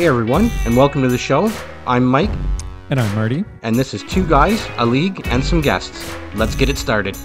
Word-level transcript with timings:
Hey 0.00 0.06
everyone, 0.06 0.50
and 0.64 0.74
welcome 0.78 1.02
to 1.02 1.08
the 1.08 1.18
show. 1.18 1.52
I'm 1.86 2.06
Mike, 2.06 2.30
And 2.88 2.98
I'm 2.98 3.14
Marty. 3.14 3.44
and 3.60 3.76
this 3.76 3.92
is 3.92 4.02
Two 4.02 4.26
Guys, 4.26 4.66
a 4.78 4.86
League, 4.86 5.20
and 5.26 5.44
some 5.44 5.60
guests. 5.60 6.16
Let's 6.34 6.54
get 6.54 6.70
it 6.70 6.78
started. 6.78 7.18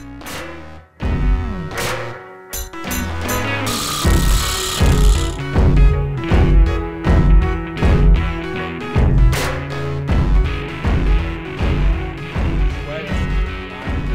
Wentz 12.87 13.09
kind 13.71 14.13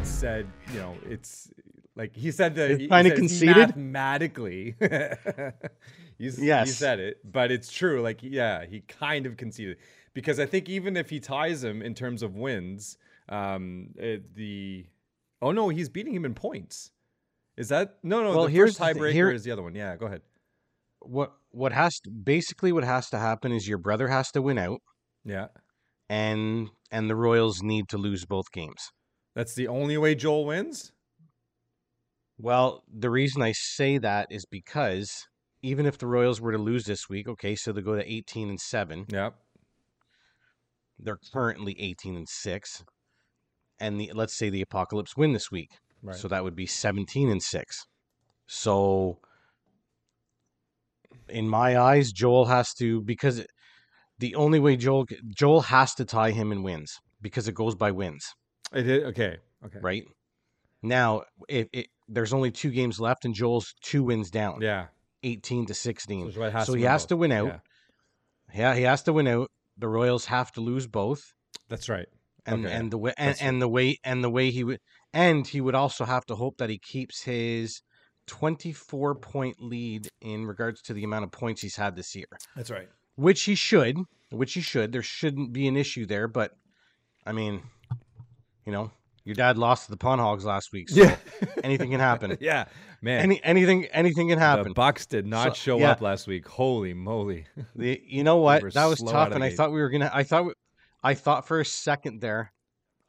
of 0.00 0.06
said, 0.06 0.46
you 0.72 0.78
know, 0.78 0.96
it's 1.08 1.50
like 1.96 2.14
he 2.14 2.30
said 2.30 2.54
that 2.56 2.78
he 2.78 2.88
kinda 2.88 3.10
said 3.10 3.16
conceded? 3.16 3.56
mathematically. 3.56 4.76
He's, 6.18 6.36
he 6.38 6.66
said 6.66 7.00
it, 7.00 7.18
but 7.24 7.50
it's 7.50 7.70
true. 7.72 8.00
Like, 8.02 8.20
yeah, 8.22 8.64
he 8.66 8.80
kind 8.80 9.26
of 9.26 9.36
conceded 9.36 9.78
because 10.14 10.38
I 10.38 10.46
think 10.46 10.68
even 10.68 10.96
if 10.96 11.10
he 11.10 11.18
ties 11.20 11.62
him 11.64 11.82
in 11.82 11.94
terms 11.94 12.22
of 12.22 12.36
wins, 12.36 12.96
um, 13.28 13.88
it, 13.96 14.34
the 14.34 14.86
oh 15.42 15.50
no, 15.52 15.68
he's 15.70 15.88
beating 15.88 16.14
him 16.14 16.24
in 16.24 16.34
points. 16.34 16.92
Is 17.56 17.68
that 17.68 17.98
no, 18.02 18.22
no? 18.22 18.30
Well, 18.30 18.44
the 18.44 18.50
here's 18.50 18.78
first 18.78 18.96
tiebreaker 18.96 19.12
here- 19.12 19.30
is 19.30 19.44
the 19.44 19.50
other 19.50 19.62
one. 19.62 19.74
Yeah, 19.74 19.96
go 19.96 20.06
ahead. 20.06 20.22
What 21.00 21.32
what 21.50 21.72
has 21.72 21.98
to, 22.00 22.10
basically 22.10 22.72
what 22.72 22.84
has 22.84 23.10
to 23.10 23.18
happen 23.18 23.52
is 23.52 23.68
your 23.68 23.78
brother 23.78 24.08
has 24.08 24.30
to 24.32 24.42
win 24.42 24.58
out, 24.58 24.80
Yeah, 25.24 25.48
and 26.08 26.68
and 26.90 27.10
the 27.10 27.16
Royals 27.16 27.62
need 27.62 27.88
to 27.90 27.98
lose 27.98 28.24
both 28.24 28.50
games. 28.52 28.90
that's 29.34 29.54
the 29.54 29.68
only 29.68 29.98
way 29.98 30.14
Joel 30.14 30.46
wins. 30.46 30.92
Well, 32.38 32.82
the 32.92 33.10
reason 33.10 33.42
I 33.42 33.52
say 33.52 33.98
that 33.98 34.28
is 34.30 34.44
because 34.50 35.26
even 35.64 35.86
if 35.86 35.96
the 35.96 36.06
Royals 36.06 36.40
were 36.42 36.52
to 36.52 36.58
lose 36.58 36.84
this 36.84 37.08
week, 37.08 37.26
okay, 37.26 37.54
so 37.56 37.72
they 37.72 37.80
go 37.80 37.96
to 37.96 38.12
18 38.12 38.50
and 38.50 38.60
7, 38.60 39.06
Yep. 39.08 39.34
they're 40.98 41.18
currently 41.32 41.74
18 41.80 42.16
and 42.16 42.28
6. 42.28 42.84
And 43.80 43.98
the, 43.98 44.12
let's 44.14 44.34
say 44.36 44.50
the 44.50 44.60
Apocalypse 44.60 45.16
win 45.16 45.32
this 45.32 45.50
week. 45.50 45.70
right. 46.02 46.14
So 46.16 46.28
that 46.28 46.44
would 46.44 46.54
be 46.54 46.66
17 46.66 47.30
and 47.30 47.42
6. 47.42 47.86
So 48.46 49.18
in 51.30 51.48
my 51.48 51.78
eyes, 51.78 52.12
Joel 52.12 52.44
has 52.44 52.74
to 52.74 53.00
because 53.02 53.38
it- 53.38 53.50
the 54.18 54.34
only 54.36 54.60
way 54.60 54.76
Joel 54.76 55.06
Joel 55.36 55.62
has 55.62 55.92
to 55.96 56.04
tie 56.04 56.30
him 56.30 56.52
in 56.52 56.62
wins 56.62 56.92
because 57.20 57.48
it 57.48 57.54
goes 57.54 57.74
by 57.74 57.90
wins, 57.90 58.24
it 58.72 58.86
is 58.86 59.02
okay. 59.04 59.38
Okay. 59.64 59.78
right? 59.80 60.04
Now, 60.82 61.22
if 61.48 61.66
it, 61.72 61.86
there's 62.06 62.32
only 62.32 62.50
two 62.52 62.70
games 62.70 63.00
left 63.00 63.24
and 63.24 63.34
Joel's 63.34 63.74
two 63.82 64.04
wins 64.04 64.30
down, 64.30 64.60
Yeah. 64.60 64.86
18 65.24 65.66
to 65.66 65.74
16. 65.74 66.32
So, 66.32 66.50
has 66.50 66.66
So 66.66 66.72
to 66.74 66.78
he 66.78 66.84
has 66.84 67.06
to 67.06 67.16
win 67.16 67.32
out. 67.32 67.46
Yeah, 67.46 67.58
Yeah, 68.54 68.74
he 68.74 68.82
has 68.82 69.02
to 69.04 69.12
win 69.12 69.26
out. 69.26 69.50
The 69.78 69.88
Royals 69.88 70.26
have 70.26 70.52
to 70.52 70.60
lose 70.60 70.86
both. 70.86 71.32
that's 71.68 71.88
right. 71.88 72.06
and 72.46 72.64
Okay, 72.66 72.74
and 72.74 72.90
the 72.92 72.98
way 72.98 73.14
and, 73.16 73.36
and 73.40 73.60
the 73.62 73.68
way 73.68 73.98
and 74.04 74.22
the 74.22 74.30
way 74.30 74.50
he 74.50 74.62
would 74.64 74.78
and 75.12 75.46
he 75.46 75.60
would 75.60 75.74
also 75.74 76.04
have 76.04 76.26
to 76.26 76.34
hope 76.34 76.58
that 76.58 76.68
he 76.70 76.78
keeps 76.78 77.22
his 77.22 77.80
24 78.26 79.14
point 79.16 79.56
lead 79.60 80.08
in 80.20 80.46
regards 80.46 80.82
to 80.82 80.92
the 80.94 81.04
amount 81.04 81.24
of 81.24 81.30
points 81.30 81.62
he's 81.62 81.76
had 81.76 81.96
this 81.96 82.14
year 82.14 82.26
That's 82.56 82.70
right. 82.70 82.88
which 83.16 83.42
he 83.42 83.54
should 83.54 83.96
which 84.30 84.54
he 84.54 84.60
should 84.60 84.92
there 84.92 85.02
shouldn't 85.02 85.52
be 85.52 85.66
an 85.68 85.76
issue 85.76 86.06
there 86.06 86.28
but 86.28 86.52
i 87.26 87.32
mean 87.32 87.62
you 88.66 88.72
know 88.72 88.90
your 89.24 89.34
dad 89.34 89.56
lost 89.58 89.86
to 89.86 89.90
the 89.90 89.96
Pun 89.96 90.18
hogs 90.18 90.44
last 90.44 90.72
week 90.72 90.88
so 90.90 91.10
anything 91.62 91.90
can 91.90 92.00
happen 92.00 92.36
yeah, 92.40 92.66
man. 93.02 93.20
any 93.20 93.42
anything 93.44 93.86
anything 93.86 94.28
can 94.28 94.38
happen. 94.38 94.64
the 94.68 94.74
Bucks 94.74 95.06
did 95.06 95.26
not 95.26 95.48
So- 95.56 95.62
show 95.62 95.78
yeah. 95.78 95.90
up 95.92 96.00
last 96.00 96.26
week. 96.26 96.46
Holy 96.48 96.94
moly! 96.94 97.46
The, 97.76 98.00
you 98.06 98.22
know 98.24 98.36
what? 98.36 98.62
were 98.62 98.70
That 98.70 98.86
was 98.86 99.00
tough, 99.00 99.32
and 99.32 99.42
I 99.42 99.50
thought 99.50 99.72
we 99.72 99.80
were 99.80 99.90
gonna. 99.90 100.10
I 100.12 100.22
thought. 100.24 100.44
we- 100.46 100.52
I 101.02 101.12
thought 101.14 101.46
for 101.46 101.60
a 101.60 101.64
second 101.66 102.20
there. 102.22 102.50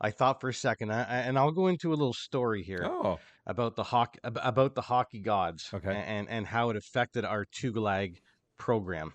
I 0.02 0.12
thought 0.12 0.42
for 0.42 0.50
a 0.50 0.54
second, 0.54 0.92
I, 0.92 1.04
and 1.04 1.38
I'll 1.40 1.54
go 1.54 1.68
into 1.68 1.90
a 1.94 1.96
little 1.96 2.14
story 2.14 2.62
here 2.64 2.82
Oh, 2.86 3.18
about 3.48 3.78
the 3.78 3.84
hockey 3.84 4.20
about 4.24 4.76
the 4.76 4.82
hockey 4.82 5.20
gods, 5.22 5.70
Okay. 5.74 5.94
and 6.06 6.28
and 6.30 6.46
how 6.46 6.70
it 6.72 6.76
affected 6.76 7.24
our 7.24 7.46
Tugalag 7.46 8.18
program, 8.58 9.14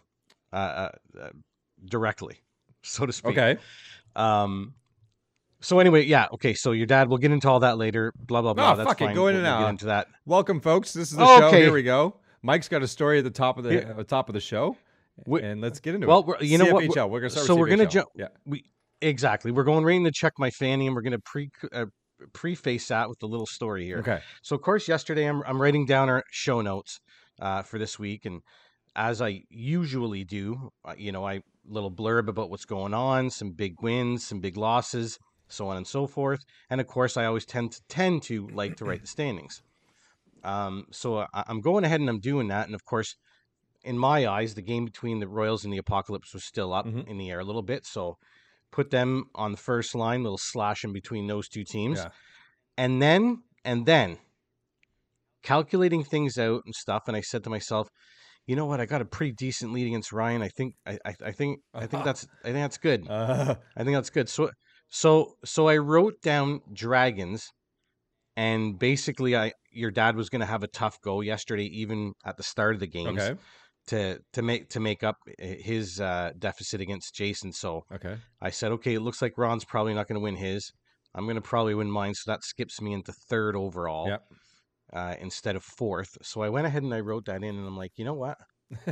uh, 0.52 0.56
uh, 0.56 0.90
uh, 1.20 1.28
directly, 1.84 2.40
so 2.82 3.04
to 3.04 3.12
speak. 3.12 3.36
okay. 3.38 3.60
Um. 4.16 4.72
So 5.60 5.78
anyway, 5.78 6.04
yeah, 6.06 6.26
okay. 6.34 6.54
So 6.54 6.72
your 6.72 6.86
dad. 6.86 7.08
We'll 7.08 7.18
get 7.18 7.32
into 7.32 7.48
all 7.48 7.60
that 7.60 7.76
later. 7.78 8.12
Blah 8.16 8.42
blah 8.42 8.54
blah. 8.54 8.72
Oh, 8.72 8.76
That's 8.76 8.88
fuck 8.88 9.00
it, 9.02 9.14
go 9.14 9.26
in 9.26 9.34
we'll, 9.34 9.36
and 9.36 9.42
we'll 9.44 9.52
out. 9.52 9.60
Get 9.60 9.68
into 9.70 9.84
that. 9.86 10.08
Welcome, 10.26 10.60
folks. 10.60 10.92
This 10.92 11.10
is 11.10 11.16
the 11.18 11.38
show. 11.38 11.50
Here 11.50 11.72
we 11.72 11.82
go. 11.82 12.16
Mike's 12.42 12.68
got 12.68 12.82
a 12.82 12.88
story 12.88 13.18
at 13.18 13.24
the 13.24 13.30
top 13.30 13.58
of 13.58 13.64
the 13.64 13.98
uh, 13.98 14.02
top 14.04 14.28
of 14.30 14.34
the 14.34 14.40
show, 14.40 14.76
We- 15.26 15.42
and 15.42 15.60
let's 15.60 15.78
get 15.80 15.94
into 15.94 16.06
well, 16.06 16.20
it. 16.20 16.26
we're- 16.26 16.46
you 16.46 16.56
know 16.56 16.72
what? 16.72 16.84
CFHL. 16.84 17.10
We're 17.10 17.20
gonna 17.20 17.30
start. 17.30 17.46
so 17.46 17.54
with 17.54 17.60
we're 17.60 17.76
gonna 17.76 17.86
jump- 17.88 18.08
Yeah. 18.16 18.28
we 18.46 18.64
exactly 19.02 19.50
we're 19.50 19.64
going 19.64 19.84
right 19.84 19.96
into 19.96 20.10
check 20.10 20.34
my 20.38 20.50
fanny 20.50 20.86
and 20.86 20.94
we're 20.94 21.00
going 21.00 21.12
to 21.12 21.18
pre 21.20 21.48
uh, 21.72 21.86
preface 22.34 22.88
that 22.88 23.08
with 23.08 23.22
a 23.22 23.26
little 23.26 23.46
story 23.46 23.86
here 23.86 24.00
Okay. 24.00 24.20
so 24.42 24.54
of 24.54 24.60
course 24.60 24.86
yesterday 24.88 25.24
i'm, 25.24 25.42
I'm 25.46 25.60
writing 25.60 25.86
down 25.86 26.10
our 26.10 26.22
show 26.30 26.60
notes 26.60 27.00
uh, 27.40 27.62
for 27.62 27.78
this 27.78 27.98
week 27.98 28.26
and 28.26 28.42
as 28.94 29.22
i 29.22 29.40
usually 29.48 30.24
do 30.24 30.70
uh, 30.84 30.92
you 30.98 31.12
know 31.12 31.26
i 31.26 31.40
little 31.66 31.90
blurb 31.90 32.28
about 32.28 32.50
what's 32.50 32.66
going 32.66 32.92
on 32.92 33.30
some 33.30 33.52
big 33.52 33.80
wins 33.80 34.26
some 34.26 34.40
big 34.40 34.58
losses 34.58 35.18
so 35.52 35.68
on 35.68 35.76
and 35.76 35.86
so 35.86 36.06
forth 36.06 36.40
and 36.70 36.80
of 36.80 36.86
course 36.86 37.16
i 37.16 37.24
always 37.24 37.44
tend 37.44 37.72
to 37.72 37.80
tend 37.88 38.22
to 38.22 38.46
like 38.48 38.76
to 38.76 38.84
write 38.84 39.00
the 39.02 39.06
standings 39.06 39.62
um, 40.44 40.86
so 40.90 41.18
I, 41.18 41.44
i'm 41.48 41.60
going 41.60 41.84
ahead 41.84 42.00
and 42.00 42.08
i'm 42.08 42.20
doing 42.20 42.48
that 42.48 42.66
and 42.66 42.74
of 42.74 42.84
course 42.84 43.16
in 43.82 43.96
my 43.98 44.26
eyes 44.26 44.54
the 44.54 44.62
game 44.62 44.84
between 44.84 45.20
the 45.20 45.28
royals 45.28 45.64
and 45.64 45.72
the 45.72 45.78
apocalypse 45.78 46.32
was 46.34 46.44
still 46.44 46.72
up 46.72 46.86
Mhm. 46.86 47.06
in 47.08 47.18
the 47.18 47.30
air 47.30 47.40
a 47.40 47.44
little 47.44 47.62
bit 47.62 47.86
so 47.86 48.16
put 48.72 48.90
them 48.90 49.24
on 49.34 49.50
the 49.50 49.56
first 49.58 49.96
line, 49.96 50.22
little 50.22 50.38
slash 50.38 50.84
in 50.84 50.92
between 50.92 51.26
those 51.26 51.48
two 51.48 51.64
teams. 51.64 51.98
Yeah. 51.98 52.10
And 52.78 53.02
then, 53.02 53.42
and 53.64 53.84
then 53.84 54.18
calculating 55.42 56.04
things 56.04 56.38
out 56.38 56.62
and 56.64 56.74
stuff. 56.74 57.04
And 57.08 57.16
I 57.16 57.20
said 57.20 57.44
to 57.44 57.50
myself, 57.50 57.88
you 58.46 58.56
know 58.56 58.66
what? 58.66 58.80
I 58.80 58.86
got 58.86 59.00
a 59.00 59.04
pretty 59.04 59.32
decent 59.32 59.72
lead 59.72 59.86
against 59.86 60.12
Ryan. 60.12 60.42
I 60.42 60.48
think, 60.48 60.74
I, 60.86 60.98
I, 61.04 61.14
I 61.26 61.32
think, 61.32 61.60
I 61.74 61.86
think 61.86 62.04
that's, 62.08 62.26
I 62.44 62.52
think 62.52 62.58
that's 62.58 62.78
good. 62.78 63.08
Uh, 63.08 63.56
I 63.76 63.84
think 63.84 63.96
that's 63.96 64.10
good. 64.10 64.28
So, 64.28 64.50
so, 64.90 65.34
so 65.44 65.68
I 65.68 65.78
wrote 65.78 66.20
down 66.20 66.60
dragons 66.72 67.50
and 68.36 68.78
basically 68.78 69.36
I, 69.36 69.52
your 69.72 69.90
dad 69.90 70.16
was 70.16 70.28
going 70.28 70.40
to 70.40 70.46
have 70.46 70.62
a 70.62 70.68
tough 70.68 71.00
go 71.00 71.20
yesterday, 71.20 71.66
even 71.66 72.12
at 72.24 72.36
the 72.36 72.42
start 72.42 72.74
of 72.74 72.80
the 72.80 72.86
games 72.86 73.20
okay. 73.22 73.40
to, 73.88 74.18
to 74.32 74.42
make, 74.42 74.68
to 74.70 74.80
make 74.80 75.02
up 75.02 75.16
his 75.38 76.00
uh, 76.00 76.32
deficit 76.38 76.80
against 76.80 77.14
Jason. 77.14 77.52
So, 77.52 77.84
Okay. 77.92 78.16
I 78.40 78.50
said, 78.50 78.72
okay, 78.72 78.94
it 78.94 79.00
looks 79.00 79.22
like 79.22 79.38
Ron's 79.38 79.64
probably 79.64 79.94
not 79.94 80.08
going 80.08 80.18
to 80.18 80.24
win 80.24 80.36
his. 80.36 80.72
I'm 81.14 81.24
going 81.24 81.36
to 81.36 81.42
probably 81.42 81.74
win 81.74 81.90
mine, 81.90 82.14
so 82.14 82.30
that 82.30 82.44
skips 82.44 82.80
me 82.80 82.92
into 82.92 83.12
third 83.12 83.56
overall 83.56 84.08
Yep. 84.08 84.22
uh, 84.92 85.14
instead 85.20 85.56
of 85.56 85.64
fourth. 85.64 86.16
So 86.22 86.40
I 86.40 86.48
went 86.48 86.66
ahead 86.66 86.82
and 86.82 86.94
I 86.94 87.00
wrote 87.00 87.26
that 87.26 87.42
in, 87.42 87.56
and 87.56 87.66
I'm 87.66 87.76
like, 87.76 87.92
you 87.96 88.04
know 88.04 88.14
what? 88.14 88.38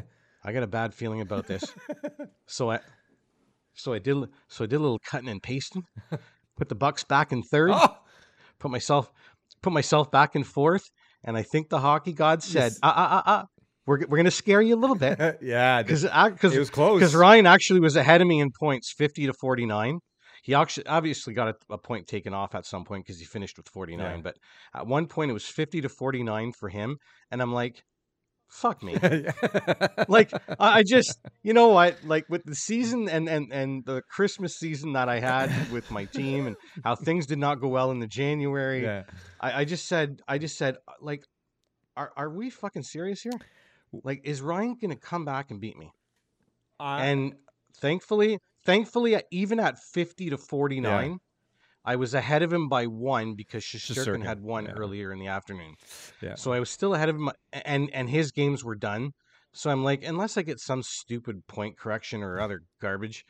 I 0.45 0.53
got 0.53 0.63
a 0.63 0.69
bad 0.69 0.95
feeling 0.95 1.21
about 1.21 1.47
this. 1.47 1.65
so 2.47 2.71
I, 2.71 2.81
so 3.79 3.93
I 3.95 3.99
did, 3.99 4.17
so 4.49 4.65
I 4.65 4.67
did 4.67 4.77
a 4.77 4.81
little 4.81 5.01
cutting 5.05 5.29
and 5.29 5.43
pasting. 5.43 5.83
Put 6.57 6.69
the 6.69 6.75
Bucks 6.75 7.05
back 7.05 7.33
in 7.33 7.43
third. 7.43 7.71
oh, 7.73 7.97
Put 8.59 8.71
myself, 8.71 9.13
put 9.63 9.73
myself 9.73 10.11
back 10.11 10.35
in 10.35 10.43
fourth. 10.45 10.83
And 11.25 11.37
I 11.37 11.43
think 11.43 11.69
the 11.69 11.79
hockey 11.81 12.13
god 12.13 12.43
said, 12.43 12.73
Yes. 12.73 12.79
ah, 12.83 12.93
ah, 12.97 13.09
ah, 13.11 13.23
ah, 13.27 13.45
we're 13.87 13.99
we're 14.01 14.17
going 14.19 14.25
to 14.25 14.31
scare 14.31 14.61
you 14.61 14.75
a 14.75 14.81
little 14.81 14.97
bit 14.97 15.39
yeah. 15.43 15.83
because 15.83 16.05
it 16.05 16.59
was 16.59 16.71
close. 16.71 16.99
because 16.99 17.15
Ryan 17.15 17.47
actually 17.47 17.81
was 17.81 17.97
ahead 17.97 18.21
of 18.21 18.27
me 18.27 18.41
in 18.41 18.51
points, 18.59 18.93
fifty 18.97 19.27
to 19.27 19.33
forty 19.33 19.67
nine. 19.67 20.01
He 20.43 20.55
actually 20.55 20.87
obviously 20.87 21.35
got 21.35 21.49
a, 21.49 21.55
a 21.75 21.79
point 21.79 22.07
taken 22.07 22.33
off 22.35 22.55
at 22.55 22.67
some 22.67 22.85
point 22.85 23.05
because 23.05 23.19
he 23.21 23.25
finished 23.27 23.57
with 23.57 23.69
forty 23.69 23.97
nine. 23.97 24.17
Yeah. 24.19 24.23
But 24.23 24.37
at 24.75 24.87
one 24.87 25.07
point 25.07 25.31
it 25.31 25.35
was 25.35 25.45
fifty 25.47 25.81
to 25.81 25.89
forty 25.89 26.23
nine 26.23 26.53
for 26.53 26.69
him, 26.69 26.97
and 27.31 27.41
I'm 27.43 27.53
like, 27.53 27.83
"Fuck 28.49 28.83
me!" 28.83 28.97
like 30.09 30.33
I 30.59 30.83
just, 30.83 31.19
you 31.43 31.53
know 31.53 31.69
what? 31.69 31.97
Like 32.05 32.27
with 32.29 32.45
the 32.45 32.55
season 32.55 33.09
and 33.09 33.29
and 33.29 33.53
and 33.53 33.85
the 33.85 34.03
Christmas 34.09 34.57
season 34.57 34.95
that 34.95 35.09
I 35.09 35.21
had 35.21 35.51
with 35.71 35.91
my 35.91 36.07
team, 36.07 36.47
and 36.47 36.57
how 36.85 36.95
things 36.97 37.27
did 37.27 37.39
not 37.39 37.61
go 37.61 37.69
well 37.69 37.91
in 37.91 38.01
the 38.01 38.07
January. 38.07 38.83
yeah. 38.83 39.03
I, 39.41 39.61
I 39.61 39.65
just 39.65 39.87
said, 39.87 40.21
I 40.27 40.39
just 40.39 40.57
said, 40.57 40.77
uh, 40.89 40.93
like, 41.01 41.25
are 41.97 42.11
are 42.17 42.31
we 42.31 42.51
fucking 42.51 42.83
serious 42.83 43.21
here? 43.23 43.33
Like, 44.05 44.21
is 44.25 44.41
Ryan 44.43 44.77
gonna 44.81 44.97
come 44.97 45.25
back 45.25 45.51
and 45.51 45.61
beat 45.61 45.79
me? 45.79 45.91
I- 46.81 47.07
and 47.07 47.35
thankfully, 47.81 48.39
thankfully, 48.65 49.21
even 49.31 49.61
at 49.61 49.79
fifty 49.93 50.31
to 50.31 50.39
forty 50.39 50.81
nine, 50.81 51.19
I 51.89 51.97
was 51.97 52.13
ahead 52.13 52.43
of 52.43 52.53
him 52.53 52.69
by 52.69 52.87
one 52.87 53.35
because 53.35 53.65
Shosturkin 53.65 54.19
Shesterkin, 54.19 54.25
had 54.27 54.43
one 54.43 54.67
yeah. 54.67 54.73
earlier 54.73 55.11
in 55.11 55.19
the 55.19 55.29
afternoon. 55.29 55.75
yeah. 56.21 56.35
So 56.35 56.53
I 56.53 56.61
was 56.61 56.69
still 56.69 56.95
ahead 56.95 57.09
of 57.09 57.17
him, 57.17 57.31
and 57.65 57.89
and 57.95 58.11
his 58.11 58.31
games 58.31 58.63
were 58.63 58.75
done. 58.75 59.13
So 59.55 59.71
I'm 59.71 59.83
like, 59.83 60.05
unless 60.05 60.37
I 60.37 60.43
get 60.43 60.61
some 60.61 60.83
stupid 60.83 61.47
point 61.47 61.79
correction 61.79 62.23
or 62.23 62.41
other 62.41 62.61
garbage, 62.83 63.25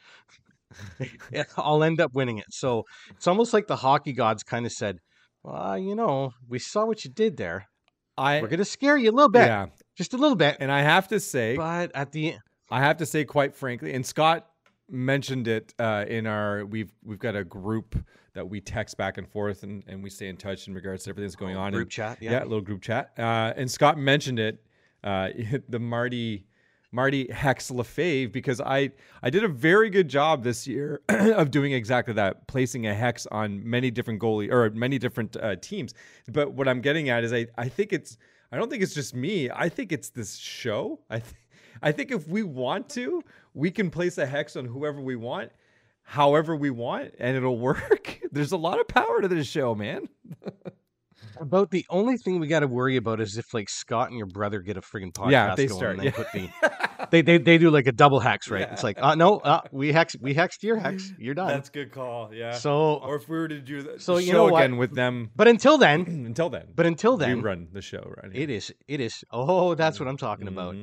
eh, 1.33 1.45
I'll 1.57 1.85
end 1.85 2.01
up 2.01 2.15
winning 2.15 2.39
it. 2.39 2.47
So 2.51 2.83
it's 3.11 3.29
almost 3.29 3.55
like 3.55 3.69
the 3.69 3.77
hockey 3.77 4.13
gods 4.13 4.43
kind 4.43 4.67
of 4.67 4.73
said, 4.73 4.99
"Well, 5.45 5.79
you 5.79 5.95
know, 5.95 6.33
we 6.49 6.59
saw 6.59 6.85
what 6.85 7.05
you 7.05 7.13
did 7.13 7.37
there. 7.37 7.69
I 8.17 8.43
We're 8.43 8.49
gonna 8.49 8.65
scare 8.65 8.97
you 8.97 9.13
a 9.13 9.17
little 9.19 9.31
bit." 9.31 9.47
yeah. 9.47 9.67
just 9.97 10.15
a 10.15 10.19
little 10.19 10.37
bit. 10.37 10.57
And 10.59 10.73
I 10.73 10.83
have 10.83 11.07
to 11.09 11.21
say, 11.21 11.57
but 11.57 11.93
at 11.95 12.11
the 12.11 12.35
I 12.73 12.81
have 12.81 12.97
to 12.97 13.07
say, 13.07 13.25
quite 13.25 13.55
frankly, 13.55 13.95
and 13.95 14.05
Scott 14.05 14.49
mentioned 14.91 15.49
it 15.49 15.75
uh, 15.79 16.05
in 16.09 16.27
our 16.27 16.65
we've 16.65 16.93
we've 17.05 17.19
got 17.19 17.37
a 17.37 17.45
group 17.45 17.97
that 18.35 18.49
we 18.49 18.61
text 18.61 18.97
back 18.97 19.19
and 19.19 19.29
forth 19.29 19.63
and, 19.63 19.83
and 19.87 20.03
we 20.03 20.11
stay 20.11 20.29
in 20.29 20.37
touch 20.37 20.69
in 20.69 20.75
regards 20.75 21.05
to 21.05 21.11
everything 21.11 21.27
that's 21.27 21.37
going 21.37 21.57
on. 21.57 21.73
group 21.73 21.87
and, 21.87 21.91
chat, 21.91 22.19
yeah. 22.21 22.33
yeah. 22.33 22.43
little 22.43 22.61
group 22.61 22.81
chat. 22.83 23.13
Uh, 23.19 23.53
and 23.57 23.71
Scott 23.71 23.99
mentioned 23.99 24.39
it, 24.39 24.63
uh, 25.05 25.31
the 25.69 25.79
Marty 25.79 26.47
Marty 26.91 27.31
Hex 27.31 27.71
Lefebvre, 27.71 28.31
because 28.31 28.61
I 28.61 28.91
I 29.23 29.31
did 29.31 29.45
a 29.45 29.49
very 29.49 29.91
good 29.91 30.09
job 30.09 30.43
this 30.43 30.67
year 30.67 31.03
of 31.09 31.51
doing 31.51 31.73
exactly 31.73 32.15
that, 32.15 32.47
placing 32.47 32.87
a 32.87 32.95
hex 32.95 33.27
on 33.27 33.69
many 33.69 33.91
different 33.91 34.21
goalie 34.21 34.51
or 34.51 34.71
many 34.71 34.99
different 34.99 35.37
uh, 35.37 35.57
teams. 35.57 35.93
But 36.29 36.53
what 36.53 36.67
I'm 36.67 36.81
getting 36.81 37.11
at 37.11 37.25
is 37.25 37.33
I 37.33 37.47
I 37.57 37.69
think 37.69 37.93
it's 37.93 38.17
I 38.51 38.57
don't 38.57 38.71
think 38.71 38.83
it's 38.83 38.95
just 38.95 39.15
me. 39.15 39.51
I 39.51 39.69
think 39.69 39.93
it's 39.93 40.09
this 40.09 40.37
show. 40.37 41.01
I 41.11 41.19
th- 41.19 41.35
I 41.83 41.93
think 41.93 42.11
if 42.11 42.27
we 42.27 42.43
want 42.43 42.89
to, 42.91 43.23
we 43.59 43.73
can 43.73 43.91
place 43.91 44.17
a 44.19 44.27
hex 44.27 44.55
on 44.57 44.65
whoever 44.65 45.01
we 45.01 45.17
want, 45.17 45.51
however 46.03 46.55
we 46.55 46.71
want, 46.71 47.13
and 47.19 47.37
it'll 47.37 47.59
work. 47.71 48.21
There's 48.31 48.53
a 48.53 48.57
lot 48.57 48.81
of 48.81 48.87
power 48.89 49.21
to 49.21 49.29
this 49.29 49.47
show, 49.49 49.75
man. 49.75 50.09
about 51.41 51.71
the 51.71 51.85
only 51.91 52.17
thing 52.17 52.39
we 52.39 52.47
got 52.47 52.61
to 52.61 52.69
worry 52.69 52.97
about 52.97 53.21
is 53.21 53.37
if 53.37 53.53
like 53.53 53.69
Scott 53.69 54.09
and 54.09 54.17
your 54.17 54.27
brother 54.27 54.61
get 54.61 54.77
a 54.77 54.81
friggin' 54.81 55.13
podcast 55.13 55.31
Yeah, 55.33 55.51
if 55.51 55.57
they 55.57 55.67
going 55.67 55.79
start, 55.79 55.93
and 55.93 56.01
they 56.01 56.05
yeah. 56.07 56.11
put 56.11 56.33
the 56.33 57.09
they, 57.11 57.23
they 57.23 57.39
they 57.39 57.59
do 57.59 57.71
like 57.71 57.87
a 57.89 57.93
double 57.93 58.21
hex, 58.21 58.49
right? 58.49 58.61
Yeah. 58.61 58.73
It's 58.73 58.85
like, 58.85 58.99
uh 59.01 59.15
no, 59.17 59.39
uh, 59.39 59.63
we 59.73 59.93
hex 59.93 60.17
we 60.21 60.35
hexed 60.35 60.63
your 60.63 60.77
hex. 60.77 61.13
You're 61.19 61.35
done. 61.35 61.49
That's 61.49 61.69
a 61.69 61.73
good 61.73 61.93
call. 61.93 62.33
Yeah. 62.33 62.53
so 62.53 62.95
or 62.97 63.17
if 63.17 63.29
we 63.29 63.37
were 63.37 63.49
to 63.49 63.61
do 63.61 63.83
the 63.83 64.01
So 64.01 64.17
the 64.17 64.23
you 64.23 64.29
show 64.29 64.47
know 64.47 64.53
what? 64.53 64.63
again 64.63 64.77
with 64.77 64.95
them 64.95 65.31
but 65.35 65.49
until 65.49 65.79
then, 65.79 66.01
until 66.27 66.49
then. 66.49 66.69
but 66.75 66.87
until 66.87 67.17
we 67.17 67.25
then, 67.27 67.43
run 67.43 67.69
the 67.73 67.83
show 67.83 68.13
right 68.23 68.33
Here. 68.33 68.43
it 68.43 68.51
is 68.51 68.73
it 68.87 69.01
is 69.01 69.25
oh, 69.31 69.75
that's 69.75 69.99
what 69.99 70.09
I'm 70.09 70.17
talking 70.17 70.49
about. 70.49 70.77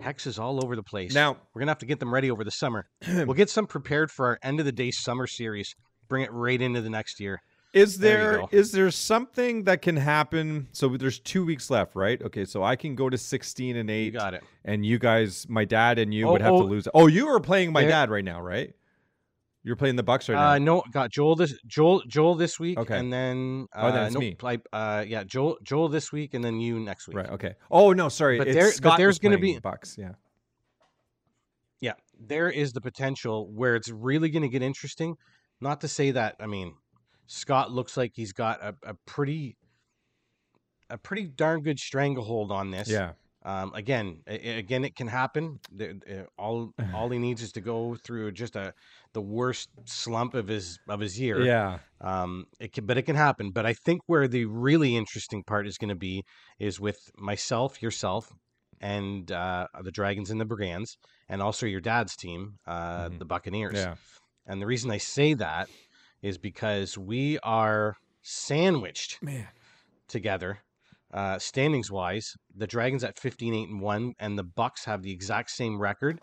Hexes 0.00 0.38
all 0.38 0.64
over 0.64 0.76
the 0.76 0.82
place. 0.82 1.14
Now, 1.14 1.36
we're 1.54 1.60
gonna 1.60 1.70
have 1.70 1.78
to 1.78 1.86
get 1.86 2.00
them 2.00 2.12
ready 2.12 2.30
over 2.30 2.44
the 2.44 2.50
summer. 2.50 2.86
we'll 3.08 3.34
get 3.34 3.50
some 3.50 3.66
prepared 3.66 4.10
for 4.10 4.26
our 4.26 4.38
end 4.42 4.60
of 4.60 4.66
the 4.66 4.72
day 4.72 4.90
summer 4.90 5.26
series. 5.26 5.74
Bring 6.08 6.22
it 6.22 6.32
right 6.32 6.60
into 6.60 6.80
the 6.80 6.90
next 6.90 7.18
year. 7.20 7.40
is 7.72 7.98
There 7.98 8.40
you 8.40 8.48
there 8.50 8.60
is 8.60 8.72
there 8.72 8.90
something 8.90 9.64
that 9.64 9.82
can 9.82 9.96
happen? 9.96 10.68
So 10.72 10.88
there's 10.96 11.18
two 11.18 11.44
weeks 11.44 11.68
left, 11.70 11.96
right? 11.96 12.20
Okay, 12.22 12.44
so 12.44 12.62
I 12.62 12.76
can 12.76 12.94
go 12.94 13.10
to 13.10 13.18
16 13.18 13.76
and 13.76 13.88
You 13.90 13.94
8 13.96 14.12
got 14.12 14.34
it. 14.34 14.44
and 14.64 14.86
you 14.86 14.98
guys 14.98 15.46
my 15.48 15.64
dad 15.64 15.98
and 15.98 16.14
you 16.14 16.28
Oh, 16.28 16.32
would 16.32 16.40
have 16.42 16.52
oh. 16.52 16.62
to 16.62 16.68
lose. 16.68 16.88
Oh, 16.94 17.06
you 17.08 17.26
are 17.28 17.40
playing 17.40 17.72
my 17.72 17.82
There- 17.82 17.90
dad 17.90 18.10
right 18.10 18.24
now, 18.24 18.40
right? 18.40 18.72
You're 19.66 19.74
playing 19.74 19.96
the 19.96 20.04
Bucks 20.04 20.28
right 20.28 20.38
Uh, 20.38 20.58
now. 20.58 20.64
no, 20.76 20.82
got 20.92 21.10
Joel 21.10 21.34
this 21.34 21.52
Joel 21.66 22.00
Joel 22.06 22.36
this 22.36 22.60
week, 22.60 22.78
Okay. 22.78 22.96
and 22.96 23.12
then 23.12 23.66
uh, 23.74 23.88
Oh, 23.88 23.92
then 23.92 24.04
it's 24.06 24.14
nope, 24.14 24.20
me. 24.20 24.36
I- 24.72 24.76
uh, 25.00 25.00
yeah, 25.02 25.24
Joel 25.24 25.58
Joel 25.64 25.88
this 25.88 26.12
week, 26.12 26.34
and 26.34 26.44
then 26.44 26.60
you 26.60 26.78
next 26.78 27.08
week. 27.08 27.16
Right. 27.16 27.30
Okay. 27.30 27.54
Oh 27.68 27.92
no, 27.92 28.08
sorry. 28.08 28.38
But 28.38 28.46
it's 28.46 28.54
there- 28.54 28.90
but 28.90 28.96
there's 28.96 29.18
gonna 29.18 29.38
be- 29.38 29.58
Bucks. 29.58 29.96
Yeah. 29.98 30.12
yeah, 31.80 31.94
there 32.18 32.48
is 32.48 32.72
the 32.74 32.80
potential 32.80 33.50
where 33.52 33.74
it's 33.74 33.88
really 33.90 34.30
going 34.30 34.42
to 34.44 34.48
get 34.48 34.62
interesting. 34.62 35.16
Not 35.60 35.80
to 35.80 35.88
say 35.88 36.12
that, 36.12 36.36
I 36.40 36.46
mean, 36.46 36.74
Scott 37.26 37.70
looks 37.72 37.96
like 37.96 38.12
he's 38.14 38.32
got 38.32 38.62
a, 38.62 38.74
a 38.84 38.94
pretty, 39.06 39.56
a 40.88 40.96
pretty 40.96 41.26
darn 41.26 41.62
good 41.62 41.78
stranglehold 41.78 42.52
on 42.52 42.70
this. 42.70 42.88
Yeah. 42.88 43.12
Um, 43.46 43.72
again, 43.74 44.22
a- 44.26 44.58
again, 44.58 44.84
it 44.84 44.96
can 44.96 45.06
happen. 45.06 45.60
All 46.36 46.72
all 46.94 47.08
he 47.10 47.18
needs 47.18 47.42
is 47.42 47.52
to 47.52 47.60
go 47.60 47.94
through 48.04 48.32
just 48.32 48.56
a 48.56 48.74
the 49.12 49.22
worst 49.22 49.70
slump 49.84 50.34
of 50.34 50.48
his 50.48 50.78
of 50.88 50.98
his 51.00 51.18
year. 51.18 51.40
Yeah. 51.42 51.78
Um, 52.00 52.46
it 52.60 52.72
can, 52.72 52.84
but 52.86 52.98
it 52.98 53.02
can 53.02 53.14
happen. 53.16 53.52
But 53.52 53.64
I 53.64 53.72
think 53.72 54.02
where 54.06 54.26
the 54.28 54.44
really 54.46 54.96
interesting 54.96 55.42
part 55.44 55.66
is 55.66 55.78
going 55.78 55.90
to 55.90 55.94
be 55.94 56.24
is 56.58 56.80
with 56.80 56.98
myself, 57.16 57.80
yourself, 57.80 58.32
and 58.80 59.30
uh, 59.30 59.68
the 59.82 59.92
Dragons 59.92 60.30
and 60.30 60.40
the 60.40 60.44
Brigands, 60.44 60.98
and 61.28 61.40
also 61.40 61.66
your 61.66 61.80
dad's 61.80 62.16
team, 62.16 62.58
uh, 62.66 63.08
Mhm. 63.08 63.18
the 63.20 63.24
Buccaneers. 63.24 63.74
Yeah. 63.76 63.94
And 64.46 64.60
the 64.60 64.66
reason 64.66 64.90
I 64.90 64.98
say 64.98 65.34
that 65.34 65.68
is 66.20 66.36
because 66.36 66.98
we 66.98 67.38
are 67.44 67.96
sandwiched 68.22 69.22
Man. 69.22 69.46
together, 70.08 70.58
uh, 71.12 71.38
standings 71.38 71.90
wise. 71.90 72.32
The 72.54 72.66
Dragons 72.66 73.04
at 73.04 73.18
15, 73.18 73.54
8, 73.54 73.68
and 73.68 73.80
1, 73.80 74.12
and 74.18 74.38
the 74.38 74.44
Bucks 74.44 74.84
have 74.84 75.02
the 75.02 75.12
exact 75.12 75.50
same 75.50 75.78
record. 75.78 76.20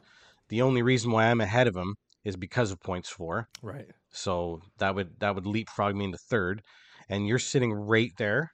The 0.50 0.62
only 0.62 0.82
reason 0.82 1.12
why 1.12 1.26
I'm 1.26 1.42
ahead 1.42 1.68
of 1.68 1.74
them 1.74 1.96
is 2.24 2.36
because 2.36 2.72
of 2.72 2.80
points 2.82 3.10
for. 3.10 3.48
Right. 3.62 3.88
So 4.12 4.62
that 4.80 4.96
would 4.96 5.20
that 5.20 5.36
would 5.36 5.46
leapfrog 5.46 5.96
me 5.96 6.06
into 6.06 6.18
third, 6.30 6.62
and 7.10 7.28
you're 7.28 7.40
sitting 7.40 7.74
right 7.74 8.12
there, 8.18 8.52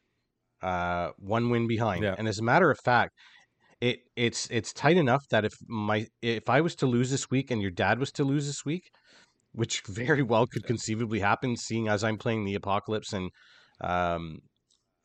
uh, 0.62 1.10
one 1.18 1.50
win 1.50 1.68
behind. 1.68 2.04
Yeah. 2.04 2.16
And 2.18 2.28
as 2.28 2.40
a 2.40 2.44
matter 2.44 2.72
of 2.72 2.80
fact, 2.80 3.12
it 3.82 4.00
it's 4.16 4.48
it's 4.50 4.74
tight 4.74 4.98
enough 4.98 5.24
that 5.32 5.46
if 5.46 5.54
my 5.68 6.08
if 6.22 6.50
I 6.50 6.62
was 6.62 6.75
to 6.75 6.86
lose 6.86 7.12
this 7.12 7.30
week 7.30 7.52
and 7.52 7.62
your 7.62 7.72
dad 7.72 8.00
was 8.00 8.12
to 8.14 8.24
lose 8.24 8.48
this 8.48 8.66
week, 8.66 8.90
which 9.52 9.82
very 9.88 10.24
well 10.24 10.46
could 10.48 10.64
conceivably 10.64 11.20
happen, 11.20 11.58
seeing 11.58 11.88
as 11.88 12.04
I'm 12.04 12.18
playing 12.18 12.46
the 12.46 12.56
Apocalypse 12.56 13.14
and 13.14 13.30
um, 13.82 14.40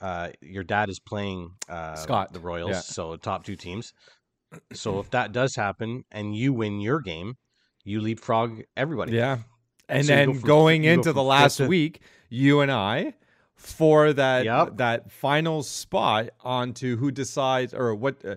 uh, 0.04 0.28
your 0.42 0.64
dad 0.64 0.88
is 0.90 1.00
playing 1.00 1.50
uh, 1.68 1.94
Scott, 1.96 2.32
the 2.32 2.40
Royals, 2.40 2.70
yeah. 2.72 2.80
so 2.80 3.16
top 3.16 3.44
two 3.44 3.56
teams. 3.56 3.92
So 4.72 5.00
if 5.00 5.10
that 5.16 5.32
does 5.32 5.56
happen 5.56 6.04
and 6.12 6.36
you 6.36 6.52
win 6.52 6.80
your 6.80 7.00
game, 7.00 7.36
you 7.84 8.00
leapfrog 8.00 8.62
everybody. 8.76 9.12
Yeah. 9.12 9.38
And 9.88 10.04
So 10.06 10.14
then 10.14 10.26
go 10.28 10.32
from- 10.34 10.48
going 10.48 10.84
you 10.84 10.90
go 10.90 10.94
into 10.94 11.12
the 11.12 11.22
last 11.22 11.56
to- 11.58 11.66
week, 11.66 12.00
you 12.28 12.60
and 12.60 12.70
I 12.70 13.14
for 13.56 14.12
that 14.12 14.44
Yep. 14.44 14.76
that 14.76 15.10
final 15.12 15.62
spot 15.62 16.30
onto 16.40 16.96
who 16.96 17.10
decides 17.10 17.72
or 17.72 17.94
what 17.94 18.24
uh, 18.24 18.36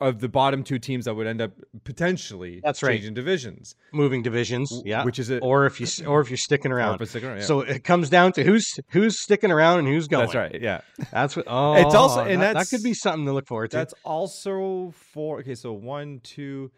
of 0.00 0.20
the 0.20 0.28
bottom 0.28 0.62
two 0.64 0.78
teams 0.78 1.04
that 1.06 1.14
would 1.14 1.26
end 1.26 1.40
up 1.40 1.52
potentially 1.84 2.60
That's 2.62 2.82
right. 2.82 2.92
changing 2.92 3.14
divisions. 3.14 3.74
moving 3.92 4.22
divisions. 4.22 4.82
Yeah, 4.84 5.04
which 5.04 5.18
is 5.18 5.30
it? 5.30 5.42
or 5.42 5.66
if 5.66 5.80
you 5.80 5.86
or 6.06 6.20
if 6.20 6.30
you're 6.30 6.36
sticking 6.36 6.72
around. 6.72 7.04
sticking 7.06 7.28
around, 7.28 7.38
yeah. 7.38 7.44
So 7.44 7.60
it 7.60 7.84
comes 7.84 8.10
down 8.10 8.32
to 8.32 8.44
who's 8.44 8.78
who's 8.90 9.20
sticking 9.20 9.50
around 9.50 9.80
and 9.80 9.88
who's 9.88 10.08
going. 10.08 10.24
that's 10.26 10.34
right. 10.34 10.60
Yeah. 10.60 10.80
That's 11.12 11.36
what. 11.36 11.46
Oh, 11.48 11.74
It's 11.86 11.94
also- 11.94 12.20
oh, 12.22 12.24
and 12.24 12.42
that, 12.42 12.54
that 12.54 12.68
could 12.68 12.82
be 12.82 12.94
something 12.94 13.24
to 13.26 13.32
look 13.32 13.46
forward 13.46 13.70
to. 13.72 13.76
That's 13.78 13.94
also 14.04 14.92
for 15.12 15.40
okay. 15.40 15.54
So 15.54 15.72
one, 15.72 16.20
two. 16.22 16.70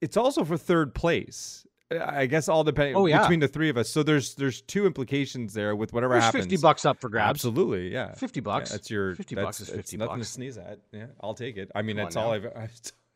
It's 0.00 0.16
also 0.16 0.44
for 0.44 0.56
third 0.56 0.94
place. 0.94 1.66
I 2.00 2.26
guess 2.26 2.48
all 2.48 2.64
depending 2.64 2.96
Oh, 2.96 3.06
yeah. 3.06 3.20
between 3.20 3.40
the 3.40 3.48
three 3.48 3.68
of 3.68 3.76
us. 3.76 3.88
So 3.88 4.02
there's 4.02 4.34
there's 4.34 4.60
two 4.62 4.86
implications 4.86 5.54
there 5.54 5.74
with 5.76 5.92
whatever 5.92 6.14
There's 6.14 6.24
happens. 6.24 6.44
fifty 6.44 6.56
bucks 6.56 6.84
up 6.84 7.00
for 7.00 7.08
grabs. 7.08 7.38
Absolutely, 7.38 7.92
yeah. 7.92 8.14
Fifty 8.14 8.40
Yeah, 8.40 8.44
bucks. 8.44 8.70
that's 8.70 8.90
your 8.90 9.14
50 9.14 9.34
that's, 9.34 9.44
bucks 9.44 9.60
is 9.60 9.68
it's 9.68 9.76
50 9.76 9.96
nothing 9.98 10.16
bucks. 10.18 10.28
to 10.28 10.32
sneeze 10.34 10.58
at. 10.58 10.78
Yeah, 10.92 11.06
I'll 11.22 11.34
take 11.34 11.56
it. 11.56 11.70
I 11.74 11.82
mean, 11.82 11.96
Come 11.96 12.04
that's 12.04 12.16
all. 12.16 12.32
I've. 12.32 12.46
I've 12.56 12.72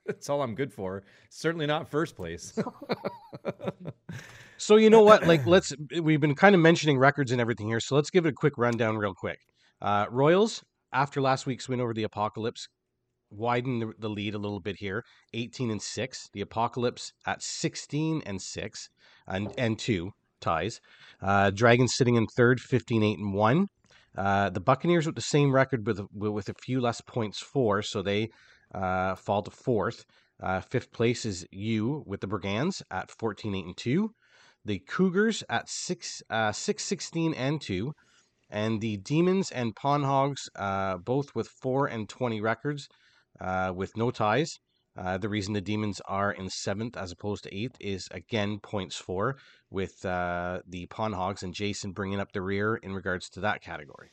that's 0.06 0.30
all 0.30 0.40
I'm 0.42 0.54
good 0.54 0.72
for. 0.72 1.02
Certainly 1.28 1.66
not 1.66 1.88
first 1.88 2.16
place. 2.16 2.58
So 4.60 4.74
you 4.74 4.90
know 4.90 5.02
what? 5.04 5.24
Like, 5.26 5.46
let's. 5.46 5.72
We've 6.02 6.20
been 6.20 6.34
kind 6.34 6.54
of 6.54 6.60
mentioning 6.60 6.98
records 6.98 7.30
and 7.30 7.40
everything 7.40 7.68
here, 7.68 7.78
so 7.78 7.94
let's 7.94 8.10
give 8.10 8.26
it 8.26 8.30
a 8.30 8.32
quick 8.32 8.58
rundown, 8.58 8.98
real 8.98 9.14
quick. 9.14 9.38
Uh, 9.80 10.06
Royals 10.10 10.64
after 10.92 11.20
last 11.20 11.46
week's 11.46 11.68
win 11.68 11.80
over 11.80 11.94
the 11.94 12.02
Apocalypse 12.02 12.68
widen 13.30 13.78
the, 13.80 13.92
the 13.98 14.08
lead 14.08 14.34
a 14.34 14.38
little 14.38 14.60
bit 14.60 14.76
here, 14.78 15.04
eighteen 15.34 15.70
and 15.70 15.82
six. 15.82 16.28
The 16.32 16.40
Apocalypse 16.40 17.12
at 17.26 17.42
sixteen 17.42 18.22
and 18.26 18.40
six, 18.40 18.88
and 19.26 19.52
and 19.58 19.78
two 19.78 20.12
ties. 20.40 20.80
Uh, 21.20 21.50
Dragons 21.50 21.94
sitting 21.96 22.14
in 22.14 22.26
third, 22.26 22.60
15, 22.60 23.02
8, 23.02 23.18
and 23.18 23.34
one. 23.34 23.66
Uh, 24.16 24.50
the 24.50 24.60
Buccaneers 24.60 25.06
with 25.06 25.14
the 25.14 25.20
same 25.20 25.52
record 25.52 25.86
with 25.86 26.00
with 26.12 26.48
a 26.48 26.54
few 26.64 26.80
less 26.80 27.00
points 27.00 27.40
for, 27.40 27.82
so 27.82 28.02
they 28.02 28.28
uh, 28.74 29.14
fall 29.14 29.42
to 29.42 29.50
fourth. 29.50 30.04
Uh, 30.40 30.60
fifth 30.60 30.92
place 30.92 31.24
is 31.24 31.46
you 31.50 32.02
with 32.06 32.20
the 32.20 32.26
Brigands 32.26 32.82
at 32.90 33.10
14, 33.10 33.54
8, 33.54 33.64
and 33.64 33.76
2. 33.76 34.10
The 34.64 34.78
Cougars 34.80 35.42
at 35.48 35.68
6, 35.68 36.22
uh, 36.30 36.52
6 36.52 36.84
16, 36.84 37.34
and 37.34 37.60
2. 37.60 37.92
And 38.50 38.80
the 38.80 38.96
Demons 38.98 39.50
and 39.50 39.74
Pawn 39.74 40.04
Hogs, 40.04 40.48
uh, 40.56 40.96
both 40.98 41.34
with 41.34 41.48
4 41.48 41.86
and 41.86 42.08
20 42.08 42.40
records 42.40 42.88
uh, 43.40 43.72
with 43.74 43.96
no 43.96 44.10
ties. 44.10 44.58
Uh, 44.96 45.16
the 45.16 45.28
reason 45.28 45.54
the 45.54 45.60
Demons 45.60 46.00
are 46.06 46.32
in 46.32 46.50
seventh 46.50 46.96
as 46.96 47.12
opposed 47.12 47.44
to 47.44 47.56
eighth 47.56 47.76
is 47.78 48.08
again 48.10 48.58
points 48.58 48.96
four 48.96 49.36
with 49.70 50.04
uh, 50.04 50.60
the 50.66 50.86
Pawn 50.86 51.12
Hogs 51.12 51.44
and 51.44 51.54
Jason 51.54 51.92
bringing 51.92 52.18
up 52.18 52.32
the 52.32 52.42
rear 52.42 52.74
in 52.74 52.92
regards 52.92 53.28
to 53.30 53.40
that 53.40 53.62
category. 53.62 54.10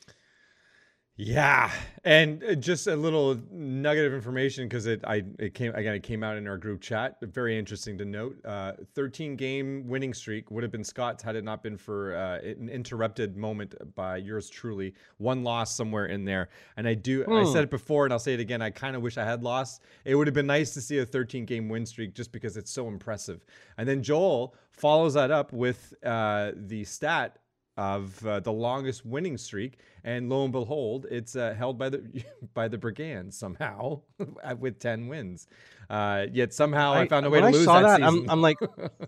Yeah, 1.18 1.72
and 2.04 2.44
uh, 2.44 2.56
just 2.56 2.88
a 2.88 2.96
little 2.96 3.40
nugget 3.50 4.06
of 4.06 4.14
information 4.14 4.66
because 4.66 4.86
it 4.86 5.00
I 5.08 5.24
it 5.40 5.54
came 5.54 5.74
again 5.74 5.96
it 5.96 6.04
came 6.04 6.24
out 6.24 6.36
in 6.36 6.46
our 6.46 6.58
group 6.58 6.82
chat. 6.82 7.16
Very 7.22 7.58
interesting 7.58 7.98
to 8.00 8.04
note. 8.04 8.36
Uh, 8.44 8.74
Thirteen 8.96 9.38
game 9.38 9.88
winning 9.88 10.14
streak 10.14 10.52
would 10.52 10.62
have 10.62 10.74
been 10.74 10.84
Scott's 10.84 11.24
had 11.24 11.38
it 11.38 11.46
not 11.46 11.64
been 11.64 11.78
for 11.78 12.18
uh, 12.18 12.40
an 12.40 12.68
interrupted 12.68 13.38
moment 13.38 13.76
by 13.96 14.18
yours 14.18 14.50
truly. 14.50 14.94
One 15.18 15.42
loss 15.42 15.74
somewhere 15.74 16.08
in 16.08 16.26
there, 16.26 16.50
and 16.76 16.86
I 16.86 16.96
do 16.96 17.26
I 17.32 17.46
Hmm. 17.46 17.46
said 17.46 17.64
it 17.64 17.70
before 17.70 18.04
and 18.04 18.12
I'll 18.12 18.20
say 18.20 18.34
it 18.34 18.42
again. 18.42 18.62
I 18.62 18.70
kind 18.70 18.94
of 18.98 19.02
wish 19.02 19.18
I 19.18 19.24
had 19.24 19.42
lost. 19.42 19.84
It 20.04 20.16
would 20.16 20.28
have 20.28 20.34
been 20.34 20.48
nice 20.48 20.74
to 20.74 20.82
see 20.82 20.98
a 20.98 21.06
13 21.06 21.46
game 21.46 21.70
win 21.70 21.86
streak 21.86 22.14
just 22.14 22.34
because 22.34 22.58
it's 22.58 22.72
so 22.72 22.90
impressive. 22.90 23.46
And 23.78 23.88
then 23.88 24.04
Joel 24.04 24.54
follows 24.74 25.14
that 25.14 25.32
up 25.32 25.54
with 25.54 25.94
uh, 26.06 26.52
the 26.58 26.84
stat 26.84 27.38
of 27.78 28.26
uh, 28.26 28.40
the 28.40 28.52
longest 28.52 29.06
winning 29.06 29.38
streak, 29.38 29.80
and 30.04 30.30
lo 30.30 30.44
and 30.44 30.52
behold, 30.52 31.06
it's 31.12 31.36
uh, 31.36 31.54
held 31.54 31.78
by 31.78 31.90
the 31.90 32.24
by 32.54 32.68
the 32.68 32.78
Brigands 32.78 33.38
somehow 33.38 34.02
with 34.60 34.80
ten 34.80 35.08
wins. 35.08 35.48
Uh, 35.90 36.28
yet 36.32 36.54
somehow 36.54 36.94
I, 36.94 37.02
I, 37.02 37.08
found 37.08 37.26
a 37.26 37.30
way 37.30 37.42
to 37.42 37.48
I 37.48 37.52
lose 37.52 37.66
saw 37.66 37.82
that. 37.82 38.00
that 38.00 38.08
I'm, 38.08 38.28
I'm, 38.30 38.42
like, 38.42 38.58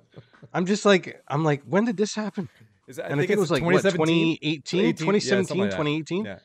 I'm 0.54 0.66
just 0.66 0.86
like, 0.86 1.22
I'm 1.28 1.44
like, 1.44 1.64
when 1.64 1.86
did 1.86 1.98
this 1.98 2.14
happen? 2.14 2.50
That, 2.88 3.06
I 3.06 3.08
and 3.08 3.20
I 3.20 3.24
think, 3.24 3.32
it 3.32 3.40
was 3.40 3.50
like 3.50 3.64
2017, 3.64 4.38
2018, 4.38 4.96
2017, 4.96 5.58
yeah, 5.58 5.64
like 5.64 5.72
2018. 5.72 6.26
Yeah. 6.26 6.40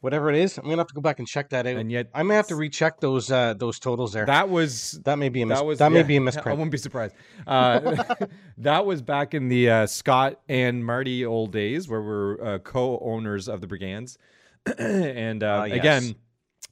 Whatever 0.00 0.30
it 0.30 0.36
is, 0.36 0.56
I'm 0.56 0.64
gonna 0.64 0.76
have 0.76 0.86
to 0.86 0.94
go 0.94 1.00
back 1.00 1.18
and 1.18 1.26
check 1.26 1.50
that 1.50 1.66
out. 1.66 1.74
And 1.76 1.90
yet, 1.90 2.08
I 2.14 2.22
may 2.22 2.36
have 2.36 2.46
to 2.48 2.54
recheck 2.56 3.00
those 3.00 3.32
uh, 3.32 3.54
those 3.54 3.78
totals 3.80 4.12
there. 4.12 4.26
That 4.26 4.48
was 4.48 4.92
that 5.04 5.18
may 5.18 5.28
be 5.28 5.42
a 5.42 5.46
mis- 5.46 5.58
that, 5.58 5.66
was, 5.66 5.78
that 5.80 5.90
yeah, 5.90 5.98
may 5.98 6.02
be 6.04 6.16
a 6.16 6.20
I 6.20 6.22
misprint. 6.22 6.46
I 6.48 6.52
wouldn't 6.52 6.70
be 6.70 6.78
surprised. 6.78 7.14
Uh, 7.46 8.04
that 8.58 8.86
was 8.86 9.02
back 9.02 9.34
in 9.34 9.48
the 9.48 9.68
uh, 9.70 9.86
Scott 9.88 10.40
and 10.48 10.84
Marty 10.86 11.24
old 11.26 11.50
days, 11.52 11.88
where 11.88 12.00
we're 12.00 12.40
uh, 12.44 12.58
co-owners 12.60 13.48
of 13.48 13.60
the 13.60 13.66
Brigands, 13.66 14.18
and 14.78 15.42
uh, 15.42 15.46
Ah, 15.62 15.64
yes. 15.64 15.76
again, 15.78 16.14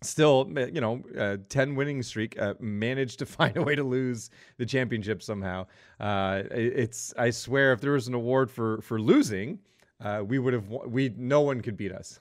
still, 0.02 0.48
you 0.72 0.80
know, 0.80 1.02
uh, 1.18 1.38
ten 1.48 1.74
winning 1.74 2.04
streak, 2.04 2.40
uh, 2.40 2.54
managed 2.60 3.18
to 3.18 3.26
find 3.38 3.56
a 3.56 3.62
way 3.62 3.74
to 3.74 3.82
lose 3.82 4.30
the 4.58 4.66
championship 4.66 5.20
somehow. 5.20 5.66
Uh, 5.98 6.42
it's 6.52 7.12
I 7.18 7.30
swear, 7.30 7.72
if 7.72 7.80
there 7.80 7.92
was 7.92 8.06
an 8.06 8.14
award 8.14 8.52
for 8.52 8.80
for 8.82 9.00
losing. 9.00 9.58
Uh, 9.98 10.22
we 10.22 10.38
would 10.38 10.52
have. 10.52 10.68
won- 10.68 10.90
We 10.92 11.08
no 11.16 11.40
one 11.40 11.62
could 11.62 11.74
beat 11.76 11.90
us. 11.90 12.20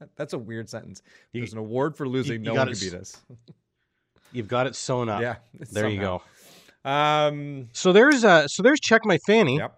That's 0.16 0.32
a 0.32 0.38
weird 0.38 0.68
sentence. 0.68 1.02
You- 1.32 1.40
There's 1.40 1.52
an 1.52 1.58
award 1.58 1.96
for 1.96 2.08
losing. 2.08 2.44
you 2.44 2.50
no 2.50 2.54
got 2.54 2.66
one 2.68 2.74
could 2.74 2.80
beat 2.80 2.94
us. 2.94 3.20
You've 4.32 4.48
got 4.48 4.66
it 4.68 4.76
sewn 4.76 5.08
up. 5.08 5.20
yeah. 5.22 5.36
There 5.72 5.88
you 5.88 6.00
go. 6.00 6.22
Um. 6.84 7.68
So 7.72 7.92
there's 7.92 8.24
uh 8.24 8.46
so 8.48 8.62
there's 8.62 8.80
check 8.80 9.02
my 9.04 9.18
fanny, 9.26 9.58
Yep. 9.58 9.76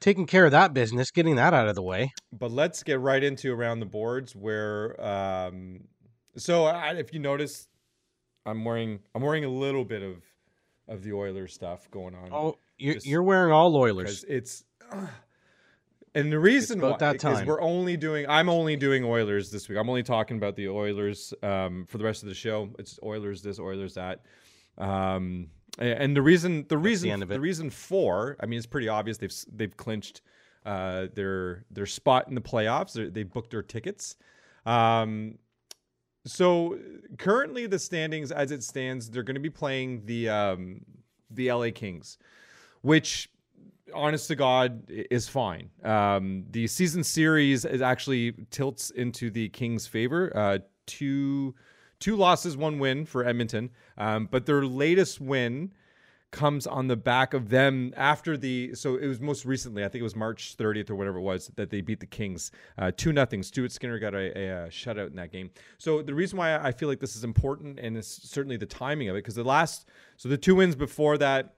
taking 0.00 0.26
care 0.26 0.44
of 0.46 0.52
that 0.52 0.72
business, 0.72 1.10
getting 1.10 1.36
that 1.36 1.52
out 1.52 1.68
of 1.68 1.74
the 1.74 1.82
way. 1.82 2.12
But 2.32 2.50
let's 2.52 2.82
get 2.82 3.00
right 3.00 3.22
into 3.22 3.52
around 3.52 3.80
the 3.80 3.86
boards 3.86 4.34
where 4.34 4.98
um 5.04 5.80
so 6.36 6.64
I, 6.64 6.92
if 6.94 7.12
you 7.12 7.18
notice 7.18 7.68
I'm 8.46 8.64
wearing 8.64 9.00
I'm 9.14 9.22
wearing 9.22 9.44
a 9.44 9.50
little 9.50 9.84
bit 9.84 10.02
of 10.02 10.22
of 10.88 11.02
the 11.02 11.12
Oilers 11.12 11.52
stuff 11.52 11.90
going 11.90 12.14
on 12.14 12.28
Oh, 12.32 12.56
you're, 12.78 12.94
Just- 12.94 13.06
you're 13.06 13.22
wearing 13.22 13.52
all 13.52 13.76
Oilers. 13.76 14.24
it's 14.28 14.64
uh, 14.90 15.06
and 16.16 16.32
the 16.32 16.38
reason 16.38 16.80
why 16.80 16.96
that 16.96 17.16
is 17.16 17.22
time. 17.22 17.46
we're 17.46 17.60
only 17.60 17.96
doing 17.96 18.26
I'm 18.28 18.48
only 18.48 18.74
doing 18.76 19.04
Oilers 19.04 19.50
this 19.50 19.68
week. 19.68 19.78
I'm 19.78 19.88
only 19.88 20.02
talking 20.02 20.36
about 20.38 20.56
the 20.56 20.68
Oilers 20.68 21.34
um 21.42 21.86
for 21.86 21.98
the 21.98 22.04
rest 22.04 22.22
of 22.22 22.28
the 22.28 22.34
show. 22.34 22.70
It's 22.78 22.98
Oilers 23.02 23.42
this, 23.42 23.58
Oilers 23.60 23.94
that. 23.94 24.22
Um 24.78 25.48
and 25.78 26.16
the 26.16 26.22
reason 26.22 26.64
the 26.68 26.78
reason 26.78 27.10
end 27.10 27.22
of 27.22 27.28
the 27.28 27.38
reason 27.38 27.68
for 27.70 28.36
I 28.40 28.46
mean 28.46 28.56
it's 28.56 28.66
pretty 28.66 28.88
obvious 28.88 29.18
they've 29.18 29.34
they've 29.52 29.76
clinched 29.76 30.22
uh 30.64 31.08
their 31.14 31.64
their 31.70 31.86
spot 31.86 32.28
in 32.28 32.34
the 32.34 32.40
playoffs. 32.40 32.94
They're, 32.94 33.10
they 33.10 33.22
booked 33.22 33.50
their 33.50 33.62
tickets. 33.62 34.16
Um 34.64 35.38
so 36.24 36.78
currently 37.18 37.66
the 37.66 37.78
standings 37.78 38.32
as 38.32 38.50
it 38.50 38.64
stands 38.64 39.10
they're 39.10 39.22
going 39.22 39.36
to 39.36 39.40
be 39.40 39.50
playing 39.50 40.06
the 40.06 40.28
um 40.28 40.80
the 41.30 41.52
LA 41.52 41.68
Kings 41.72 42.18
which 42.82 43.28
honest 43.94 44.28
to 44.28 44.36
God 44.36 44.84
is 44.88 45.28
fine. 45.28 45.70
Um, 45.84 46.44
the 46.50 46.66
season 46.66 47.04
series 47.04 47.64
is 47.64 47.82
actually 47.82 48.34
tilts 48.50 48.90
into 48.90 49.30
the 49.30 49.48
Kings' 49.50 49.86
favor. 49.86 50.32
Uh, 50.34 50.58
two 50.86 51.54
two 51.98 52.16
losses, 52.16 52.56
one 52.56 52.78
win 52.78 53.06
for 53.06 53.24
Edmonton, 53.24 53.70
um, 53.96 54.28
but 54.30 54.46
their 54.46 54.64
latest 54.64 55.20
win 55.20 55.72
comes 56.32 56.66
on 56.66 56.86
the 56.86 56.96
back 56.96 57.32
of 57.34 57.48
them 57.48 57.94
after 57.96 58.36
the 58.36 58.74
so 58.74 58.96
it 58.96 59.06
was 59.06 59.20
most 59.20 59.44
recently 59.46 59.84
i 59.84 59.88
think 59.88 60.00
it 60.00 60.04
was 60.04 60.16
march 60.16 60.56
30th 60.56 60.90
or 60.90 60.96
whatever 60.96 61.18
it 61.18 61.22
was 61.22 61.50
that 61.54 61.70
they 61.70 61.80
beat 61.80 62.00
the 62.00 62.06
kings 62.06 62.50
uh, 62.78 62.90
two 62.96 63.12
nothing 63.12 63.42
stuart 63.42 63.70
skinner 63.70 63.98
got 63.98 64.12
a, 64.12 64.36
a, 64.38 64.50
uh 64.50 64.68
shutout 64.68 65.06
in 65.06 65.16
that 65.16 65.30
game 65.30 65.48
so 65.78 66.02
the 66.02 66.12
reason 66.12 66.36
why 66.36 66.58
i 66.58 66.72
feel 66.72 66.88
like 66.88 66.98
this 66.98 67.16
is 67.16 67.22
important 67.22 67.78
and 67.78 67.96
it's 67.96 68.28
certainly 68.28 68.56
the 68.56 68.66
timing 68.66 69.08
of 69.08 69.14
it 69.14 69.20
because 69.20 69.36
the 69.36 69.44
last 69.44 69.86
so 70.16 70.28
the 70.28 70.36
two 70.36 70.56
wins 70.56 70.74
before 70.74 71.16
that 71.16 71.54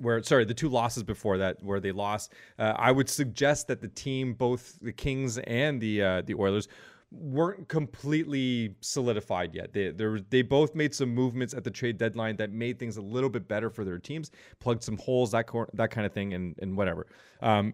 where 0.00 0.22
sorry 0.22 0.44
the 0.44 0.54
two 0.54 0.68
losses 0.68 1.02
before 1.02 1.38
that 1.38 1.62
where 1.62 1.80
they 1.80 1.92
lost 1.92 2.32
uh, 2.58 2.74
i 2.76 2.90
would 2.90 3.08
suggest 3.08 3.66
that 3.68 3.80
the 3.80 3.88
team 3.88 4.34
both 4.34 4.78
the 4.80 4.92
kings 4.92 5.38
and 5.38 5.80
the 5.80 6.02
uh, 6.02 6.22
the 6.22 6.34
oilers 6.34 6.68
weren't 7.12 7.68
completely 7.68 8.74
solidified 8.80 9.54
yet 9.54 9.72
they 9.72 9.90
they 10.30 10.42
both 10.42 10.74
made 10.74 10.94
some 10.94 11.08
movements 11.08 11.54
at 11.54 11.64
the 11.64 11.70
trade 11.70 11.98
deadline 11.98 12.36
that 12.36 12.50
made 12.50 12.78
things 12.78 12.96
a 12.96 13.02
little 13.02 13.30
bit 13.30 13.46
better 13.46 13.70
for 13.70 13.84
their 13.84 13.98
teams 13.98 14.30
plugged 14.58 14.82
some 14.82 14.96
holes 14.98 15.30
that 15.30 15.46
cor- 15.46 15.70
that 15.72 15.90
kind 15.90 16.06
of 16.06 16.12
thing 16.12 16.34
and 16.34 16.56
and 16.60 16.76
whatever 16.76 17.06
um 17.42 17.72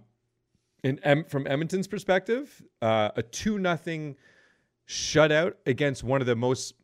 em- 0.84 1.24
from 1.24 1.46
edmonton's 1.46 1.88
perspective 1.88 2.62
uh, 2.82 3.10
a 3.16 3.22
two 3.22 3.58
nothing 3.58 4.16
shutout 4.86 5.54
against 5.66 6.04
one 6.04 6.20
of 6.20 6.26
the 6.26 6.36
most 6.36 6.74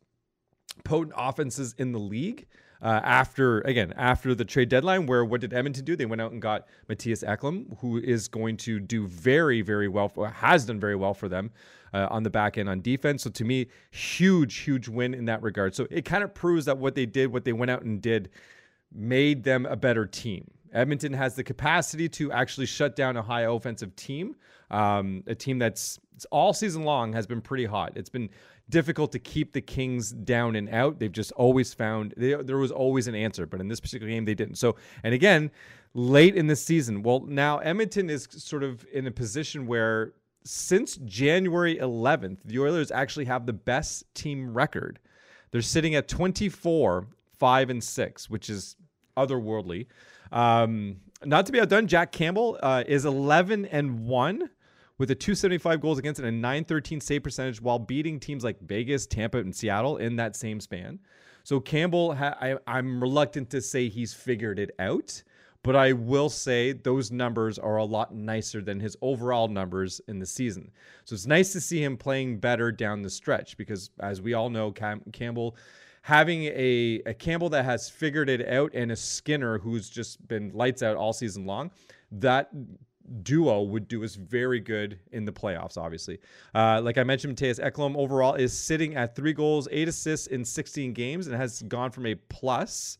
potent 0.83 1.13
offenses 1.17 1.75
in 1.77 1.91
the 1.91 1.99
league. 1.99 2.47
Uh, 2.81 3.01
after 3.03 3.59
again 3.61 3.93
after 3.97 4.33
the 4.33 4.45
trade 4.45 4.69
deadline, 4.69 5.05
where 5.05 5.25
what 5.25 5.41
did 5.41 5.53
Edmonton 5.53 5.83
do? 5.83 5.97
They 5.97 6.05
went 6.05 6.21
out 6.21 6.31
and 6.31 6.41
got 6.41 6.65
Mattias 6.89 7.27
Ekholm, 7.27 7.77
who 7.79 7.97
is 7.97 8.29
going 8.29 8.55
to 8.57 8.79
do 8.79 9.05
very 9.07 9.61
very 9.61 9.89
well, 9.89 10.07
for, 10.07 10.29
has 10.29 10.65
done 10.65 10.79
very 10.79 10.95
well 10.95 11.13
for 11.13 11.27
them 11.27 11.51
uh, 11.93 12.07
on 12.09 12.23
the 12.23 12.29
back 12.29 12.57
end 12.57 12.69
on 12.69 12.79
defense. 12.81 13.23
So 13.23 13.29
to 13.31 13.43
me, 13.43 13.67
huge 13.91 14.59
huge 14.59 14.87
win 14.87 15.13
in 15.13 15.25
that 15.25 15.41
regard. 15.41 15.75
So 15.75 15.87
it 15.91 16.05
kind 16.05 16.23
of 16.23 16.33
proves 16.33 16.65
that 16.65 16.77
what 16.77 16.95
they 16.95 17.05
did, 17.05 17.33
what 17.33 17.43
they 17.43 17.53
went 17.53 17.69
out 17.69 17.81
and 17.81 18.01
did, 18.01 18.29
made 18.93 19.43
them 19.43 19.65
a 19.65 19.75
better 19.75 20.05
team. 20.05 20.49
Edmonton 20.71 21.13
has 21.13 21.35
the 21.35 21.43
capacity 21.43 22.07
to 22.09 22.31
actually 22.31 22.67
shut 22.67 22.95
down 22.95 23.17
a 23.17 23.21
high 23.21 23.41
offensive 23.41 23.95
team, 23.95 24.35
um, 24.71 25.23
a 25.27 25.35
team 25.35 25.57
that's 25.57 25.99
all 26.31 26.53
season 26.53 26.83
long 26.83 27.13
has 27.13 27.25
been 27.25 27.41
pretty 27.41 27.65
hot. 27.65 27.93
It's 27.95 28.09
been 28.09 28.29
difficult 28.69 29.11
to 29.11 29.19
keep 29.19 29.51
the 29.51 29.61
Kings 29.61 30.11
down 30.11 30.55
and 30.55 30.69
out. 30.69 30.99
They've 30.99 31.11
just 31.11 31.31
always 31.33 31.73
found 31.73 32.13
they, 32.15 32.33
there 32.35 32.57
was 32.57 32.71
always 32.71 33.07
an 33.07 33.15
answer, 33.15 33.45
but 33.45 33.59
in 33.59 33.67
this 33.67 33.79
particular 33.79 34.11
game 34.11 34.25
they 34.25 34.35
didn't. 34.35 34.55
So, 34.55 34.75
and 35.03 35.13
again, 35.13 35.51
late 35.93 36.35
in 36.35 36.47
the 36.47 36.55
season, 36.55 37.03
well, 37.03 37.21
now 37.21 37.57
Edmonton 37.59 38.09
is 38.09 38.27
sort 38.31 38.63
of 38.63 38.85
in 38.93 39.07
a 39.07 39.11
position 39.11 39.65
where 39.67 40.13
since 40.43 40.97
January 40.97 41.77
11th, 41.77 42.37
the 42.45 42.59
Oilers 42.59 42.91
actually 42.91 43.25
have 43.25 43.45
the 43.45 43.53
best 43.53 44.03
team 44.13 44.53
record. 44.53 44.99
They're 45.51 45.61
sitting 45.61 45.95
at 45.95 46.07
24, 46.07 47.07
5 47.33 47.69
and 47.69 47.83
6, 47.83 48.29
which 48.29 48.49
is 48.49 48.75
otherworldly. 49.17 49.87
Um, 50.31 50.97
not 51.25 51.45
to 51.47 51.51
be 51.51 51.59
outdone, 51.59 51.87
Jack 51.87 52.11
Campbell 52.11 52.57
uh, 52.61 52.83
is 52.87 53.05
11 53.05 53.65
and 53.65 54.05
1 54.05 54.49
with 54.99 55.09
a 55.09 55.15
275 55.15 55.81
goals 55.81 55.97
against 55.97 56.19
and 56.19 56.27
a 56.27 56.31
913 56.31 57.01
save 57.01 57.23
percentage 57.23 57.61
while 57.61 57.79
beating 57.79 58.19
teams 58.19 58.43
like 58.43 58.59
Vegas, 58.61 59.07
Tampa, 59.07 59.39
and 59.39 59.55
Seattle 59.55 59.97
in 59.97 60.17
that 60.17 60.35
same 60.35 60.59
span. 60.59 60.99
So 61.43 61.59
Campbell, 61.59 62.13
ha- 62.13 62.37
I, 62.39 62.57
I'm 62.67 63.01
reluctant 63.01 63.49
to 63.51 63.61
say 63.61 63.87
he's 63.87 64.13
figured 64.13 64.59
it 64.59 64.71
out, 64.77 65.23
but 65.63 65.75
I 65.75 65.93
will 65.93 66.29
say 66.29 66.73
those 66.73 67.11
numbers 67.11 67.57
are 67.57 67.77
a 67.77 67.85
lot 67.85 68.13
nicer 68.13 68.61
than 68.61 68.79
his 68.79 68.97
overall 69.01 69.47
numbers 69.47 70.01
in 70.07 70.19
the 70.19 70.25
season. 70.25 70.69
So 71.05 71.13
it's 71.15 71.25
nice 71.25 71.53
to 71.53 71.61
see 71.61 71.81
him 71.81 71.97
playing 71.97 72.39
better 72.39 72.71
down 72.71 73.01
the 73.01 73.09
stretch 73.09 73.57
because, 73.57 73.89
as 73.99 74.21
we 74.21 74.33
all 74.33 74.49
know, 74.49 74.71
Cam- 74.71 75.01
Campbell 75.13 75.55
having 76.01 76.43
a, 76.43 77.01
a 77.05 77.13
Campbell 77.13 77.49
that 77.49 77.65
has 77.65 77.89
figured 77.89 78.29
it 78.29 78.47
out 78.47 78.71
and 78.73 78.91
a 78.91 78.95
Skinner 78.95 79.59
who's 79.59 79.89
just 79.89 80.25
been 80.27 80.51
lights 80.53 80.83
out 80.83 80.97
all 80.97 81.13
season 81.13 81.45
long, 81.45 81.71
that 82.11 82.49
duo 83.23 83.61
would 83.63 83.87
do 83.87 84.03
us 84.03 84.15
very 84.15 84.59
good 84.59 84.99
in 85.11 85.25
the 85.25 85.31
playoffs, 85.31 85.77
obviously. 85.77 86.19
Uh, 86.53 86.81
like 86.81 86.97
I 86.97 87.03
mentioned, 87.03 87.37
Mattias 87.37 87.59
Ekholm 87.59 87.95
overall 87.95 88.35
is 88.35 88.57
sitting 88.57 88.95
at 88.95 89.15
three 89.15 89.33
goals, 89.33 89.67
eight 89.71 89.87
assists 89.87 90.27
in 90.27 90.45
16 90.45 90.93
games, 90.93 91.27
and 91.27 91.35
has 91.35 91.61
gone 91.63 91.91
from 91.91 92.05
a 92.05 92.15
plus 92.15 92.97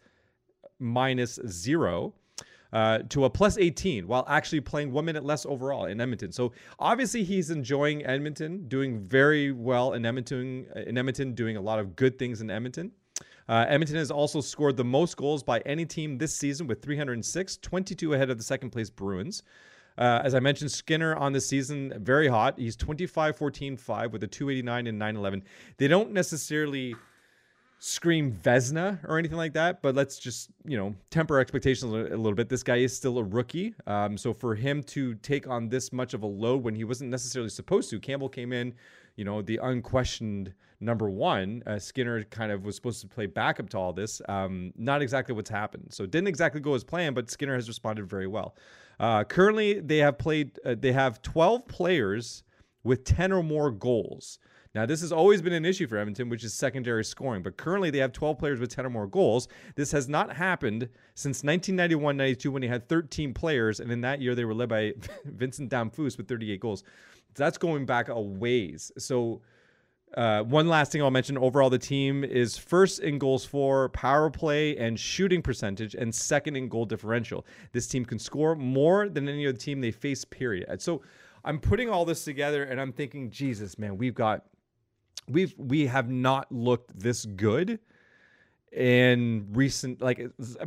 minus 0.80 1.40
zero 1.48 2.14
uh, 2.72 3.00
to 3.10 3.26
a 3.26 3.30
plus 3.30 3.58
18 3.58 4.08
while 4.08 4.26
actually 4.28 4.62
playing 4.62 4.92
one 4.92 5.06
minute 5.06 5.24
less 5.24 5.46
overall 5.46 5.86
in 5.86 6.00
Edmonton. 6.00 6.32
So 6.32 6.52
obviously 6.78 7.24
he's 7.24 7.50
enjoying 7.50 8.06
Edmonton, 8.06 8.68
doing 8.68 9.00
very 9.00 9.52
well 9.52 9.94
in 9.94 10.06
Edmonton, 10.06 10.68
in 10.88 10.98
Edmonton, 10.98 11.34
doing 11.34 11.58
a 11.58 11.62
lot 11.62 11.80
of 11.80 11.96
good 11.96 12.20
things 12.20 12.42
in 12.42 12.50
Edmonton. 12.50 12.92
Uh, 13.48 13.66
Edmonton 13.68 13.96
has 13.96 14.12
also 14.12 14.42
scored 14.42 14.78
the 14.78 14.84
most 14.84 15.18
goals 15.18 15.42
by 15.42 15.60
any 15.62 15.84
team 15.84 16.20
this 16.20 16.36
season 16.36 16.68
with 16.68 16.84
306, 16.84 17.58
22 17.58 18.14
ahead 18.14 18.30
of 18.30 18.38
the 18.38 18.44
second 18.44 18.70
place 18.70 18.92
Bruins. 18.92 19.42
Uh, 20.00 20.22
as 20.24 20.34
I 20.34 20.40
mentioned, 20.40 20.72
Skinner 20.72 21.14
on 21.16 21.34
the 21.34 21.42
season, 21.42 21.94
very 21.98 22.30
hot. 22.30 22.58
He's 22.58 22.78
25, 22.78 23.36
14, 23.36 23.76
5 23.76 24.14
with 24.14 24.24
a 24.24 24.28
289 24.28 24.88
and 24.88 24.98
911. 24.98 25.44
They 25.78 25.90
don't 25.90 26.14
necessarily 26.14 26.96
scream 27.80 28.32
Vezina 28.32 29.00
or 29.08 29.18
anything 29.18 29.38
like 29.38 29.54
that, 29.54 29.82
but 29.82 29.96
let's 29.96 30.18
just, 30.18 30.52
you 30.66 30.78
know, 30.78 30.96
temper 31.10 31.38
expectations 31.40 31.92
a 31.92 31.96
little 31.96 32.34
bit. 32.34 32.48
This 32.48 32.64
guy 32.64 32.78
is 32.78 32.96
still 32.96 33.18
a 33.18 33.24
rookie. 33.24 33.76
Um, 33.88 34.18
so 34.18 34.32
for 34.34 34.56
him 34.56 34.84
to 34.84 35.16
take 35.16 35.48
on 35.48 35.68
this 35.68 35.92
much 35.92 36.14
of 36.14 36.24
a 36.24 36.28
load 36.28 36.64
when 36.64 36.76
he 36.76 36.86
wasn't 36.86 37.10
necessarily 37.10 37.50
supposed 37.50 37.90
to, 37.90 38.00
Campbell 38.00 38.30
came 38.30 38.54
in, 38.54 38.74
you 39.18 39.26
know, 39.26 39.42
the 39.42 39.60
unquestioned 39.62 40.54
number 40.80 41.10
one. 41.10 41.62
Uh, 41.68 41.78
Skinner 41.78 42.24
kind 42.24 42.54
of 42.54 42.64
was 42.64 42.76
supposed 42.76 43.02
to 43.02 43.08
play 43.08 43.26
backup 43.26 43.70
to 43.72 43.78
all 43.78 43.92
this. 43.92 44.22
Um, 44.30 44.72
not 44.78 45.02
exactly 45.02 45.36
what's 45.36 45.50
happened. 45.50 45.88
So 45.90 46.06
it 46.06 46.12
didn't 46.12 46.30
exactly 46.30 46.62
go 46.62 46.74
as 46.74 46.86
planned, 46.86 47.16
but 47.16 47.30
Skinner 47.30 47.56
has 47.56 47.68
responded 47.68 48.08
very 48.08 48.28
well. 48.28 48.56
Uh, 49.00 49.24
currently, 49.24 49.80
they 49.80 49.98
have 49.98 50.18
played. 50.18 50.60
Uh, 50.66 50.76
they 50.78 50.92
have 50.92 51.22
12 51.22 51.68
players 51.68 52.44
with 52.84 53.04
10 53.04 53.32
or 53.32 53.44
more 53.44 53.72
goals. 53.72 54.40
Now, 54.76 54.86
this 54.86 55.02
has 55.02 55.12
always 55.12 55.42
been 55.42 55.54
an 55.54 55.66
issue 55.66 55.88
for 55.88 55.98
Edmonton, 55.98 56.30
which 56.30 56.44
is 56.44 56.54
secondary 56.54 57.04
scoring, 57.04 57.42
but 57.42 57.58
currently 57.58 57.90
they 57.90 57.98
have 57.98 58.12
12 58.12 58.38
players 58.38 58.60
with 58.60 58.70
10 58.70 58.86
or 58.86 58.90
more 58.90 59.08
goals. 59.08 59.48
This 59.76 59.92
has 59.94 60.08
not 60.08 60.36
happened 60.36 60.90
since 61.16 61.44
1991 61.44 62.18
92 62.18 62.52
when 62.52 62.62
they 62.62 62.68
had 62.68 62.88
13 62.88 63.34
players, 63.34 63.80
and 63.80 63.92
in 63.92 64.02
that 64.02 64.22
year 64.22 64.36
they 64.36 64.46
were 64.46 64.54
led 64.54 64.70
by 64.70 64.94
Vincent 65.26 65.72
Damphousse 65.72 66.18
with 66.18 66.28
38 66.28 66.60
goals. 66.60 66.84
That's 67.34 67.58
going 67.58 67.86
back 67.86 68.10
a 68.10 68.22
ways. 68.22 68.92
So, 68.98 69.42
uh, 70.16 70.44
one 70.44 70.68
last 70.68 70.92
thing 70.92 71.02
I'll 71.02 71.12
mention 71.12 71.38
overall, 71.38 71.70
the 71.70 71.78
team 71.78 72.24
is 72.24 72.58
first 72.58 73.00
in 73.00 73.20
goals 73.20 73.46
for, 73.46 73.90
power 73.90 74.30
play, 74.30 74.76
and 74.78 75.00
shooting 75.00 75.42
percentage, 75.42 75.94
and 75.96 76.14
second 76.14 76.56
in 76.56 76.68
goal 76.68 76.86
differential. 76.86 77.46
This 77.72 77.88
team 77.88 78.06
can 78.06 78.18
score 78.18 78.56
more 78.56 79.08
than 79.08 79.30
any 79.30 79.48
other 79.48 79.58
team 79.58 79.82
they 79.82 79.92
face, 79.92 80.26
period. 80.26 80.82
So 80.82 81.02
I'm 81.46 81.60
putting 81.60 81.90
all 81.90 82.06
this 82.06 82.24
together 82.24 82.64
and 82.64 82.82
I'm 82.82 82.92
thinking, 82.92 83.30
Jesus, 83.30 83.78
man, 83.78 83.98
we've 83.98 84.16
got, 84.16 84.46
we've, 85.28 85.54
we 85.58 85.86
have 85.88 86.10
not 86.10 86.52
looked 86.52 87.00
this 87.00 87.26
good 87.26 87.80
in 88.72 89.48
recent 89.52 90.00
like 90.00 90.22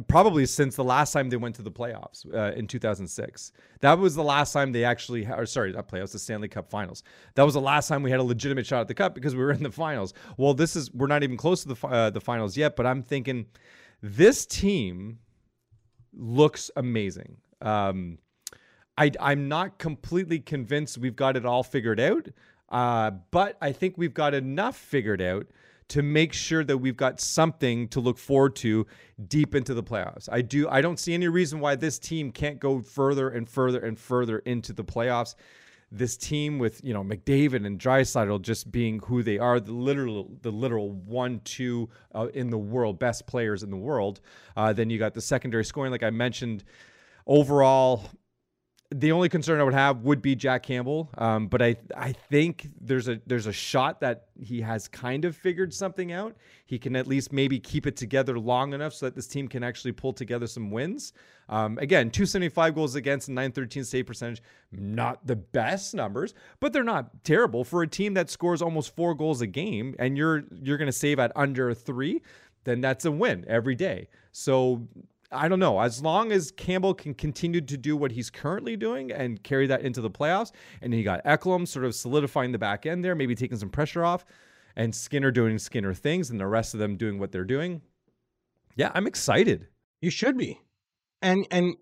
probably 0.09 0.45
since 0.45 0.75
the 0.75 0.83
last 0.83 1.13
time 1.13 1.31
they 1.31 1.37
went 1.37 1.55
to 1.55 1.63
the 1.63 1.71
playoffs 1.71 2.27
uh, 2.35 2.53
in 2.57 2.67
2006 2.67 3.53
that 3.81 3.97
was 3.97 4.17
the 4.17 4.23
last 4.23 4.53
time 4.53 4.73
they 4.73 4.83
actually 4.83 5.25
or 5.27 5.47
sorry 5.47 5.73
not 5.73 5.87
playoffs 5.87 6.11
the 6.11 6.19
stanley 6.19 6.49
cup 6.49 6.69
finals. 6.69 7.05
That 7.37 7.45
was 7.45 7.55
the 7.55 7.61
last 7.61 7.87
time 7.87 8.03
we 8.03 8.11
had 8.11 8.19
a 8.19 8.25
legitimate 8.25 8.67
shot 8.67 8.81
at 8.81 8.89
the 8.89 8.95
cup 8.95 9.15
because 9.15 9.37
we 9.37 9.43
were 9.43 9.53
in 9.53 9.63
the 9.63 9.71
finals. 9.71 10.15
Well 10.37 10.53
this 10.53 10.75
is 10.75 10.93
we're 10.93 11.07
not 11.07 11.23
even 11.23 11.37
close 11.37 11.63
to 11.63 11.75
the 11.75 11.87
uh, 11.87 12.11
the 12.11 12.21
finals 12.21 12.57
yet 12.57 12.75
but 12.75 12.87
i'm 12.87 13.03
thinking 13.03 13.47
this 14.03 14.47
team 14.47 15.19
looks 16.13 16.71
amazing. 16.77 17.37
Um 17.61 18.19
I, 18.99 19.13
i'm 19.21 19.49
not 19.49 19.79
completely 19.79 20.41
convinced 20.41 20.99
we've 20.99 21.17
got 21.17 21.37
it 21.37 21.47
all 21.47 21.63
figured 21.63 22.01
out 22.01 22.29
uh, 22.69 23.13
but 23.31 23.57
i 23.63 23.73
think 23.73 23.97
we've 23.97 24.13
got 24.13 24.35
enough 24.35 24.77
figured 24.77 25.23
out 25.23 25.47
to 25.93 26.03
make 26.03 26.33
sure 26.33 26.65
that 26.65 26.79
we've 26.79 26.97
got 26.97 27.21
something 27.21 27.87
to 27.87 28.01
look 28.01 28.17
forward 28.17 28.57
to 28.57 28.87
deep 29.29 29.55
into 29.55 29.75
the 29.75 29.83
playoffs. 29.83 30.27
I 30.33 30.41
do 30.41 30.67
I 30.71 30.81
don't 30.81 30.99
see 30.99 31.13
any 31.13 31.29
reason 31.29 31.61
why 31.61 31.75
this 31.75 31.99
team 31.99 32.33
can't 32.33 32.59
go 32.59 32.81
further 32.81 33.29
and 33.29 33.47
further 33.47 33.79
and 33.79 33.99
further 33.99 34.39
into 34.39 34.73
the 34.73 34.85
playoffs. 34.85 35.35
This 35.91 36.17
team 36.17 36.59
with, 36.59 36.83
you 36.83 36.95
know, 36.95 37.05
McDavid 37.05 37.67
and 37.67 37.79
Draisaitl 37.79 38.41
just 38.41 38.73
being 38.73 39.01
who 39.01 39.23
they 39.23 39.39
are, 39.39 39.61
the 39.61 39.73
literal 39.73 40.31
the 40.41 40.51
literal 40.51 40.93
one 40.93 41.43
two 41.45 41.91
uh, 42.15 42.29
in 42.33 42.49
the 42.49 42.57
world, 42.57 42.99
best 42.99 43.27
players 43.27 43.63
in 43.63 43.71
the 43.71 43.77
world. 43.77 44.23
Uh, 44.57 44.73
then 44.73 44.89
you 44.89 44.99
got 44.99 45.13
the 45.13 45.21
secondary 45.21 45.67
scoring 45.67 45.93
like 45.93 46.03
I 46.03 46.09
mentioned 46.09 46.65
overall 47.27 48.09
the 48.95 49.13
only 49.13 49.29
concern 49.29 49.61
I 49.61 49.65
would 49.65 49.75
have 49.75 50.03
would 50.03 50.23
be 50.23 50.35
Jack 50.35 50.63
Campbell, 50.63 51.11
um, 51.19 51.47
but 51.47 51.63
I 51.63 51.77
I 51.97 52.13
think 52.13 52.69
there's 52.81 53.09
a 53.09 53.21
there's 53.27 53.47
a 53.47 53.53
shot 53.53 54.01
that 54.01 54.27
he 54.41 54.61
has 54.61 54.89
kind 54.89 55.25
of 55.25 55.37
figured 55.37 55.73
something 55.73 56.13
out. 56.13 56.37
He 56.67 56.79
can 56.79 56.97
at 56.97 57.07
least 57.07 57.33
maybe 57.33 57.59
keep 57.59 57.87
it 57.87 57.97
together 57.97 58.39
long 58.39 58.73
enough 58.73 58.95
so 58.95 59.07
that 59.07 59.15
this 59.15 59.27
team 59.27 59.49
can 59.49 59.63
actually 59.63 59.93
pull 59.93 60.13
together 60.13 60.47
some 60.47 60.71
wins. 60.71 61.13
Um, 61.49 61.79
again, 61.79 62.11
275 62.11 62.75
goals 62.75 62.95
against 62.95 63.29
and 63.29 63.35
913 63.35 63.85
save 63.85 64.07
percentage, 64.07 64.43
not 64.71 65.27
the 65.27 65.37
best 65.37 65.95
numbers, 65.95 66.35
but 66.61 66.73
they're 66.73 66.85
not 66.85 67.25
terrible 67.25 67.65
for 67.65 67.83
a 67.83 67.89
team 67.89 68.15
that 68.15 68.31
scores 68.31 68.63
almost 68.63 68.95
four 68.95 69.15
goals 69.15 69.41
a 69.41 69.47
game, 69.47 69.95
and 69.99 70.17
you're 70.17 70.45
you're 70.63 70.79
going 70.79 70.87
to 70.87 70.93
save 70.93 71.19
at 71.19 71.33
under 71.37 71.75
three. 71.75 72.23
Then 72.65 72.81
that's 72.81 73.05
a 73.05 73.11
win 73.11 73.45
every 73.49 73.75
day. 73.75 74.09
So 74.31 74.87
I 75.33 75.49
don't 75.49 75.59
know. 75.59 75.81
As 75.81 76.03
long 76.03 76.33
as 76.33 76.51
Campbell 76.51 76.95
can 76.95 77.15
continue 77.15 77.61
to 77.61 77.77
do 77.77 77.97
what 77.97 78.13
he's 78.13 78.31
currently 78.31 78.77
doing 78.77 79.11
and 79.11 79.43
carry 79.43 79.67
that 79.67 79.83
into 79.83 80.01
the 80.01 80.11
playoffs, 80.11 80.53
and 80.81 80.93
he 80.93 81.03
got 81.03 81.25
Ekholm 81.25 81.67
sort 81.67 81.85
of 81.85 81.95
solidifying 81.95 82.53
the 82.53 82.59
back 82.59 82.87
end 82.87 83.05
there, 83.05 83.15
maybe 83.15 83.35
taking 83.35 83.59
some 83.59 83.71
pressure 83.71 84.05
off, 84.05 84.25
and 84.77 84.95
Skinner 84.95 85.31
doing 85.31 85.59
Skinner 85.59 85.95
things, 85.95 86.31
and 86.31 86.39
the 86.39 86.47
rest 86.47 86.75
of 86.75 86.81
them 86.81 86.97
doing 86.97 87.19
what 87.19 87.33
they're 87.33 87.45
doing. 87.45 87.83
Yeah, 88.77 88.91
I'm 88.95 89.07
excited. 89.07 89.69
You 90.01 90.11
should 90.11 90.37
be. 90.37 90.61
And 91.21 91.47
and 91.51 91.75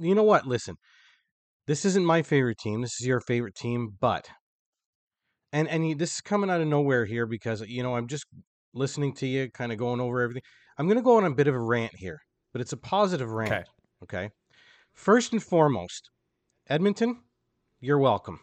you 0.00 0.14
know 0.14 0.22
what? 0.22 0.46
Listen, 0.46 0.76
this 1.66 1.84
isn't 1.84 2.04
my 2.04 2.22
favorite 2.22 2.58
team. 2.58 2.80
This 2.80 3.00
is 3.00 3.06
your 3.06 3.20
favorite 3.20 3.54
team, 3.54 3.96
but 4.00 4.28
and 5.52 5.68
and 5.68 5.98
this 5.98 6.14
is 6.14 6.20
coming 6.20 6.50
out 6.50 6.60
of 6.60 6.68
nowhere 6.68 7.04
here 7.04 7.26
because 7.26 7.60
you 7.62 7.82
know 7.82 7.96
I'm 7.96 8.08
just 8.08 8.26
listening 8.74 9.14
to 9.16 9.26
you, 9.26 9.50
kind 9.50 9.72
of 9.72 9.78
going 9.78 10.00
over 10.00 10.20
everything. 10.20 10.42
I'm 10.78 10.86
going 10.86 10.98
to 10.98 11.02
go 11.02 11.16
on 11.16 11.24
a 11.24 11.34
bit 11.34 11.46
of 11.46 11.54
a 11.54 11.60
rant 11.60 11.92
here 11.96 12.20
but 12.54 12.60
it's 12.60 12.72
a 12.72 12.78
positive 12.78 13.30
rant. 13.32 13.52
Okay. 13.52 13.64
okay. 14.04 14.30
First 14.94 15.32
and 15.32 15.42
foremost, 15.42 16.08
Edmonton, 16.68 17.18
you're 17.80 17.98
welcome. 17.98 18.38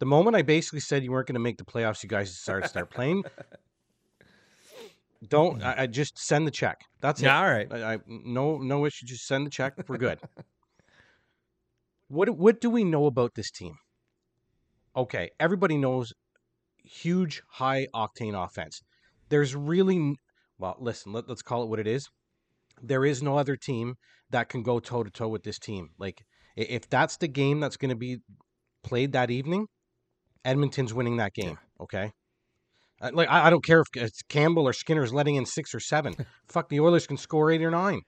The 0.00 0.04
moment 0.04 0.36
I 0.36 0.42
basically 0.42 0.80
said 0.80 1.04
you 1.04 1.12
weren't 1.12 1.28
going 1.28 1.34
to 1.34 1.40
make 1.40 1.56
the 1.56 1.64
playoffs, 1.64 2.02
you 2.02 2.08
guys 2.08 2.36
started 2.36 2.68
start 2.68 2.90
playing. 2.90 3.22
Don't 5.28 5.60
mm. 5.60 5.64
I, 5.64 5.84
I, 5.84 5.86
just 5.86 6.18
send 6.18 6.46
the 6.46 6.50
check. 6.50 6.80
That's 7.00 7.22
yeah, 7.22 7.38
it. 7.38 7.40
All 7.40 7.50
right. 7.50 7.72
I, 7.72 7.94
I, 7.94 7.98
no 8.06 8.58
no 8.58 8.84
issue. 8.84 9.06
Just 9.06 9.26
send 9.26 9.46
the 9.46 9.50
check. 9.50 9.74
We're 9.88 9.96
good. 9.96 10.18
what 12.08 12.28
what 12.30 12.60
do 12.60 12.68
we 12.68 12.84
know 12.84 13.06
about 13.06 13.34
this 13.34 13.50
team? 13.50 13.76
Okay, 14.94 15.30
everybody 15.40 15.78
knows 15.78 16.12
huge 16.84 17.42
high 17.48 17.86
octane 17.94 18.34
offense. 18.34 18.82
There's 19.30 19.56
really 19.56 20.16
well, 20.58 20.76
listen. 20.78 21.12
Let, 21.12 21.28
let's 21.28 21.42
call 21.42 21.62
it 21.62 21.68
what 21.70 21.78
it 21.78 21.86
is 21.86 22.10
there 22.82 23.04
is 23.04 23.22
no 23.22 23.38
other 23.38 23.56
team 23.56 23.94
that 24.30 24.48
can 24.48 24.62
go 24.62 24.78
toe 24.78 25.02
to 25.02 25.10
toe 25.10 25.28
with 25.28 25.42
this 25.42 25.58
team. 25.58 25.90
Like 25.98 26.24
if 26.56 26.88
that's 26.88 27.16
the 27.16 27.28
game 27.28 27.60
that's 27.60 27.76
going 27.76 27.90
to 27.90 27.96
be 27.96 28.18
played 28.82 29.12
that 29.12 29.30
evening, 29.30 29.66
Edmonton's 30.44 30.94
winning 30.94 31.18
that 31.18 31.34
game. 31.34 31.58
Okay. 31.80 32.12
Uh, 33.00 33.10
like 33.12 33.28
I, 33.28 33.50
don't 33.50 33.64
care 33.64 33.80
if 33.80 33.88
it's 33.94 34.22
Campbell 34.22 34.66
or 34.66 34.72
Skinner's 34.72 35.12
letting 35.12 35.36
in 35.36 35.44
six 35.44 35.74
or 35.74 35.80
seven. 35.80 36.14
Fuck, 36.48 36.70
the 36.70 36.80
Oilers 36.80 37.06
can 37.06 37.18
score 37.18 37.50
eight 37.50 37.62
or 37.62 37.70
nine. 37.70 38.00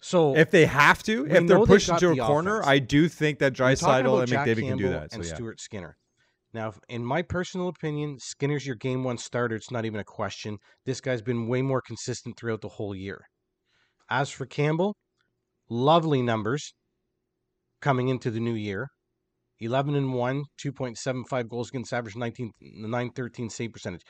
So 0.00 0.36
if 0.36 0.50
they 0.50 0.66
have 0.66 1.02
to, 1.04 1.26
if 1.26 1.46
they're 1.46 1.64
pushed 1.64 1.88
into 1.88 2.12
a 2.12 2.26
corner, 2.26 2.60
offense. 2.60 2.68
I 2.68 2.78
do 2.78 3.08
think 3.08 3.40
that 3.40 3.52
Draisaitl 3.54 4.20
and 4.20 4.28
Jack 4.28 4.46
McDavid 4.46 4.60
Campbell 4.60 4.68
can 4.68 4.78
do 4.78 4.88
that. 4.90 5.12
So, 5.12 5.16
and 5.16 5.24
yeah. 5.24 5.34
Stuart 5.34 5.60
Skinner. 5.60 5.96
Now, 6.52 6.72
in 6.88 7.04
my 7.04 7.22
personal 7.22 7.68
opinion, 7.68 8.18
Skinner's 8.18 8.66
your 8.66 8.76
game 8.76 9.04
one 9.04 9.18
starter. 9.18 9.56
It's 9.56 9.70
not 9.70 9.84
even 9.84 10.00
a 10.00 10.04
question. 10.04 10.58
This 10.84 11.00
guy's 11.00 11.22
been 11.22 11.48
way 11.48 11.60
more 11.60 11.82
consistent 11.82 12.38
throughout 12.38 12.62
the 12.62 12.68
whole 12.68 12.94
year. 12.94 13.26
As 14.08 14.30
for 14.30 14.46
Campbell, 14.46 14.94
lovely 15.68 16.22
numbers 16.22 16.72
coming 17.80 18.08
into 18.08 18.30
the 18.30 18.40
new 18.40 18.54
year. 18.54 18.88
11 19.60 19.94
and 19.94 20.12
1, 20.12 20.44
2.75 20.62 21.48
goals 21.48 21.70
against 21.70 21.92
average, 21.92 22.14
19, 22.14 22.50
913 22.60 23.48
save 23.48 23.72
percentage. 23.72 24.02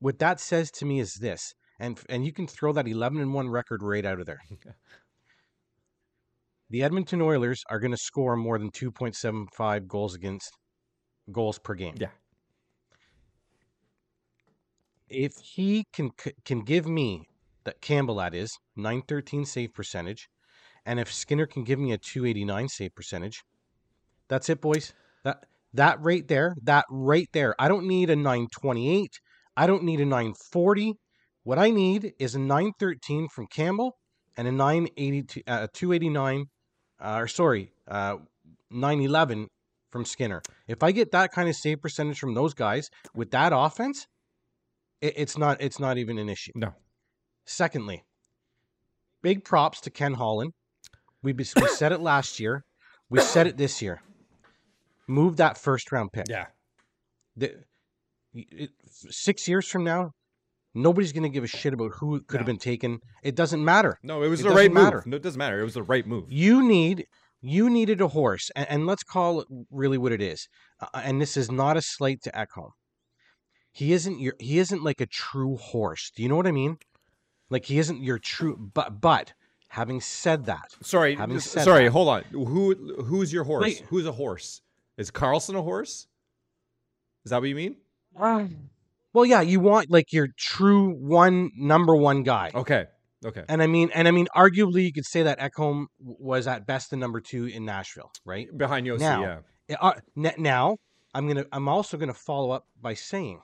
What 0.00 0.18
that 0.18 0.40
says 0.40 0.70
to 0.72 0.84
me 0.84 0.98
is 0.98 1.14
this, 1.20 1.54
and 1.78 2.00
and 2.08 2.24
you 2.24 2.32
can 2.32 2.46
throw 2.46 2.72
that 2.72 2.88
11 2.88 3.20
and 3.20 3.32
1 3.32 3.48
record 3.48 3.82
right 3.82 4.04
out 4.04 4.18
of 4.18 4.26
there. 4.26 4.40
the 6.70 6.82
Edmonton 6.82 7.20
Oilers 7.20 7.62
are 7.70 7.78
going 7.78 7.92
to 7.92 7.96
score 7.96 8.34
more 8.34 8.58
than 8.58 8.70
2.75 8.70 9.86
goals 9.86 10.14
against 10.14 10.50
goals 11.30 11.58
per 11.58 11.74
game. 11.74 11.94
Yeah. 11.98 12.08
If 15.08 15.32
he 15.42 15.84
can 15.92 16.10
can 16.44 16.60
give 16.60 16.86
me 16.86 17.29
that 17.64 17.80
Campbell 17.80 18.16
that 18.16 18.34
is 18.34 18.56
913 18.76 19.44
save 19.44 19.74
percentage, 19.74 20.28
and 20.84 20.98
if 20.98 21.12
Skinner 21.12 21.46
can 21.46 21.64
give 21.64 21.78
me 21.78 21.92
a 21.92 21.98
289 21.98 22.68
save 22.68 22.94
percentage, 22.94 23.42
that's 24.28 24.48
it, 24.48 24.60
boys. 24.60 24.92
That 25.24 25.44
that 25.74 26.00
right 26.00 26.26
there, 26.26 26.54
that 26.64 26.84
right 26.90 27.28
there. 27.32 27.54
I 27.58 27.68
don't 27.68 27.86
need 27.86 28.10
a 28.10 28.16
928. 28.16 29.10
I 29.56 29.66
don't 29.66 29.84
need 29.84 30.00
a 30.00 30.04
940. 30.04 30.94
What 31.42 31.58
I 31.58 31.70
need 31.70 32.12
is 32.18 32.34
a 32.34 32.38
913 32.38 33.28
from 33.28 33.46
Campbell 33.46 33.96
and 34.36 34.48
a 34.48 34.52
980 34.52 35.42
uh, 35.46 35.66
289 35.72 36.46
uh, 37.00 37.16
or 37.16 37.28
sorry, 37.28 37.72
uh, 37.88 38.16
911 38.70 39.48
from 39.90 40.04
Skinner. 40.04 40.42
If 40.68 40.82
I 40.82 40.92
get 40.92 41.12
that 41.12 41.32
kind 41.32 41.48
of 41.48 41.56
save 41.56 41.80
percentage 41.80 42.18
from 42.18 42.34
those 42.34 42.54
guys 42.54 42.88
with 43.14 43.30
that 43.32 43.52
offense, 43.54 44.06
it, 45.00 45.14
it's 45.16 45.38
not 45.38 45.60
it's 45.60 45.80
not 45.80 45.98
even 45.98 46.18
an 46.18 46.28
issue. 46.28 46.52
No. 46.54 46.74
Secondly, 47.50 48.04
big 49.22 49.44
props 49.44 49.80
to 49.80 49.90
Ken 49.90 50.14
Holland. 50.14 50.52
We, 51.20 51.32
we 51.32 51.42
said 51.42 51.90
it 51.90 52.00
last 52.00 52.38
year. 52.38 52.64
We 53.10 53.18
said 53.20 53.48
it 53.48 53.56
this 53.56 53.82
year. 53.82 54.02
Move 55.08 55.36
that 55.38 55.58
first 55.58 55.90
round 55.90 56.12
pick. 56.12 56.26
Yeah. 56.28 56.46
The, 57.36 57.56
it, 58.32 58.70
six 58.86 59.48
years 59.48 59.66
from 59.66 59.82
now, 59.82 60.12
nobody's 60.74 61.12
going 61.12 61.24
to 61.24 61.28
give 61.28 61.42
a 61.42 61.48
shit 61.48 61.74
about 61.74 61.90
who 61.94 62.20
could 62.20 62.34
no. 62.34 62.38
have 62.38 62.46
been 62.46 62.56
taken. 62.56 63.00
It 63.24 63.34
doesn't 63.34 63.64
matter. 63.64 63.98
No, 64.04 64.22
it 64.22 64.28
was 64.28 64.42
it 64.42 64.44
the 64.44 64.54
right 64.54 64.72
matter. 64.72 64.98
move. 64.98 65.06
No, 65.06 65.16
it 65.16 65.22
doesn't 65.24 65.38
matter. 65.38 65.60
It 65.60 65.64
was 65.64 65.74
the 65.74 65.82
right 65.82 66.06
move. 66.06 66.26
You 66.30 66.62
need 66.62 67.06
you 67.40 67.68
needed 67.68 68.00
a 68.00 68.08
horse, 68.08 68.52
and, 68.54 68.70
and 68.70 68.86
let's 68.86 69.02
call 69.02 69.40
it 69.40 69.48
really 69.72 69.98
what 69.98 70.12
it 70.12 70.22
is. 70.22 70.46
Uh, 70.80 70.86
and 70.94 71.20
this 71.20 71.36
is 71.36 71.50
not 71.50 71.76
a 71.76 71.82
slight 71.82 72.22
to 72.22 72.30
Ekholm. 72.30 72.70
He 73.72 73.92
isn't 73.92 74.20
your. 74.20 74.34
He 74.38 74.60
isn't 74.60 74.84
like 74.84 75.00
a 75.00 75.06
true 75.06 75.56
horse. 75.56 76.12
Do 76.14 76.22
you 76.22 76.28
know 76.28 76.36
what 76.36 76.46
I 76.46 76.52
mean? 76.52 76.78
Like 77.50 77.64
he 77.66 77.78
isn't 77.78 78.00
your 78.02 78.18
true, 78.18 78.56
but 78.74 79.00
but 79.00 79.32
Having 79.70 80.00
said 80.00 80.46
that, 80.46 80.74
Sorry, 80.82 81.14
Having 81.14 81.38
said 81.38 81.62
sorry. 81.62 81.84
that- 81.84 81.92
Hold 81.92 82.08
on. 82.08 82.22
Who 82.32 82.74
who's 83.04 83.32
your 83.32 83.44
horse? 83.44 83.62
Wait. 83.62 83.84
Who's 83.88 84.04
a 84.04 84.10
horse? 84.10 84.62
Is 84.96 85.12
Carlson 85.12 85.54
a 85.54 85.62
horse? 85.62 86.08
Is 87.24 87.30
that 87.30 87.40
what 87.40 87.48
you 87.48 87.54
mean? 87.54 87.76
well, 88.16 89.24
yeah, 89.24 89.40
you 89.42 89.60
want 89.60 89.88
like 89.88 90.12
your 90.12 90.26
true 90.36 90.90
one 90.90 91.52
number 91.56 91.94
one 91.94 92.24
guy. 92.24 92.50
Okay. 92.52 92.86
Okay. 93.24 93.44
And 93.48 93.62
I 93.62 93.68
mean, 93.68 93.90
and 93.94 94.08
I 94.08 94.10
mean, 94.10 94.26
arguably, 94.34 94.82
you 94.82 94.92
could 94.92 95.04
say 95.06 95.22
that 95.22 95.38
Ekholm 95.38 95.86
was 96.00 96.48
at 96.48 96.66
best 96.66 96.90
the 96.90 96.96
number 96.96 97.20
two 97.20 97.44
in 97.44 97.64
Nashville, 97.64 98.10
right? 98.24 98.48
Behind 98.56 98.86
Josi, 98.88 98.98
Now- 99.00 99.22
yeah. 99.22 99.38
Yeah, 99.68 99.76
uh, 99.80 99.92
now, 100.36 100.78
I'm 101.14 101.28
gonna. 101.28 101.44
I'm 101.52 101.68
also 101.68 101.96
gonna 101.96 102.12
follow 102.12 102.50
up 102.50 102.66
by 102.82 102.94
saying 102.94 103.40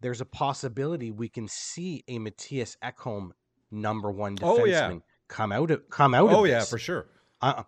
there's 0.00 0.20
a 0.20 0.24
possibility 0.26 1.10
we 1.10 1.28
can 1.28 1.48
see 1.48 2.04
a 2.08 2.18
Mattias 2.18 2.76
Ekholm 2.82 3.30
number 3.70 4.10
one 4.10 4.36
defenseman 4.36 4.60
Oh, 4.60 4.64
yeah. 4.64 4.94
come 5.28 5.52
out 5.52 5.70
of 5.70 5.88
come 5.90 6.14
out. 6.14 6.30
Oh 6.30 6.44
yeah, 6.44 6.60
this. 6.60 6.70
for 6.70 6.78
sure. 6.78 7.06
uh, 7.42 7.62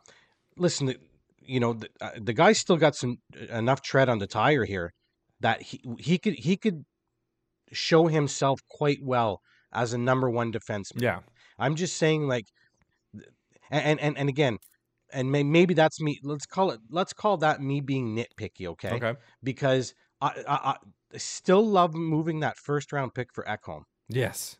listen, 0.57 0.95
you 1.43 1.61
know, 1.61 1.75
the, 1.75 1.89
uh, 2.01 2.11
the 2.21 2.33
guy's 2.33 2.59
still 2.59 2.77
got 2.77 2.95
some 2.95 3.19
enough 3.51 3.83
tread 3.83 4.09
on 4.09 4.19
the 4.19 4.27
tire 4.27 4.65
here 4.65 4.93
that 5.41 5.63
he 5.63 5.81
he 5.99 6.19
could 6.19 6.35
he 6.35 6.57
could 6.57 6.85
show 7.73 8.07
himself 8.07 8.61
quite 8.69 8.99
well 9.03 9.41
as 9.73 9.93
a 9.93 9.99
number 9.99 10.29
one 10.29 10.53
defenseman. 10.53 11.03
Yeah. 11.03 11.21
I'm 11.59 11.77
just 11.77 11.97
saying, 11.97 12.27
like, 12.27 12.47
and 13.71 14.01
and 14.01 14.17
and 14.17 14.29
again, 14.29 14.59
and 15.13 15.31
may, 15.31 15.43
maybe 15.43 15.75
that's 15.75 16.01
me. 16.01 16.19
Let's 16.23 16.47
call 16.47 16.71
it. 16.71 16.81
Let's 16.91 17.13
call 17.13 17.37
that 17.39 17.61
me 17.61 17.81
being 17.81 18.17
nitpicky, 18.17 18.67
okay? 18.69 18.93
Okay. 18.93 19.15
Because 19.43 19.95
I, 20.21 20.29
I, 20.49 20.55
I 20.71 20.77
still 21.17 21.67
love 21.67 21.95
moving 21.95 22.41
that 22.41 22.57
first 22.57 22.93
round 22.93 23.15
pick 23.15 23.33
for 23.33 23.45
Ekholm. 23.45 23.83
Yes. 24.09 24.57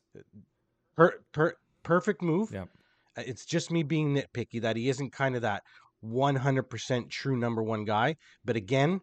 Per, 0.97 1.15
per, 1.33 1.55
perfect 1.83 2.23
move. 2.23 2.51
Yep. 2.53 2.69
Uh, 3.17 3.23
It's 3.27 3.45
just 3.45 3.71
me 3.71 3.83
being 3.83 4.15
nitpicky 4.15 4.61
that 4.63 4.77
he 4.77 4.89
isn't 4.89 5.13
kind 5.13 5.37
of 5.37 5.43
that 5.43 5.63
100% 6.05 7.11
true 7.11 7.37
number 7.37 7.63
one 7.63 7.85
guy. 7.85 8.17
But 8.45 8.57
again, 8.57 9.01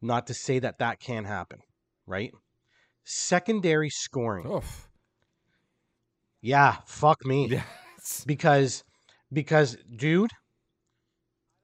not 0.00 0.26
to 0.28 0.34
say 0.34 0.58
that 0.58 0.78
that 0.78 1.00
can 1.00 1.24
happen, 1.24 1.60
right? 2.06 2.32
Secondary 3.04 3.90
scoring. 3.90 4.46
Oof. 4.50 4.88
Yeah, 6.40 6.76
fuck 6.86 7.24
me. 7.24 7.60
Yes. 7.98 8.24
Because, 8.26 8.82
because, 9.32 9.76
dude, 9.96 10.32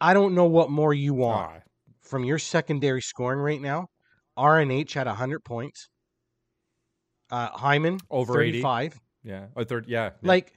I 0.01 0.15
don't 0.15 0.37
know 0.37 0.45
what 0.45 0.71
more 0.71 0.95
you 0.95 1.13
want 1.13 1.51
Ah, 1.51 1.61
from 2.01 2.23
your 2.23 2.39
secondary 2.39 3.03
scoring 3.03 3.41
right 3.41 3.61
now. 3.61 3.89
RNH 4.39 4.93
had 4.93 5.07
100 5.07 5.45
points. 5.45 5.89
Uh, 7.31 7.49
Hyman, 7.49 7.99
Over 8.11 8.41
80. 8.41 8.63
yeah. 9.23 9.47
A 9.55 9.65
third. 9.65 9.87
Yeah. 9.87 10.11
yeah. 10.23 10.29
Like, 10.29 10.55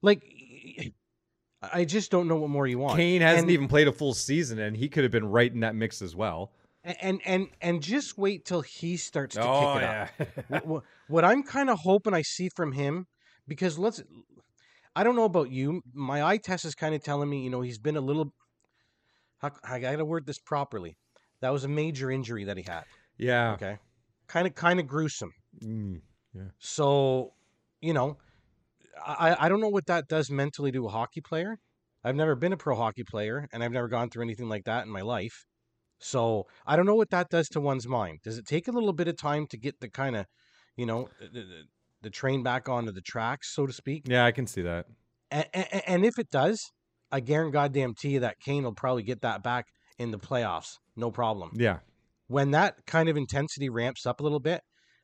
like, 0.00 0.22
I 1.60 1.84
just 1.84 2.10
don't 2.10 2.28
know 2.28 2.36
what 2.36 2.50
more 2.50 2.66
you 2.66 2.78
want. 2.78 2.96
Kane 2.96 3.20
hasn't 3.20 3.44
and, 3.44 3.50
even 3.50 3.66
played 3.68 3.88
a 3.88 3.92
full 3.92 4.14
season, 4.14 4.58
and 4.58 4.76
he 4.76 4.88
could 4.88 5.02
have 5.02 5.10
been 5.10 5.26
right 5.26 5.52
in 5.52 5.60
that 5.60 5.74
mix 5.74 6.00
as 6.02 6.14
well. 6.14 6.52
and 6.84 7.20
and 7.24 7.48
and 7.60 7.82
just 7.82 8.16
wait 8.16 8.44
till 8.44 8.60
he 8.60 8.96
starts 8.96 9.34
to 9.34 9.42
oh 9.42 9.74
kick 9.74 9.82
it 9.82 9.84
yeah. 9.84 10.56
up. 10.56 10.64
What, 10.66 10.82
what 11.08 11.24
I'm 11.24 11.42
kind 11.42 11.68
of 11.68 11.80
hoping 11.80 12.14
I 12.14 12.22
see 12.22 12.48
from 12.54 12.72
him, 12.72 13.06
because 13.48 13.78
let's, 13.78 14.02
I 14.94 15.02
don't 15.02 15.16
know 15.16 15.24
about 15.24 15.50
you, 15.50 15.82
my 15.92 16.22
eye 16.22 16.36
test 16.36 16.64
is 16.64 16.74
kind 16.74 16.94
of 16.94 17.02
telling 17.02 17.28
me, 17.28 17.42
you 17.42 17.50
know, 17.50 17.60
he's 17.60 17.78
been 17.78 17.96
a 17.96 18.00
little. 18.00 18.32
I 19.42 19.78
got 19.78 19.96
to 19.96 20.04
word 20.04 20.26
this 20.26 20.38
properly. 20.38 20.96
That 21.40 21.52
was 21.52 21.62
a 21.64 21.68
major 21.68 22.10
injury 22.10 22.44
that 22.44 22.56
he 22.56 22.64
had. 22.64 22.84
Yeah. 23.18 23.52
Okay, 23.52 23.78
kind 24.26 24.46
of 24.46 24.54
kind 24.54 24.80
of 24.80 24.86
gruesome. 24.86 25.32
Mm. 25.62 26.00
So, 26.58 27.32
you 27.80 27.92
know, 27.92 28.16
I, 29.04 29.36
I 29.38 29.48
don't 29.48 29.60
know 29.60 29.68
what 29.68 29.86
that 29.86 30.08
does 30.08 30.30
mentally 30.30 30.72
to 30.72 30.86
a 30.86 30.90
hockey 30.90 31.20
player. 31.20 31.58
I've 32.04 32.16
never 32.16 32.34
been 32.34 32.52
a 32.52 32.56
pro 32.56 32.76
hockey 32.76 33.04
player 33.04 33.48
and 33.52 33.62
I've 33.62 33.72
never 33.72 33.88
gone 33.88 34.10
through 34.10 34.24
anything 34.24 34.48
like 34.48 34.64
that 34.64 34.86
in 34.86 34.92
my 34.92 35.00
life. 35.00 35.44
So 35.98 36.46
I 36.66 36.76
don't 36.76 36.86
know 36.86 36.94
what 36.94 37.10
that 37.10 37.28
does 37.28 37.48
to 37.50 37.60
one's 37.60 37.88
mind. 37.88 38.20
Does 38.22 38.38
it 38.38 38.46
take 38.46 38.68
a 38.68 38.70
little 38.70 38.92
bit 38.92 39.08
of 39.08 39.16
time 39.16 39.46
to 39.48 39.56
get 39.56 39.80
the 39.80 39.88
kind 39.88 40.16
of, 40.16 40.26
you 40.76 40.86
know, 40.86 41.08
the, 41.20 41.40
the, 41.40 41.62
the 42.02 42.10
train 42.10 42.44
back 42.44 42.68
onto 42.68 42.92
the 42.92 43.00
tracks, 43.00 43.52
so 43.52 43.66
to 43.66 43.72
speak? 43.72 44.04
Yeah, 44.06 44.24
I 44.24 44.30
can 44.30 44.46
see 44.46 44.62
that. 44.62 44.86
And, 45.30 45.46
and, 45.52 45.82
and 45.86 46.04
if 46.04 46.18
it 46.18 46.30
does, 46.30 46.70
I 47.10 47.20
guarantee 47.20 47.52
goddamn 47.52 47.94
to 48.00 48.08
you 48.08 48.20
that 48.20 48.38
Kane 48.38 48.62
will 48.62 48.74
probably 48.74 49.02
get 49.02 49.22
that 49.22 49.42
back 49.42 49.66
in 49.98 50.12
the 50.12 50.18
playoffs. 50.18 50.76
No 50.94 51.10
problem 51.10 51.50
Yeah. 51.54 51.78
When 52.28 52.52
that 52.52 52.76
kind 52.86 53.08
of 53.08 53.16
intensity 53.16 53.68
ramps 53.68 54.06
up 54.06 54.20
a 54.20 54.22
little 54.22 54.40
bit, 54.40 54.62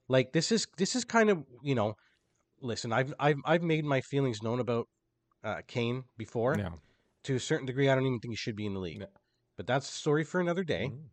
like 0.09 0.33
this 0.33 0.53
is 0.53 0.67
this 0.79 0.95
is 0.97 1.05
kind 1.05 1.29
of 1.31 1.43
you 1.63 1.75
know, 1.75 1.95
listen, 2.63 2.93
I've 2.93 3.13
I've 3.19 3.39
I've 3.45 3.63
made 3.63 3.85
my 3.85 4.01
feelings 4.01 4.43
known 4.43 4.61
about 4.61 4.87
uh, 5.43 5.61
Kane 5.67 6.05
before. 6.17 6.55
Yeah. 6.59 6.71
To 7.25 7.35
a 7.37 7.41
certain 7.41 7.67
degree, 7.67 7.89
I 7.89 7.95
don't 7.95 8.07
even 8.07 8.19
think 8.21 8.33
he 8.33 8.37
should 8.37 8.55
be 8.57 8.67
in 8.67 8.75
the 8.75 8.81
league. 8.81 9.01
No. 9.01 9.07
But 9.57 9.67
that's 9.67 9.89
a 9.89 9.93
story 9.93 10.25
for 10.25 10.41
another 10.41 10.63
day. 10.65 10.91
Mhm. 10.93 11.05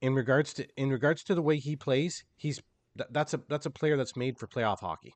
In 0.00 0.14
regards 0.14 0.52
to 0.54 0.66
in 0.76 0.90
regards 0.90 1.22
to 1.24 1.34
the 1.34 1.42
way 1.42 1.56
he 1.58 1.76
plays, 1.76 2.24
he's 2.36 2.60
th- 2.98 3.08
that's 3.10 3.32
a 3.34 3.40
that's 3.48 3.64
a 3.66 3.70
player 3.70 3.96
that's 3.96 4.16
made 4.16 4.38
for 4.38 4.46
playoff 4.46 4.80
hockey. 4.80 5.14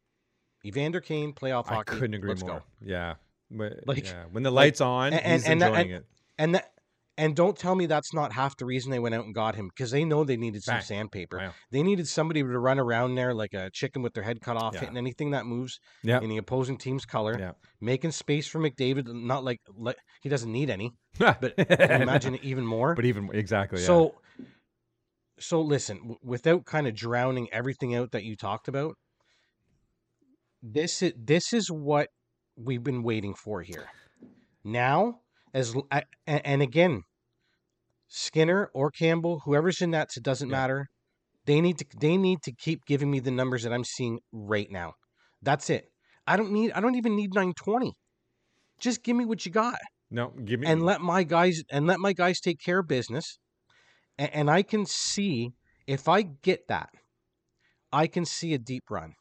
Evander 0.65 1.01
Kane, 1.01 1.33
playoff 1.35 1.71
I 1.71 1.75
hockey. 1.77 1.93
couldn't 1.99 2.15
agree 2.15 2.31
let's 2.31 2.43
more. 2.43 2.59
Go. 2.61 2.63
Yeah. 2.83 3.15
But, 3.51 3.87
Like- 3.87 4.05
yeah. 4.07 4.25
When 4.31 4.43
the 4.43 4.51
lights 4.51 4.81
on, 4.81 5.13
and- 5.15 5.33
he's 5.33 5.47
and 5.47 5.61
that- 5.63 5.69
enjoying 5.71 5.91
it. 5.91 6.07
And 6.39 6.55
that 6.55 6.73
and 7.19 7.37
don't 7.37 7.59
tell 7.59 7.75
me 7.75 7.85
that's 7.87 8.15
not 8.15 8.33
half 8.33 8.57
the 8.57 8.65
reason 8.65 8.91
they 8.91 8.99
went 8.99 9.15
out 9.15 9.27
and 9.27 9.35
got 9.35 9.55
him 9.57 9.69
because 9.69 9.91
they 9.91 10.05
know 10.05 10.25
they 10.25 10.37
needed 10.39 10.63
some 10.63 10.77
Bang. 10.77 10.85
sandpaper. 10.85 11.37
Wow. 11.39 11.53
They 11.71 11.83
needed 11.83 12.09
somebody 12.09 12.41
to 12.43 12.47
run 12.59 12.79
around 12.79 13.17
there 13.17 13.35
like 13.35 13.53
a 13.53 13.69
chicken 13.71 14.01
with 14.03 14.15
their 14.15 14.23
head 14.23 14.41
cut 14.41 14.57
off, 14.57 14.73
Yeah. 14.75 14.81
hitting 14.81 14.97
anything 14.97 15.33
that 15.33 15.45
moves 15.45 15.79
Yeah. 16.03 16.21
in 16.21 16.31
the 16.31 16.39
opposing 16.39 16.79
team's 16.79 17.05
color, 17.05 17.37
Yeah. 17.39 17.53
making 17.81 18.13
space 18.13 18.47
for 18.47 18.59
McDavid. 18.59 19.07
Not 19.13 19.45
like, 19.45 19.61
like 19.77 19.97
he 20.23 20.29
doesn't 20.31 20.51
need 20.51 20.71
any, 20.71 20.93
but 21.19 21.41
but 21.41 21.57
can 21.57 21.91
you 21.99 22.03
imagine 22.05 22.39
even 22.43 22.65
more. 22.65 22.95
But 22.95 23.05
even 23.05 23.29
exactly. 23.35 23.81
Yeah. 23.81 23.87
So, 23.87 24.15
so 25.41 25.61
listen, 25.61 25.99
w- 25.99 26.19
without 26.23 26.65
kind 26.65 26.87
of 26.87 26.95
drowning 26.95 27.49
everything 27.53 27.95
out 27.95 28.13
that 28.13 28.25
you 28.25 28.37
talked 28.37 28.69
about, 28.69 28.95
this 30.63 31.03
is 31.03 31.13
this 31.17 31.53
is 31.53 31.71
what 31.71 32.09
we've 32.57 32.83
been 32.83 33.03
waiting 33.03 33.35
for 33.35 33.63
here. 33.63 33.87
Now, 34.65 35.21
as 35.55 35.75
l- 35.75 35.87
a- 35.91 36.03
a- 36.27 36.47
and 36.47 36.61
again, 36.63 37.03
Skinner 38.09 38.71
or 38.75 38.91
Campbell, 38.91 39.43
whoever's 39.45 39.81
in 39.81 39.91
that, 39.93 40.09
it 40.17 40.23
doesn't 40.23 40.49
Yeah. 40.49 40.57
matter. 40.57 40.89
They 41.45 41.61
need 41.61 41.79
to 41.79 41.87
they 41.99 42.17
need 42.17 42.43
to 42.43 42.53
keep 42.53 42.85
giving 42.87 43.11
me 43.11 43.21
the 43.21 43.31
numbers 43.31 43.63
that 43.63 43.73
I'm 43.73 43.85
seeing 43.85 44.19
right 44.33 44.71
now. 44.71 44.93
That's 45.41 45.71
it. 45.71 45.87
I 46.27 46.37
don't 46.37 46.53
need 46.53 46.73
I 46.73 46.81
don't 46.81 46.95
even 46.97 47.17
need 47.17 47.33
920. 47.35 47.93
Just 48.79 49.03
give 49.03 49.17
me 49.17 49.25
what 49.25 49.47
you 49.47 49.53
got 49.53 49.79
no, 50.11 50.33
give 50.45 50.61
me 50.61 50.67
and 50.67 50.83
let 50.83 51.01
my 51.01 51.23
guys 51.23 51.63
and 51.71 51.87
let 51.87 52.01
my 52.01 52.13
guys 52.13 52.41
take 52.41 52.59
care 52.61 52.79
of 52.79 52.89
business 52.89 53.39
and, 54.17 54.31
and 54.33 54.51
i 54.51 54.63
can 54.63 54.87
see 54.87 55.51
if 55.87 56.09
i 56.09 56.23
get 56.23 56.67
that 56.69 56.89
i 57.93 58.07
can 58.07 58.25
see 58.25 58.55
a 58.55 58.59
deep 58.59 58.85
run 58.89 59.13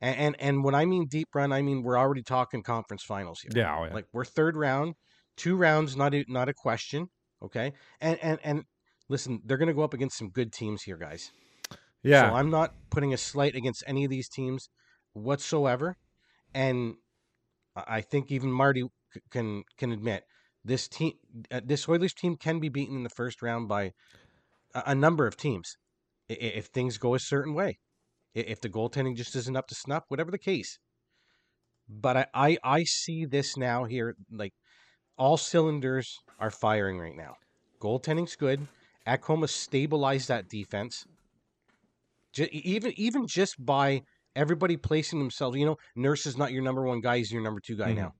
and, 0.00 0.16
and 0.16 0.36
and 0.40 0.64
when 0.64 0.74
i 0.74 0.84
mean 0.84 1.06
deep 1.10 1.28
run 1.34 1.52
i 1.52 1.60
mean 1.60 1.82
we're 1.82 1.98
already 1.98 2.22
talking 2.22 2.62
conference 2.62 3.02
finals 3.02 3.40
here 3.40 3.50
Yeah. 3.54 3.76
oh, 3.78 3.84
yeah. 3.84 3.94
like 3.94 4.06
we're 4.12 4.24
third 4.24 4.56
round 4.56 4.94
two 5.36 5.56
rounds 5.56 5.96
not 5.96 6.14
a, 6.14 6.24
not 6.28 6.48
a 6.48 6.54
question 6.54 7.08
okay 7.44 7.72
and 8.00 8.18
and 8.22 8.38
and 8.42 8.64
listen 9.08 9.40
they're 9.44 9.58
going 9.58 9.68
to 9.68 9.74
go 9.74 9.82
up 9.82 9.94
against 9.94 10.16
some 10.18 10.30
good 10.30 10.52
teams 10.52 10.82
here 10.82 10.96
guys 10.96 11.30
yeah. 12.04 12.28
so 12.28 12.36
I'm 12.36 12.50
not 12.50 12.74
putting 12.90 13.14
a 13.14 13.16
slight 13.16 13.56
against 13.56 13.82
any 13.86 14.04
of 14.04 14.10
these 14.10 14.28
teams 14.28 14.68
whatsoever. 15.14 15.96
And 16.54 16.94
I 17.74 18.02
think 18.02 18.30
even 18.30 18.52
Marty 18.52 18.84
c- 19.12 19.20
can 19.30 19.64
can 19.78 19.90
admit 19.90 20.24
this 20.64 20.86
team, 20.86 21.12
uh, 21.50 21.62
this 21.64 21.88
Oilers 21.88 22.14
team 22.14 22.36
can 22.36 22.60
be 22.60 22.68
beaten 22.68 22.96
in 22.96 23.02
the 23.02 23.08
first 23.08 23.42
round 23.42 23.68
by 23.68 23.92
a, 24.74 24.82
a 24.88 24.94
number 24.94 25.26
of 25.26 25.36
teams 25.36 25.76
if 26.28 26.66
things 26.66 26.98
go 26.98 27.14
a 27.14 27.18
certain 27.18 27.54
way. 27.54 27.78
If 28.34 28.60
the 28.60 28.68
goaltending 28.68 29.16
just 29.16 29.34
isn't 29.36 29.56
up 29.56 29.68
to 29.68 29.74
snuff, 29.74 30.04
whatever 30.08 30.30
the 30.30 30.38
case. 30.38 30.78
But 31.88 32.16
I, 32.16 32.26
I, 32.34 32.58
I 32.64 32.84
see 32.84 33.24
this 33.24 33.56
now 33.56 33.84
here, 33.84 34.16
like 34.30 34.52
all 35.16 35.36
cylinders 35.36 36.20
are 36.38 36.50
firing 36.50 36.98
right 36.98 37.16
now. 37.16 37.36
Goaltending's 37.80 38.36
good. 38.36 38.66
Has 39.06 39.50
stabilized 39.50 40.28
that 40.28 40.48
defense. 40.48 41.06
Ju- 42.32 42.48
e, 42.50 42.62
even 42.64 42.92
even 42.96 43.26
just 43.26 43.64
by 43.64 44.02
everybody 44.34 44.76
placing 44.76 45.18
themselves, 45.18 45.56
you 45.56 45.66
know, 45.66 45.76
Nurse 45.94 46.26
is 46.26 46.36
not 46.36 46.52
your 46.52 46.62
number 46.62 46.82
one 46.82 47.00
guy; 47.00 47.18
he's 47.18 47.30
your 47.30 47.42
number 47.42 47.60
two 47.60 47.76
guy 47.76 47.92
Mhm. 47.92 47.96
now. 47.96 48.14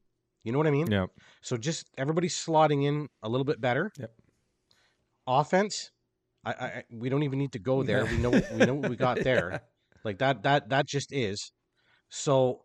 You 0.44 0.52
know 0.52 0.58
what 0.58 0.66
I 0.66 0.70
mean? 0.72 0.90
yeah. 0.90 1.06
So 1.40 1.56
just 1.56 1.88
everybody 1.96 2.28
slotting 2.28 2.84
in 2.84 3.08
a 3.22 3.28
little 3.28 3.46
bit 3.46 3.60
better. 3.60 3.90
Yep. 3.98 4.14
Offense, 5.26 5.90
I, 6.44 6.50
I 6.52 6.84
we 6.92 7.08
don't 7.08 7.22
even 7.22 7.38
need 7.38 7.52
to 7.52 7.58
go 7.58 7.82
there. 7.82 8.04
we 8.04 8.18
know 8.18 8.30
we 8.30 8.66
know 8.66 8.74
what 8.74 8.90
we 8.90 8.96
got 8.96 9.18
there. 9.24 9.62
Like 10.04 10.18
that 10.18 10.42
that 10.42 10.68
that 10.68 10.86
just 10.86 11.12
is. 11.12 11.50
So 12.10 12.64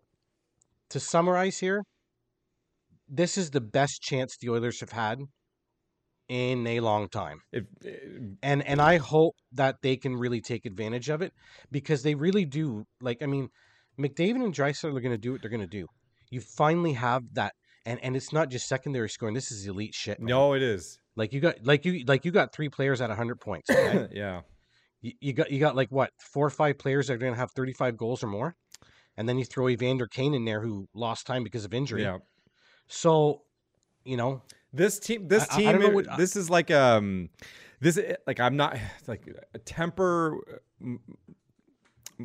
to 0.89 0.99
summarize 0.99 1.57
here, 1.59 1.83
this 3.09 3.37
is 3.37 3.51
the 3.51 3.61
best 3.61 4.01
chance 4.01 4.37
the 4.37 4.49
Oilers 4.49 4.79
have 4.81 4.91
had 4.91 5.19
in 6.27 6.65
a 6.67 6.79
long 6.79 7.09
time. 7.09 7.41
If, 7.51 7.65
eh, 7.85 7.89
And 8.43 8.63
and 8.63 8.81
I 8.81 8.97
hope 8.97 9.35
that 9.53 9.77
they 9.81 9.97
can 9.97 10.15
really 10.15 10.41
take 10.41 10.65
advantage 10.65 11.09
of 11.09 11.21
it 11.21 11.33
because 11.71 12.03
they 12.03 12.15
really 12.15 12.45
do 12.45 12.85
like 13.01 13.21
I 13.21 13.25
mean 13.25 13.49
McDavid 13.99 14.43
and 14.43 14.53
Draisaitl 14.53 14.95
are 14.95 15.01
going 15.01 15.11
to 15.11 15.17
do 15.17 15.31
what 15.33 15.41
they're 15.41 15.49
going 15.49 15.61
to 15.61 15.67
do. 15.67 15.87
You 16.29 16.41
finally 16.41 16.93
have 16.93 17.23
that, 17.33 17.53
and 17.85 17.99
and 18.03 18.15
it's 18.15 18.31
not 18.31 18.49
just 18.49 18.67
secondary 18.67 19.09
scoring. 19.09 19.33
This 19.35 19.51
is 19.51 19.65
elite 19.65 19.95
shit. 19.95 20.19
man. 20.19 20.29
No, 20.29 20.53
it 20.53 20.61
is. 20.61 20.99
like 21.15 21.33
you 21.33 21.39
got 21.41 21.55
like 21.65 21.83
you 21.85 22.03
like 22.05 22.23
you 22.23 22.31
got 22.31 22.53
three 22.53 22.69
players 22.69 23.01
at 23.01 23.09
hundred 23.09 23.39
points. 23.41 23.69
okay? 23.71 24.07
yeah. 24.11 24.41
you, 25.01 25.13
you 25.19 25.33
got 25.33 25.51
you 25.51 25.59
got 25.59 25.75
like 25.75 25.89
what 25.91 26.11
four 26.31 26.45
or 26.45 26.51
five 26.51 26.77
players 26.77 27.07
that 27.07 27.13
are 27.13 27.17
going 27.17 27.33
to 27.33 27.39
have 27.39 27.51
thirty 27.51 27.73
five 27.73 27.97
goals 27.97 28.23
or 28.23 28.27
more, 28.27 28.55
and 29.17 29.27
then 29.27 29.39
you 29.39 29.45
throw 29.45 29.67
Evander 29.67 30.05
Kane 30.07 30.35
in 30.35 30.45
there 30.45 30.61
who 30.61 30.87
lost 30.93 31.25
time 31.25 31.43
because 31.43 31.65
of 31.65 31.73
injury. 31.73 32.03
Yeah. 32.03 32.19
So, 32.89 33.43
you 34.03 34.17
know, 34.17 34.41
This 34.73 34.99
team, 34.99 35.27
this 35.27 35.47
I- 35.49 35.53
I- 35.53 35.69
I 35.69 35.77
team, 35.77 35.93
what- 35.93 36.17
this 36.17 36.35
is 36.35 36.49
like 36.49 36.69
um, 36.69 37.29
this 37.79 37.97
like 38.27 38.39
I'm 38.39 38.55
not 38.57 38.77
like 39.07 39.23
a 39.53 39.59
temper. 39.59 40.37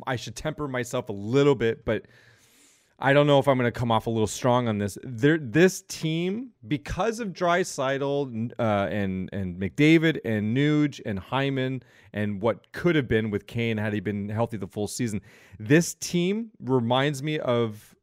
I 0.07 0.17
should 0.17 0.35
temper 0.35 0.67
myself 0.67 1.09
a 1.09 1.13
little 1.13 1.55
bit, 1.55 1.85
but 1.85 2.07
I 2.99 3.13
don't 3.13 3.27
know 3.27 3.39
if 3.39 3.47
I'm 3.49 3.57
going 3.59 3.71
to 3.71 3.79
come 3.79 3.91
off 3.93 4.07
a 4.07 4.11
little 4.11 4.27
strong 4.27 4.67
on 4.69 4.79
this. 4.79 4.97
There, 5.03 5.39
this 5.39 5.83
team, 5.83 6.51
because 6.67 7.19
of 7.21 7.29
Draisaitl 7.29 8.53
uh, 8.59 8.63
and 8.91 9.29
and 9.33 9.61
McDavid 9.61 10.19
and 10.25 10.57
Nuge 10.57 11.01
and 11.07 11.19
Hyman 11.19 11.83
and 12.13 12.41
what 12.43 12.73
could 12.73 12.95
have 12.97 13.09
been 13.09 13.31
with 13.31 13.47
Kane 13.47 13.77
had 13.79 13.93
he 13.93 14.01
been 14.01 14.29
healthy 14.29 14.57
the 14.57 14.67
full 14.69 14.87
season, 14.89 15.21
this 15.59 15.95
team 15.95 16.51
reminds 16.61 17.23
me 17.23 17.39
of 17.39 17.95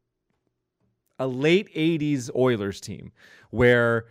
a 1.18 1.26
late 1.26 1.72
80s 1.74 2.30
Oilers 2.34 2.80
team 2.80 3.12
where 3.50 4.06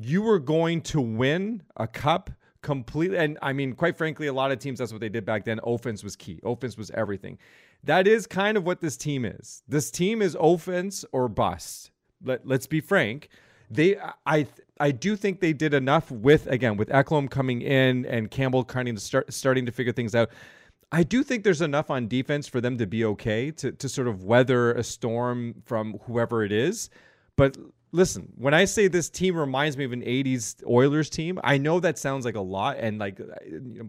you 0.00 0.22
were 0.22 0.38
going 0.38 0.80
to 0.82 1.00
win 1.00 1.62
a 1.76 1.86
cup 1.86 2.30
completely. 2.62 3.18
And 3.18 3.38
I 3.42 3.52
mean, 3.52 3.74
quite 3.74 3.96
frankly, 3.96 4.26
a 4.26 4.32
lot 4.32 4.50
of 4.50 4.58
teams, 4.58 4.78
that's 4.78 4.92
what 4.92 5.00
they 5.00 5.08
did 5.08 5.24
back 5.24 5.44
then. 5.44 5.60
Offense 5.64 6.02
was 6.02 6.16
key, 6.16 6.40
offense 6.42 6.76
was 6.76 6.90
everything. 6.90 7.38
That 7.84 8.06
is 8.06 8.26
kind 8.26 8.56
of 8.56 8.64
what 8.64 8.80
this 8.80 8.96
team 8.96 9.24
is. 9.24 9.62
This 9.68 9.90
team 9.90 10.22
is 10.22 10.36
offense 10.40 11.04
or 11.12 11.28
bust. 11.28 11.90
Let, 12.24 12.46
let's 12.46 12.66
be 12.66 12.80
frank. 12.80 13.28
They, 13.70 13.96
I, 14.26 14.46
I 14.80 14.90
do 14.90 15.16
think 15.16 15.40
they 15.40 15.52
did 15.52 15.74
enough 15.74 16.10
with 16.10 16.46
again 16.46 16.76
with 16.76 16.88
Ekholm 16.88 17.30
coming 17.30 17.62
in 17.62 18.06
and 18.06 18.30
Campbell 18.30 18.64
kind 18.64 18.88
of 18.88 19.00
start 19.00 19.32
starting 19.32 19.66
to 19.66 19.72
figure 19.72 19.92
things 19.92 20.14
out. 20.14 20.30
I 20.94 21.02
do 21.02 21.24
think 21.24 21.42
there's 21.42 21.60
enough 21.60 21.90
on 21.90 22.06
defense 22.06 22.46
for 22.46 22.60
them 22.60 22.78
to 22.78 22.86
be 22.86 23.04
okay 23.04 23.50
to 23.50 23.72
to 23.72 23.88
sort 23.88 24.06
of 24.06 24.22
weather 24.22 24.72
a 24.74 24.84
storm 24.84 25.60
from 25.64 25.98
whoever 26.04 26.44
it 26.44 26.52
is. 26.52 26.88
But 27.34 27.56
listen, 27.90 28.32
when 28.36 28.54
I 28.54 28.64
say 28.64 28.86
this 28.86 29.10
team 29.10 29.36
reminds 29.36 29.76
me 29.76 29.84
of 29.84 29.92
an 29.92 30.02
80s 30.02 30.62
Oilers 30.64 31.10
team, 31.10 31.40
I 31.42 31.58
know 31.58 31.80
that 31.80 31.98
sounds 31.98 32.24
like 32.24 32.36
a 32.36 32.40
lot 32.40 32.76
and 32.78 33.00
like 33.00 33.18
uh, 33.18 33.24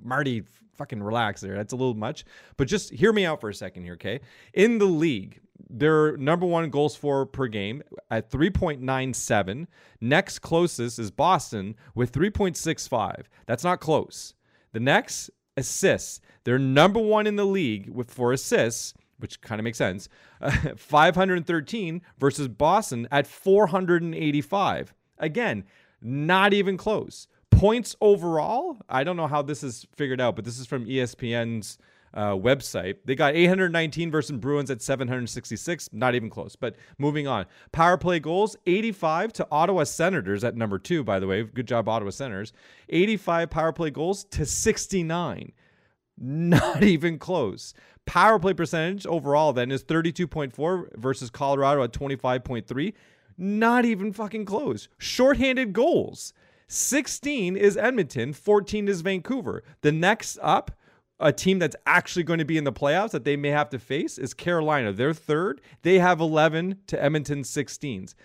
Marty 0.03 0.45
fucking 0.73 1.03
relax 1.03 1.41
there. 1.41 1.55
That's 1.55 1.73
a 1.73 1.75
little 1.75 1.93
much. 1.93 2.25
But 2.57 2.67
just 2.67 2.91
hear 2.91 3.13
me 3.13 3.23
out 3.23 3.39
for 3.39 3.49
a 3.49 3.53
second 3.53 3.83
here, 3.83 3.93
okay? 3.93 4.19
In 4.55 4.79
the 4.79 4.85
league, 4.85 5.41
they're 5.69 6.17
number 6.17 6.47
1 6.47 6.71
goals 6.71 6.95
for 6.95 7.27
per 7.27 7.45
game 7.45 7.83
at 8.09 8.31
3.97. 8.31 9.67
Next 10.01 10.39
closest 10.39 10.97
is 10.97 11.11
Boston 11.11 11.75
with 11.93 12.11
3.65. 12.11 13.25
That's 13.45 13.63
not 13.63 13.79
close. 13.79 14.33
The 14.73 14.79
next 14.79 15.29
assists. 15.57 16.21
They're 16.43 16.59
number 16.59 16.99
one 16.99 17.27
in 17.27 17.35
the 17.35 17.45
league 17.45 17.89
with 17.89 18.11
four 18.11 18.31
assists, 18.33 18.93
which 19.17 19.41
kind 19.41 19.59
of 19.59 19.63
makes 19.63 19.77
sense. 19.77 20.09
Uh, 20.41 20.75
513 20.75 22.01
versus 22.19 22.49
Boston 22.49 23.07
at 23.09 23.25
485. 23.25 24.93
Again, 25.17 25.63
not 26.01 26.53
even 26.53 26.75
close. 26.77 27.27
Points 27.49 27.95
overall. 28.01 28.77
I 28.89 29.05
don't 29.05 29.15
know 29.15 29.27
how 29.27 29.41
this 29.41 29.63
is 29.63 29.87
figured 29.95 30.19
out, 30.19 30.35
but 30.35 30.43
this 30.43 30.59
is 30.59 30.67
from 30.67 30.85
ESPN's 30.85 31.77
uh, 32.15 32.31
website. 32.31 32.97
They 33.05 33.15
got 33.15 33.35
819 33.35 34.09
versus 34.09 34.37
Bruins 34.37 34.71
at 34.71 34.81
766. 34.81 35.89
Not 35.91 36.15
even 36.15 36.29
close. 36.29 36.55
But 36.55 36.75
moving 36.97 37.27
on. 37.27 37.45
Power 37.71 37.97
play 37.97 38.19
goals 38.19 38.55
85 38.65 39.33
to 39.33 39.47
Ottawa 39.51 39.83
Senators 39.83 40.43
at 40.43 40.55
number 40.55 40.79
two, 40.79 41.03
by 41.03 41.19
the 41.19 41.27
way. 41.27 41.43
Good 41.43 41.67
job, 41.67 41.89
Ottawa 41.89 42.11
Senators. 42.11 42.53
85 42.89 43.49
power 43.49 43.73
play 43.73 43.89
goals 43.89 44.23
to 44.25 44.45
69. 44.45 45.51
Not 46.17 46.83
even 46.83 47.19
close. 47.19 47.73
Power 48.05 48.39
play 48.39 48.53
percentage 48.53 49.05
overall 49.05 49.51
then 49.51 49.71
is 49.71 49.83
32.4 49.83 50.97
versus 50.97 51.29
Colorado 51.29 51.83
at 51.83 51.91
25.3. 51.91 52.93
Not 53.37 53.83
even 53.83 54.13
fucking 54.13 54.45
close. 54.45 54.87
Shorthanded 54.97 55.73
goals. 55.73 56.33
16 56.67 57.57
is 57.57 57.77
Edmonton, 57.77 58.33
14 58.33 58.87
is 58.87 59.01
Vancouver. 59.01 59.63
The 59.81 59.91
next 59.91 60.39
up, 60.41 60.71
a 61.19 61.31
team 61.31 61.59
that's 61.59 61.75
actually 61.85 62.23
going 62.23 62.39
to 62.39 62.45
be 62.45 62.57
in 62.57 62.63
the 62.63 62.73
playoffs 62.73 63.11
that 63.11 63.23
they 63.23 63.37
may 63.37 63.49
have 63.49 63.69
to 63.69 63.79
face 63.79 64.17
is 64.17 64.33
Carolina. 64.33 64.91
They're 64.91 65.13
third. 65.13 65.61
They 65.81 65.99
have 65.99 66.19
11 66.19 66.79
to 66.87 67.01
Edmonton's 67.01 67.49
16s. 67.49 68.15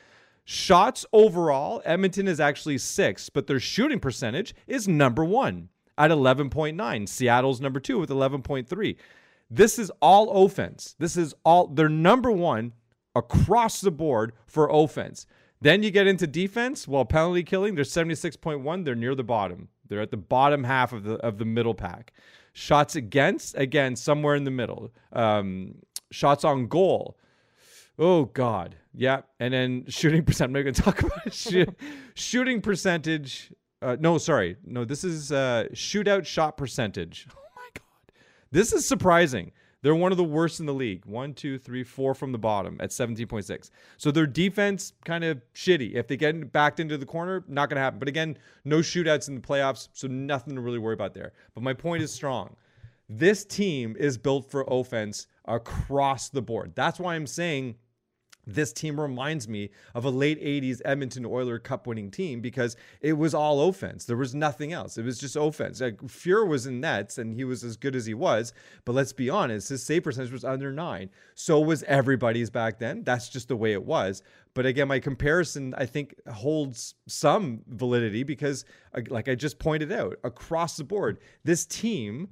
Shots 0.44 1.06
overall, 1.12 1.80
Edmonton 1.84 2.26
is 2.26 2.40
actually 2.40 2.78
sixth, 2.78 3.30
but 3.32 3.46
their 3.46 3.60
shooting 3.60 4.00
percentage 4.00 4.54
is 4.66 4.88
number 4.88 5.24
one 5.24 5.68
at 5.96 6.10
11.9. 6.10 7.08
Seattle's 7.08 7.60
number 7.60 7.78
two 7.78 7.98
with 7.98 8.10
11.3. 8.10 8.96
This 9.48 9.78
is 9.78 9.92
all 10.00 10.44
offense. 10.44 10.96
This 10.98 11.16
is 11.16 11.34
all, 11.44 11.68
they're 11.68 11.88
number 11.88 12.32
one 12.32 12.72
across 13.14 13.80
the 13.80 13.90
board 13.90 14.32
for 14.46 14.68
offense. 14.72 15.26
Then 15.60 15.82
you 15.82 15.90
get 15.90 16.06
into 16.06 16.26
defense. 16.26 16.88
Well, 16.88 17.04
penalty 17.04 17.42
killing, 17.42 17.74
they're 17.74 17.84
76.1. 17.84 18.84
They're 18.84 18.94
near 18.94 19.14
the 19.14 19.22
bottom. 19.22 19.68
They're 19.88 20.00
at 20.00 20.10
the 20.10 20.16
bottom 20.16 20.64
half 20.64 20.92
of 20.92 21.04
the 21.04 21.14
of 21.16 21.38
the 21.38 21.44
middle 21.44 21.74
pack. 21.74 22.12
Shots 22.52 22.96
against, 22.96 23.56
again, 23.56 23.96
somewhere 23.96 24.34
in 24.34 24.44
the 24.44 24.50
middle. 24.50 24.90
Um, 25.12 25.76
shots 26.10 26.44
on 26.44 26.66
goal. 26.66 27.16
Oh 27.98 28.24
God, 28.26 28.76
yeah. 28.94 29.20
And 29.38 29.52
then 29.54 29.84
shooting 29.88 30.24
percent. 30.26 30.48
I'm 30.48 30.52
not 30.54 30.62
going 30.62 30.74
to 30.74 30.82
talk 30.82 31.00
about. 31.02 31.32
Shoot- 31.32 31.78
shooting 32.14 32.60
percentage. 32.60 33.52
Uh, 33.82 33.96
no, 34.00 34.18
sorry, 34.18 34.56
no. 34.64 34.84
This 34.84 35.04
is 35.04 35.32
uh, 35.32 35.66
shootout 35.72 36.26
shot 36.26 36.56
percentage. 36.56 37.26
Oh 37.36 37.42
my 37.56 37.68
God, 37.74 38.14
this 38.50 38.72
is 38.72 38.86
surprising. 38.86 39.52
They're 39.82 39.94
one 39.94 40.12
of 40.12 40.18
the 40.18 40.24
worst 40.24 40.60
in 40.60 40.66
the 40.66 40.74
league. 40.74 41.06
One, 41.06 41.32
two, 41.32 41.58
three, 41.58 41.82
four 41.82 42.14
from 42.14 42.32
the 42.32 42.38
bottom 42.38 42.76
at 42.80 42.90
17.6. 42.90 43.70
So 43.96 44.10
their 44.10 44.26
defense 44.26 44.92
kind 45.04 45.24
of 45.24 45.40
shitty. 45.54 45.94
If 45.94 46.06
they 46.06 46.16
get 46.16 46.52
backed 46.52 46.80
into 46.80 46.98
the 46.98 47.06
corner, 47.06 47.44
not 47.48 47.70
going 47.70 47.76
to 47.76 47.82
happen. 47.82 47.98
But 47.98 48.08
again, 48.08 48.36
no 48.64 48.78
shootouts 48.78 49.28
in 49.28 49.34
the 49.36 49.40
playoffs, 49.40 49.88
so 49.92 50.06
nothing 50.06 50.54
to 50.54 50.60
really 50.60 50.78
worry 50.78 50.94
about 50.94 51.14
there. 51.14 51.32
But 51.54 51.62
my 51.62 51.72
point 51.72 52.02
is 52.02 52.12
strong. 52.12 52.56
This 53.08 53.44
team 53.44 53.96
is 53.98 54.18
built 54.18 54.50
for 54.50 54.64
offense 54.68 55.26
across 55.46 56.28
the 56.28 56.42
board. 56.42 56.72
That's 56.74 57.00
why 57.00 57.14
I'm 57.14 57.26
saying 57.26 57.76
this 58.46 58.72
team 58.72 59.00
reminds 59.00 59.48
me 59.48 59.70
of 59.94 60.04
a 60.04 60.10
late 60.10 60.42
80s 60.42 60.80
Edmonton 60.84 61.26
Oiler 61.26 61.58
Cup 61.58 61.86
winning 61.86 62.10
team 62.10 62.40
because 62.40 62.76
it 63.00 63.12
was 63.14 63.34
all 63.34 63.68
offense. 63.68 64.04
There 64.04 64.16
was 64.16 64.34
nothing 64.34 64.72
else. 64.72 64.98
It 64.98 65.04
was 65.04 65.18
just 65.18 65.36
offense. 65.36 65.80
Like 65.80 65.98
Fuhr 65.98 66.46
was 66.46 66.66
in 66.66 66.80
nets 66.80 67.18
and 67.18 67.34
he 67.34 67.44
was 67.44 67.62
as 67.62 67.76
good 67.76 67.94
as 67.94 68.06
he 68.06 68.14
was, 68.14 68.52
but 68.84 68.94
let's 68.94 69.12
be 69.12 69.30
honest, 69.30 69.68
his 69.68 69.82
save 69.82 70.04
percentage 70.04 70.32
was 70.32 70.44
under 70.44 70.72
nine. 70.72 71.10
So 71.34 71.60
was 71.60 71.82
everybody's 71.84 72.50
back 72.50 72.78
then. 72.78 73.04
That's 73.04 73.28
just 73.28 73.48
the 73.48 73.56
way 73.56 73.72
it 73.72 73.84
was. 73.84 74.22
But 74.54 74.66
again, 74.66 74.88
my 74.88 74.98
comparison 74.98 75.74
I 75.76 75.86
think 75.86 76.14
holds 76.28 76.94
some 77.06 77.62
validity 77.68 78.24
because, 78.24 78.64
uh, 78.94 79.02
like 79.08 79.28
I 79.28 79.34
just 79.34 79.58
pointed 79.58 79.92
out, 79.92 80.16
across 80.24 80.76
the 80.76 80.84
board, 80.84 81.18
this 81.44 81.66
team 81.66 82.28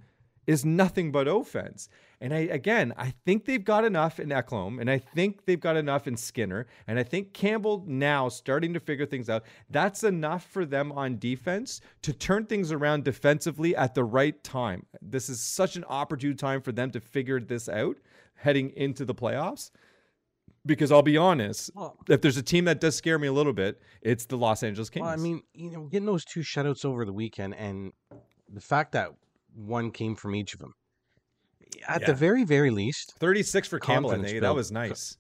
is 0.46 0.64
nothing 0.64 1.12
but 1.12 1.28
offense. 1.28 1.88
And 2.20 2.35
I 2.35 2.38
again, 2.38 2.92
I 2.96 3.14
think 3.24 3.44
they've 3.44 3.64
got 3.64 3.85
enough 3.85 4.18
in 4.18 4.31
Ekholm, 4.31 4.81
and 4.81 4.90
I 4.90 4.98
think 4.98 5.44
they've 5.44 5.61
got 5.61 5.76
enough 5.76 6.09
in 6.09 6.16
Skinner, 6.16 6.66
and 6.88 6.98
I 6.98 7.04
think 7.04 7.33
Campbell 7.33 7.85
now 7.87 8.28
starting 8.28 8.74
to 8.74 8.81
figure 8.81 9.07
things 9.07 9.31
out. 9.31 9.44
That's 9.70 10.02
enough 10.02 10.44
for 10.44 10.64
them 10.64 10.90
on 10.90 11.18
defense 11.18 11.81
to 12.02 12.12
turn 12.12 12.46
things 12.46 12.72
around 12.72 13.04
defensively 13.04 13.76
at 13.76 13.94
the 13.94 14.02
right 14.02 14.42
time. 14.42 14.85
This 15.00 15.28
is 15.28 15.40
such 15.40 15.76
an 15.76 15.85
opportune 15.88 16.37
time 16.37 16.61
for 16.61 16.72
them 16.72 16.90
to 16.90 17.00
figure 17.00 17.38
this 17.40 17.68
out 17.68 17.98
heading 18.35 18.70
into 18.70 19.04
the 19.04 19.14
playoffs. 19.14 19.70
Because 20.66 20.90
I'll 20.90 21.02
be 21.02 21.16
honest, 21.16 21.70
Well- 21.74 21.96
if 22.09 22.20
there's 22.20 22.37
a 22.37 22.42
team 22.42 22.64
that 22.64 22.81
does 22.81 22.96
scare 22.96 23.18
me 23.18 23.28
a 23.28 23.33
little 23.33 23.52
bit, 23.52 23.81
it's 24.02 24.26
the 24.26 24.37
Los 24.37 24.62
Angeles 24.62 24.90
Kings. 24.90 25.02
Well, 25.04 25.12
I 25.12 25.16
mean, 25.16 25.42
you 25.54 25.70
know, 25.70 25.85
getting 25.85 26.07
those 26.07 26.24
two 26.24 26.40
shutouts 26.40 26.85
over 26.85 27.04
the 27.04 27.12
weekend, 27.12 27.54
and 27.54 27.92
the 28.48 28.61
fact 28.61 28.92
that 28.92 29.12
one 29.54 29.90
came 29.92 30.14
from 30.14 30.35
each 30.35 30.52
of 30.52 30.59
them, 30.61 30.74
at 31.86 32.04
the 32.06 32.14
very, 32.14 32.44
very 32.44 32.70
least, 32.70 33.14
36 33.20 33.68
for 33.68 33.78
Campbell. 33.78 34.10
That 34.10 34.54
was 34.54 34.72
nice. 34.72 35.16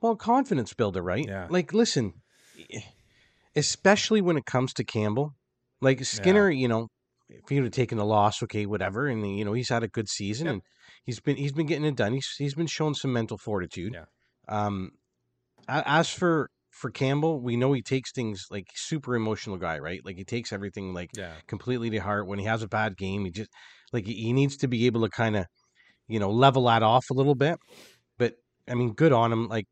well, 0.00 0.16
confidence 0.16 0.74
builder, 0.74 1.02
right? 1.02 1.26
Yeah. 1.26 1.46
Like, 1.50 1.72
listen, 1.72 2.14
especially 3.54 4.20
when 4.20 4.36
it 4.36 4.44
comes 4.46 4.72
to 4.74 4.84
Campbell, 4.84 5.34
like 5.80 6.04
Skinner, 6.04 6.50
you 6.50 6.68
know, 6.68 6.88
if 7.28 7.48
he 7.48 7.56
would 7.56 7.64
have 7.64 7.72
taken 7.72 7.98
the 7.98 8.04
loss, 8.04 8.42
okay, 8.42 8.66
whatever, 8.66 9.08
and 9.08 9.36
you 9.38 9.44
know 9.44 9.52
he's 9.52 9.68
had 9.68 9.82
a 9.82 9.88
good 9.88 10.08
season 10.08 10.46
Yeah. 10.46 10.52
and 10.54 10.62
he's 11.04 11.20
been 11.20 11.36
he's 11.36 11.52
been 11.52 11.66
getting 11.66 11.84
it 11.84 11.96
done. 11.96 12.12
He's 12.12 12.28
he's 12.38 12.54
been 12.54 12.66
showing 12.68 12.94
some 12.94 13.12
mental 13.12 13.36
fortitude. 13.38 13.94
Yeah. 13.94 14.04
Um, 14.48 14.92
as 15.68 16.08
for 16.10 16.50
for 16.76 16.90
Campbell, 16.90 17.40
we 17.40 17.56
know 17.56 17.72
he 17.72 17.82
takes 17.82 18.12
things 18.12 18.46
like 18.50 18.66
super 18.74 19.14
emotional 19.16 19.56
guy, 19.56 19.78
right? 19.78 20.04
Like 20.04 20.16
he 20.16 20.24
takes 20.24 20.52
everything 20.52 20.92
like 20.94 21.10
Yeah. 21.16 21.34
completely 21.46 21.90
to 21.90 21.98
heart. 21.98 22.26
When 22.26 22.38
he 22.38 22.44
has 22.46 22.62
a 22.62 22.68
bad 22.68 22.96
game, 22.96 23.24
he 23.24 23.30
just 23.30 23.50
like 23.92 24.06
he- 24.06 24.32
needs 24.32 24.56
to 24.58 24.68
be 24.68 24.86
able 24.86 25.02
to 25.02 25.08
kind 25.08 25.36
of, 25.36 25.46
you 26.08 26.18
know, 26.20 26.30
level 26.30 26.64
that 26.66 26.82
off 26.82 27.04
a 27.10 27.14
little 27.14 27.34
bit. 27.34 27.58
But 28.18 28.34
I 28.68 28.74
mean, 28.74 28.92
good 28.94 29.12
on 29.12 29.32
him. 29.32 29.48
Like, 29.48 29.66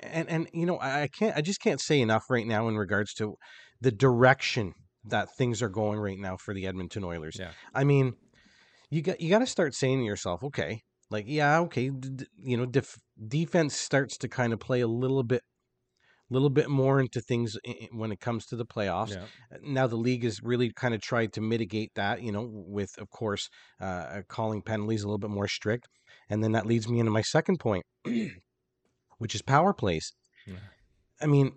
and 0.00 0.28
and 0.28 0.48
you 0.52 0.66
know, 0.66 0.76
I, 0.78 1.02
I 1.02 1.08
can't, 1.08 1.36
I 1.36 1.40
just 1.42 1.60
can't 1.60 1.80
say 1.80 2.00
enough 2.00 2.24
right 2.30 2.46
now 2.46 2.68
in 2.68 2.76
regards 2.76 3.14
to 3.14 3.36
the 3.80 3.92
direction 3.92 4.74
that 5.04 5.28
things 5.36 5.62
are 5.62 5.68
going 5.68 5.98
right 5.98 6.18
now 6.18 6.36
for 6.36 6.54
the 6.54 6.66
Edmonton 6.66 7.04
Oilers. 7.04 7.36
Yeah. 7.38 7.52
I 7.74 7.84
mean, 7.84 8.14
you 8.90 9.02
got 9.02 9.20
you 9.20 9.30
got 9.30 9.40
to 9.40 9.46
start 9.46 9.74
saying 9.74 9.98
to 10.00 10.04
yourself, 10.04 10.42
okay, 10.44 10.80
like 11.10 11.24
yeah, 11.28 11.60
okay, 11.60 11.90
d- 11.90 12.26
you 12.36 12.56
know, 12.56 12.66
def- 12.66 12.98
defense 13.28 13.76
starts 13.76 14.16
to 14.18 14.28
kind 14.28 14.52
of 14.52 14.60
play 14.60 14.80
a 14.80 14.88
little 14.88 15.22
bit, 15.22 15.42
little 16.32 16.50
bit 16.50 16.68
more 16.68 17.00
into 17.00 17.20
things 17.20 17.56
when 17.92 18.12
it 18.12 18.20
comes 18.20 18.46
to 18.46 18.56
the 18.56 18.64
playoffs. 18.64 19.10
Yeah. 19.10 19.58
Now 19.62 19.86
the 19.86 19.96
league 19.96 20.24
has 20.24 20.42
really 20.42 20.72
kind 20.72 20.94
of 20.94 21.00
tried 21.00 21.32
to 21.34 21.40
mitigate 21.40 21.92
that, 21.94 22.22
you 22.22 22.32
know, 22.32 22.48
with 22.50 22.96
of 22.98 23.10
course 23.10 23.48
uh, 23.80 24.22
calling 24.28 24.62
penalties 24.62 25.02
a 25.02 25.06
little 25.06 25.18
bit 25.18 25.30
more 25.30 25.48
strict, 25.48 25.88
and 26.28 26.42
then 26.42 26.52
that 26.52 26.66
leads 26.66 26.88
me 26.88 26.98
into 27.00 27.10
my 27.10 27.22
second 27.22 27.58
point, 27.58 27.84
which 29.18 29.34
is 29.34 29.42
power 29.42 29.72
plays. 29.72 30.12
Yeah. 30.46 30.54
I 31.20 31.26
mean, 31.26 31.52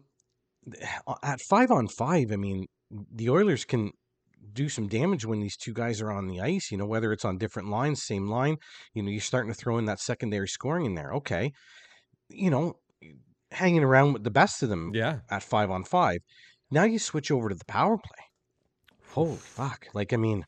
at 1.24 1.42
five 1.42 1.72
on 1.72 1.88
five, 1.88 2.32
I 2.32 2.36
mean, 2.36 2.68
the 2.90 3.30
Oilers 3.30 3.66
can 3.66 3.92
do 4.52 4.70
some 4.70 4.88
damage 4.88 5.26
when 5.26 5.40
these 5.40 5.58
two 5.58 5.74
guys 5.74 6.02
are 6.02 6.12
on 6.12 6.28
the 6.28 6.42
ice, 6.42 6.72
you 6.72 6.78
know, 6.78 6.86
whether 6.86 7.12
it's 7.12 7.26
on 7.26 7.38
different 7.38 7.70
lines, 7.70 8.04
same 8.04 8.28
line, 8.28 8.58
you 8.94 9.02
know, 9.02 9.10
you're 9.10 9.22
starting 9.22 9.52
to 9.52 9.58
throw 9.58 9.78
in 9.78 9.86
that 9.86 10.00
secondary 10.00 10.48
scoring 10.48 10.86
in 10.86 10.96
there. 10.96 11.14
Okay. 11.14 11.54
You 12.30 12.50
know, 12.50 12.76
hanging 13.54 13.84
around 13.84 14.14
with 14.14 14.24
the 14.24 14.32
best 14.32 14.64
of 14.64 14.70
them 14.70 14.92
Yeah. 14.94 15.20
at 15.30 15.44
five 15.44 15.70
on 15.72 15.84
five. 15.84 16.20
Now 16.72 16.84
you 16.84 17.00
switch 17.00 17.32
over 17.32 17.50
to 17.50 17.56
the 17.56 17.66
power 17.66 17.98
play. 17.98 18.26
Holy 19.12 19.38
fuck. 19.38 19.88
Like, 19.94 20.12
I 20.14 20.18
mean, 20.18 20.46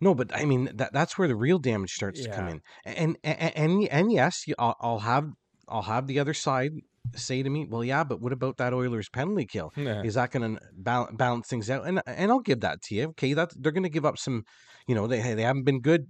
no, 0.00 0.14
but 0.14 0.34
I 0.36 0.44
mean, 0.44 0.70
that, 0.74 0.92
that's 0.92 1.16
where 1.16 1.28
the 1.28 1.36
real 1.36 1.58
damage 1.58 1.92
starts 1.92 2.22
to 2.22 2.30
come 2.30 2.48
in. 2.48 2.60
And, 2.84 3.16
and, 3.22 3.56
and, 3.56 3.88
and 3.88 4.12
yes, 4.12 4.46
you- 4.46 4.56
I'll, 4.58 4.76
I'll 4.80 4.98
have, 4.98 5.28
I'll 5.68 5.82
have 5.82 6.06
the 6.08 6.18
other 6.18 6.34
side 6.34 6.72
say 7.14 7.42
to 7.42 7.50
me, 7.50 7.66
well, 7.68 7.84
yeah, 7.84 8.02
but 8.04 8.20
what 8.20 8.32
about 8.32 8.56
that 8.56 8.72
Oilers 8.72 9.08
penalty 9.08 9.46
kill? 9.46 9.72
Yeah. 9.76 10.02
Is 10.02 10.14
that 10.14 10.30
going 10.32 10.56
to 10.56 10.60
bal- 10.76 11.10
balance 11.12 11.46
things 11.48 11.70
out? 11.70 11.86
And 11.86 12.00
and 12.06 12.30
I'll 12.30 12.40
give 12.40 12.60
that 12.60 12.80
to 12.82 12.94
you. 12.94 13.04
Okay, 13.10 13.32
that 13.34 13.50
they're 13.56 13.72
going 13.72 13.82
to 13.84 13.88
give 13.88 14.04
up 14.04 14.18
some. 14.18 14.44
You 14.86 14.94
know, 14.96 15.06
they 15.06 15.20
they 15.34 15.42
haven't 15.42 15.64
been 15.64 15.80
good 15.80 16.06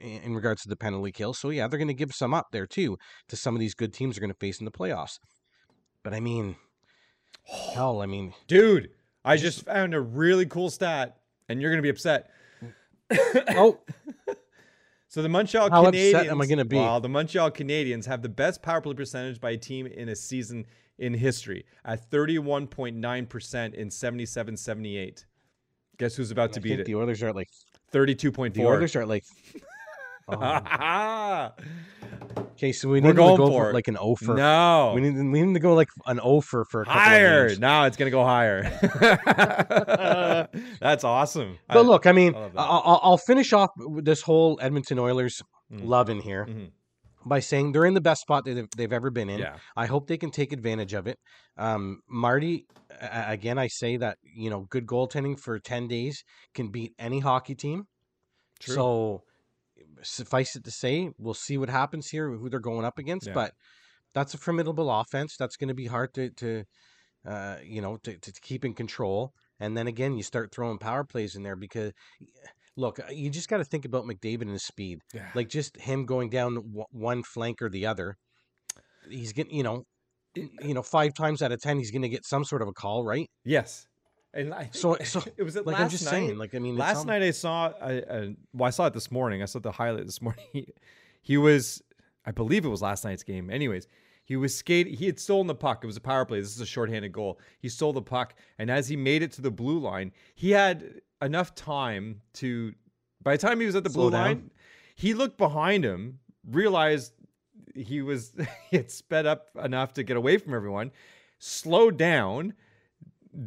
in, 0.00 0.22
in 0.22 0.34
regards 0.34 0.62
to 0.62 0.68
the 0.68 0.76
penalty 0.76 1.12
kill. 1.12 1.34
So 1.34 1.50
yeah, 1.50 1.68
they're 1.68 1.78
going 1.78 1.88
to 1.88 1.94
give 1.94 2.12
some 2.12 2.32
up 2.34 2.46
there 2.52 2.66
too 2.66 2.96
to 3.28 3.36
some 3.36 3.54
of 3.54 3.60
these 3.60 3.74
good 3.74 3.92
teams 3.92 4.16
are 4.16 4.20
going 4.20 4.32
to 4.32 4.38
face 4.38 4.58
in 4.58 4.64
the 4.64 4.70
playoffs. 4.70 5.18
But 6.06 6.14
I 6.14 6.20
mean, 6.20 6.54
hell, 7.74 8.00
I 8.00 8.06
mean, 8.06 8.32
Dude, 8.46 8.90
I 9.24 9.36
just 9.36 9.64
found 9.64 9.92
a 9.92 10.00
really 10.00 10.46
cool 10.46 10.70
stat, 10.70 11.16
and 11.48 11.60
you're 11.60 11.72
gonna 11.72 11.82
be 11.82 11.88
upset. 11.88 12.30
oh, 13.56 13.80
So 15.08 15.20
the 15.20 15.28
Montreal 15.28 15.68
How 15.68 15.82
Canadiens. 15.86 16.14
upset 16.14 16.26
am 16.28 16.40
I 16.40 16.46
gonna 16.46 16.64
be? 16.64 16.76
Well, 16.76 17.00
the 17.00 17.08
Montreal 17.08 17.50
Canadiens 17.50 18.06
have 18.06 18.22
the 18.22 18.28
best 18.28 18.62
power 18.62 18.80
play 18.80 18.94
percentage 18.94 19.40
by 19.40 19.50
a 19.50 19.56
team 19.56 19.88
in 19.88 20.08
a 20.08 20.14
season 20.14 20.66
in 20.96 21.12
history 21.12 21.64
at 21.84 22.08
31.9% 22.08 23.74
in 23.74 23.88
77-78. 23.88 25.24
Guess 25.98 26.14
who's 26.14 26.30
about 26.30 26.52
to 26.52 26.60
I 26.60 26.62
beat 26.62 26.68
think 26.68 26.80
it? 26.82 26.86
the 26.86 26.94
Oilers 26.94 27.20
are 27.20 27.30
at 27.30 27.34
like 27.34 27.50
32.4. 27.92 28.54
the 28.54 28.64
Oilers 28.64 28.94
are 28.94 29.02
at 29.02 29.08
like. 29.08 29.24
Oh. 30.28 31.50
Okay, 32.56 32.72
so 32.72 32.88
we 32.88 33.00
We're 33.00 33.08
need 33.08 33.08
to 33.08 33.14
going 33.14 33.36
go 33.36 33.48
for 33.48 33.70
it. 33.70 33.74
like 33.74 33.86
an 33.88 33.98
offer. 33.98 34.34
no. 34.34 34.92
We 34.94 35.02
need 35.02 35.14
we 35.14 35.42
need 35.42 35.52
to 35.54 35.60
go 35.60 35.74
like 35.74 35.88
an 36.06 36.18
offer 36.20 36.64
for 36.70 36.82
a 36.82 36.84
couple 36.86 37.00
higher. 37.00 37.46
Of 37.46 37.52
it's 37.86 37.96
gonna 37.98 38.10
go 38.10 38.24
higher. 38.24 38.62
That's 40.80 41.04
awesome. 41.04 41.58
But 41.68 41.78
I- 41.78 41.80
look, 41.82 42.06
I 42.06 42.12
mean, 42.12 42.34
I 42.34 42.50
I'll, 42.56 43.00
I'll- 43.02 43.18
finish 43.18 43.52
off 43.52 43.70
this 44.02 44.22
whole 44.22 44.58
Edmonton 44.62 44.98
Oilers 44.98 45.42
Mm. 45.72 45.84
love 45.84 46.08
in 46.10 46.20
here 46.20 46.46
Mhm. 46.46 46.70
by 47.26 47.40
saying 47.40 47.72
they're 47.72 47.86
in 47.86 47.94
the 47.94 48.00
best 48.00 48.20
spot 48.22 48.44
they've, 48.44 48.68
they've 48.76 48.92
ever 48.92 49.10
been 49.10 49.28
in. 49.28 49.40
yeah, 49.40 49.56
I 49.76 49.86
hope 49.86 50.06
they 50.06 50.16
can 50.16 50.30
take 50.30 50.52
advantage 50.52 50.94
of 50.94 51.08
it. 51.08 51.18
Um, 51.58 52.02
Marty, 52.08 52.66
again, 53.00 53.58
I 53.58 53.66
say 53.66 53.96
that 53.96 54.16
you 54.22 54.48
know, 54.48 54.66
good 54.70 54.86
goaltending 54.86 55.38
for 55.38 55.58
ten 55.58 55.88
days 55.88 56.22
can 56.54 56.68
beat 56.68 56.94
any 57.00 57.18
hockey 57.18 57.54
team. 57.56 57.84
true. 58.60 58.74
So 58.76 59.22
suffice 60.02 60.56
it 60.56 60.64
to 60.64 60.70
say, 60.70 61.10
we'll 61.18 61.34
see 61.34 61.58
what 61.58 61.68
happens 61.68 62.08
here, 62.08 62.30
who 62.30 62.48
they're 62.48 62.60
going 62.60 62.84
up 62.84 62.98
against. 62.98 63.26
Yeah. 63.28 63.34
But 63.34 63.52
that's 64.14 64.34
a 64.34 64.38
formidable 64.38 64.90
offense. 64.90 65.36
That's 65.36 65.56
going 65.56 65.68
to 65.68 65.74
be 65.74 65.86
hard 65.86 66.14
to, 66.14 66.30
to 66.30 66.64
uh, 67.26 67.56
you 67.64 67.80
know, 67.80 67.96
to, 68.04 68.18
to 68.18 68.32
keep 68.40 68.64
in 68.64 68.74
control. 68.74 69.32
And 69.58 69.76
then 69.76 69.86
again, 69.86 70.16
you 70.16 70.22
start 70.22 70.52
throwing 70.54 70.78
power 70.78 71.04
plays 71.04 71.34
in 71.34 71.42
there 71.42 71.56
because, 71.56 71.92
look, 72.76 72.98
uh, 73.00 73.10
you 73.10 73.30
just 73.30 73.48
got 73.48 73.58
to 73.58 73.64
think 73.64 73.84
about 73.84 74.04
McDavid 74.04 74.42
and 74.42 74.50
his 74.50 74.64
speed. 74.64 75.00
Yeah. 75.14 75.28
Like 75.34 75.48
just 75.48 75.76
him 75.76 76.06
going 76.06 76.30
down 76.30 76.54
w- 76.54 76.84
one 76.90 77.22
flank 77.22 77.62
or 77.62 77.68
the 77.68 77.86
other. 77.86 78.16
He's 79.08 79.32
getting, 79.32 79.54
you 79.54 79.62
know, 79.62 79.84
you 80.34 80.74
know, 80.74 80.82
five 80.82 81.14
times 81.14 81.40
out 81.40 81.52
of 81.52 81.60
ten, 81.60 81.78
he's 81.78 81.90
going 81.90 82.02
to 82.02 82.08
get 82.08 82.26
some 82.26 82.44
sort 82.44 82.60
of 82.62 82.68
a 82.68 82.72
call, 82.72 83.04
right? 83.04 83.30
yes. 83.44 83.86
And 84.36 84.54
I 84.54 84.68
So- 84.72 84.96
so, 85.04 85.22
it 85.36 85.42
was 85.42 85.56
Like 85.56 85.66
last 85.66 85.80
I'm 85.80 85.88
just 85.88 86.04
night. 86.04 86.10
saying, 86.10 86.38
like 86.38 86.54
I 86.54 86.58
mean, 86.58 86.76
last 86.76 87.06
night 87.06 87.22
I 87.22 87.30
saw 87.30 87.72
a 87.80 88.34
well 88.52 88.66
I 88.66 88.70
saw 88.70 88.86
it 88.86 88.92
this 88.94 89.10
morning. 89.10 89.42
I 89.42 89.46
saw 89.46 89.58
the 89.58 89.72
highlight 89.72 90.06
this 90.06 90.20
morning. 90.26 90.44
He, 90.52 90.68
he 91.22 91.36
was 91.36 91.82
I 92.24 92.30
believe 92.32 92.64
it 92.64 92.68
was 92.68 92.82
last 92.82 93.04
night's 93.04 93.22
game. 93.22 93.50
Anyways, 93.50 93.86
he 94.24 94.36
was 94.36 94.56
skating 94.56 94.94
he 94.94 95.06
had 95.06 95.18
stolen 95.18 95.46
the 95.46 95.54
puck. 95.54 95.82
It 95.82 95.86
was 95.86 95.96
a 95.96 96.00
power 96.00 96.24
play. 96.24 96.40
This 96.40 96.54
is 96.54 96.60
a 96.60 96.66
shorthanded 96.66 97.12
goal. 97.12 97.40
He 97.58 97.68
stole 97.68 97.92
the 97.92 98.02
puck 98.02 98.34
and 98.58 98.70
as 98.70 98.88
he 98.88 98.96
made 98.96 99.22
it 99.22 99.32
to 99.32 99.42
the 99.42 99.50
blue 99.50 99.78
line, 99.78 100.12
he 100.34 100.50
had 100.50 101.00
enough 101.22 101.54
time 101.54 102.20
to 102.34 102.72
by 103.22 103.32
the 103.36 103.38
time 103.38 103.58
he 103.60 103.66
was 103.66 103.74
at 103.74 103.82
the 103.84 103.90
Slow 103.90 104.04
blue 104.04 104.10
down. 104.12 104.24
line, 104.26 104.50
he 104.94 105.14
looked 105.14 105.38
behind 105.38 105.84
him, 105.84 106.18
realized 106.48 107.12
he 107.74 108.02
was 108.02 108.32
he 108.70 108.76
had 108.76 108.90
sped 108.90 109.26
up 109.26 109.48
enough 109.62 109.94
to 109.94 110.02
get 110.02 110.16
away 110.16 110.36
from 110.38 110.54
everyone, 110.54 110.90
slowed 111.38 111.96
down, 111.96 112.54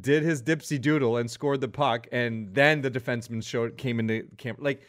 did 0.02 0.24
his 0.24 0.42
dipsy 0.42 0.80
doodle 0.80 1.18
and 1.18 1.30
scored 1.30 1.62
the 1.62 1.68
puck, 1.68 2.08
and 2.12 2.54
then 2.54 2.82
the 2.82 2.92
defenseman 2.92 3.44
showed 3.46 3.78
came 3.78 4.00
into 4.00 4.24
camp. 4.38 4.60
Like 4.62 4.82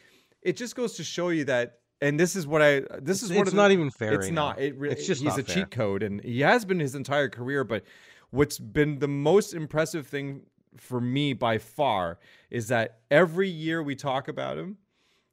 it 0.43 0.57
just 0.57 0.77
goes 0.77 0.95
to 0.95 1.05
show 1.05 1.29
you 1.31 1.45
that. 1.45 1.79
And 2.03 2.19
this 2.19 2.35
is 2.35 2.47
what 2.47 2.63
I. 2.63 2.81
This 2.81 3.23
it's, 3.23 3.25
is 3.25 3.33
what 3.33 3.43
it's 3.43 3.51
of 3.51 3.57
the, 3.57 3.63
not 3.63 3.73
even 3.73 3.91
fair. 3.91 4.15
It's 4.15 4.27
right 4.27 4.33
not. 4.33 4.59
now. 4.59 4.65
It 4.65 4.77
really. 4.79 4.95
It's 4.95 5.07
just 5.07 5.21
he's 5.21 5.37
not 5.37 5.41
a 5.41 5.43
fair. 5.43 5.57
cheat 5.57 5.71
code, 5.71 6.03
and 6.03 6.23
he 6.25 6.41
has 6.41 6.65
been 6.65 6.81
his 6.81 6.95
entire 6.95 7.29
career. 7.29 7.63
But 7.63 7.85
what's 8.31 8.59
been 8.59 8.99
the 8.99 9.09
most 9.09 9.53
impressive 9.53 10.07
thing 10.07 10.43
for 10.77 11.01
me 11.01 11.33
by 11.33 11.59
far 11.59 12.19
is 12.51 12.69
that 12.69 13.01
every 13.11 13.49
year 13.49 13.83
we 13.83 13.95
talk 13.95 14.29
about 14.29 14.57
him, 14.57 14.79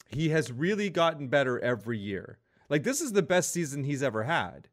he 0.10 0.30
has 0.30 0.52
really 0.52 0.90
gotten 0.90 1.28
better 1.28 1.60
every 1.60 1.98
year. 1.98 2.38
Like 2.70 2.84
this 2.84 3.02
is 3.02 3.14
the 3.14 3.22
best 3.22 3.52
season 3.52 3.84
he's 3.84 4.04
ever 4.04 4.24
had. 4.24 4.68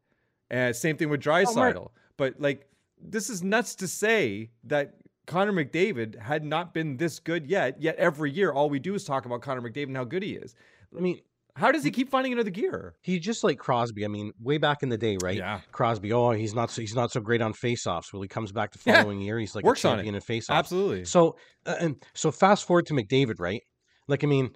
And 0.50 0.74
same 0.74 0.96
thing 0.96 1.09
with 1.09 1.26
oh, 1.26 1.30
Draisaitl. 1.30 1.90
but 2.16 2.40
like 2.40 2.66
this 3.00 3.30
is 3.30 3.42
nuts 3.42 3.74
to 3.76 3.88
say 3.88 4.50
that 4.64 4.94
Connor 5.26 5.52
McDavid 5.52 6.20
had 6.20 6.44
not 6.44 6.74
been 6.74 6.96
this 6.96 7.18
good 7.18 7.46
yet. 7.46 7.80
Yet 7.80 7.96
every 7.96 8.30
year, 8.30 8.52
all 8.52 8.68
we 8.70 8.78
do 8.78 8.94
is 8.94 9.04
talk 9.04 9.24
about 9.26 9.40
Connor 9.42 9.62
McDavid 9.62 9.85
and 9.88 9.96
how 9.96 10.04
good 10.04 10.22
he 10.22 10.33
is. 10.35 10.54
I 10.96 11.00
mean, 11.00 11.18
How 11.57 11.70
does 11.72 11.85
he 11.85 11.90
keep 11.90 12.11
finding 12.11 12.33
another 12.33 12.50
gear? 12.50 12.94
He's 13.00 13.20
just 13.20 13.44
like 13.44 13.59
Crosby. 13.59 14.04
I 14.04 14.09
mean, 14.09 14.33
way 14.40 14.59
back 14.59 14.83
in 14.83 14.88
the 14.88 14.98
day, 14.98 15.16
right? 15.22 15.37
Yeah. 15.37 15.61
Crosby. 15.72 16.12
Oh, 16.12 16.33
he's 16.33 16.52
not 16.54 16.70
so 16.70 16.80
he's 16.83 16.94
not 16.96 17.11
so 17.12 17.20
great 17.20 17.40
on 17.40 17.52
faceoffs. 17.52 18.12
Well, 18.12 18.22
he 18.22 18.28
comes 18.28 18.50
back 18.52 18.72
the 18.72 18.80
Yeah. 18.87 19.02
following 19.02 19.20
year. 19.20 19.38
He's 19.38 19.54
like 19.54 19.64
Works 19.64 19.85
a 19.85 19.88
on 19.88 19.94
it. 19.94 19.96
champion 19.98 20.14
in 20.16 20.20
faceoffs. 20.20 20.50
Absolutely. 20.54 21.04
So, 21.04 21.37
uh, 21.64 21.76
and 21.80 21.96
so 22.14 22.30
fast 22.33 22.66
forward 22.66 22.87
to 22.87 22.94
McDavid, 22.94 23.38
right? 23.38 23.62
Like, 24.09 24.24
I 24.24 24.26
mean, 24.26 24.50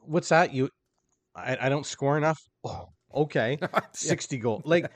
what's 0.00 0.30
that? 0.30 0.52
You, 0.54 0.70
I, 1.36 1.56
I 1.62 1.68
don't 1.68 1.86
score 1.86 2.16
enough. 2.16 2.40
Oh, 2.64 2.88
okay, 3.14 3.58
sixty 3.92 4.38
goal. 4.38 4.62
Like, 4.64 4.90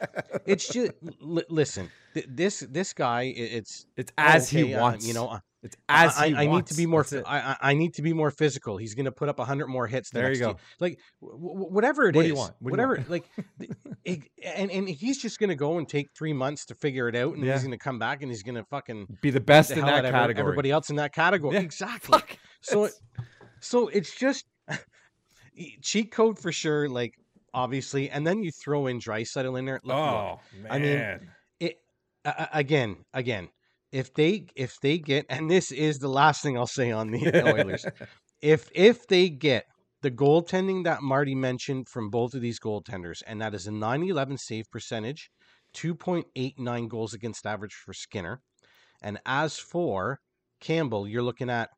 it's 0.47 0.69
just 0.69 0.93
li- 1.21 1.45
listen. 1.49 1.91
Th- 2.15 2.27
this 2.29 2.61
this 2.61 2.93
guy, 2.93 3.23
it's 3.37 3.87
It's 3.97 4.13
as 4.19 4.49
okay, 4.53 4.67
he 4.69 4.75
uh, 4.75 4.81
wants. 4.81 5.07
you 5.07 5.15
know. 5.15 5.29
uh, 5.29 5.41
it's 5.63 5.77
as 5.89 6.17
I, 6.17 6.29
he 6.29 6.35
I, 6.37 6.47
need 6.47 6.67
to 6.67 6.75
be 6.75 6.87
more. 6.87 7.05
I, 7.27 7.39
I 7.41 7.57
I 7.71 7.75
need 7.75 7.95
to 7.95 8.03
be 8.03 8.13
more 8.13 8.31
physical. 8.31 8.77
He's 8.77 8.95
going 8.95 9.07
to 9.07 9.13
put 9.13 9.29
up 9.29 9.41
hundred 9.41 9.67
more 9.67 9.87
hits. 9.89 10.11
The 10.11 10.19
There 10.21 10.29
next 10.29 10.39
you 10.39 10.47
year. 10.47 10.55
go. 10.55 10.61
Like 10.79 10.99
w- 11.21 11.39
w- 11.43 11.67
whatever 11.73 12.09
it 12.09 12.15
is. 12.15 12.17
What 12.17 12.23
do 12.23 12.29
you 12.29 12.35
want? 12.37 12.55
What 12.61 12.71
whatever. 12.71 13.05
like, 13.09 13.25
it- 14.05 14.23
and 14.45 14.71
and 14.71 14.89
he's 14.89 15.21
just 15.21 15.41
going 15.41 15.49
to 15.51 15.57
go 15.57 15.79
and 15.79 15.89
take 15.89 16.11
three 16.17 16.33
months 16.33 16.67
to 16.67 16.75
figure 16.77 17.09
it 17.09 17.17
out, 17.17 17.35
and 17.35 17.45
Yeah. 17.45 17.55
he's 17.55 17.63
going 17.63 17.73
to 17.73 17.79
come 17.79 17.99
back 17.99 18.23
and 18.23 18.31
he's 18.31 18.45
going 18.45 18.55
to 18.55 18.65
fucking 18.65 19.19
Be 19.23 19.31
the 19.31 19.41
best 19.41 19.71
the 19.71 19.81
in 19.81 19.87
that 19.87 20.05
category. 20.05 20.39
everybody 20.41 20.71
else 20.71 20.89
in 20.91 20.97
that 20.97 21.13
category. 21.13 21.55
Yeah. 21.57 21.63
Exactly. 21.63 22.13
Fuck. 22.19 22.39
So 22.61 22.85
It's- 22.85 23.01
so 23.61 23.89
it's 23.89 24.15
just 24.17 24.45
cheat 25.83 26.13
code 26.13 26.39
for 26.39 26.53
sure. 26.53 26.89
Like 26.89 27.15
obviously, 27.57 28.09
and 28.11 28.25
then 28.27 28.43
you 28.45 28.53
throw 28.63 28.87
in 28.87 29.01
Draisaitl 29.01 29.59
in 29.59 29.65
there. 29.65 29.81
Look, 29.83 29.97
look, 29.97 29.99
oh 29.99 30.41
man. 30.63 30.73
I 30.73 30.79
mean, 30.79 31.31
it 31.59 31.77
a- 32.25 32.49
again, 32.53 32.99
again. 33.13 33.49
If 33.93 34.13
they 34.15 34.47
if 34.55 34.79
they 34.83 34.99
get, 34.99 35.27
and 35.31 35.51
this 35.51 35.73
is 35.73 35.99
the 35.99 36.09
last 36.09 36.43
thing 36.43 36.57
I'll 36.57 36.67
say 36.67 36.91
on 36.93 37.11
the 37.11 37.43
Oilers. 37.55 37.87
if 38.43 38.69
if 38.75 39.07
they 39.09 39.29
get 39.31 39.65
the 40.03 40.11
goaltending 40.11 40.85
that 40.85 41.03
Marty 41.03 41.35
mentioned 41.35 41.89
from 41.89 42.11
both 42.11 42.35
of 42.35 42.41
these 42.43 42.61
goaltenders, 42.61 43.23
and 43.27 43.41
that 43.41 43.55
is 43.55 43.67
a 43.67 43.71
9-11 43.71 44.39
save 44.39 44.71
percentage, 44.71 45.31
2.89 45.75 46.89
goals 46.89 47.15
against 47.15 47.47
average 47.47 47.73
for 47.73 47.95
Skinner. 47.95 48.41
And 49.03 49.19
as 49.25 49.59
for 49.59 50.19
Campbell, 50.61 51.09
you're 51.09 51.23
looking 51.23 51.51
at 51.51 51.71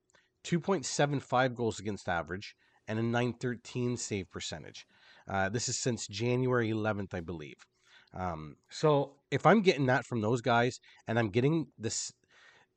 2.75 0.45 1.55
goals 1.55 1.79
against 1.79 2.09
average 2.09 2.55
and 2.87 2.99
a 2.99 3.03
913 3.03 3.97
save 3.97 4.31
percentage. 4.31 4.85
Uh, 5.29 5.49
this 5.49 5.69
is 5.69 5.81
since 5.81 6.07
January 6.07 6.71
11th, 6.71 7.15
I 7.15 7.21
believe. 7.21 7.57
Um, 8.15 8.57
so 8.71 9.17
if 9.31 9.45
I'm 9.45 9.61
getting 9.61 9.87
that 9.87 10.07
from 10.07 10.21
those 10.21 10.41
guys, 10.41 10.79
and 11.07 11.19
I'm 11.19 11.29
getting 11.29 11.67
this 11.79 12.13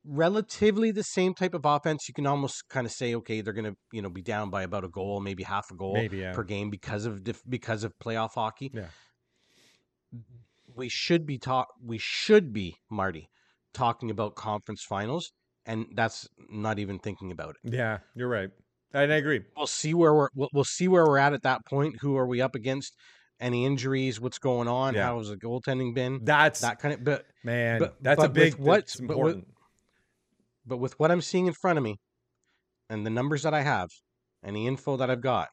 relatively 0.03 0.91
the 0.91 1.03
same 1.03 1.33
type 1.33 1.53
of 1.53 1.65
offense, 1.65 2.07
you 2.07 2.13
can 2.13 2.27
almost 2.27 2.67
kind 2.69 2.85
of 2.85 2.91
say, 2.91 3.15
okay, 3.15 3.41
they're 3.41 3.53
going 3.53 3.71
to 3.71 3.77
you 3.91 4.01
know 4.01 4.09
be 4.09 4.21
down 4.21 4.49
by 4.49 4.63
about 4.63 4.83
a 4.83 4.89
goal, 4.89 5.21
maybe 5.21 5.43
half 5.43 5.71
a 5.71 5.75
goal 5.75 5.93
Maybe, 5.93 6.17
yeah. 6.17 6.33
per 6.33 6.43
game 6.43 6.69
because 6.69 7.05
of 7.05 7.23
dif- 7.23 7.43
because 7.47 7.83
of 7.83 7.93
playoff 7.99 8.33
hockey. 8.35 8.71
Yeah. 8.73 8.87
We 10.75 10.89
should 10.89 11.25
be 11.25 11.37
talk. 11.37 11.67
We 11.83 11.97
should 11.99 12.53
be 12.53 12.75
Marty 12.89 13.29
talking 13.73 14.09
about 14.09 14.35
conference 14.35 14.83
finals, 14.83 15.31
and 15.65 15.85
that's 15.93 16.27
not 16.49 16.79
even 16.79 16.99
thinking 16.99 17.31
about 17.31 17.55
it. 17.63 17.73
Yeah, 17.73 17.99
you're 18.15 18.29
right. 18.29 18.49
And 18.93 19.11
I 19.11 19.15
agree. 19.15 19.41
We'll 19.55 19.67
see 19.67 19.93
where 19.93 20.13
we're 20.13 20.29
we'll, 20.35 20.49
we'll 20.53 20.63
see 20.63 20.87
where 20.87 21.05
we're 21.05 21.17
at 21.17 21.33
at 21.33 21.43
that 21.43 21.65
point. 21.65 21.97
Who 22.01 22.17
are 22.17 22.27
we 22.27 22.41
up 22.41 22.55
against? 22.55 22.95
Any 23.39 23.65
injuries? 23.65 24.19
What's 24.21 24.37
going 24.37 24.67
on? 24.67 24.93
Yeah. 24.93 25.05
How 25.05 25.17
has 25.17 25.29
the 25.29 25.35
goaltending 25.35 25.95
been? 25.95 26.19
That's 26.23 26.59
That 26.61 26.77
kind 26.79 26.93
of. 26.93 27.03
But 27.03 27.25
man. 27.43 27.79
but- 27.79 27.95
that's 28.03 28.17
but 28.17 28.25
a 28.27 28.29
big. 28.29 28.53
what's- 28.55 28.93
That's 28.93 29.01
but 29.07 29.17
with- 29.17 29.35
important. 29.37 29.47
but 30.67 30.77
with 30.77 30.99
what 30.99 31.09
I'm 31.09 31.21
seeing 31.21 31.47
in 31.47 31.53
front 31.53 31.77
of 31.79 31.83
me, 31.83 31.97
and 32.89 33.03
the 33.03 33.09
numbers 33.09 33.41
that 33.41 33.53
I 33.55 33.61
have, 33.61 33.89
and 34.43 34.55
the 34.55 34.67
info 34.67 34.95
that 34.97 35.09
I've 35.09 35.21
got, 35.21 35.49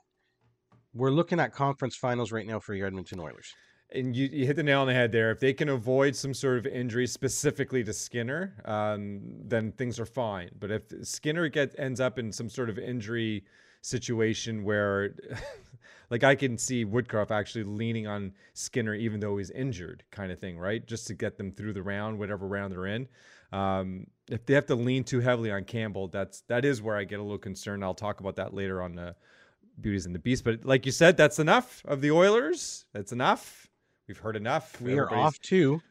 we're 0.93 1.11
looking 1.11 1.41
at 1.41 1.53
conference 1.55 1.97
finals 1.97 2.31
right 2.31 2.47
now 2.47 2.59
for 2.61 2.75
your 2.75 2.87
Edmonton 2.89 3.21
Oilers. 3.21 3.55
And 3.91 4.15
you, 4.15 4.29
you 4.31 4.47
hit 4.47 4.57
the 4.57 4.63
nail 4.63 4.83
on 4.83 4.87
the 4.87 4.95
head 4.95 5.13
there. 5.13 5.31
If 5.31 5.41
they 5.41 5.53
can 5.53 5.69
avoid 5.69 6.15
some 6.15 6.35
sort 6.35 6.59
of 6.59 6.67
injury 6.67 7.07
specifically 7.07 7.83
to 7.85 7.93
Skinner, 7.93 8.55
um, 8.65 9.21
then 9.45 9.73
things 9.73 9.99
are 9.99 10.07
fine. 10.07 10.51
But 10.59 10.71
if 10.71 10.83
Skinner 11.03 11.49
get 11.49 11.75
ends 11.79 12.01
up 12.01 12.19
in 12.19 12.33
some 12.33 12.51
sort 12.51 12.69
of 12.69 12.79
injury 12.79 13.45
situation 13.81 14.63
where, 14.63 15.15
like 16.11 16.23
I 16.23 16.35
can 16.35 16.59
see 16.59 16.85
Woodcroft 16.85 17.31
actually 17.31 17.65
leaning 17.65 18.07
on 18.07 18.33
Skinner 18.53 18.95
even 18.95 19.21
though 19.21 19.39
he's 19.39 19.51
injured, 19.51 20.05
kind 20.11 20.31
of 20.33 20.39
thing, 20.39 20.59
right? 20.59 20.87
Just 20.87 21.07
to 21.07 21.15
get 21.15 21.39
them 21.39 21.51
through 21.51 21.73
the 21.73 21.83
round, 21.83 22.19
whatever 22.19 22.47
round 22.47 22.73
they're 22.73 22.87
in. 22.87 23.09
Um, 23.53 24.07
if 24.31 24.45
they 24.45 24.53
have 24.53 24.67
to 24.67 24.75
lean 24.75 25.05
too 25.05 25.21
heavily 25.21 25.51
on 25.51 25.65
Campbell, 25.65 26.09
that's 26.09 26.43
that 26.49 26.67
is 26.67 26.83
where 26.83 26.97
I 26.97 27.05
get 27.05 27.19
a 27.19 27.23
little 27.23 27.39
concerned. 27.39 27.83
I'll 27.83 27.95
talk 27.95 28.21
about 28.21 28.37
that 28.37 28.53
later 28.53 28.83
on 28.83 28.95
the 28.95 29.17
Beauties 29.81 30.05
and 30.05 30.15
the 30.15 30.19
Beast. 30.19 30.45
But 30.45 30.67
like 30.67 30.85
you 30.85 30.93
said, 30.93 31.17
that's 31.17 31.39
enough 31.39 31.83
of 31.87 32.03
the 32.03 32.11
Oilers. 32.11 32.85
That's 32.93 33.13
enough. 33.13 33.68
We've 34.09 34.19
heard 34.19 34.37
enough. 34.37 34.81
We 34.81 34.99
are 34.99 35.13
off 35.15 35.39
to 35.51 35.83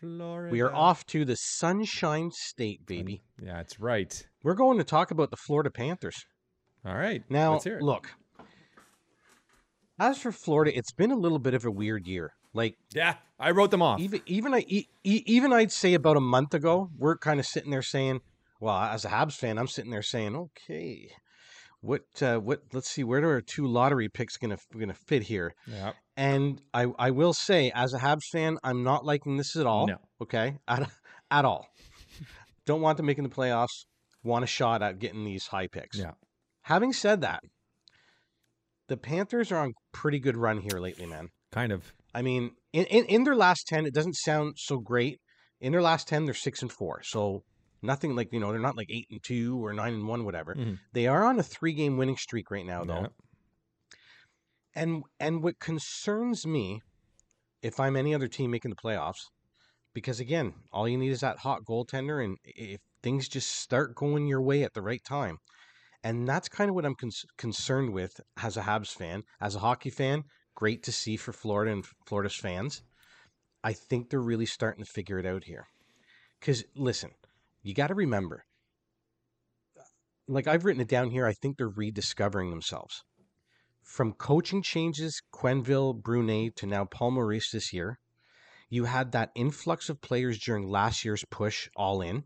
Florida. 0.00 0.52
we 0.52 0.60
are 0.60 0.72
off 0.72 1.04
to 1.06 1.24
the 1.24 1.34
Sunshine 1.34 2.30
State, 2.30 2.86
baby. 2.86 3.22
Yeah, 3.42 3.54
that's 3.54 3.80
right. 3.80 4.24
We're 4.44 4.54
going 4.54 4.78
to 4.78 4.84
talk 4.84 5.10
about 5.10 5.30
the 5.30 5.36
Florida 5.36 5.70
Panthers. 5.72 6.14
All 6.84 6.94
right. 6.94 7.24
Now, 7.28 7.54
let's 7.54 7.64
hear 7.64 7.78
it. 7.78 7.82
look. 7.82 8.12
As 9.98 10.18
for 10.18 10.30
Florida, 10.30 10.76
it's 10.76 10.92
been 10.92 11.10
a 11.10 11.16
little 11.16 11.40
bit 11.40 11.54
of 11.54 11.64
a 11.64 11.70
weird 11.70 12.06
year. 12.06 12.34
Like 12.54 12.76
Yeah, 12.94 13.14
I 13.38 13.50
wrote 13.50 13.72
them 13.72 13.82
off. 13.82 13.98
even 13.98 14.20
even 14.26 14.54
I 14.54 14.64
even 15.02 15.52
I'd 15.52 15.72
say 15.72 15.94
about 15.94 16.16
a 16.16 16.20
month 16.20 16.54
ago, 16.54 16.90
we're 16.96 17.18
kind 17.18 17.40
of 17.40 17.46
sitting 17.46 17.72
there 17.72 17.82
saying, 17.82 18.20
well, 18.60 18.76
as 18.76 19.04
a 19.04 19.08
Habs 19.08 19.34
fan, 19.34 19.58
I'm 19.58 19.66
sitting 19.66 19.90
there 19.90 20.02
saying, 20.02 20.36
okay, 20.36 21.08
what 21.80 22.04
uh, 22.22 22.38
what? 22.38 22.62
Let's 22.72 22.90
see, 22.90 23.02
where 23.02 23.24
are 23.24 23.32
our 23.32 23.40
two 23.40 23.66
lottery 23.66 24.08
picks 24.08 24.36
gonna 24.36 24.58
gonna 24.78 24.94
fit 24.94 25.24
here? 25.24 25.54
yeah. 25.66 25.92
And 26.16 26.60
I 26.72 26.86
I 26.98 27.10
will 27.10 27.32
say, 27.32 27.70
as 27.74 27.92
a 27.92 27.98
Habs 27.98 28.24
fan, 28.32 28.58
I'm 28.64 28.82
not 28.82 29.04
liking 29.04 29.36
this 29.36 29.54
at 29.56 29.66
all. 29.66 29.86
No. 29.86 29.98
Okay, 30.22 30.58
at 30.68 30.88
at 31.30 31.44
all. 31.44 31.68
Don't 32.64 32.80
want 32.80 32.96
them 32.96 33.06
making 33.06 33.24
the 33.24 33.30
playoffs. 33.30 33.84
Want 34.24 34.42
a 34.42 34.46
shot 34.46 34.82
at 34.82 34.98
getting 34.98 35.24
these 35.24 35.46
high 35.46 35.68
picks. 35.68 35.98
Yeah. 35.98 36.12
Having 36.62 36.94
said 36.94 37.20
that, 37.20 37.44
the 38.88 38.96
Panthers 38.96 39.52
are 39.52 39.58
on 39.62 39.74
pretty 39.92 40.18
good 40.18 40.36
run 40.36 40.60
here 40.60 40.80
lately, 40.80 41.06
man. 41.06 41.28
Kind 41.52 41.70
of. 41.70 41.92
I 42.14 42.22
mean, 42.22 42.52
in, 42.72 42.86
in, 42.86 43.04
in 43.04 43.24
their 43.24 43.36
last 43.36 43.66
10, 43.68 43.86
it 43.86 43.94
doesn't 43.94 44.16
sound 44.16 44.54
so 44.58 44.78
great. 44.78 45.20
In 45.60 45.70
their 45.72 45.82
last 45.82 46.08
10, 46.08 46.24
they're 46.24 46.34
6 46.34 46.62
and 46.62 46.72
4. 46.72 47.02
So 47.04 47.44
nothing 47.82 48.16
like, 48.16 48.32
you 48.32 48.40
know, 48.40 48.50
they're 48.50 48.60
not 48.60 48.76
like 48.76 48.90
8 48.90 49.06
and 49.10 49.22
2 49.22 49.64
or 49.64 49.72
9 49.72 49.94
and 49.94 50.08
1, 50.08 50.24
whatever. 50.24 50.54
Mhm. 50.54 50.78
They 50.92 51.06
are 51.06 51.24
on 51.24 51.38
a 51.38 51.42
three 51.42 51.72
game 51.72 51.96
winning 51.98 52.16
streak 52.16 52.50
right 52.50 52.66
now, 52.66 52.84
though. 52.84 53.02
Yeah. 53.02 53.06
And 54.76 55.04
and 55.18 55.42
what 55.42 55.58
concerns 55.58 56.46
me, 56.46 56.82
if 57.62 57.80
I'm 57.80 57.96
any 57.96 58.14
other 58.14 58.28
team 58.28 58.50
making 58.50 58.70
the 58.70 58.76
playoffs, 58.76 59.24
because 59.94 60.20
again, 60.20 60.52
all 60.70 60.86
you 60.86 60.98
need 60.98 61.12
is 61.12 61.20
that 61.20 61.38
hot 61.38 61.64
goaltender, 61.64 62.22
and 62.22 62.36
if 62.44 62.82
things 63.02 63.26
just 63.26 63.50
start 63.50 63.94
going 63.94 64.26
your 64.26 64.42
way 64.42 64.62
at 64.62 64.74
the 64.74 64.82
right 64.82 65.02
time, 65.02 65.38
and 66.04 66.28
that's 66.28 66.50
kind 66.50 66.68
of 66.68 66.74
what 66.74 66.84
I'm 66.84 66.94
cons- 66.94 67.24
concerned 67.38 67.94
with 67.94 68.20
as 68.42 68.58
a 68.58 68.62
Habs 68.62 68.94
fan, 68.94 69.22
as 69.40 69.54
a 69.54 69.60
hockey 69.60 69.88
fan. 69.88 70.24
Great 70.54 70.82
to 70.82 70.92
see 70.92 71.16
for 71.16 71.32
Florida 71.32 71.72
and 71.72 71.86
Florida's 72.06 72.36
fans. 72.36 72.82
I 73.64 73.72
think 73.72 74.10
they're 74.10 74.20
really 74.20 74.46
starting 74.46 74.84
to 74.84 74.90
figure 74.90 75.18
it 75.18 75.24
out 75.24 75.44
here. 75.44 75.68
Because 76.38 76.64
listen, 76.74 77.12
you 77.62 77.72
got 77.72 77.86
to 77.86 77.94
remember, 77.94 78.44
like 80.28 80.46
I've 80.46 80.66
written 80.66 80.82
it 80.82 80.88
down 80.88 81.10
here, 81.10 81.26
I 81.26 81.32
think 81.32 81.56
they're 81.56 81.68
rediscovering 81.68 82.50
themselves 82.50 83.02
from 83.86 84.12
coaching 84.12 84.62
changes, 84.62 85.22
Quenneville, 85.32 86.02
Brunette, 86.02 86.56
to 86.56 86.66
now 86.66 86.84
Paul 86.84 87.12
Maurice 87.12 87.52
this 87.52 87.72
year, 87.72 87.98
you 88.68 88.84
had 88.84 89.12
that 89.12 89.30
influx 89.36 89.88
of 89.88 90.00
players 90.00 90.40
during 90.40 90.68
last 90.68 91.04
year's 91.04 91.24
push 91.30 91.68
all 91.76 92.02
in. 92.02 92.24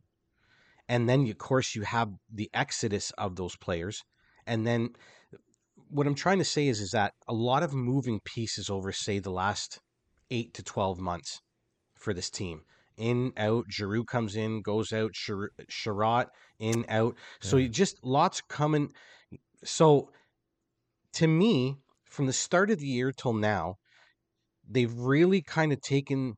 And 0.88 1.06
then, 1.08 1.28
of 1.28 1.36
course, 1.36 1.74
you 1.74 1.82
have 1.82 2.08
the 2.32 2.50
exodus 2.54 3.12
of 3.18 3.36
those 3.36 3.56
players. 3.56 4.02
And 4.46 4.66
then 4.66 4.94
what 5.90 6.06
I'm 6.06 6.14
trying 6.14 6.38
to 6.38 6.44
say 6.44 6.66
is, 6.66 6.80
is 6.80 6.92
that 6.92 7.12
a 7.28 7.34
lot 7.34 7.62
of 7.62 7.74
moving 7.74 8.20
pieces 8.24 8.70
over, 8.70 8.90
say, 8.90 9.18
the 9.18 9.30
last 9.30 9.80
eight 10.30 10.54
to 10.54 10.62
12 10.62 10.98
months 10.98 11.42
for 11.94 12.14
this 12.14 12.30
team. 12.30 12.62
In, 12.96 13.32
out, 13.36 13.66
Giroux 13.70 14.04
comes 14.04 14.34
in, 14.34 14.62
goes 14.62 14.92
out, 14.92 15.12
Chir- 15.12 15.50
Chiarot, 15.70 16.26
in, 16.58 16.86
out. 16.88 17.16
So 17.40 17.58
Yeah. 17.58 17.64
you 17.64 17.68
just 17.68 18.02
lots 18.02 18.40
coming. 18.40 18.92
So 19.62 20.10
to 21.14 21.26
me, 21.26 21.76
from 22.04 22.26
the 22.26 22.32
start 22.32 22.70
of 22.70 22.78
the 22.78 22.86
year 22.86 23.12
till 23.12 23.32
now, 23.32 23.76
they've 24.68 24.92
really 24.92 25.42
kind 25.42 25.72
of 25.72 25.80
taken 25.80 26.34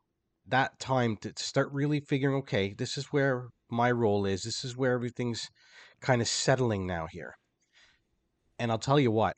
that 0.47 0.79
time 0.79 1.17
to, 1.19 1.33
start 1.37 1.69
really 1.73 2.01
figuring, 2.01 2.37
okay, 2.37 2.75
this 2.77 2.97
is 2.97 3.07
where 3.07 3.49
my 3.71 3.91
role 3.91 4.27
is. 4.27 4.43
This 4.43 4.65
is 4.65 4.77
where 4.77 4.93
everything's 4.93 5.49
kind 6.01 6.21
of 6.21 6.29
settling 6.29 6.87
now 6.87 7.07
here. 7.11 7.35
And 8.59 8.71
I'll 8.71 8.79
tell 8.79 9.01
you 9.01 9.11
what, 9.11 9.35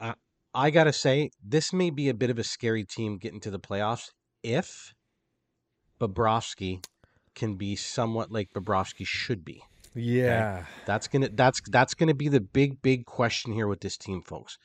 I, 0.00 0.14
I 0.54 0.70
got 0.70 0.84
to 0.84 0.92
say, 0.92 1.30
this 1.42 1.72
may 1.72 1.90
be 1.90 2.08
a 2.08 2.14
bit 2.14 2.30
of 2.30 2.38
a 2.38 2.44
scary 2.44 2.84
team 2.84 3.18
getting 3.18 3.40
to 3.40 3.50
the 3.50 3.58
playoffs 3.60 4.10
if 4.42 4.92
Bobrovsky 6.00 6.84
can 7.34 7.56
be 7.56 7.76
somewhat 7.76 8.30
like 8.30 8.50
Bobrovsky 8.54 9.06
should 9.06 9.44
be. 9.44 9.62
Yeah. 9.98 10.64
That's 10.86 11.08
gonna 11.08 11.28
that's 11.32 11.60
that's 11.70 11.94
gonna 11.94 12.14
be 12.14 12.28
the 12.28 12.40
big 12.40 12.80
big 12.82 13.04
question 13.04 13.52
here 13.52 13.66
with 13.66 13.80
this 13.80 13.96
team, 13.96 14.22
folks. 14.22 14.56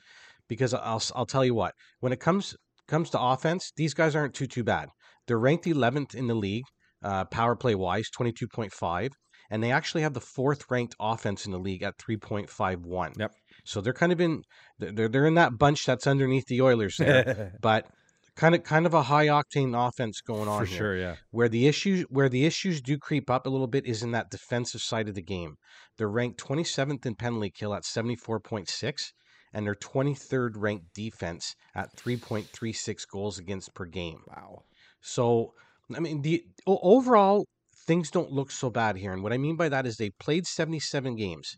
Because 0.48 0.74
I'll 0.74 1.02
I'll 1.16 1.26
tell 1.26 1.46
you 1.46 1.56
what, 1.56 1.74
when 2.00 2.14
it 2.14 2.20
comes 2.20 2.56
comes 2.88 3.10
to 3.12 3.20
offense, 3.20 3.72
these 3.76 3.94
guys 3.94 4.16
aren't 4.16 4.34
too 4.34 4.48
too 4.48 4.64
bad. 4.64 4.90
They're 5.28 5.40
ranked 5.40 5.66
11th 5.66 6.16
in 6.16 6.28
the 6.28 6.36
league, 6.36 6.66
uh, 7.04 7.26
power 7.26 7.56
play 7.56 7.76
wise, 7.76 8.10
22.5, 8.18 9.10
and 9.50 9.64
they 9.64 9.72
actually 9.72 10.02
have 10.02 10.14
the 10.14 10.20
fourth 10.20 10.66
ranked 10.70 10.96
offense 11.00 11.46
in 11.46 11.54
the 11.54 11.60
league 11.60 11.82
at 11.82 11.98
3.51. 11.98 13.14
Yep. 13.18 13.32
So 13.64 13.80
they're 13.80 13.94
kind 13.94 14.12
of 14.12 14.20
in 14.20 14.44
they're 14.80 15.08
they're 15.08 15.26
in 15.26 15.36
that 15.36 15.58
bunch 15.58 15.86
that's 15.86 16.08
underneath 16.08 16.46
the 16.48 16.62
Oilers 16.62 16.98
there, 16.98 17.54
but 17.62 17.88
kind 18.36 18.56
of 18.56 18.64
kind 18.64 18.86
of 18.86 18.94
a 18.94 19.04
high 19.04 19.28
octane 19.28 19.76
offense 19.76 20.22
going 20.22 20.48
on 20.48 20.62
For 20.62 20.66
here 20.66 20.78
sure, 20.78 20.98
yeah. 20.98 21.16
where 21.32 21.50
the 21.50 21.68
issues 21.68 22.04
where 22.10 22.30
the 22.30 22.46
issues 22.46 22.82
do 22.82 22.98
creep 22.98 23.30
up 23.30 23.46
a 23.46 23.50
little 23.50 23.68
bit 23.68 23.86
is 23.86 24.04
in 24.04 24.12
that 24.12 24.32
defensive 24.32 24.82
side 24.82 25.08
of 25.08 25.16
the 25.16 25.22
game. 25.22 25.56
They're 25.98 26.10
ranked 26.10 26.44
27th 26.44 27.06
in 27.06 27.16
penalty 27.16 27.52
kill 27.52 27.74
at 27.74 27.84
74.6 27.84 29.12
and 29.54 29.66
they're 29.66 29.76
23rd 29.76 30.54
ranked 30.56 30.94
defense 30.96 31.56
at 31.76 31.96
3.36 31.96 33.04
goals 33.12 33.38
against 33.38 33.74
per 33.76 33.86
game. 33.86 34.22
Wow. 34.28 34.64
So, 35.02 35.54
I 35.96 36.00
mean, 36.00 36.24
the 36.24 36.44
overall 36.66 37.46
things 37.86 38.10
don't 38.10 38.32
look 38.32 38.50
so 38.50 38.70
bad 38.70 38.98
here. 38.98 39.14
And 39.14 39.22
what 39.22 39.34
I 39.34 39.38
mean 39.38 39.56
by 39.56 39.70
that 39.70 39.86
is 39.86 39.98
they 39.98 40.10
played 40.20 40.48
77 40.48 41.16
games. 41.16 41.56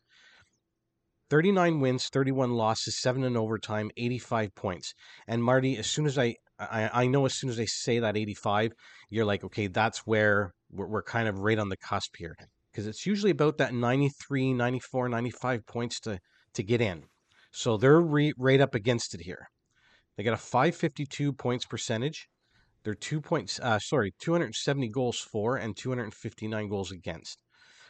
39 1.29 1.79
wins, 1.79 2.07
31 2.11 2.51
losses, 2.51 2.99
7 2.99 3.23
in 3.23 3.35
overtime, 3.35 3.89
85 3.97 4.53
points. 4.55 4.93
And 5.27 5.43
Marty, 5.43 5.77
as 5.77 5.87
soon 5.87 6.05
as 6.05 6.19
I 6.19 6.35
I, 6.59 6.89
I 7.03 7.07
know 7.07 7.25
as 7.25 7.33
soon 7.33 7.49
as 7.49 7.57
they 7.57 7.65
say 7.65 7.99
that 7.99 8.17
85, 8.17 8.73
you're 9.09 9.25
like, 9.25 9.43
okay, 9.43 9.67
that's 9.67 9.99
where 9.99 10.53
we're, 10.71 10.87
we're 10.87 11.03
kind 11.03 11.27
of 11.27 11.39
right 11.39 11.59
on 11.59 11.69
the 11.69 11.77
cusp 11.77 12.15
here. 12.17 12.35
Because 12.71 12.87
it's 12.87 13.05
usually 13.05 13.31
about 13.31 13.57
that 13.57 13.73
93, 13.73 14.53
94, 14.53 15.09
95 15.09 15.65
points 15.65 15.99
to, 16.01 16.19
to 16.53 16.63
get 16.63 16.81
in. 16.81 17.03
So 17.51 17.77
they're 17.77 18.01
re, 18.01 18.33
right 18.37 18.59
up 18.59 18.75
against 18.75 19.13
it 19.13 19.21
here. 19.21 19.47
They 20.17 20.23
got 20.23 20.33
a 20.33 20.37
552 20.37 21.33
points 21.33 21.65
percentage. 21.65 22.27
They're 22.83 22.93
two 22.93 23.19
points, 23.19 23.59
uh, 23.61 23.79
sorry, 23.79 24.13
270 24.19 24.89
goals 24.89 25.19
for 25.19 25.57
and 25.57 25.75
259 25.75 26.69
goals 26.69 26.91
against. 26.91 27.39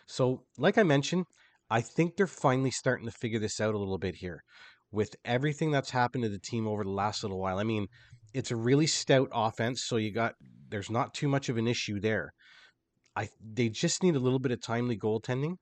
So, 0.08 0.44
like 0.58 0.78
I 0.78 0.84
mentioned, 0.84 1.26
I 1.70 1.82
think 1.82 2.16
they're 2.16 2.28
finally 2.28 2.72
starting 2.72 3.06
to 3.06 3.12
figure 3.12 3.40
this 3.40 3.60
out 3.60 3.74
a 3.74 3.78
little 3.78 3.98
bit 3.98 4.16
here 4.16 4.44
with 4.92 5.16
everything 5.26 5.72
that's 5.72 5.90
happened 5.90 6.24
to 6.24 6.30
the 6.30 6.40
team 6.40 6.68
over 6.68 6.84
the 6.84 6.92
last 6.92 7.24
little 7.24 7.40
while. 7.40 7.60
I 7.60 7.64
mean, 7.64 7.88
it's 8.36 8.52
a 8.52 8.56
really 8.56 8.86
stout 8.86 9.30
offense, 9.32 9.84
so 9.84 9.96
you 9.96 10.12
got 10.12 10.34
there's 10.70 10.90
not 10.90 11.14
too 11.14 11.28
much 11.28 11.48
of 11.48 11.58
an 11.58 11.68
issue 11.68 12.00
there. 12.00 12.34
I 13.16 13.30
they 13.42 13.70
just 13.70 14.04
need 14.04 14.16
a 14.16 14.20
little 14.20 14.40
bit 14.40 14.52
of 14.52 14.62
timely 14.62 14.98
goaltending, 14.98 15.56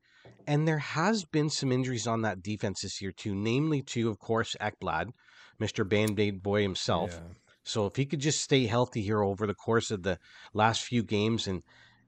and 0.48 0.68
there 0.68 0.80
has 0.80 1.24
been 1.24 1.50
some 1.50 1.72
injuries 1.72 2.08
on 2.08 2.24
that 2.24 2.42
defense 2.42 2.82
this 2.82 3.00
year 3.02 3.12
too, 3.12 3.36
namely 3.36 3.84
to 3.84 4.10
of 4.10 4.18
course 4.18 4.56
Ekblad, 4.60 5.12
Mister 5.60 5.84
Band 5.84 6.20
Aid 6.20 6.42
Boy 6.42 6.64
himself. 6.64 7.12
Yeah. 7.14 7.36
So 7.64 7.86
if 7.86 7.96
he 7.96 8.06
could 8.06 8.20
just 8.20 8.42
stay 8.42 8.66
healthy 8.66 9.04
here 9.04 9.22
over 9.22 9.46
the 9.46 9.54
course 9.54 9.92
of 9.92 10.04
the 10.04 10.18
last 10.54 10.82
few 10.82 11.04
games, 11.04 11.48
and 11.48 11.62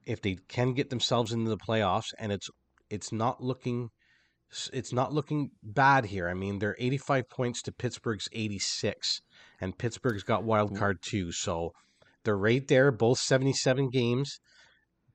if 0.04 0.20
they 0.20 0.36
can 0.48 0.74
get 0.74 0.90
themselves 0.90 1.32
into 1.32 1.48
the 1.48 1.56
playoffs, 1.56 2.12
and 2.18 2.32
it's 2.32 2.50
it's 2.90 3.12
not 3.12 3.40
looking 3.40 3.90
it's 4.72 4.92
not 4.92 5.12
looking 5.12 5.50
bad 5.62 6.06
here. 6.06 6.28
I 6.28 6.34
mean, 6.34 6.58
they're 6.58 6.76
85 6.78 7.28
points 7.28 7.62
to 7.62 7.72
Pittsburgh's 7.72 8.28
86, 8.32 9.20
and 9.60 9.78
Pittsburgh's 9.78 10.22
got 10.22 10.44
wild 10.44 10.72
mm. 10.72 10.78
card 10.78 10.98
too. 11.02 11.32
So 11.32 11.72
they're 12.24 12.36
right 12.36 12.66
there, 12.66 12.90
both 12.90 13.18
77 13.18 13.90
games. 13.90 14.38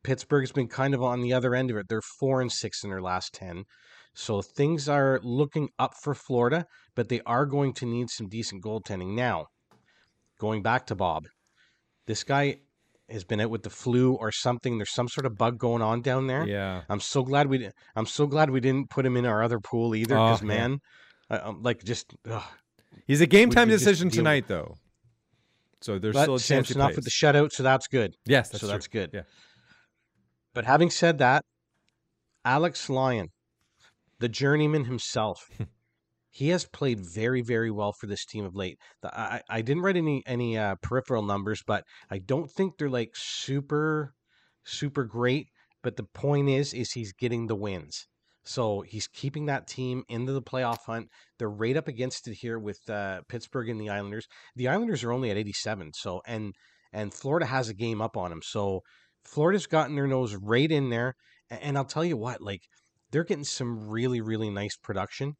Pittsburgh's 0.03 0.51
been 0.51 0.67
kind 0.67 0.93
of 0.93 1.03
on 1.03 1.21
the 1.21 1.33
other 1.33 1.53
end 1.53 1.69
of 1.69 1.77
it. 1.77 1.87
They're 1.87 2.01
four 2.19 2.41
and 2.41 2.51
six 2.51 2.83
in 2.83 2.89
their 2.89 3.01
last 3.01 3.33
10. 3.33 3.63
So 4.13 4.41
things 4.41 4.89
are 4.89 5.19
looking 5.23 5.69
up 5.79 5.93
for 6.01 6.13
Florida, 6.13 6.65
but 6.95 7.09
they 7.09 7.21
are 7.25 7.45
going 7.45 7.73
to 7.75 7.85
need 7.85 8.09
some 8.09 8.27
decent 8.27 8.63
goaltending. 8.63 9.13
Now, 9.15 9.45
going 10.39 10.61
back 10.63 10.87
to 10.87 10.95
Bob, 10.95 11.25
this 12.07 12.23
guy 12.23 12.57
has 13.09 13.23
been 13.23 13.39
out 13.39 13.49
with 13.49 13.63
the 13.63 13.69
flu 13.69 14.13
or 14.13 14.31
something. 14.31 14.77
There's 14.77 14.93
some 14.93 15.07
sort 15.07 15.25
of 15.25 15.37
bug 15.37 15.57
going 15.57 15.81
on 15.81 16.01
down 16.01 16.27
there. 16.27 16.45
Yeah. 16.47 16.81
I'm 16.89 16.99
so 16.99 17.23
glad 17.23 17.47
we. 17.47 17.69
I'm 17.95 18.05
so 18.05 18.25
glad 18.25 18.49
we 18.49 18.59
didn't 18.59 18.89
put 18.89 19.05
him 19.05 19.17
in 19.17 19.25
our 19.25 19.43
other 19.43 19.59
pool 19.59 19.95
either. 19.95 20.17
Oh, 20.17 20.27
Because 20.27 20.41
yeah. 20.41 20.47
man, 20.47 20.79
I, 21.29 21.39
I'm 21.39 21.61
like 21.61 21.83
just. 21.83 22.13
Ugh. 22.29 22.43
He's 23.07 23.21
a 23.21 23.27
game 23.27 23.49
time 23.49 23.69
decision 23.69 24.09
deal- 24.09 24.17
tonight, 24.19 24.45
though. 24.47 24.75
So 25.81 25.97
there's 25.97 26.13
But 26.13 26.23
still 26.23 26.35
a 26.35 26.39
chance 26.39 26.67
he 26.67 26.73
Samsonov 26.73 26.87
plays. 26.89 26.95
with 26.97 27.05
the 27.05 27.11
shutout, 27.11 27.51
so 27.53 27.63
that's 27.63 27.87
good. 27.87 28.15
yes, 28.25 28.49
that's 28.49 28.61
so 28.61 28.67
true. 28.67 28.71
that's 28.73 28.87
good. 28.87 29.09
Yeah. 29.13 29.21
But 30.53 30.65
having 30.65 30.89
said 30.91 31.17
that, 31.17 31.43
Alex 32.45 32.89
Lyon, 32.89 33.29
the 34.19 34.29
journeyman 34.29 34.85
himself, 34.85 35.49
he 36.29 36.49
has 36.49 36.65
played 36.65 36.99
very, 36.99 37.41
very 37.41 37.71
well 37.71 37.93
for 37.93 38.05
this 38.05 38.25
team 38.25 38.45
of 38.45 38.55
late. 38.55 38.77
The, 39.01 39.17
I, 39.17 39.41
I 39.49 39.61
didn't 39.61 39.81
write 39.81 39.97
any 39.97 40.21
any 40.27 40.57
uh, 40.57 40.75
peripheral 40.83 41.23
numbers, 41.23 41.63
but 41.65 41.83
I 42.11 42.19
don't 42.19 42.51
think 42.51 42.77
they're 42.77 42.89
like 42.89 43.11
super, 43.15 44.13
super 44.63 45.03
great. 45.03 45.47
But 45.83 45.95
the 45.95 46.03
point 46.03 46.47
is, 46.49 46.75
is 46.75 46.91
he's 46.91 47.11
getting 47.11 47.47
the 47.47 47.55
wins. 47.55 48.07
So 48.43 48.81
he's 48.81 49.07
keeping 49.07 49.45
that 49.45 49.67
team 49.67 50.03
into 50.09 50.33
the 50.33 50.41
playoff 50.41 50.79
hunt. 50.87 51.07
They're 51.37 51.49
right 51.49 51.77
up 51.77 51.87
against 51.87 52.27
it 52.27 52.33
here 52.35 52.57
with 52.57 52.79
uh, 52.89 53.21
Pittsburgh 53.29 53.69
and 53.69 53.79
the 53.79 53.89
Islanders. 53.89 54.25
The 54.55 54.67
Islanders 54.67 55.03
are 55.03 55.11
only 55.11 55.29
at 55.31 55.37
87. 55.37 55.91
So 55.95 56.21
and 56.25 56.53
and 56.93 57.13
Florida 57.13 57.45
has 57.45 57.69
a 57.69 57.73
game 57.73 58.01
up 58.01 58.17
on 58.17 58.31
them. 58.31 58.41
So 58.43 58.81
Florida's 59.25 59.67
gotten 59.67 59.95
their 59.95 60.07
nose 60.07 60.35
right 60.35 60.69
in 60.69 60.89
there. 60.89 61.13
A- 61.51 61.63
And 61.63 61.77
I'll 61.77 61.85
tell 61.85 62.03
you 62.05 62.17
what, 62.17 62.41
like 62.41 62.61
they're 63.11 63.23
getting 63.23 63.43
some 63.43 63.89
really, 63.89 64.21
really 64.21 64.49
nice 64.49 64.75
production 64.75 65.33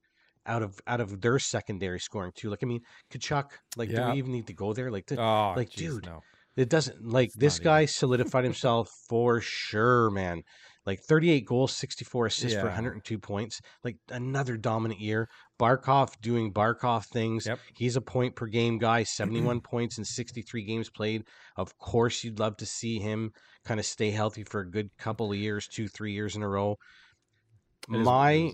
out 0.46 0.62
of 0.64 0.80
out 0.88 1.02
of 1.02 1.22
their 1.22 1.40
secondary 1.40 2.00
scoring 2.00 2.32
too. 2.36 2.50
Like 2.50 2.60
I 2.64 2.66
mean, 2.68 2.82
Tkachuk, 3.12 3.46
like 3.78 3.90
do 3.90 3.96
we 4.12 4.18
even 4.20 4.32
need 4.32 4.48
to 4.48 4.54
go 4.54 4.74
there? 4.74 4.92
Like 4.92 5.08
th- 5.08 5.20
Oh, 5.20 5.54
like, 5.56 5.70
geez, 5.72 5.94
dude, 5.96 6.06
no. 6.06 6.22
it 6.56 6.70
doesn't 6.70 7.04
like 7.04 7.28
It's 7.28 7.36
this 7.38 7.60
guy 7.60 7.82
even- 7.84 7.88
solidified 7.94 8.44
himself 8.44 8.90
for 9.10 9.40
sure, 9.42 10.10
man. 10.12 10.44
Like 10.86 11.00
38 11.02 11.46
goals, 11.46 11.74
64 11.76 12.26
assists 12.26 12.60
for 12.60 12.66
102 12.66 13.20
points. 13.20 13.62
Like 13.84 13.98
another 14.10 14.58
dominant 14.58 15.00
year. 15.00 15.30
Barkov 15.60 16.20
doing 16.22 16.52
Barkov 16.52 17.06
things. 17.06 17.46
Yep. 17.46 17.60
He's 17.76 17.96
a 17.96 18.02
point 18.02 18.36
per 18.36 18.48
game 18.48 18.80
guy, 18.80 19.04
71 19.04 19.62
points 19.64 20.00
in 20.00 20.06
63 20.06 20.64
games 20.64 20.90
played. 20.90 21.24
Of 21.56 21.78
course, 21.78 22.24
you'd 22.24 22.40
love 22.40 22.58
to 22.58 22.66
see 22.66 22.98
him 22.98 23.32
kind 23.64 23.80
of 23.80 23.86
stay 23.86 24.10
healthy 24.10 24.44
for 24.44 24.62
a 24.62 24.70
good 24.70 24.90
couple 24.98 25.32
of 25.32 25.38
years, 25.38 25.68
two, 25.68 25.88
three 25.88 26.14
years 26.14 26.36
in 26.36 26.42
a 26.42 26.48
row. 26.50 26.78
It 27.92 27.98
is 27.98 27.98
what 27.98 28.00
it 28.02 28.04
My 28.06 28.52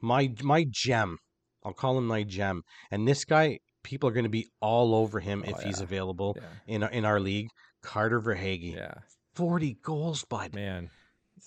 my 0.00 0.32
my 0.42 0.66
gem. 0.68 1.18
I'll 1.64 1.72
call 1.72 1.96
him 1.96 2.06
my 2.06 2.22
gem. 2.24 2.62
And 2.90 3.08
this 3.08 3.24
guy, 3.24 3.58
people 3.82 4.08
are 4.08 4.12
going 4.12 4.24
to 4.24 4.30
be 4.30 4.48
all 4.60 4.94
over 4.94 5.18
him 5.20 5.42
Oh, 5.46 5.50
if 5.50 5.62
he's 5.62 5.80
available 5.80 6.36
Yeah. 6.36 6.42
in 6.74 6.82
our- 6.82 6.90
in 6.90 7.04
our 7.06 7.20
league. 7.20 7.48
Carter 7.82 8.20
Verhaeghe, 8.20 8.74
Yeah, 8.74 8.94
40 9.34 9.78
goals, 9.82 10.24
bud. 10.24 10.54
man. 10.54 10.90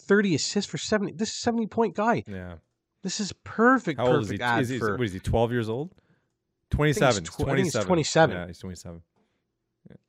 30 0.10 0.36
assists 0.36 0.70
for 0.70 0.78
70. 0.78 1.14
This 1.14 1.30
is 1.30 1.36
a 1.36 1.39
70 1.39 1.68
point 1.68 1.95
guy. 1.95 2.24
Yeah. 2.28 2.55
This 3.03 3.22
is 3.22 3.32
perfect. 3.45 3.97
How 3.99 4.07
old 4.07 4.24
is 4.24 4.30
he? 4.30 4.41
ad 4.41 4.64
Is 4.64 4.68
he 4.70 4.78
for 4.80 4.97
what 4.97 5.05
is 5.05 5.14
he? 5.14 5.20
Twelve 5.20 5.53
years 5.53 5.70
old? 5.70 5.93
Twenty-seven. 6.70 7.24
tw- 7.24 7.28
he's 7.38 7.45
27. 7.45 7.88
27. 7.88 8.36
Yeah, 8.36 8.47
he's 8.47 8.60
twenty-seven. 8.60 9.01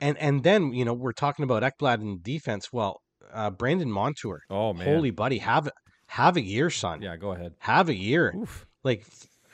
and 0.01 0.19
and 0.19 0.43
then 0.43 0.73
you 0.73 0.85
know 0.85 0.93
we're 0.93 1.13
talking 1.13 1.45
about 1.45 1.63
Ekblad 1.63 2.01
in 2.01 2.19
defense. 2.21 2.73
Well, 2.73 3.01
uh, 3.33 3.51
Brandon 3.51 3.93
Montour, 3.93 4.41
Oh 4.51 4.73
man. 4.73 4.85
holy 4.87 5.11
buddy, 5.13 5.39
have 5.39 5.71
have 6.09 6.37
a 6.37 6.43
year, 6.43 6.69
son. 6.71 7.01
Yeah, 7.01 7.17
go 7.17 7.31
ahead. 7.31 7.55
Have 7.61 7.89
a 7.89 7.95
year. 7.95 8.35
Oof. 8.37 8.67
Like 8.83 9.07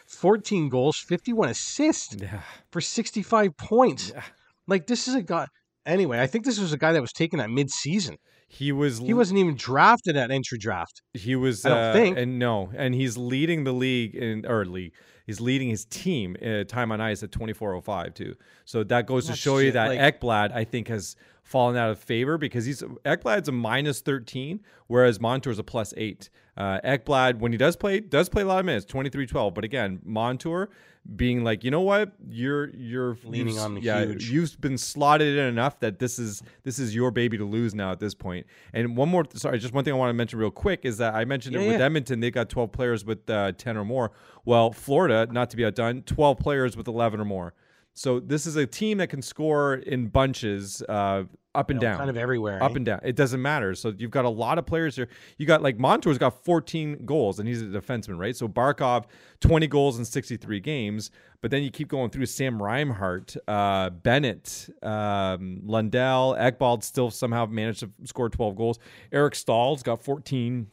14 0.07 0.69
goals, 0.71 0.97
51 0.99 1.51
assists 1.51 2.17
Yeah. 2.19 2.41
for 2.71 2.81
65 2.81 3.55
points. 3.59 4.13
Yeah. 4.15 4.23
Like 4.67 4.87
this 4.87 5.09
is 5.09 5.15
a 5.15 5.23
guy. 5.23 5.47
Anyway, 5.85 6.19
I 6.21 6.27
think 6.27 6.45
this 6.47 6.59
was 6.59 6.73
a 6.73 6.79
guy 6.79 6.93
that 6.93 7.01
was 7.03 7.13
taken 7.13 7.39
at 7.39 7.51
mid-season. 7.51 8.17
He 8.49 8.73
was. 8.73 8.99
He 8.99 9.13
wasn't 9.13 9.39
even 9.39 9.57
drafted 9.57 10.17
at 10.17 10.31
entry 10.31 10.59
draft. 10.59 11.03
He 11.15 11.35
was. 11.37 11.65
I 11.65 11.69
don't 11.69 11.79
uh, 11.79 11.93
think. 11.93 12.19
And 12.19 12.39
no, 12.39 12.71
and 12.77 12.95
he's 12.95 13.17
leading 13.17 13.65
the 13.65 13.73
league 13.73 14.15
in 14.15 14.47
or 14.47 14.65
league. 14.65 14.93
He's 15.27 15.41
leading 15.41 15.69
his 15.69 15.85
team 15.85 16.37
uh, 16.45 16.63
time 16.65 16.93
on 16.93 17.01
ice 17.01 17.23
at 17.25 17.33
twenty 17.33 17.53
four 17.53 17.75
oh 17.75 17.81
five 17.81 18.15
too. 18.15 18.37
So 18.65 18.85
that 18.85 19.07
goes 19.07 19.25
to 19.25 19.33
That's 19.33 19.41
show 19.41 19.59
you 19.59 19.73
that 19.73 19.89
like- 19.89 20.21
Ekblad 20.21 20.53
I 20.53 20.65
think 20.65 20.89
has 20.89 21.17
fallen 21.47 21.77
out 21.77 21.91
of 21.91 21.99
favor 22.01 22.37
because 22.37 22.65
he's 22.67 22.83
Ekblad's 23.05 23.49
a 23.49 23.53
minus 23.53 24.01
thirteen, 24.01 24.61
whereas 24.89 25.21
Montour's 25.21 25.59
a 25.59 25.63
plus 25.65 25.95
eight. 25.97 26.29
Uh, 26.57 26.81
Ekblad 26.85 27.39
when 27.39 27.53
he 27.53 27.59
does 27.59 27.77
play 27.77 28.01
does 28.01 28.29
play 28.29 28.43
a 28.43 28.47
lot 28.47 28.59
of 28.59 28.65
minutes 28.65 28.87
23-12, 28.87 29.53
but 29.55 29.63
again 29.63 30.01
Montour 30.05 30.71
being 31.15 31.45
like 31.45 31.63
you 31.63 31.71
know 31.71 31.83
what 31.83 32.13
you're 32.29 32.75
you're 32.75 33.17
Leaning 33.25 33.59
on 33.59 33.75
the 33.75 33.81
yeah 33.83 34.05
huge. 34.05 34.31
you've 34.31 34.61
been 34.61 34.79
slotted 34.79 35.37
in 35.39 35.45
enough 35.45 35.79
that 35.81 35.99
this 35.99 36.19
is 36.19 36.43
this 36.65 36.79
is 36.79 36.95
your 36.95 37.11
baby 37.11 37.37
to 37.39 37.45
lose 37.45 37.75
now 37.75 37.93
at 37.93 38.01
this 38.01 38.15
point. 38.15 38.47
And 38.73 38.97
one 38.97 39.09
more, 39.11 39.25
sorry, 39.35 39.59
just 39.59 39.75
one 39.75 39.85
thing 39.85 39.93
I 39.93 39.97
want 39.97 40.09
to 40.09 40.15
mention 40.15 40.39
real 40.39 40.51
quick 40.51 40.81
is 40.85 40.97
that 40.99 41.15
I 41.15 41.25
mentioned 41.27 41.55
Yeah, 41.55 41.61
it 41.61 41.67
with 41.69 41.79
yeah. 41.79 41.85
Edmonton. 41.87 42.21
They 42.21 42.31
got 42.31 42.49
12 42.49 42.73
players 42.73 43.05
with 43.05 43.29
uh, 43.31 43.53
10 43.53 43.77
or 43.77 43.85
more. 43.85 44.11
Well, 44.45 44.73
Florida, 44.73 45.29
not 45.31 45.51
to 45.51 45.57
be 45.57 45.65
outdone, 45.65 46.03
12 46.03 46.39
players 46.39 46.77
with 46.77 46.89
11 46.89 47.21
or 47.21 47.25
more. 47.25 47.55
So 47.97 48.21
this 48.21 48.47
is 48.47 48.57
a 48.57 48.67
team 48.67 48.99
that 48.99 49.09
can 49.09 49.23
score 49.23 49.75
in 49.75 50.09
bunches, 50.09 50.83
uh, 50.83 51.25
up 51.55 51.71
and 51.71 51.81
You 51.81 51.89
know, 51.89 51.93
down 51.93 51.99
kind 51.99 52.11
of 52.11 52.19
everywhere. 52.19 52.63
up 52.63 52.73
eh? 52.73 52.77
and 52.77 52.85
down. 52.85 53.01
It 53.03 53.17
doesn't 53.17 53.41
matter. 53.41 53.75
So 53.75 53.95
you've 53.97 54.11
got 54.11 54.27
a 54.27 54.29
lot 54.29 54.59
of 54.59 54.67
players 54.67 54.95
here. 54.97 55.09
You 55.39 55.47
got 55.47 55.63
like 55.63 55.79
Montour's 55.79 56.19
got 56.19 56.45
14 56.45 57.07
goals 57.07 57.39
and 57.39 57.49
he's 57.49 57.63
a 57.63 57.65
defenseman, 57.65 58.19
right? 58.19 58.37
So 58.37 58.47
Barkov 58.47 59.07
20 59.41 59.67
goals 59.67 59.99
in 59.99 60.05
63 60.05 60.61
games. 60.61 61.11
But 61.41 61.51
then 61.51 61.63
you 61.63 61.71
keep 61.71 61.89
going 61.89 62.11
through 62.11 62.27
Sam 62.27 62.63
Reinhart, 62.63 63.35
uh, 63.49 63.89
Bennett, 63.89 64.69
um, 64.83 65.61
Lundell, 65.65 66.35
Ekblad 66.39 66.83
still 66.83 67.11
somehow 67.11 67.47
managed 67.47 67.81
to 67.81 67.91
score 68.05 68.29
12 68.29 68.57
goals. 68.57 68.79
Eric 69.11 69.35
Staal's 69.35 69.83
got 69.83 70.03
14. 70.03 70.67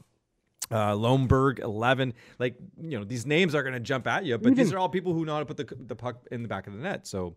Uh, 0.71 0.93
Lomberg, 0.95 1.59
11. 1.59 2.13
Like, 2.39 2.55
you 2.81 2.97
know, 2.97 3.03
these 3.03 3.25
names 3.25 3.53
are 3.53 3.61
going 3.63 3.73
to 3.73 3.79
jump 3.79 4.07
at 4.07 4.25
you, 4.25 4.37
but 4.37 4.55
these 4.55 4.71
are 4.73 4.77
all 4.79 4.89
people 4.89 5.13
who 5.13 5.25
know 5.25 5.33
how 5.33 5.39
to 5.39 5.45
put 5.45 5.57
the, 5.57 5.75
the 5.87 5.95
puck 5.95 6.25
in 6.31 6.41
the 6.41 6.47
back 6.47 6.67
of 6.67 6.73
the 6.73 6.79
net. 6.79 7.05
So 7.05 7.35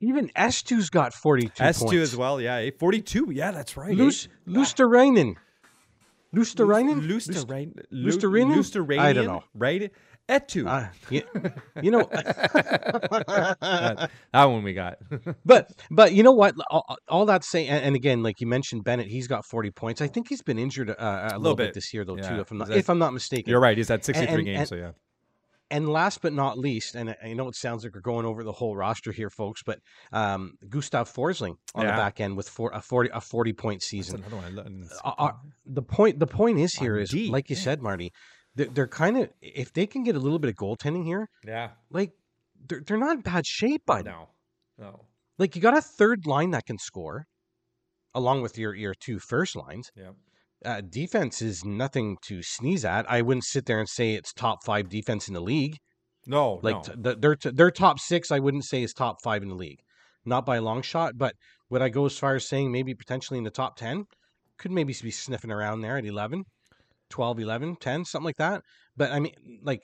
Even 0.00 0.28
S2's 0.36 0.90
got 0.90 1.14
42 1.14 1.50
S2 1.62 1.78
points. 1.80 1.94
as 1.94 2.16
well. 2.16 2.40
Yeah. 2.40 2.56
eh? 2.56 2.70
42. 2.78 3.30
Yeah, 3.32 3.50
that's 3.52 3.76
right. 3.76 3.92
eh? 3.98 4.02
Lus- 4.02 4.28
Lusterainen. 4.46 5.36
Lusterainen? 6.34 7.00
Lusterainen. 7.06 7.74
Lusterainen? 7.92 8.54
Lusterainen. 8.56 8.98
I 9.00 9.12
don't 9.12 9.26
know. 9.26 9.44
Right? 9.54 9.92
Eetu. 10.28 10.66
Uh, 10.66 10.88
you, 11.10 11.22
you 11.82 11.90
know, 11.90 12.08
that, 12.10 14.10
that 14.32 14.44
one 14.44 14.62
we 14.62 14.72
got. 14.72 14.98
but 15.44 15.70
but 15.90 16.12
you 16.12 16.22
know 16.22 16.32
what? 16.32 16.54
All, 16.70 16.96
all 17.08 17.26
that 17.26 17.44
saying, 17.44 17.68
and, 17.68 17.84
and 17.84 17.96
again, 17.96 18.22
like 18.22 18.40
you 18.40 18.46
mentioned, 18.46 18.84
Bennett, 18.84 19.08
he's 19.08 19.26
got 19.26 19.44
forty 19.44 19.70
points. 19.70 20.00
I 20.00 20.06
think 20.06 20.28
he's 20.28 20.42
been 20.42 20.58
injured 20.58 20.90
uh, 20.90 21.30
a 21.32 21.38
little, 21.38 21.56
bit. 21.56 21.68
bit. 21.68 21.74
this 21.74 21.92
year, 21.92 22.04
though, 22.04 22.16
Yeah. 22.16 22.28
too. 22.36 22.40
If 22.40 22.50
I'm 22.50 22.58
not, 22.58 22.68
that- 22.68 22.76
if 22.78 22.88
I'm 22.88 22.98
not 22.98 23.12
mistaken. 23.12 23.50
You're 23.50 23.60
right. 23.60 23.76
He's 23.76 23.90
at 23.90 24.04
63 24.04 24.44
games. 24.44 24.58
and- 24.58 24.68
so 24.68 24.74
yeah. 24.76 24.90
And 25.70 25.88
last 25.88 26.20
but 26.20 26.34
not 26.34 26.58
least, 26.58 26.94
and 26.96 27.08
I 27.10 27.16
I 27.24 27.32
know 27.32 27.48
it 27.48 27.56
sounds 27.56 27.82
like 27.82 27.94
we're 27.94 28.02
going 28.02 28.26
over 28.26 28.44
the 28.44 28.52
whole 28.52 28.76
roster 28.76 29.10
here, 29.10 29.30
folks, 29.30 29.62
but 29.64 29.78
um, 30.12 30.52
Gustav 30.68 31.10
Forsling 31.10 31.54
on 31.74 31.84
Yeah. 31.86 31.92
the 31.92 31.96
back 31.96 32.20
end 32.20 32.36
with 32.36 32.46
four, 32.46 32.70
a 32.74 32.82
forty 32.82 33.08
a 33.12 33.22
forty 33.22 33.54
point 33.54 33.80
That's 33.80 33.88
season. 33.88 34.16
another 34.20 34.36
one. 34.36 34.44
I 34.44 34.48
didn't- 34.64 34.88
Uh, 35.02 35.12
uh, 35.18 35.32
the 35.64 35.80
point 35.82 36.18
the 36.18 36.26
point 36.26 36.58
is 36.58 36.74
here 36.74 36.96
On 36.96 37.02
is 37.02 37.08
D, 37.10 37.30
like 37.30 37.48
you 37.48 37.56
yeah. 37.56 37.62
said, 37.62 37.80
Marty. 37.80 38.12
They're, 38.54 38.66
they're 38.66 38.88
kind 38.88 39.16
of 39.16 39.30
if 39.40 39.72
they 39.72 39.86
can 39.86 40.04
get 40.04 40.16
a 40.16 40.18
little 40.18 40.38
bit 40.38 40.50
of 40.50 40.56
goaltending 40.56 41.04
here, 41.04 41.28
yeah. 41.46 41.70
like 41.90 42.12
they're 42.68 42.82
they're 42.86 42.98
not 42.98 43.16
in 43.16 43.20
bad 43.22 43.46
shape, 43.46 43.82
by 43.86 44.02
now. 44.02 44.28
No. 44.78 45.06
Like 45.38 45.56
you 45.56 45.62
got 45.62 45.76
a 45.76 45.80
third 45.80 46.26
line 46.26 46.50
that 46.50 46.66
can 46.66 46.78
score, 46.78 47.26
along 48.14 48.42
with 48.42 48.58
your 48.58 48.74
your 48.74 48.94
two 48.94 49.18
first 49.18 49.56
lines. 49.56 49.90
Yeah. 49.96 50.10
Uh, 50.64 50.80
defense 50.80 51.42
is 51.42 51.64
nothing 51.64 52.16
to 52.22 52.42
sneeze 52.42 52.84
at. 52.84 53.10
I 53.10 53.22
wouldn't 53.22 53.44
sit 53.44 53.66
there 53.66 53.80
and 53.80 53.88
say 53.88 54.14
it's 54.14 54.32
top 54.32 54.62
five 54.64 54.88
defense 54.88 55.26
in 55.26 55.34
the 55.34 55.40
league. 55.40 55.76
No. 56.26 56.60
Like 56.62 56.76
no. 56.76 56.82
t- 56.82 56.92
the, 56.96 57.16
their 57.16 57.34
t- 57.36 57.50
their 57.50 57.70
top 57.70 57.98
six, 57.98 58.30
I 58.30 58.38
wouldn't 58.38 58.64
say 58.64 58.82
is 58.82 58.92
top 58.92 59.22
five 59.22 59.42
in 59.42 59.48
the 59.48 59.56
league. 59.56 59.80
not 60.24 60.46
by 60.46 60.56
a 60.56 60.62
long 60.62 60.82
shot. 60.82 61.18
But 61.18 61.34
would 61.70 61.82
I 61.82 61.88
go 61.88 62.06
as 62.06 62.18
far 62.18 62.36
as 62.36 62.46
saying 62.46 62.70
maybe 62.70 62.94
potentially 62.94 63.38
in 63.38 63.44
the 63.44 63.50
top 63.50 63.76
10? 63.76 64.04
Could 64.58 64.70
maybe 64.70 64.94
be 65.02 65.10
sniffing 65.10 65.50
around 65.50 65.80
there 65.80 65.96
at 65.96 66.04
11, 66.04 66.44
12, 67.12 67.40
11, 67.40 67.76
10, 67.76 68.04
something 68.04 68.24
like 68.24 68.36
that. 68.36 68.62
But 68.96 69.12
I 69.12 69.20
mean, 69.20 69.34
like, 69.62 69.82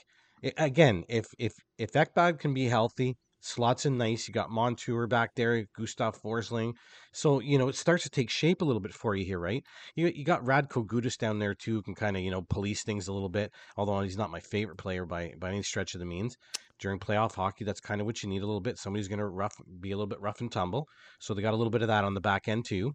again, 0.57 1.05
if 1.09 1.27
if 1.39 1.53
if 1.79 1.93
Ekblad 1.93 2.39
can 2.41 2.55
be 2.55 2.67
healthy, 2.67 3.17
slots 3.41 3.87
in 3.87 3.97
nice. 3.97 4.27
You 4.27 4.35
got 4.35 4.51
Montour 4.51 5.07
back 5.07 5.35
there, 5.35 5.67
Gustav 5.77 6.21
Forsling. 6.21 6.75
So, 7.13 7.41
you 7.41 7.59
know, 7.59 7.69
it 7.69 7.77
starts 7.77 8.03
to 8.05 8.11
take 8.11 8.31
shape 8.31 8.63
a 8.63 8.65
little 8.65 8.81
bit 8.81 8.93
for 8.93 9.15
you 9.15 9.25
here, 9.25 9.39
right? 9.39 9.65
You, 9.95 10.09
you 10.15 10.25
got 10.25 10.45
Radko 10.45 10.87
Gudas 10.87 11.17
down 11.17 11.39
there 11.39 11.55
too, 11.55 11.75
who 11.75 11.83
can 11.83 11.95
kind 11.95 12.17
of, 12.17 12.23
you 12.23 12.31
know, 12.31 12.43
police 12.43 12.83
things 12.83 13.09
a 13.09 13.13
little 13.13 13.29
bit, 13.29 13.53
although 13.77 14.01
he's 14.01 14.19
not 14.19 14.31
my 14.31 14.41
favorite 14.41 14.79
player 14.79 15.07
by, 15.07 15.33
by 15.39 15.51
any 15.51 15.63
stretch 15.63 15.95
of 15.95 16.01
the 16.01 16.07
means. 16.07 16.37
During 16.79 17.01
playoff 17.01 17.35
hockey, 17.35 17.65
that's 17.65 17.81
kind 17.81 18.01
of 18.01 18.07
what 18.07 18.23
you 18.23 18.29
need 18.29 18.43
a 18.43 18.47
little 18.47 18.61
bit. 18.61 18.79
Somebody's 18.79 19.09
going 19.09 19.19
to 19.19 19.27
rough 19.27 19.55
be 19.81 19.91
a 19.91 19.97
little 19.97 20.07
bit 20.07 20.21
rough 20.21 20.41
and 20.41 20.51
tumble. 20.51 20.87
So 21.19 21.35
they 21.35 21.43
got 21.43 21.55
a 21.55 21.57
little 21.57 21.73
bit 21.73 21.83
of 21.83 21.89
that 21.89 22.05
on 22.05 22.15
the 22.15 22.21
back 22.21 22.47
end 22.47 22.67
too. 22.67 22.95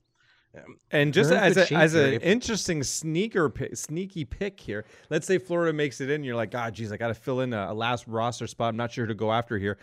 And 0.91 1.14
just 1.14 1.32
as 1.32 1.58
a, 1.58 1.74
as 1.74 1.95
an 1.95 2.14
interesting 2.22 2.84
sneaker 2.84 3.49
pick, 3.49 3.76
sneaky 3.76 4.24
pick 4.24 4.60
here, 4.60 4.86
let's 5.10 5.26
say 5.26 5.39
Florida 5.39 5.74
makes 5.74 5.99
it 5.99 6.12
in, 6.12 6.24
you're 6.24 6.36
like, 6.36 6.54
ah, 6.56 6.66
oh, 6.68 6.70
geez, 6.70 6.91
I 6.91 6.97
got 6.97 7.08
to 7.08 7.16
fill 7.16 7.39
in 7.39 7.54
a, 7.54 7.72
a, 7.72 7.74
last 7.74 8.08
roster 8.08 8.45
spot. 8.45 8.70
I'm 8.70 8.78
not 8.78 8.91
sure 8.91 9.06
who 9.06 9.10
to 9.10 9.16
go 9.16 9.32
after 9.32 9.58
here. 9.58 9.78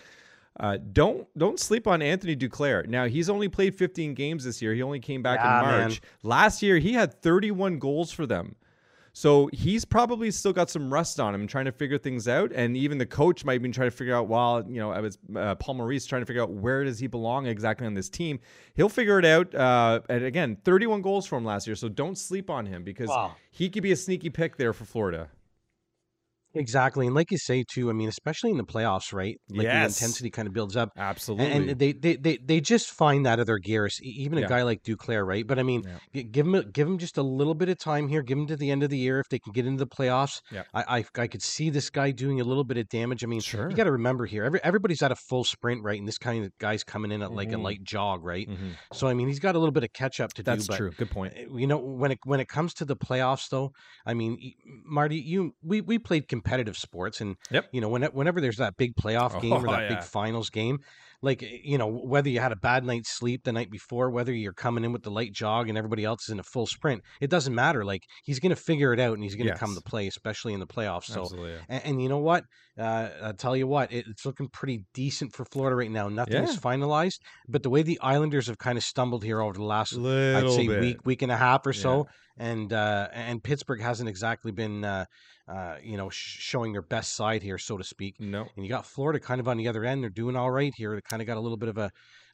Uh, 0.58 0.78
don't 0.92 1.26
don't 1.38 1.58
sleep 1.58 1.86
on 1.86 2.02
Anthony 2.02 2.36
Duclair. 2.36 2.86
Now 2.86 3.06
he's 3.06 3.30
only 3.30 3.48
played 3.48 3.74
15 3.74 4.14
games 4.14 4.44
this 4.44 4.60
year. 4.60 4.74
He 4.74 4.82
only 4.82 5.00
came 5.00 5.22
back 5.22 5.40
yeah, 5.40 5.60
in 5.60 5.66
March. 5.66 6.02
Man. 6.02 6.10
Last 6.22 6.62
year 6.62 6.78
he 6.78 6.92
had 6.92 7.14
31 7.22 7.78
goals 7.78 8.12
for 8.12 8.26
them. 8.26 8.56
So 9.12 9.50
he's 9.52 9.84
probably 9.84 10.30
still 10.30 10.52
got 10.52 10.70
some 10.70 10.92
rust 10.92 11.18
on 11.18 11.34
him, 11.34 11.46
trying 11.46 11.64
to 11.64 11.72
figure 11.72 11.98
things 11.98 12.28
out. 12.28 12.52
And 12.54 12.76
even 12.76 12.98
the 12.98 13.06
coach 13.06 13.44
might 13.44 13.60
be 13.62 13.70
trying 13.70 13.90
to 13.90 13.96
figure 13.96 14.14
out. 14.14 14.28
While 14.28 14.64
you 14.68 14.80
know, 14.80 14.92
I 14.92 15.00
was 15.00 15.18
uh, 15.34 15.56
Paul 15.56 15.74
Maurice 15.74 16.06
trying 16.06 16.22
to 16.22 16.26
figure 16.26 16.42
out 16.42 16.50
where 16.50 16.84
does 16.84 16.98
he 16.98 17.06
belong 17.06 17.46
exactly 17.46 17.86
on 17.86 17.94
this 17.94 18.08
team. 18.08 18.40
He'll 18.74 18.88
figure 18.88 19.18
it 19.18 19.24
out. 19.24 19.54
Uh, 19.54 20.00
and 20.08 20.24
again, 20.24 20.56
31 20.64 21.02
goals 21.02 21.26
for 21.26 21.36
him 21.36 21.44
last 21.44 21.66
year. 21.66 21.76
So 21.76 21.88
don't 21.88 22.16
sleep 22.16 22.50
on 22.50 22.66
him 22.66 22.84
because 22.84 23.08
wow. 23.08 23.34
he 23.50 23.68
could 23.68 23.82
be 23.82 23.92
a 23.92 23.96
sneaky 23.96 24.30
pick 24.30 24.56
there 24.56 24.72
for 24.72 24.84
Florida. 24.84 25.28
Exactly, 26.54 27.06
and 27.06 27.14
like 27.14 27.30
you 27.30 27.38
say 27.38 27.64
too, 27.68 27.90
I 27.90 27.92
mean, 27.92 28.08
especially 28.08 28.50
in 28.50 28.56
the 28.56 28.64
playoffs, 28.64 29.12
right? 29.12 29.40
Like 29.48 29.64
yes. 29.64 29.98
the 29.98 30.04
intensity 30.04 30.30
kind 30.30 30.48
of 30.48 30.54
builds 30.54 30.76
up. 30.76 30.90
Absolutely, 30.96 31.46
and, 31.46 31.70
and 31.70 31.78
they, 31.78 31.92
they 31.92 32.16
they 32.16 32.38
they 32.38 32.60
just 32.60 32.90
find 32.90 33.24
that 33.26 33.38
other 33.38 33.58
gears. 33.58 34.00
Even 34.02 34.38
a 34.38 34.42
yeah. 34.42 34.48
guy 34.48 34.62
like 34.62 34.82
Duclair, 34.82 35.24
right? 35.24 35.46
But 35.46 35.58
I 35.58 35.62
mean, 35.62 35.84
yeah. 36.12 36.22
give 36.22 36.46
him 36.46 36.70
give 36.72 36.88
him 36.88 36.98
just 36.98 37.18
a 37.18 37.22
little 37.22 37.54
bit 37.54 37.68
of 37.68 37.78
time 37.78 38.08
here. 38.08 38.22
Give 38.22 38.36
him 38.36 38.46
to 38.48 38.56
the 38.56 38.70
end 38.70 38.82
of 38.82 38.90
the 38.90 38.98
year 38.98 39.20
if 39.20 39.28
they 39.28 39.38
can 39.38 39.52
get 39.52 39.64
into 39.64 39.84
the 39.84 39.86
playoffs. 39.86 40.40
Yeah. 40.50 40.64
I 40.74 40.98
I, 40.98 41.04
I 41.22 41.26
could 41.28 41.42
see 41.42 41.70
this 41.70 41.88
guy 41.88 42.10
doing 42.10 42.40
a 42.40 42.44
little 42.44 42.64
bit 42.64 42.78
of 42.78 42.88
damage. 42.88 43.22
I 43.22 43.28
mean, 43.28 43.40
sure. 43.40 43.70
you 43.70 43.76
got 43.76 43.84
to 43.84 43.92
remember 43.92 44.26
here, 44.26 44.44
every, 44.44 44.60
everybody's 44.64 45.02
at 45.02 45.12
a 45.12 45.16
full 45.16 45.44
sprint, 45.44 45.84
right? 45.84 45.98
And 45.98 46.08
this 46.08 46.18
kind 46.18 46.44
of 46.44 46.50
guy's 46.58 46.82
coming 46.82 47.12
in 47.12 47.22
at 47.22 47.32
like 47.32 47.50
mm-hmm. 47.50 47.60
a 47.60 47.62
light 47.62 47.84
jog, 47.84 48.24
right? 48.24 48.48
Mm-hmm. 48.48 48.70
So 48.92 49.06
I 49.06 49.14
mean, 49.14 49.28
he's 49.28 49.38
got 49.38 49.54
a 49.54 49.58
little 49.58 49.72
bit 49.72 49.84
of 49.84 49.92
catch 49.92 50.18
up 50.18 50.32
to 50.34 50.42
That's 50.42 50.66
do. 50.66 50.72
That's 50.72 50.78
true. 50.78 50.90
Good 50.90 51.10
point. 51.10 51.34
Eh, 51.36 51.46
you 51.54 51.66
know, 51.66 51.78
when 51.78 52.10
it 52.10 52.18
when 52.24 52.40
it 52.40 52.48
comes 52.48 52.74
to 52.74 52.84
the 52.84 52.96
playoffs, 52.96 53.48
though, 53.48 53.72
I 54.04 54.14
mean, 54.14 54.54
Marty, 54.84 55.16
you 55.16 55.54
we 55.62 55.80
we 55.80 55.98
played 55.98 56.28
competitive 56.42 56.76
sports 56.76 57.20
and 57.20 57.36
yep. 57.50 57.66
you 57.72 57.80
know, 57.80 57.88
when, 57.88 58.02
whenever 58.04 58.40
there's 58.40 58.56
that 58.56 58.76
big 58.76 58.94
playoff 58.94 59.40
game 59.40 59.52
oh, 59.52 59.58
or 59.58 59.66
that 59.70 59.82
yeah. 59.82 59.96
big 59.96 60.02
finals 60.02 60.50
game, 60.50 60.78
like 61.22 61.42
you 61.42 61.76
know, 61.76 61.86
whether 61.86 62.30
you 62.30 62.40
had 62.40 62.52
a 62.52 62.56
bad 62.56 62.84
night's 62.84 63.10
sleep 63.10 63.44
the 63.44 63.52
night 63.52 63.70
before, 63.70 64.10
whether 64.10 64.32
you're 64.32 64.52
coming 64.52 64.84
in 64.84 64.92
with 64.92 65.02
the 65.02 65.10
light 65.10 65.32
jog 65.32 65.68
and 65.68 65.76
everybody 65.76 66.04
else 66.04 66.24
is 66.24 66.30
in 66.30 66.40
a 66.40 66.42
full 66.42 66.66
sprint, 66.66 67.02
it 67.20 67.28
doesn't 67.28 67.54
matter. 67.54 67.84
Like 67.84 68.04
he's 68.24 68.40
going 68.40 68.50
to 68.50 68.56
figure 68.56 68.92
it 68.92 69.00
out 69.00 69.14
and 69.14 69.22
he's 69.22 69.34
going 69.34 69.46
to 69.46 69.52
yes. 69.52 69.60
come 69.60 69.74
to 69.74 69.82
play, 69.82 70.06
especially 70.06 70.54
in 70.54 70.60
the 70.60 70.66
playoffs. 70.66 71.04
So, 71.04 71.28
yeah. 71.36 71.58
and, 71.68 71.84
and, 71.84 72.02
you 72.02 72.08
know 72.08 72.18
what? 72.18 72.44
Uh, 72.78 73.08
I'll 73.22 73.34
tell 73.34 73.56
you 73.56 73.66
what, 73.66 73.92
it, 73.92 74.06
it's 74.08 74.24
looking 74.24 74.48
pretty 74.48 74.84
decent 74.94 75.34
for 75.34 75.44
Florida 75.44 75.76
right 75.76 75.90
now. 75.90 76.08
Nothing 76.08 76.42
yeah. 76.42 76.48
is 76.48 76.56
finalized, 76.56 77.18
but 77.46 77.62
the 77.62 77.70
way 77.70 77.82
the 77.82 78.00
Islanders 78.00 78.46
have 78.46 78.56
kind 78.56 78.78
of 78.78 78.84
stumbled 78.84 79.22
here 79.22 79.42
over 79.42 79.52
the 79.52 79.64
last, 79.64 79.92
Little 79.92 80.50
I'd 80.50 80.56
say, 80.56 80.66
bit. 80.66 80.80
week, 80.80 80.96
week 81.04 81.22
and 81.22 81.32
a 81.32 81.36
half 81.36 81.66
or 81.66 81.74
so, 81.74 82.06
and 82.40 82.72
uh, 82.72 83.08
and 83.12 83.42
Pittsburgh 83.42 83.80
hasn't 83.80 84.08
exactly 84.08 84.50
been. 84.52 84.84
Uh, 84.84 85.04
uh, 85.48 85.74
you 85.82 85.96
know, 85.96 86.08
sh- 86.08 86.38
showing 86.38 86.70
their 86.70 86.82
best 86.82 87.16
side 87.16 87.42
here, 87.42 87.58
so 87.58 87.76
to 87.76 87.82
speak. 87.82 88.20
No. 88.20 88.46
And 88.54 88.64
you 88.64 88.68
got 88.68 88.86
Florida 88.86 89.18
kind 89.18 89.40
of 89.40 89.48
on 89.48 89.56
the 89.56 89.66
other 89.66 89.84
end. 89.84 90.00
They're 90.00 90.08
doing 90.08 90.36
all 90.36 90.48
right 90.48 90.72
here. 90.76 90.94
They 90.94 91.00
kind 91.00 91.20
of 91.20 91.26
got 91.26 91.38
a 91.38 91.40
little 91.40 91.56
bit 91.56 91.68
of 91.68 91.76
a 91.76 91.90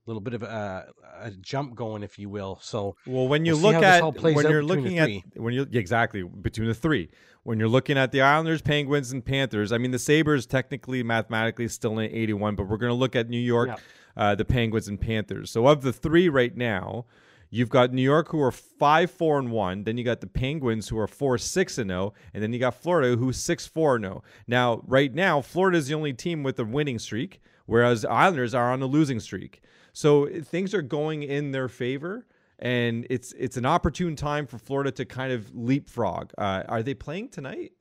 little 0.06 0.20
bit 0.20 0.34
of 0.34 0.42
a, 0.42 0.88
a 1.20 1.30
jump 1.32 1.74
going, 1.74 2.02
if 2.02 2.18
you 2.18 2.28
will. 2.28 2.58
So, 2.62 2.96
well, 3.06 3.26
when 3.26 3.44
you 3.44 3.54
we'll 3.54 3.72
look 3.72 3.82
at 3.82 4.02
when 4.22 4.48
you're 4.48 4.62
looking 4.62 4.98
at 4.98 5.10
when 5.34 5.54
you 5.54 5.66
exactly 5.72 6.22
between 6.22 6.68
the 6.68 6.74
three, 6.74 7.08
when 7.42 7.58
you're 7.58 7.68
looking 7.68 7.98
at 7.98 8.12
the 8.12 8.20
Islanders, 8.20 8.62
Penguins, 8.62 9.12
and 9.12 9.24
Panthers, 9.24 9.72
I 9.72 9.78
mean 9.78 9.90
the 9.90 9.98
Sabres 9.98 10.46
technically, 10.46 11.02
mathematically, 11.02 11.68
still 11.68 11.98
in 11.98 12.10
81, 12.10 12.54
but 12.54 12.68
we're 12.68 12.76
going 12.76 12.90
to 12.90 12.94
look 12.94 13.16
at 13.16 13.28
New 13.28 13.40
York, 13.40 13.68
yeah. 13.68 13.76
uh, 14.16 14.34
the 14.34 14.44
Penguins, 14.44 14.88
and 14.88 15.00
Panthers. 15.00 15.50
So, 15.50 15.66
of 15.66 15.82
the 15.82 15.92
three 15.92 16.28
right 16.28 16.56
now. 16.56 17.06
You've 17.50 17.68
got 17.68 17.92
New 17.92 18.02
York 18.02 18.28
who 18.28 18.40
are 18.40 18.50
five 18.50 19.10
four 19.10 19.38
and 19.38 19.50
one. 19.50 19.84
Then 19.84 19.96
you 19.96 20.04
got 20.04 20.20
the 20.20 20.26
Penguins 20.26 20.88
who 20.88 20.98
are 20.98 21.06
four 21.06 21.38
six 21.38 21.78
and 21.78 21.90
zero, 21.90 22.14
oh, 22.14 22.20
and 22.34 22.42
then 22.42 22.52
you 22.52 22.58
got 22.58 22.74
Florida 22.74 23.16
who's 23.16 23.36
six 23.36 23.66
four 23.66 23.96
and 23.96 24.04
zero. 24.04 24.22
Oh. 24.24 24.28
Now, 24.46 24.82
right 24.86 25.14
now, 25.14 25.40
Florida 25.40 25.78
is 25.78 25.88
the 25.88 25.94
only 25.94 26.12
team 26.12 26.42
with 26.42 26.58
a 26.58 26.64
winning 26.64 26.98
streak, 26.98 27.40
whereas 27.66 28.04
Islanders 28.04 28.54
are 28.54 28.72
on 28.72 28.82
a 28.82 28.86
losing 28.86 29.20
streak. 29.20 29.62
So 29.92 30.26
things 30.26 30.74
are 30.74 30.82
going 30.82 31.22
in 31.22 31.52
their 31.52 31.68
favor, 31.68 32.26
and 32.58 33.06
it's 33.08 33.32
it's 33.38 33.56
an 33.56 33.64
opportune 33.64 34.16
time 34.16 34.46
for 34.46 34.58
Florida 34.58 34.90
to 34.92 35.04
kind 35.04 35.32
of 35.32 35.54
leapfrog. 35.54 36.32
Uh, 36.36 36.64
are 36.68 36.82
they 36.82 36.94
playing 36.94 37.30
tonight? 37.30 37.72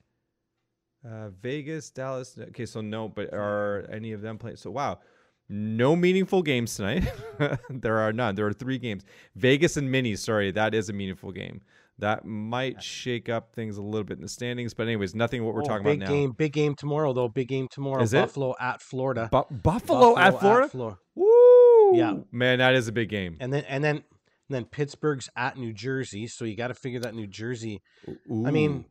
Uh, 1.05 1.29
Vegas, 1.41 1.89
Dallas. 1.91 2.37
Okay, 2.39 2.65
so 2.65 2.81
no, 2.81 3.09
but 3.09 3.33
are 3.33 3.85
any 3.91 4.11
of 4.13 4.21
them 4.21 4.37
playing? 4.37 4.57
So 4.57 4.71
wow, 4.71 4.99
no 5.49 5.95
meaningful 5.95 6.41
games 6.41 6.75
tonight. 6.75 7.07
there 7.69 7.97
are 7.97 8.11
none. 8.11 8.35
There 8.35 8.47
are 8.47 8.53
three 8.53 8.77
games. 8.77 9.03
Vegas 9.35 9.77
and 9.77 9.91
Mini. 9.91 10.15
Sorry, 10.15 10.51
that 10.51 10.73
is 10.73 10.89
a 10.89 10.93
meaningful 10.93 11.31
game. 11.31 11.61
That 11.99 12.25
might 12.25 12.83
shake 12.83 13.29
up 13.29 13.53
things 13.53 13.77
a 13.77 13.81
little 13.81 14.03
bit 14.03 14.17
in 14.17 14.21
the 14.21 14.27
standings, 14.27 14.73
but 14.73 14.83
anyways, 14.83 15.15
nothing 15.15 15.45
what 15.45 15.53
we're 15.53 15.61
oh, 15.61 15.65
talking 15.65 15.85
about 15.85 15.99
now. 15.99 16.07
Big 16.07 16.15
game, 16.15 16.31
big 16.31 16.51
game 16.51 16.75
tomorrow 16.75 17.13
though. 17.13 17.29
Big 17.29 17.47
game 17.47 17.69
tomorrow. 17.69 18.01
Is 18.01 18.11
Buffalo 18.11 18.51
it? 18.51 18.57
at 18.59 18.81
Florida. 18.81 19.29
Bu- 19.31 19.43
Buffalo, 19.49 20.15
Buffalo, 20.15 20.17
at 20.17 20.39
Florida. 20.39 20.65
At 20.65 20.71
Florida. 20.71 20.97
Woo! 21.15 21.97
Yeah, 21.97 22.17
man, 22.33 22.59
that 22.59 22.75
is 22.75 22.89
a 22.89 22.91
big 22.91 23.07
game. 23.07 23.37
And 23.39 23.53
then 23.53 23.63
and 23.69 23.81
then 23.81 23.95
and 23.95 24.03
then 24.49 24.65
Pittsburgh's 24.65 25.29
at 25.37 25.57
New 25.57 25.71
Jersey, 25.71 26.27
so 26.27 26.43
you 26.43 26.57
got 26.57 26.67
to 26.67 26.73
figure 26.73 26.99
that 26.99 27.15
New 27.15 27.27
Jersey. 27.27 27.81
Ooh. 28.29 28.45
I 28.45 28.51
mean, 28.51 28.85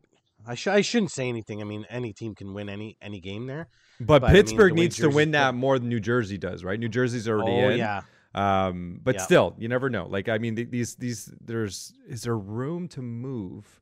I, 0.47 0.55
sh- 0.55 0.67
I 0.69 0.81
shouldn't 0.81 1.13
say 1.13 1.29
anything. 1.29 1.61
I 1.61 1.65
mean, 1.65 1.87
any 1.89 2.13
team 2.13 2.35
can 2.35 2.55
win 2.55 2.69
any 2.69 2.97
any 3.01 3.21
game 3.21 3.47
there. 3.47 3.69
But, 4.01 4.23
but 4.23 4.31
Pittsburgh 4.31 4.73
I 4.73 4.75
mean, 4.75 4.85
needs 4.85 4.97
to 4.97 5.09
win 5.09 5.33
that 5.33 5.55
more 5.55 5.79
than 5.79 5.89
New 5.89 6.01
Jersey 6.01 6.39
does, 6.39 6.65
right? 6.65 6.79
New 6.79 6.89
Jersey's 6.89 7.29
already 7.29 7.53
oh, 7.53 7.71
in. 7.71 7.79
yeah. 7.79 8.03
Um, 8.35 9.01
but 9.03 9.15
yeah. 9.17 9.21
still, 9.23 9.55
you 9.59 9.69
never 9.69 9.89
know. 9.89 10.07
Like, 10.07 10.29
I 10.29 10.39
mean, 10.39 10.55
these 10.55 10.97
these 10.97 11.33
there's 11.41 11.93
is 12.09 12.23
there 12.23 12.37
room 12.37 12.89
to 12.89 13.03
move 13.03 13.81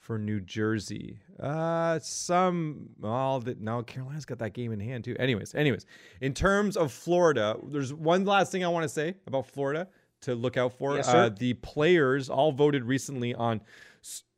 for 0.00 0.18
New 0.18 0.40
Jersey? 0.40 1.20
Uh, 1.38 2.00
some 2.00 2.88
well, 2.98 3.38
that 3.40 3.60
no, 3.60 3.82
Carolina's 3.84 4.24
got 4.24 4.38
that 4.38 4.54
game 4.54 4.72
in 4.72 4.80
hand 4.80 5.04
too. 5.04 5.14
Anyways, 5.18 5.54
anyways, 5.54 5.86
in 6.20 6.34
terms 6.34 6.76
of 6.76 6.90
Florida, 6.90 7.56
there's 7.68 7.94
one 7.94 8.24
last 8.24 8.50
thing 8.50 8.64
I 8.64 8.68
want 8.68 8.82
to 8.82 8.88
say 8.88 9.14
about 9.28 9.46
Florida 9.46 9.86
to 10.22 10.34
look 10.34 10.56
out 10.56 10.72
for. 10.72 10.96
Yes, 10.96 11.08
uh, 11.08 11.30
the 11.38 11.54
players 11.54 12.28
all 12.28 12.50
voted 12.50 12.84
recently 12.84 13.34
on 13.34 13.60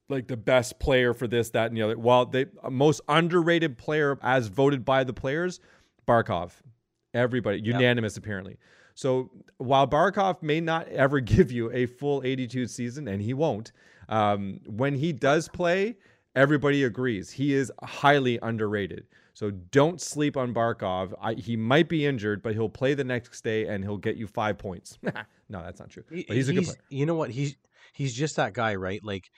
like 0.08 0.28
the 0.28 0.36
best 0.36 0.78
player 0.78 1.14
for 1.14 1.26
this, 1.26 1.50
that, 1.50 1.68
and 1.68 1.76
the 1.76 1.82
other. 1.82 1.98
Well, 1.98 2.26
the 2.26 2.48
most 2.70 3.00
underrated 3.08 3.78
player 3.78 4.18
as 4.22 4.48
voted 4.48 4.84
by 4.84 5.04
the 5.04 5.12
players, 5.12 5.60
Barkov. 6.06 6.52
Everybody, 7.14 7.60
unanimous 7.60 8.16
yep. 8.16 8.24
apparently. 8.24 8.58
So 8.94 9.30
while 9.58 9.86
Barkov 9.86 10.42
may 10.42 10.60
not 10.60 10.88
ever 10.88 11.20
give 11.20 11.50
you 11.50 11.70
a 11.72 11.86
full 11.86 12.22
82 12.24 12.66
season, 12.66 13.08
and 13.08 13.22
he 13.22 13.34
won't, 13.34 13.72
um, 14.08 14.60
when 14.66 14.94
he 14.94 15.12
does 15.12 15.48
play, 15.48 15.96
everybody 16.34 16.84
agrees 16.84 17.30
he 17.30 17.54
is 17.54 17.72
highly 17.82 18.38
underrated. 18.42 19.06
So 19.34 19.50
don't 19.50 20.00
sleep 20.00 20.36
on 20.36 20.54
Barkov. 20.54 21.12
I, 21.20 21.34
he 21.34 21.56
might 21.56 21.88
be 21.88 22.06
injured, 22.06 22.40
but 22.40 22.54
he'll 22.54 22.68
play 22.68 22.94
the 22.94 23.02
next 23.02 23.42
day 23.42 23.66
and 23.66 23.82
he'll 23.82 23.96
get 23.96 24.16
you 24.16 24.28
five 24.28 24.58
points. 24.58 24.96
no, 25.02 25.62
that's 25.62 25.80
not 25.80 25.90
true. 25.90 26.04
But 26.08 26.36
he's 26.36 26.48
a 26.48 26.52
good 26.52 26.64
player. 26.64 26.76
You 26.88 27.06
know 27.06 27.16
what? 27.16 27.30
He's 27.30 27.56
he's 27.92 28.14
just 28.14 28.36
that 28.36 28.52
guy, 28.52 28.76
right? 28.76 29.02
Like 29.02 29.32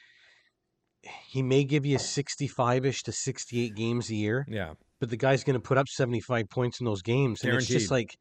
he 1.29 1.43
may 1.43 1.65
give 1.65 1.87
you 1.87 1.99
65ish 1.99 3.03
to 3.05 3.13
68 3.13 3.75
games 3.75 4.11
a 4.11 4.15
year. 4.15 4.47
Yeah. 4.49 4.75
But 5.01 5.11
the 5.11 5.17
guy's 5.17 5.45
going 5.45 5.55
to 5.55 5.61
put 5.61 5.79
up 5.79 5.89
75 5.89 6.49
points 6.49 6.81
in 6.81 6.87
those 6.87 7.03
games 7.03 7.43
and 7.43 7.51
Guaranteed. 7.51 7.77
it's 7.77 7.83
just 7.83 7.91
like 7.91 8.17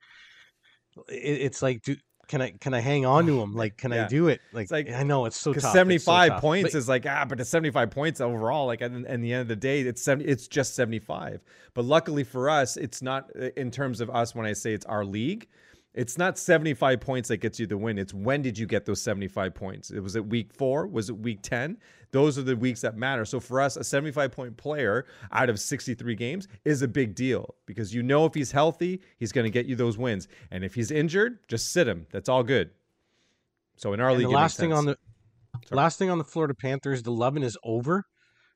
it's 1.10 1.62
like 1.62 1.82
do 1.82 1.96
can 2.28 2.42
I 2.42 2.52
can 2.60 2.74
I 2.74 2.80
hang 2.80 3.06
on 3.06 3.26
to 3.28 3.40
him? 3.40 3.54
Like, 3.54 3.78
can 3.78 3.92
yeah. 3.92 4.06
I 4.06 4.08
do 4.08 4.28
it? 4.28 4.42
Like, 4.52 4.72
like, 4.72 4.90
I 4.90 5.04
know 5.04 5.26
it's 5.26 5.40
so 5.40 5.54
tough. 5.54 5.72
Seventy 5.72 5.98
five 5.98 6.34
so 6.34 6.40
points 6.40 6.72
but, 6.72 6.78
is 6.78 6.90
like 6.90 7.06
ah, 7.08 7.26
but 7.28 7.40
it's 7.40 7.50
seventy 7.50 7.70
five 7.70 7.92
points 7.92 8.22
overall. 8.22 8.66
Like, 8.66 8.82
at, 8.82 8.92
at 8.92 9.22
the 9.22 9.34
end 9.34 9.42
of 9.42 9.48
the 9.48 9.56
day, 9.56 9.82
it's 9.82 10.04
70, 10.04 10.30
it's 10.30 10.48
just 10.48 10.76
seventy 10.76 11.00
five. 11.00 11.42
But 11.74 11.86
luckily 11.86 12.24
for 12.24 12.50
us, 12.50 12.78
it's 12.78 13.02
not 13.02 13.30
in 13.36 13.72
terms 13.72 14.02
of 14.02 14.10
us. 14.10 14.34
When 14.34 14.46
I 14.46 14.54
say 14.54 14.74
it's 14.74 14.86
our 14.86 15.06
league, 15.06 15.48
It's 15.96 16.18
not 16.18 16.38
75 16.38 17.00
points 17.00 17.30
that 17.30 17.38
gets 17.38 17.58
you 17.60 17.66
the 17.68 17.78
win. 17.78 17.98
It's 17.98 18.14
when 18.14 18.42
did 18.42 18.58
you 18.58 18.66
get 18.68 18.86
those 18.86 19.02
75 19.02 19.56
points? 19.56 19.92
It 19.92 20.02
was 20.02 20.16
it 20.18 20.26
week 20.28 20.54
4? 20.54 20.88
Was 20.88 21.10
it 21.10 21.18
week 21.18 21.40
10? 21.42 21.78
Those 22.12 22.38
are 22.38 22.42
the 22.44 22.56
weeks 22.56 22.82
that 22.82 22.98
matter. 22.98 23.24
So 23.24 23.40
for 23.40 23.62
us, 23.62 23.78
a 23.78 23.84
75 23.84 24.32
point 24.32 24.58
player 24.58 25.06
out 25.32 25.50
of 25.50 25.60
63 25.60 26.14
games 26.16 26.48
is 26.66 26.82
a 26.82 26.88
big 26.88 27.16
deal 27.16 27.56
because 27.66 27.94
you 27.94 28.04
know 28.04 28.26
if 28.26 28.34
he's 28.34 28.52
healthy, 28.52 29.02
he's 29.18 29.32
going 29.32 29.46
to 29.46 29.50
get 29.50 29.66
you 29.68 29.76
those 29.78 29.98
wins. 29.98 30.28
And 30.52 30.64
if 30.66 30.76
he's 30.76 30.92
injured, 30.92 31.40
just 31.48 31.72
sit 31.72 31.88
him. 31.88 32.08
That's 32.12 32.28
all 32.30 32.44
good. 32.44 32.72
So 33.78 33.94
in 33.94 34.00
our 34.02 34.10
And 34.10 34.18
league, 34.20 34.28
the 34.28 34.34
last 34.34 34.58
thing 34.58 34.74
on 34.74 34.86
sense. 34.86 34.98
the 35.70 35.76
last 35.76 35.98
thing 35.98 36.10
on 36.10 36.18
the 36.18 36.24
Florida 36.26 36.54
Panthers, 36.54 37.04
the 37.04 37.12
loving 37.12 37.44
is 37.44 37.58
over. 37.64 38.06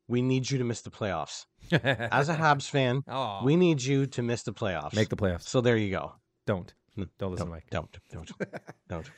We 0.08 0.22
need 0.22 0.50
you 0.50 0.58
to 0.58 0.64
miss 0.64 0.82
the 0.82 0.90
playoffs. 0.90 1.46
As 1.72 2.30
a 2.30 2.36
Habs 2.36 2.70
fan, 2.70 3.04
we 3.44 3.56
need 3.56 3.82
you 3.82 4.08
to 4.08 4.22
miss 4.24 4.44
the 4.44 4.54
playoffs. 4.54 4.94
make 4.96 5.10
the 5.10 5.16
playoffs. 5.16 5.44
so 5.44 5.62
there 5.62 5.78
you 5.78 5.92
go. 5.92 6.14
Don't. 6.48 6.74
Don't 7.18 7.32
listen, 7.32 7.48
don't, 7.48 7.54
Mike. 7.54 7.66
Don't, 7.70 7.98
don't, 8.12 8.32
don't. 8.90 9.10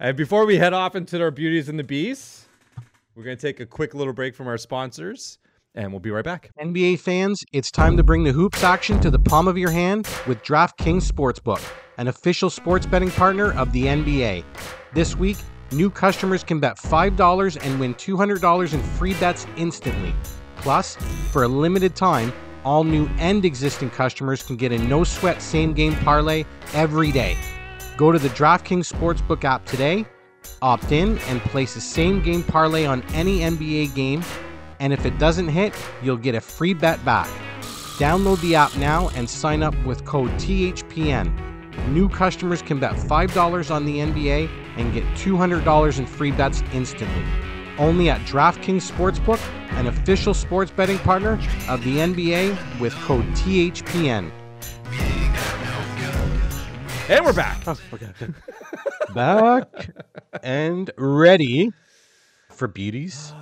And 0.00 0.16
before 0.16 0.46
we 0.46 0.56
head 0.56 0.72
off 0.72 0.94
into 0.94 1.20
our 1.20 1.30
beauties 1.30 1.68
and 1.68 1.78
the 1.78 1.84
beasts, 1.84 2.46
we're 3.14 3.24
going 3.24 3.36
to 3.36 3.42
take 3.42 3.58
a 3.58 3.66
quick 3.66 3.94
little 3.94 4.12
break 4.12 4.34
from 4.36 4.46
our 4.46 4.56
sponsors, 4.56 5.38
and 5.74 5.90
we'll 5.92 6.00
be 6.00 6.10
right 6.10 6.24
back. 6.24 6.50
NBA 6.60 7.00
fans, 7.00 7.42
it's 7.52 7.70
time 7.70 7.96
to 7.96 8.04
bring 8.04 8.22
the 8.22 8.32
hoops 8.32 8.62
action 8.62 9.00
to 9.00 9.10
the 9.10 9.18
palm 9.18 9.48
of 9.48 9.58
your 9.58 9.70
hand 9.70 10.08
with 10.26 10.40
DraftKings 10.42 11.10
Sportsbook, 11.10 11.60
an 11.96 12.06
official 12.06 12.48
sports 12.48 12.86
betting 12.86 13.10
partner 13.10 13.52
of 13.54 13.72
the 13.72 13.86
NBA. 13.86 14.44
This 14.92 15.16
week, 15.16 15.36
new 15.72 15.90
customers 15.90 16.44
can 16.44 16.60
bet 16.60 16.76
$5 16.76 17.58
and 17.60 17.80
win 17.80 17.94
$200 17.94 18.72
in 18.74 18.82
free 18.82 19.14
bets 19.14 19.46
instantly. 19.56 20.14
Plus, 20.58 20.96
for 21.32 21.42
a 21.42 21.48
limited 21.48 21.96
time, 21.96 22.32
all 22.68 22.84
new 22.84 23.06
and 23.16 23.46
existing 23.46 23.88
customers 23.88 24.42
can 24.42 24.54
get 24.54 24.72
a 24.72 24.78
no 24.78 25.02
sweat 25.02 25.40
same 25.40 25.72
game 25.72 25.96
parlay 25.96 26.44
every 26.74 27.10
day. 27.10 27.34
Go 27.96 28.12
to 28.12 28.18
the 28.18 28.28
DraftKings 28.28 28.92
Sportsbook 28.92 29.42
app 29.42 29.64
today, 29.64 30.04
opt 30.60 30.92
in, 30.92 31.16
and 31.30 31.40
place 31.40 31.76
a 31.76 31.80
same 31.80 32.22
game 32.22 32.42
parlay 32.42 32.84
on 32.84 33.02
any 33.14 33.38
NBA 33.38 33.94
game 33.94 34.22
and 34.80 34.92
if 34.92 35.06
it 35.06 35.18
doesn't 35.18 35.48
hit, 35.48 35.74
you'll 36.02 36.18
get 36.18 36.34
a 36.34 36.40
free 36.42 36.74
bet 36.74 37.02
back. 37.06 37.28
Download 37.98 38.38
the 38.42 38.54
app 38.54 38.76
now 38.76 39.08
and 39.14 39.28
sign 39.28 39.62
up 39.62 39.74
with 39.86 40.04
code 40.04 40.30
THPN. 40.32 41.32
New 41.88 42.08
customers 42.08 42.60
can 42.60 42.78
bet 42.78 42.92
$5 42.92 43.74
on 43.74 43.86
the 43.86 43.98
NBA 43.98 44.50
and 44.76 44.92
get 44.92 45.04
$200 45.16 45.98
in 45.98 46.06
free 46.06 46.32
bets 46.32 46.62
instantly. 46.74 47.24
Only 47.78 48.10
at 48.10 48.20
DraftKings 48.22 48.90
Sportsbook, 48.90 49.38
an 49.78 49.86
official 49.86 50.34
sports 50.34 50.70
betting 50.70 50.98
partner 50.98 51.34
of 51.68 51.82
the 51.84 51.96
NBA 51.98 52.80
with 52.80 52.92
code 52.96 53.24
THPN. 53.28 54.30
And 57.08 57.24
we're 57.24 57.32
back. 57.32 57.62
Oh, 57.66 57.78
back 59.14 59.90
and 60.42 60.90
ready 60.98 61.70
for 62.50 62.68
beauties 62.68 63.32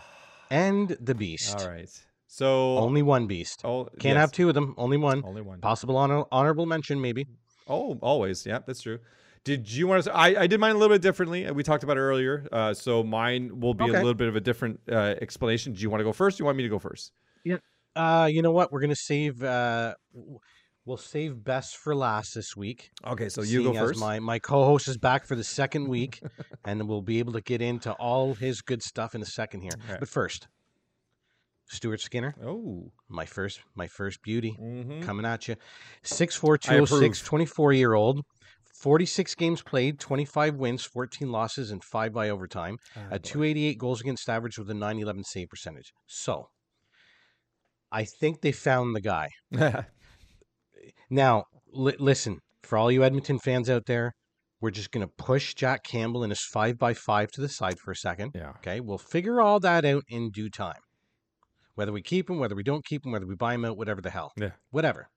and 0.50 0.90
the 1.00 1.14
beast. 1.14 1.58
All 1.60 1.68
right. 1.68 1.90
So 2.28 2.76
Only 2.78 3.02
one 3.02 3.26
beast. 3.26 3.62
oh, 3.64 3.84
Can't 3.98 4.14
yes, 4.14 4.16
have 4.16 4.32
two 4.32 4.48
of 4.48 4.54
them. 4.54 4.74
Only 4.76 4.98
one. 4.98 5.24
only 5.24 5.40
one. 5.40 5.60
Possible 5.60 5.96
honor- 5.96 6.24
honorable 6.30 6.66
mention, 6.66 7.00
maybe. 7.00 7.26
Oh, 7.66 7.98
always. 8.02 8.44
Yeah, 8.44 8.58
that's 8.66 8.82
true. 8.82 8.98
Did 9.46 9.70
you 9.70 9.86
want 9.86 10.02
to? 10.02 10.12
I, 10.12 10.42
I 10.42 10.46
did 10.48 10.58
mine 10.58 10.74
a 10.74 10.78
little 10.78 10.92
bit 10.92 11.02
differently. 11.02 11.48
We 11.52 11.62
talked 11.62 11.84
about 11.84 11.96
it 11.96 12.00
earlier. 12.00 12.48
Uh, 12.50 12.74
so 12.74 13.04
mine 13.04 13.60
will 13.60 13.74
be 13.74 13.84
a 13.84 13.92
little 13.92 14.12
bit 14.14 14.26
of 14.26 14.34
a 14.34 14.40
different 14.40 14.80
uh, 14.90 15.14
explanation. 15.22 15.72
Do 15.72 15.80
you 15.82 15.88
want 15.88 16.00
to 16.00 16.04
go 16.04 16.12
first? 16.12 16.36
Do 16.36 16.42
you 16.42 16.46
want 16.46 16.56
me 16.58 16.64
to 16.64 16.68
go 16.68 16.80
first? 16.80 17.12
Yeah. 17.44 17.58
Uh, 17.94 18.28
you 18.30 18.42
know 18.42 18.50
what? 18.50 18.72
We're 18.72 18.80
gonna 18.80 18.96
save. 18.96 19.44
Uh, 19.44 19.94
we'll 20.84 20.96
save 20.96 21.44
best 21.44 21.76
for 21.76 21.94
last 21.94 22.34
this 22.34 22.56
week. 22.56 22.90
Okay, 23.06 23.28
so 23.28 23.42
you 23.42 23.62
go 23.62 23.72
first. 23.72 24.00
My 24.00 24.18
my 24.18 24.40
co-host 24.40 24.88
is 24.88 24.96
back 24.98 25.24
for 25.24 25.36
the 25.36 25.44
second 25.44 25.86
week, 25.86 26.20
and 26.64 26.88
we'll 26.88 27.00
be 27.00 27.20
able 27.20 27.32
to 27.34 27.40
get 27.40 27.62
into 27.62 27.92
all 27.92 28.34
his 28.34 28.62
good 28.62 28.82
stuff 28.82 29.14
in 29.14 29.22
a 29.22 29.26
second 29.26 29.60
here. 29.60 29.70
Right. 29.88 30.00
But 30.00 30.08
first, 30.08 30.48
Stuart 31.68 32.00
Skinner, 32.00 32.34
Oh. 32.44 32.90
my 33.08 33.26
first 33.26 33.60
my 33.76 33.86
first 33.86 34.22
beauty, 34.22 34.56
Mm-hmm. 34.60 35.02
coming 35.02 35.24
at 35.24 35.46
you. 35.48 35.54
6'4", 36.04 36.58
206, 36.60 37.22
24 37.22 37.72
year 37.74 37.94
old. 37.94 38.24
46 38.86 39.34
games 39.34 39.62
played, 39.62 39.98
25 39.98 40.54
wins, 40.54 40.84
14 40.84 41.28
losses, 41.32 41.72
and 41.72 41.82
5 41.82 42.12
by 42.12 42.30
overtime. 42.30 42.76
Ah, 42.96 43.00
a 43.10 43.18
288 43.18 43.78
goals 43.78 44.00
against 44.00 44.28
average 44.28 44.58
with 44.58 44.70
a 44.70 44.74
911 44.74 45.24
save 45.24 45.48
percentage. 45.48 45.92
So, 46.06 46.50
I 47.90 48.04
think 48.04 48.42
they 48.42 48.52
found 48.52 48.94
the 48.94 49.00
guy. 49.00 49.30
Now, 51.10 51.44
li- 51.72 51.96
listen, 51.98 52.38
for 52.62 52.78
all 52.78 52.92
you 52.92 53.02
Edmonton 53.02 53.40
fans 53.40 53.68
out 53.68 53.86
there, 53.86 54.12
we're 54.60 54.70
just 54.70 54.92
going 54.92 55.04
to 55.04 55.12
push 55.18 55.54
Jack 55.54 55.82
Campbell 55.82 56.22
and 56.22 56.30
his 56.30 56.42
5 56.42 56.78
by 56.78 56.94
5 56.94 57.30
to 57.32 57.40
the 57.40 57.48
side 57.48 57.80
for 57.80 57.90
a 57.90 57.96
second. 57.96 58.32
yeah. 58.36 58.50
Okay, 58.58 58.78
we'll 58.78 58.98
figure 58.98 59.40
all 59.40 59.58
that 59.60 59.84
out 59.84 60.04
in 60.08 60.30
due 60.30 60.48
time. 60.48 60.80
Whether 61.74 61.92
we 61.92 62.02
keep 62.02 62.30
him, 62.30 62.38
whether 62.38 62.54
we 62.54 62.62
don't 62.62 62.84
keep 62.84 63.04
him, 63.04 63.10
whether 63.10 63.26
we 63.26 63.34
buy 63.34 63.54
him 63.54 63.64
out, 63.64 63.76
whatever 63.76 64.00
the 64.00 64.10
hell. 64.10 64.32
Yeah. 64.36 64.50
Whatever. 64.70 65.08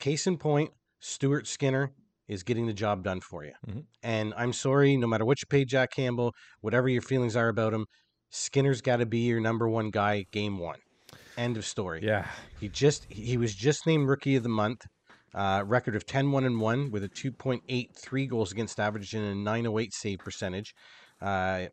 Case 0.00 0.26
in 0.26 0.38
point, 0.38 0.70
Stuart 0.98 1.46
Skinner 1.46 1.92
is 2.28 2.42
getting 2.42 2.66
the 2.66 2.72
job 2.72 3.02
done 3.02 3.20
for 3.20 3.44
you. 3.44 3.52
Mhm. 3.66 3.84
And 4.02 4.34
I'm 4.36 4.52
sorry, 4.52 4.96
no 4.96 5.06
matter 5.06 5.24
what 5.24 5.40
you 5.40 5.46
pay 5.46 5.64
Jack 5.64 5.92
Campbell, 5.92 6.34
whatever 6.60 6.88
your 6.88 7.02
feelings 7.02 7.34
are 7.36 7.48
about 7.48 7.72
him, 7.72 7.86
Skinner's 8.30 8.80
got 8.80 8.98
to 8.98 9.06
be 9.06 9.20
your 9.20 9.40
number 9.40 9.68
one 9.68 9.90
guy 9.90 10.26
game 10.30 10.58
one. 10.58 10.80
End 11.36 11.56
of 11.56 11.64
story. 11.64 12.00
Yeah. 12.02 12.28
He 12.60 12.68
just 12.68 13.04
he 13.10 13.36
was 13.36 13.54
just 13.54 13.86
named 13.86 14.08
rookie 14.08 14.36
of 14.36 14.42
the 14.42 14.48
month. 14.48 14.86
Uh, 15.34 15.62
record 15.64 15.94
of 15.94 16.06
10-1 16.06 16.46
and 16.46 16.58
1 16.58 16.90
with 16.90 17.04
a 17.04 17.08
2.83 17.08 18.26
goals 18.26 18.50
against 18.50 18.80
average 18.80 19.12
and 19.14 19.24
a 19.24 19.34
908 19.34 19.92
save 19.92 20.18
percentage 20.20 20.74
uh, 21.20 21.66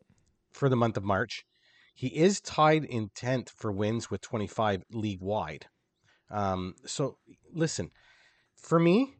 for 0.52 0.68
the 0.68 0.76
month 0.76 0.96
of 0.96 1.02
March. 1.02 1.42
He 1.94 2.08
is 2.08 2.40
tied 2.42 2.84
in 2.84 3.08
10th 3.08 3.48
for 3.56 3.72
wins 3.72 4.10
with 4.10 4.20
25 4.20 4.84
league 4.92 5.22
wide. 5.22 5.66
Um, 6.30 6.74
so 6.84 7.16
listen, 7.52 7.90
for 8.54 8.78
me, 8.78 9.15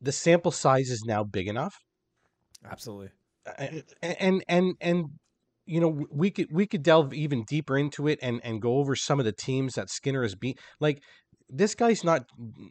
the 0.00 0.12
sample 0.12 0.50
size 0.50 0.90
is 0.90 1.04
now 1.06 1.24
big 1.24 1.48
enough 1.48 1.74
Absolutely. 2.70 3.10
and 3.58 3.84
and 4.02 4.44
and 4.48 4.74
and 4.80 5.04
you 5.66 5.80
know 5.80 6.04
we 6.10 6.30
could 6.30 6.48
we 6.50 6.66
could 6.66 6.82
delve 6.82 7.12
even 7.12 7.44
deeper 7.44 7.78
into 7.78 8.08
it 8.08 8.18
and 8.22 8.40
and 8.44 8.62
go 8.62 8.78
over 8.78 8.96
some 8.96 9.18
of 9.18 9.24
the 9.24 9.32
teams 9.32 9.74
that 9.74 9.90
Skinner 9.90 10.22
has 10.22 10.34
beat. 10.34 10.58
Like 10.80 11.02
this 11.48 11.74
guy's 11.74 12.04
not 12.04 12.24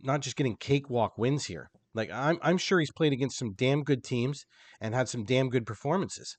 not 0.04 0.22
just 0.22 0.36
getting 0.36 0.58
cakewalk 0.58 1.18
wins 1.18 1.46
here. 1.46 1.70
Like 1.94 2.10
I'm 2.12 2.38
I'm 2.42 2.58
sure 2.58 2.80
he's 2.80 2.92
played 2.92 3.14
against 3.14 3.38
some 3.38 3.54
damn 3.54 3.84
good 3.84 4.04
teams 4.04 4.46
and 4.82 4.94
had 4.94 5.10
some 5.10 5.24
damn 5.24 5.50
good 5.50 5.66
performances. 5.66 6.38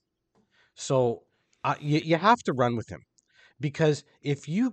So 0.74 1.22
uh, 1.64 1.76
you 1.80 2.01
you 2.05 2.16
have 2.16 2.39
to 2.45 2.53
run 2.53 2.76
with 2.76 2.91
him 2.91 3.01
because 3.61 4.05
if 4.22 4.49
you 4.49 4.72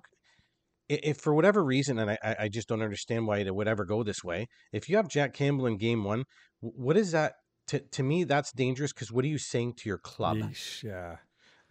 if 0.90 1.18
for 1.18 1.34
whatever 1.34 1.64
reason, 1.64 2.00
and 2.00 2.12
I, 2.12 2.36
I 2.40 2.48
just 2.50 2.68
don't 2.68 2.82
understand 2.82 3.28
why 3.28 3.40
it 3.40 3.56
would 3.56 3.68
ever 3.68 3.86
go 3.86 4.04
this 4.04 4.24
way, 4.24 4.48
if 4.72 4.90
you 4.90 4.98
have 4.98 5.08
Jack 5.08 5.34
Campbell 5.34 5.66
in 5.66 5.78
game 5.78 6.04
one, 6.04 6.26
what 6.60 6.98
is 6.98 7.12
that? 7.12 7.34
To, 7.68 7.80
to 7.80 8.04
me, 8.04 8.26
that's 8.26 8.52
dangerous 8.52 8.92
because 8.92 9.12
what 9.12 9.24
are 9.24 9.30
you 9.30 9.38
saying 9.38 9.76
to 9.78 9.90
your 9.90 9.98
club? 9.98 10.38
Yeesh, 10.38 10.84
yeah. 10.84 11.18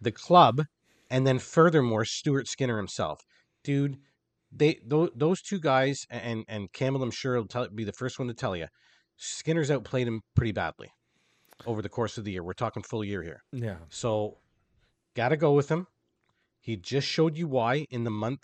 The 0.01 0.11
club, 0.11 0.63
and 1.09 1.25
then 1.27 1.39
furthermore, 1.39 2.03
Stuart 2.05 2.47
Skinner 2.47 2.77
himself. 2.77 3.21
Dude, 3.63 3.97
they 4.51 4.79
those, 4.85 5.11
those 5.15 5.41
two 5.41 5.59
guys, 5.59 6.05
and 6.09 6.43
and 6.47 6.71
Campbell, 6.73 7.03
I'm 7.03 7.11
sure 7.11 7.35
will 7.35 7.47
tell, 7.47 7.69
be 7.69 7.83
the 7.83 7.93
first 7.93 8.19
one 8.19 8.27
to 8.27 8.33
tell 8.33 8.55
you, 8.55 8.67
Skinner's 9.17 9.69
outplayed 9.69 10.07
him 10.07 10.21
pretty 10.35 10.51
badly 10.51 10.89
over 11.65 11.81
the 11.81 11.89
course 11.89 12.17
of 12.17 12.25
the 12.25 12.31
year. 12.31 12.43
We're 12.43 12.53
talking 12.53 12.83
full 12.83 13.03
year 13.03 13.21
here. 13.21 13.43
Yeah. 13.51 13.77
So, 13.89 14.37
gotta 15.15 15.37
go 15.37 15.53
with 15.53 15.69
him. 15.69 15.87
He 16.59 16.75
just 16.77 17.07
showed 17.07 17.37
you 17.37 17.47
why 17.47 17.85
in 17.91 18.03
the 18.03 18.11
month 18.11 18.41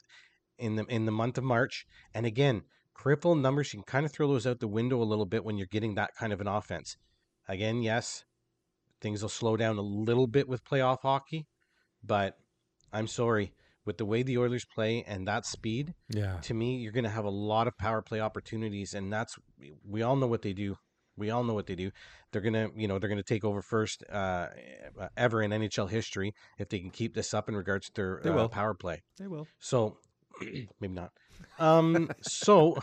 in 0.59 0.75
the 0.75 0.85
in 0.85 1.05
the 1.05 1.11
month 1.11 1.37
of 1.37 1.43
March. 1.43 1.85
And 2.13 2.25
again, 2.25 2.63
peripheral 2.95 3.35
numbers 3.35 3.73
you 3.73 3.79
can 3.79 3.85
kind 3.85 4.05
of 4.05 4.11
throw 4.11 4.27
those 4.27 4.45
out 4.45 4.59
the 4.59 4.67
window 4.67 5.01
a 5.01 5.03
little 5.03 5.25
bit 5.25 5.43
when 5.43 5.57
you're 5.57 5.67
getting 5.67 5.95
that 5.95 6.11
kind 6.19 6.33
of 6.33 6.41
an 6.41 6.47
offense. 6.47 6.97
Again, 7.47 7.81
yes, 7.81 8.25
things 9.01 9.21
will 9.21 9.29
slow 9.29 9.57
down 9.57 9.77
a 9.77 9.81
little 9.81 10.27
bit 10.27 10.47
with 10.47 10.63
playoff 10.63 10.99
hockey, 11.01 11.47
but 12.03 12.35
I'm 12.91 13.07
sorry 13.07 13.53
with 13.85 13.97
the 13.97 14.05
way 14.05 14.21
the 14.21 14.37
Oilers 14.37 14.65
play 14.65 15.03
and 15.07 15.27
that 15.27 15.45
speed. 15.45 15.95
Yeah. 16.09 16.37
To 16.41 16.53
me, 16.53 16.77
you're 16.77 16.91
going 16.91 17.05
to 17.05 17.09
have 17.09 17.25
a 17.25 17.31
lot 17.31 17.67
of 17.67 17.77
power 17.77 18.01
play 18.01 18.19
opportunities, 18.19 18.93
and 18.93 19.11
that's 19.11 19.35
we 19.83 20.03
all 20.03 20.15
know 20.15 20.27
what 20.27 20.41
they 20.41 20.53
do. 20.53 20.75
We 21.17 21.31
all 21.31 21.43
know 21.43 21.53
what 21.53 21.65
they 21.65 21.75
do. 21.75 21.91
They're 22.31 22.41
gonna, 22.41 22.69
you 22.75 22.87
know, 22.87 22.97
they're 22.97 23.09
gonna 23.09 23.23
take 23.23 23.43
over 23.43 23.61
first 23.61 24.03
uh, 24.09 24.47
ever 25.17 25.41
in 25.41 25.51
NHL 25.51 25.89
history 25.89 26.33
if 26.57 26.69
they 26.69 26.79
can 26.79 26.91
keep 26.91 27.13
this 27.13 27.33
up 27.33 27.49
in 27.49 27.55
regards 27.55 27.87
to 27.87 27.93
their 27.93 28.21
They 28.23 28.29
uh, 28.29 28.47
power 28.47 28.73
play. 28.73 29.01
They 29.17 29.27
will. 29.27 29.47
So 29.59 29.97
maybe 30.79 30.93
not. 30.93 31.11
Um, 31.57 32.09
so 32.21 32.77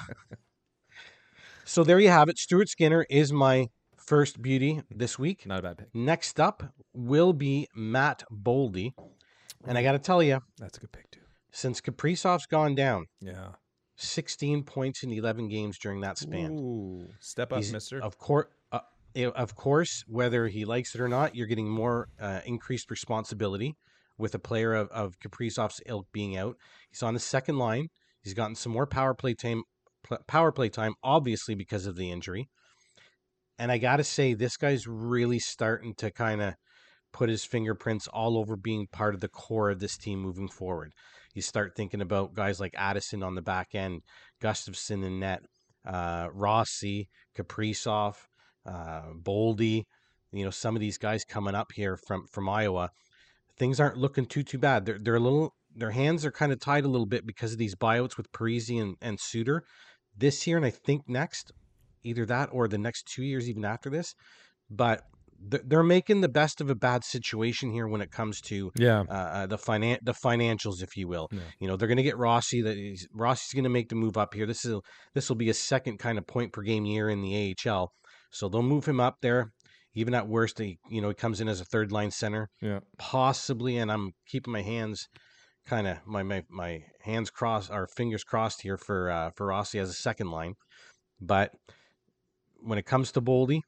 so 1.64 1.82
there 1.84 1.98
you 1.98 2.08
have 2.10 2.28
it. 2.28 2.38
Stuart 2.38 2.68
Skinner 2.68 3.06
is 3.10 3.32
my 3.32 3.68
first 3.96 4.40
beauty 4.40 4.82
this 4.90 5.18
week. 5.18 5.46
Not 5.46 5.58
a 5.60 5.62
bad 5.62 5.78
pick. 5.78 5.88
Next 5.94 6.38
up 6.38 6.62
will 6.94 7.32
be 7.32 7.68
Matt 7.74 8.22
Boldy, 8.32 8.92
and 9.66 9.76
I 9.76 9.82
got 9.82 9.92
to 9.92 9.98
tell 9.98 10.22
you, 10.22 10.40
That's 10.58 10.78
a 10.78 10.80
good 10.80 10.92
pick 10.92 11.10
too. 11.10 11.20
since 11.50 11.80
Kaprizov's 11.80 12.46
gone 12.46 12.74
down, 12.74 13.06
Yeah. 13.20 13.52
16 13.96 14.62
points 14.62 15.02
in 15.02 15.10
11 15.12 15.48
games 15.48 15.78
during 15.78 16.00
that 16.02 16.18
span. 16.18 16.52
Ooh. 16.52 17.08
Step 17.18 17.52
up, 17.52 17.58
He's- 17.60 17.72
mister. 17.72 18.00
Of 18.02 18.18
course, 18.18 18.46
uh, 18.70 18.80
of 19.34 19.54
course, 19.54 20.04
whether 20.06 20.46
he 20.48 20.64
likes 20.66 20.94
it 20.94 21.00
or 21.00 21.08
not, 21.08 21.34
you're 21.34 21.46
getting 21.46 21.68
more 21.68 22.08
uh, 22.20 22.40
increased 22.44 22.90
responsibility 22.90 23.74
with 24.18 24.34
a 24.34 24.38
player 24.38 24.74
of, 24.74 24.88
of 24.88 25.18
Kaprizov's 25.20 25.80
ilk 25.86 26.06
being 26.12 26.36
out. 26.36 26.56
He's 26.90 27.02
on 27.02 27.14
the 27.14 27.20
second 27.20 27.58
line. 27.58 27.88
He's 28.22 28.34
gotten 28.34 28.54
some 28.54 28.72
more 28.72 28.86
power 28.86 29.14
play 29.14 29.34
time, 29.34 29.62
power 30.26 30.52
play 30.52 30.68
time, 30.68 30.94
obviously 31.02 31.54
because 31.54 31.86
of 31.86 31.96
the 31.96 32.10
injury. 32.10 32.48
And 33.58 33.72
I 33.72 33.78
got 33.78 33.96
to 33.96 34.04
say, 34.04 34.34
this 34.34 34.56
guy's 34.56 34.86
really 34.86 35.38
starting 35.38 35.94
to 35.96 36.10
kind 36.10 36.42
of 36.42 36.54
put 37.12 37.30
his 37.30 37.44
fingerprints 37.44 38.06
all 38.08 38.36
over 38.36 38.56
being 38.56 38.86
part 38.92 39.14
of 39.14 39.20
the 39.20 39.28
core 39.28 39.70
of 39.70 39.80
this 39.80 39.96
team 39.96 40.20
moving 40.20 40.48
forward. 40.48 40.92
You 41.34 41.42
start 41.42 41.74
thinking 41.76 42.00
about 42.00 42.34
guys 42.34 42.60
like 42.60 42.74
Addison 42.76 43.22
on 43.22 43.34
the 43.34 43.42
back 43.42 43.74
end, 43.74 44.02
Gustavsson 44.42 45.04
in 45.04 45.20
net, 45.20 45.42
uh, 45.86 46.28
Rossi, 46.32 47.08
Kaprizov, 47.36 48.16
uh, 48.66 49.12
Boldy. 49.22 49.84
You 50.32 50.44
know, 50.44 50.50
some 50.50 50.74
of 50.76 50.80
these 50.80 50.98
guys 50.98 51.24
coming 51.24 51.54
up 51.54 51.72
here 51.74 51.96
from 51.96 52.26
from 52.26 52.48
Iowa, 52.48 52.90
things 53.58 53.80
aren't 53.80 53.96
looking 53.98 54.26
too 54.26 54.42
too 54.42 54.58
bad. 54.58 54.86
They're 54.86 54.98
they're 54.98 55.16
a 55.16 55.20
little 55.20 55.54
their 55.74 55.90
hands 55.90 56.24
are 56.24 56.30
kind 56.32 56.52
of 56.52 56.60
tied 56.60 56.84
a 56.84 56.88
little 56.88 57.06
bit 57.06 57.26
because 57.26 57.52
of 57.52 57.58
these 57.58 57.74
buyouts 57.74 58.16
with 58.16 58.32
Parise 58.32 58.80
and, 58.80 58.96
and 59.02 59.20
Suter 59.20 59.62
this 60.16 60.46
year, 60.46 60.56
and 60.56 60.64
I 60.64 60.70
think 60.70 61.02
next, 61.06 61.52
either 62.02 62.24
that 62.26 62.48
or 62.52 62.66
the 62.68 62.78
next 62.78 63.06
two 63.06 63.22
years, 63.22 63.48
even 63.48 63.64
after 63.64 63.90
this. 63.90 64.14
But 64.70 65.02
th- 65.50 65.62
they're 65.66 65.82
making 65.82 66.22
the 66.22 66.30
best 66.30 66.62
of 66.62 66.70
a 66.70 66.74
bad 66.74 67.04
situation 67.04 67.70
here 67.72 67.86
when 67.86 68.00
it 68.00 68.10
comes 68.10 68.40
to 68.42 68.72
Yeah. 68.78 69.00
uh, 69.08 69.12
uh, 69.12 69.46
the 69.46 69.58
finan- 69.58 69.98
the 70.02 70.14
financials, 70.14 70.82
if 70.82 70.96
you 70.96 71.08
will. 71.08 71.28
Yeah. 71.30 71.40
You 71.60 71.68
know, 71.68 71.76
they're 71.76 71.88
going 71.88 71.98
to 71.98 72.02
get 72.02 72.16
Rossi. 72.16 72.62
That 72.62 72.78
is, 72.78 73.06
Rossi's 73.12 73.52
going 73.52 73.64
to 73.64 73.70
make 73.70 73.90
the 73.90 73.94
move 73.96 74.16
up 74.16 74.32
here. 74.32 74.46
This 74.46 74.64
is 74.64 74.80
this 75.14 75.28
will 75.28 75.36
be 75.36 75.50
a 75.50 75.54
second 75.54 75.98
kind 75.98 76.16
of 76.16 76.26
point 76.26 76.54
per 76.54 76.62
game 76.62 76.86
year 76.86 77.10
in 77.10 77.20
the 77.20 77.54
AHL, 77.66 77.92
so 78.30 78.48
they'll 78.48 78.62
move 78.62 78.86
him 78.86 78.98
up 79.00 79.16
there. 79.20 79.52
Even 79.96 80.14
at 80.14 80.28
worst, 80.28 80.58
he 80.60 80.78
you 80.88 81.00
know 81.00 81.08
he 81.08 81.14
comes 81.14 81.40
in 81.40 81.48
as 81.48 81.60
a 81.60 81.64
third 81.64 81.90
line 81.90 82.12
center, 82.12 82.50
Yeah. 82.60 82.80
possibly. 82.98 83.78
And 83.78 83.90
I'm 83.90 84.12
keeping 84.28 84.52
my 84.52 84.62
hands 84.62 85.08
kind 85.66 85.88
of 85.88 85.98
my, 86.06 86.22
my 86.22 86.44
my 86.48 86.84
hands 87.02 87.30
crossed 87.30 87.70
or 87.70 87.88
fingers 87.88 88.24
crossed 88.24 88.62
here 88.62 88.76
for 88.78 89.10
uh, 89.10 89.30
for 89.36 89.46
Rossi 89.46 89.78
as 89.80 89.90
a 89.90 89.94
second 89.94 90.30
line. 90.30 90.54
But 91.20 91.52
when 92.60 92.78
it 92.78 92.86
comes 92.86 93.12
to 93.12 93.20
Boldy, 93.20 93.60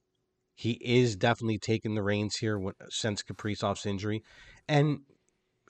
he 0.55 0.73
is 0.83 1.17
definitely 1.17 1.59
taking 1.59 1.95
the 1.95 2.03
reins 2.03 2.37
here 2.37 2.59
when, 2.59 2.75
since 2.91 3.23
Kaprizov's 3.23 3.87
injury, 3.87 4.23
and 4.69 5.01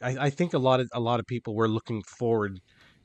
I, 0.03 0.27
I 0.27 0.31
think 0.31 0.55
a 0.55 0.59
lot 0.59 0.81
of 0.81 0.89
a 0.95 1.01
lot 1.01 1.21
of 1.21 1.27
people 1.27 1.55
were 1.57 1.69
looking 1.69 2.03
forward 2.03 2.61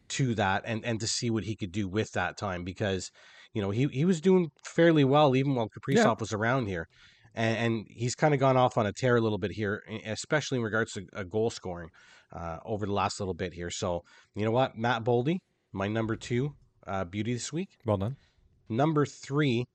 to 0.10 0.36
that 0.36 0.64
and 0.66 0.86
and 0.86 1.00
to 1.02 1.08
see 1.08 1.30
what 1.32 1.46
he 1.46 1.56
could 1.56 1.72
do 1.72 1.88
with 1.88 2.12
that 2.14 2.38
time 2.38 2.64
because 2.64 3.12
you 3.54 3.62
know 3.62 3.72
he 3.72 3.88
he 3.88 4.06
was 4.06 4.22
doing 4.22 4.50
fairly 4.66 5.06
well 5.06 5.36
even 5.36 5.56
while 5.56 5.70
Kaprizov 5.70 6.06
Yeah. 6.06 6.16
was 6.20 6.34
around 6.34 6.68
here. 6.68 6.88
And, 7.36 7.58
and 7.58 7.86
he's 7.90 8.16
kind 8.16 8.34
of 8.34 8.40
gone 8.40 8.58
off 8.58 8.78
on 8.78 8.86
a 8.86 8.92
tear 8.94 9.16
a 9.16 9.22
little 9.22 9.38
bit 9.38 9.52
here, 9.52 9.84
especially 10.06 10.60
in 10.60 10.64
regards 10.64 10.94
to 10.94 11.06
uh, 11.14 11.24
goal 11.24 11.50
scoring 11.50 11.90
uh, 12.32 12.58
over 12.66 12.86
the 12.86 12.94
last 12.94 13.20
little 13.20 13.34
bit 13.34 13.54
here. 13.54 13.70
So, 13.70 14.04
you 14.36 14.46
know 14.46 14.52
what? 14.52 14.78
Matt 14.78 15.04
Boldy, 15.04 15.40
my 15.72 15.88
number 15.88 16.16
two 16.16 16.54
uh, 16.86 17.06
beauty 17.06 17.34
this 17.34 17.52
week. 17.52 17.70
Well 17.86 17.98
done. 17.98 18.18
Number 18.70 19.06
three 19.06 19.66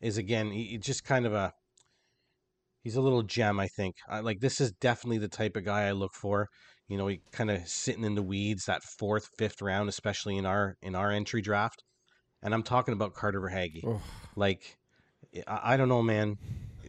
is 0.00 0.18
again, 0.18 0.50
he, 0.50 0.78
just 0.78 1.04
kind 1.04 1.26
of 1.26 1.32
a 1.32 1.52
he's 2.82 2.96
a 2.96 3.00
little 3.00 3.22
gem. 3.22 3.58
I 3.58 3.66
think 3.66 3.96
uh, 4.08 4.22
like 4.22 4.40
this 4.40 4.60
is 4.60 4.72
definitely 4.72 5.18
the 5.18 5.28
type 5.28 5.56
of 5.56 5.64
guy 5.64 5.88
I 5.88 5.92
look 5.92 6.14
for. 6.14 6.48
You 6.88 6.96
know, 6.96 7.08
he 7.08 7.20
kind 7.32 7.50
of 7.50 7.66
sitting 7.66 8.04
in 8.04 8.14
the 8.14 8.22
weeds 8.22 8.66
that 8.66 8.82
fourth, 8.84 9.28
fifth 9.36 9.60
round, 9.60 9.88
especially 9.88 10.36
in 10.36 10.46
our 10.46 10.76
in 10.82 10.94
our 10.94 11.10
entry 11.10 11.42
draft. 11.42 11.82
And 12.42 12.54
I'm 12.54 12.62
talking 12.62 12.94
about 12.94 13.14
Carter 13.14 13.40
Verhaeghe. 13.40 13.82
Oh, 13.84 14.00
Like, 14.36 14.76
I, 15.48 15.72
I 15.72 15.76
don't 15.76 15.88
know, 15.88 16.02
man. 16.02 16.36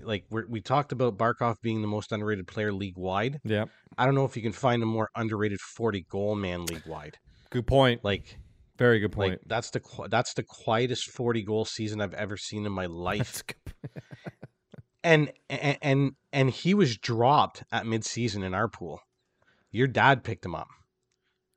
Like 0.03 0.25
we 0.29 0.43
we 0.47 0.61
talked 0.61 0.91
about 0.91 1.17
Barkov 1.17 1.55
being 1.61 1.81
the 1.81 1.87
most 1.87 2.11
underrated 2.11 2.47
player 2.47 2.71
league 2.73 2.97
wide. 2.97 3.39
yeah. 3.43 3.65
I 3.97 4.05
don't 4.05 4.15
know 4.15 4.25
if 4.25 4.35
you 4.35 4.43
can 4.43 4.51
find 4.51 4.83
a 4.83 4.85
more 4.85 5.09
underrated 5.15 5.59
40 5.59 6.05
goal 6.09 6.35
man 6.35 6.65
league 6.65 6.85
wide. 6.85 7.17
Good 7.49 7.65
point. 7.65 8.03
Like, 8.03 8.37
Very 8.77 8.99
good 8.99 9.11
point. 9.11 9.31
like 9.31 9.39
that's 9.47 9.71
the 9.71 9.81
that's 10.09 10.33
the 10.33 10.43
quietest 10.43 11.09
40 11.11 11.43
goal 11.43 11.65
season 11.65 11.99
I've 12.01 12.13
ever 12.13 12.37
seen 12.37 12.65
in 12.65 12.71
my 12.71 12.85
life. 13.09 13.43
And 15.03 15.31
and 15.49 15.77
and 15.81 16.11
and 16.33 16.49
he 16.49 16.73
was 16.73 16.97
dropped 16.97 17.63
at 17.71 17.85
midseason 17.85 18.43
in 18.43 18.53
our 18.53 18.67
pool. 18.67 18.99
Your 19.71 19.87
dad 19.87 20.23
picked 20.23 20.43
him 20.45 20.53
up. 20.55 20.67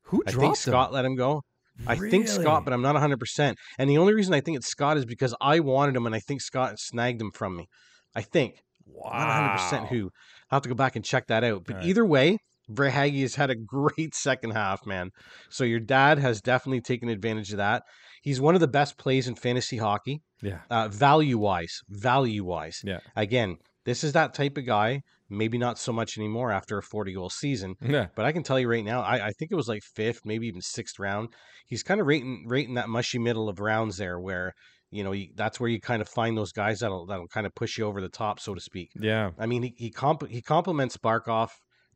Who 0.04 0.22
I 0.26 0.30
dropped 0.30 0.42
think 0.42 0.56
Scott 0.56 0.92
let 0.92 1.04
him 1.04 1.16
go. 1.16 1.42
I 1.86 1.96
think 1.96 2.28
Scott, 2.28 2.64
but 2.64 2.74
I'm 2.74 2.82
not 2.82 2.94
100%. 2.94 3.54
And 3.78 3.88
the 3.90 3.96
only 3.98 4.12
reason 4.12 4.34
I 4.34 4.40
think 4.40 4.58
it's 4.58 4.68
Scott 4.68 4.98
is 4.98 5.06
because 5.06 5.34
I 5.40 5.60
wanted 5.60 5.96
him 5.96 6.04
and 6.06 6.14
I 6.14 6.20
think 6.20 6.42
Scott 6.42 6.78
snagged 6.78 7.20
him 7.20 7.30
from 7.32 7.56
me. 7.56 7.66
I 8.14 8.22
think. 8.22 8.62
wow. 8.86 9.10
Not 9.56 9.58
100% 9.58 9.88
who. 9.88 10.10
I'll 10.50 10.56
have 10.56 10.62
to 10.62 10.68
go 10.68 10.74
back 10.74 10.96
and 10.96 11.04
check 11.04 11.28
that 11.28 11.44
out. 11.44 11.64
But 11.66 11.76
right. 11.76 11.84
either 11.84 12.04
way, 12.04 12.38
Verhaeghe 12.70 13.20
has 13.22 13.34
had 13.36 13.50
a 13.50 13.54
great 13.56 14.14
second 14.26 14.50
half, 14.52 14.84
man. 14.86 15.10
So 15.48 15.64
your 15.64 15.80
dad 15.80 16.18
has 16.18 16.40
definitely 16.40 16.80
taken 16.80 17.08
advantage 17.08 17.50
of 17.52 17.58
that. 17.58 17.82
He's 18.22 18.40
one 18.40 18.54
of 18.54 18.60
the 18.60 18.68
best 18.68 18.98
plays 18.98 19.28
in 19.28 19.34
fantasy 19.34 19.76
hockey, 19.78 20.22
Yeah. 20.42 20.60
uh, 20.70 20.88
value 20.88 21.38
wise. 21.38 21.80
Value 21.88 22.44
wise. 22.44 22.80
Yeah. 22.84 23.00
Again, 23.16 23.56
this 23.84 24.04
is 24.04 24.12
that 24.12 24.34
type 24.34 24.56
of 24.58 24.66
guy. 24.66 25.02
Maybe 25.32 25.58
not 25.58 25.78
so 25.78 25.92
much 25.92 26.18
anymore 26.18 26.50
after 26.50 26.76
a 26.76 26.82
40 26.82 27.12
goal 27.14 27.30
season. 27.30 27.76
Yeah. 27.82 28.08
But 28.16 28.24
I 28.26 28.32
can 28.32 28.42
tell 28.42 28.58
you 28.58 28.68
right 28.68 28.84
now, 28.84 29.00
I, 29.02 29.28
I 29.28 29.30
think 29.38 29.52
it 29.52 29.56
was 29.56 29.68
like 29.68 29.82
fifth, 29.94 30.22
maybe 30.24 30.48
even 30.48 30.60
sixth 30.60 30.98
round. 30.98 31.28
He's 31.66 31.84
kind 31.84 32.00
of 32.00 32.08
rating 32.08 32.46
rating 32.48 32.74
that 32.74 32.88
mushy 32.88 33.20
middle 33.20 33.48
of 33.48 33.60
rounds 33.60 33.96
there, 33.96 34.18
where 34.18 34.52
you 34.90 35.04
know 35.04 35.12
you, 35.12 35.28
that's 35.34 35.60
where 35.60 35.68
you 35.68 35.80
kind 35.80 36.02
of 36.02 36.08
find 36.08 36.36
those 36.36 36.52
guys 36.52 36.80
that'll 36.80 37.06
that'll 37.06 37.28
kind 37.28 37.46
of 37.46 37.54
push 37.54 37.78
you 37.78 37.86
over 37.86 38.00
the 38.00 38.08
top, 38.08 38.40
so 38.40 38.54
to 38.54 38.60
speak. 38.60 38.90
Yeah. 38.98 39.30
I 39.38 39.46
mean, 39.46 39.62
he 39.62 39.74
he, 39.76 39.90
comp- 39.90 40.28
he 40.28 40.42
complements 40.42 40.96
Barkov 40.96 41.50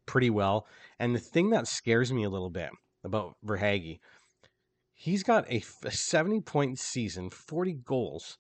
pretty 0.07 0.31
well. 0.31 0.67
And 0.99 1.15
the 1.15 1.21
thing 1.21 1.51
that 1.51 1.67
scares 1.67 2.13
me 2.13 2.25
a 2.25 2.31
little 2.31 2.51
bit 2.51 2.71
about 3.03 3.35
Verhaeghe, 3.45 3.99
he's 4.93 5.23
got 5.23 5.51
a 5.51 5.61
70 5.61 6.41
point 6.43 6.79
season, 6.79 7.31
40 7.31 7.81
goals, 7.85 8.39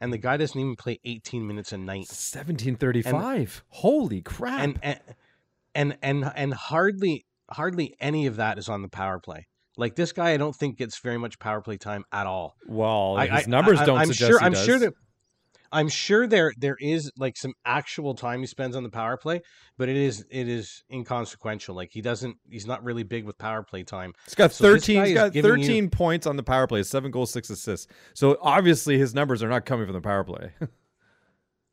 and 0.00 0.12
the 0.12 0.18
guy 0.18 0.36
doesn't 0.36 0.58
even 0.58 0.76
play 0.76 0.98
18 1.04 1.46
minutes 1.46 1.72
a 1.72 1.78
night. 1.78 2.08
1735. 2.08 3.64
Holy 3.68 4.22
crap. 4.22 4.60
And 4.60 4.78
and 4.82 5.00
and 5.74 5.98
and, 6.02 6.32
and 6.34 6.54
hardly 6.54 7.26
hardly 7.50 7.96
any 8.00 8.26
of 8.26 8.36
that 8.36 8.58
is 8.58 8.68
on 8.68 8.82
the 8.82 8.88
power 8.88 9.18
play. 9.18 9.46
Like 9.80 9.96
this 9.96 10.12
guy, 10.12 10.30
I 10.30 10.36
don't 10.36 10.54
think 10.54 10.76
gets 10.78 10.98
very 11.00 11.18
much 11.18 11.38
power 11.38 11.60
play 11.62 11.76
time 11.78 12.04
at 12.12 12.26
all. 12.26 12.54
well, 12.68 13.16
I- 13.16 13.26
his 13.26 13.46
I- 13.48 13.50
numbers 13.50 13.80
I- 13.80 13.86
don't 13.86 13.98
I'm 13.98 14.06
suggest 14.08 14.30
sure. 14.30 14.42
I'm 14.42 14.52
does. 14.52 14.64
sure 14.64 14.78
that. 14.78 14.92
I'm 15.72 15.88
sure 15.88 16.26
there 16.26 16.52
there 16.58 16.76
is 16.80 17.12
like 17.16 17.36
some 17.36 17.54
actual 17.64 18.14
time 18.14 18.40
he 18.40 18.46
spends 18.46 18.74
on 18.74 18.82
the 18.82 18.90
power 18.90 19.16
play, 19.16 19.40
but 19.78 19.88
it 19.88 19.96
is 19.96 20.24
it 20.28 20.48
is 20.48 20.82
inconsequential. 20.92 21.76
Like 21.76 21.90
he 21.92 22.00
doesn't 22.02 22.36
he's 22.50 22.66
not 22.66 22.82
really 22.82 23.04
big 23.04 23.24
with 23.24 23.38
power 23.38 23.62
play 23.62 23.84
time. 23.84 24.12
He's 24.26 24.34
got 24.34 24.52
So 24.52 24.64
13. 24.64 24.96
guy 24.98 25.06
He's 25.06 25.14
got 25.14 25.32
giving 25.32 25.60
you- 25.62 25.88
points 25.88 26.26
on 26.26 26.36
the 26.36 26.42
power 26.42 26.66
play, 26.66 26.82
seven 26.82 27.12
goals, 27.12 27.30
six 27.30 27.50
assists. 27.50 27.86
So 28.14 28.36
obviously 28.42 28.98
his 28.98 29.14
numbers 29.14 29.42
are 29.44 29.48
not 29.48 29.64
coming 29.64 29.86
from 29.86 29.94
the 29.94 30.00
power 30.00 30.24
play. 30.24 30.50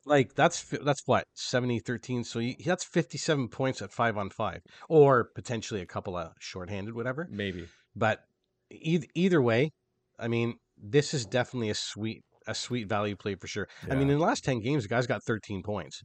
Like 0.06 0.34
that's 0.34 0.62
that's 0.84 1.02
what 1.06 1.24
70 1.34 1.80
13 1.80 2.24
so 2.24 2.38
he, 2.38 2.56
that's 2.64 2.84
57 2.84 3.48
points 3.48 3.82
at 3.82 3.92
5 3.92 4.16
on 4.16 4.30
5 4.30 4.60
or 4.88 5.24
potentially 5.34 5.82
a 5.82 5.86
couple 5.86 6.16
of 6.16 6.32
shorthanded 6.38 6.94
whatever. 6.94 7.28
Maybe. 7.30 7.66
But 7.98 8.20
either, 8.70 9.06
either 9.14 9.42
way, 9.42 9.70
I 10.18 10.28
mean, 10.28 10.54
this 10.76 11.12
is 11.14 11.26
definitely 11.26 11.70
a 11.70 11.74
sweet 11.74 12.22
a 12.46 12.54
sweet 12.54 12.88
value 12.88 13.14
play 13.14 13.34
for 13.34 13.46
sure. 13.46 13.68
I 13.90 13.94
mean, 13.94 14.06
Yeah. 14.08 14.14
in 14.14 14.18
the 14.20 14.24
last 14.24 14.42
10 14.42 14.60
games, 14.60 14.84
the 14.84 14.88
guy's 14.88 15.06
got 15.06 15.22
13 15.26 15.62
points. 15.62 16.00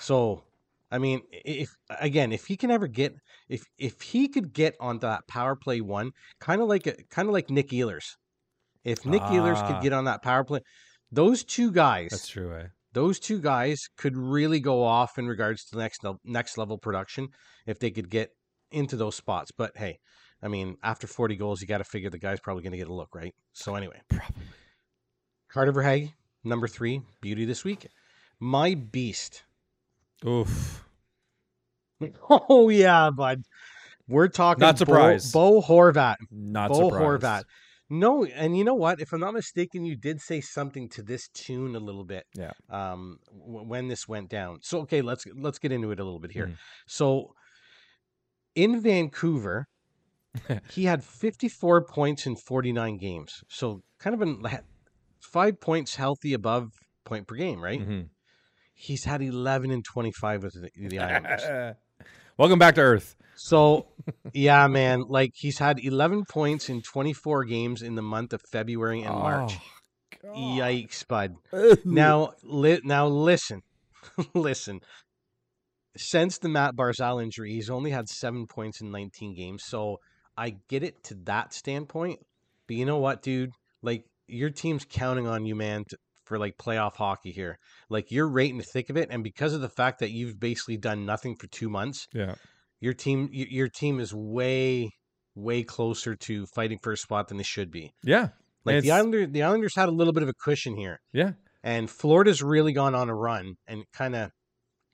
So, 0.00 0.42
I 0.90 0.98
mean, 0.98 1.20
i- 1.32 1.40
if 1.44 1.68
again, 2.00 2.32
if 2.32 2.46
he 2.46 2.56
can 2.56 2.70
ever 2.72 2.88
get 2.88 3.12
if 3.48 3.62
if 3.78 4.00
he 4.00 4.26
could 4.28 4.52
get 4.52 4.74
onto 4.80 5.00
that 5.06 5.28
power 5.28 5.54
play 5.54 5.80
one, 5.80 6.10
kind 6.40 6.60
of 6.60 6.66
like 6.68 6.86
a 6.88 6.94
kind 7.10 7.28
of 7.28 7.32
like 7.32 7.48
Nick 7.50 7.68
Ehlers. 7.68 8.06
If 8.82 9.04
Nick 9.06 9.22
Ehlers 9.22 9.56
Ah. 9.56 9.66
could 9.68 9.82
get 9.82 9.92
on 9.92 10.04
that 10.04 10.20
power 10.22 10.42
play, 10.44 10.60
those 11.12 11.44
two 11.44 11.70
guys, 11.70 12.10
That's 12.10 12.28
true, 12.28 12.52
eh? 12.56 12.66
those 12.92 13.20
two 13.20 13.40
guys 13.40 13.88
could 13.96 14.16
really 14.16 14.60
go 14.60 14.82
off 14.82 15.16
in 15.16 15.26
regards 15.28 15.64
to 15.66 15.76
the 15.76 15.82
next 15.82 16.00
next 16.24 16.58
level 16.58 16.76
production 16.78 17.28
if 17.66 17.78
they 17.78 17.90
could 17.92 18.10
get 18.10 18.30
into 18.72 18.96
those 18.96 19.14
spots. 19.14 19.52
But 19.56 19.76
hey, 19.76 19.98
I 20.44 20.48
mean, 20.48 20.76
after 20.82 21.06
40 21.06 21.36
goals, 21.36 21.60
you 21.62 21.66
got 21.66 21.78
to 21.78 21.84
figure 21.84 22.10
the 22.10 22.18
guy's 22.18 22.38
probably 22.38 22.62
going 22.62 22.72
to 22.72 22.78
get 22.78 22.88
a 22.88 22.92
look, 22.92 23.14
right? 23.14 23.34
So 23.54 23.74
anyway, 23.74 24.00
Probably. 24.10 24.44
Carter 25.50 25.72
Verhaeghe, 25.72 26.12
number 26.44 26.68
three, 26.68 27.00
beauty 27.22 27.44
this 27.46 27.64
week. 27.64 27.86
My 28.38 28.74
beast. 28.74 29.42
Oof. 30.26 30.82
Oh 32.28 32.68
yeah, 32.68 33.08
bud. 33.10 33.44
We're 34.08 34.28
talking 34.28 34.60
Not 34.60 34.74
Bo- 34.74 34.78
surprised. 34.78 35.32
Bo, 35.32 35.62
Horvat. 35.62 36.16
Not 36.30 36.68
Bo 36.70 36.90
surprised. 36.90 37.22
Horvat. 37.22 37.42
No, 37.88 38.24
and 38.24 38.58
you 38.58 38.64
know 38.64 38.74
what? 38.74 39.00
If 39.00 39.12
I'm 39.12 39.20
not 39.20 39.32
mistaken, 39.32 39.84
you 39.84 39.96
did 39.96 40.20
say 40.20 40.40
something 40.42 40.88
to 40.90 41.02
this 41.02 41.28
tune 41.28 41.76
a 41.76 41.78
little 41.78 42.04
bit. 42.04 42.24
Yeah. 42.34 42.50
Um, 42.68 43.18
w- 43.30 43.66
when 43.66 43.88
this 43.88 44.06
went 44.08 44.28
down. 44.28 44.58
So 44.62 44.80
okay, 44.80 45.00
let's 45.00 45.24
let's 45.36 45.58
get 45.58 45.72
into 45.72 45.92
it 45.92 46.00
a 46.00 46.04
little 46.04 46.18
bit 46.18 46.32
here. 46.32 46.48
Mhm. 46.48 46.56
So, 46.86 47.34
in 48.54 48.80
Vancouver, 48.80 49.66
he 50.70 50.84
had 50.84 51.04
54 51.04 51.84
points 51.84 52.26
in 52.26 52.36
49 52.36 52.96
games. 52.98 53.42
So 53.48 53.82
kind 53.98 54.20
of 54.20 54.60
five 55.20 55.60
points 55.60 55.96
healthy 55.96 56.32
above 56.32 56.72
point 57.04 57.26
per 57.26 57.36
game, 57.36 57.60
right? 57.62 57.80
Mhm. 57.80 58.08
he's 58.76 59.04
had 59.04 59.22
11 59.22 59.70
and 59.70 59.84
25 59.84 60.42
with 60.42 60.54
the, 60.54 60.88
the 60.88 60.98
Islanders. 60.98 61.76
Welcome 62.38 62.58
back 62.58 62.74
to 62.74 62.80
Earth. 62.80 63.14
So, 63.36 63.86
yeah, 64.32 64.66
man, 64.66 65.04
like 65.08 65.30
he's 65.34 65.58
had 65.58 65.78
11 65.78 66.24
points 66.28 66.68
in 66.68 66.82
24 66.82 67.44
games 67.44 67.82
in 67.82 67.94
the 67.94 68.02
month 68.02 68.32
of 68.32 68.42
February 68.50 69.02
and 69.02 69.14
March. 69.14 69.56
Oh, 70.26 70.30
Yikes, 70.36 71.06
bud. 71.06 71.34
Now, 71.84 72.32
li- 72.42 72.80
now 72.82 73.06
listen, 73.06 73.62
listen. 74.34 74.80
Since 75.96 76.38
the 76.38 76.48
Matt 76.48 76.74
Barzal 76.74 77.22
injury, 77.22 77.52
he's 77.52 77.70
only 77.70 77.90
had 77.92 78.08
seven 78.08 78.46
points 78.46 78.80
in 78.80 78.90
19 78.90 79.34
games. 79.36 79.62
So 79.64 79.98
I 80.36 80.56
get 80.68 80.82
it 80.82 81.02
to 81.04 81.14
that 81.24 81.52
standpoint. 81.54 82.20
But 82.66 82.76
you 82.76 82.84
know 82.84 82.98
what, 82.98 83.22
dude? 83.22 83.50
Like 83.82 84.04
your 84.26 84.50
team's 84.50 84.86
counting 84.88 85.26
on 85.26 85.44
you, 85.46 85.54
man, 85.54 85.84
to, 85.90 85.98
for 86.24 86.38
like 86.38 86.56
playoff 86.56 86.96
hockey 86.96 87.30
here. 87.30 87.58
Like 87.90 88.10
you're 88.10 88.28
right 88.28 88.50
in 88.50 88.58
the 88.58 88.64
thick 88.64 88.88
of 88.90 88.96
it, 88.96 89.08
and 89.10 89.22
because 89.22 89.52
of 89.52 89.60
the 89.60 89.68
fact 89.68 89.98
that 90.00 90.10
you've 90.10 90.40
basically 90.40 90.76
done 90.78 91.04
nothing 91.04 91.36
for 91.36 91.46
two 91.48 91.68
months, 91.68 92.06
yeah. 92.14 92.34
your 92.80 92.94
team, 92.94 93.28
your 93.32 93.68
team 93.68 94.00
is 94.00 94.14
way, 94.14 94.90
way 95.34 95.62
closer 95.62 96.14
to 96.16 96.46
fighting 96.54 96.78
for 96.82 96.92
a 96.92 96.96
spot 96.96 97.28
than 97.28 97.36
they 97.36 97.42
should 97.42 97.70
be. 97.70 97.92
Yeah. 98.02 98.28
Like 98.64 98.76
And 98.76 98.84
the 98.84 98.88
it's- 98.88 98.98
Islanders, 98.98 99.28
the 99.30 99.42
Islanders 99.42 99.76
had 99.76 99.88
a 99.90 99.92
little 99.92 100.14
bit 100.14 100.22
of 100.22 100.28
a 100.30 100.34
cushion 100.34 100.74
here 100.76 101.00
Yeah. 101.12 101.32
and 101.62 101.90
Florida's 101.90 102.42
really 102.42 102.72
gone 102.72 102.94
on 102.94 103.10
a 103.10 103.14
run 103.14 103.56
and 103.66 103.84
kind 103.92 104.16
of 104.16 104.30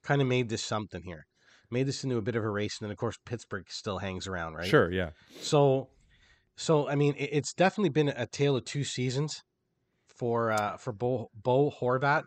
kind 0.02 0.20
of 0.20 0.26
made 0.26 0.48
this 0.48 0.62
something 0.64 1.02
here. 1.04 1.26
Made 1.70 1.86
this 1.86 2.02
into 2.04 2.16
a 2.16 2.22
bit 2.22 2.34
of 2.36 2.44
a 2.44 2.48
race, 2.50 2.78
and 2.80 2.86
then 2.86 2.90
of 2.92 2.98
course 2.98 3.16
Pittsburgh 3.24 3.64
still 3.68 3.98
hangs 3.98 4.26
around, 4.26 4.54
right? 4.54 4.66
Sure. 4.66 4.90
Yeah. 4.90 5.10
So, 5.40 5.88
so 6.56 6.88
I 6.88 6.94
mean, 6.96 7.14
it, 7.16 7.30
it's 7.32 7.52
definitely 7.52 7.90
been 7.90 8.08
a 8.08 8.26
tale 8.26 8.56
of 8.56 8.64
two 8.64 8.82
seasons 8.84 9.42
for 10.08 10.50
uh 10.52 10.76
for 10.78 10.92
Bo, 10.92 11.30
Bo 11.34 11.70
Horvat, 11.70 12.24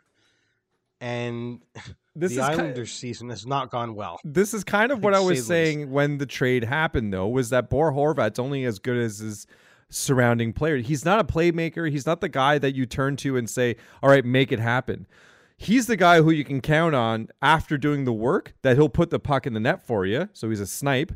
and 1.02 1.60
This 2.16 2.36
the 2.36 2.42
is 2.42 2.48
ki- 2.48 2.54
Islanders 2.54 2.94
season 2.94 3.30
has 3.32 3.48
not 3.48 3.72
gone 3.72 3.96
well. 3.96 4.20
this 4.24 4.54
is 4.54 4.64
kind 4.64 4.92
of 4.92 5.04
what 5.04 5.16
I 5.16 5.20
was 5.20 5.26
say 5.26 5.26
the 5.26 5.30
least. 5.34 5.48
saying 5.48 5.92
when 5.92 6.20
the 6.20 6.28
trade 6.28 6.64
happened, 6.64 7.12
though, 7.12 7.28
was 7.28 7.50
that 7.50 7.72
Bo 7.72 7.78
Horvat's 7.92 8.38
only 8.38 8.66
as 8.66 8.78
good 8.78 8.98
as 8.98 9.18
his 9.18 9.48
surrounding 9.90 10.54
player. 10.54 10.78
He's 10.78 11.04
not 11.06 11.20
a 11.20 11.24
playmaker. 11.24 11.90
He's 11.90 12.06
not 12.06 12.22
the 12.22 12.30
guy 12.30 12.60
that 12.60 12.76
you 12.76 12.86
turn 12.86 13.16
to 13.18 13.36
and 13.36 13.50
say, 13.50 13.78
"All 14.04 14.10
right, 14.12 14.24
make 14.24 14.52
it 14.52 14.60
happen." 14.60 15.08
He's 15.58 15.88
the 15.88 15.96
guy 15.96 16.22
who 16.22 16.32
you 16.32 16.44
can 16.44 16.62
count 16.62 16.96
on 16.96 17.30
after 17.42 17.78
doing 17.78 18.04
the 18.04 18.14
work 18.14 18.54
that 18.64 18.76
he'll 18.76 18.90
put 18.90 19.10
the 19.10 19.20
puck 19.20 19.48
in 19.48 19.54
the 19.54 19.60
net 19.60 19.86
for 19.86 20.06
you. 20.06 20.28
So 20.34 20.50
he's 20.50 20.60
a 20.60 20.68
snipe. 20.68 21.14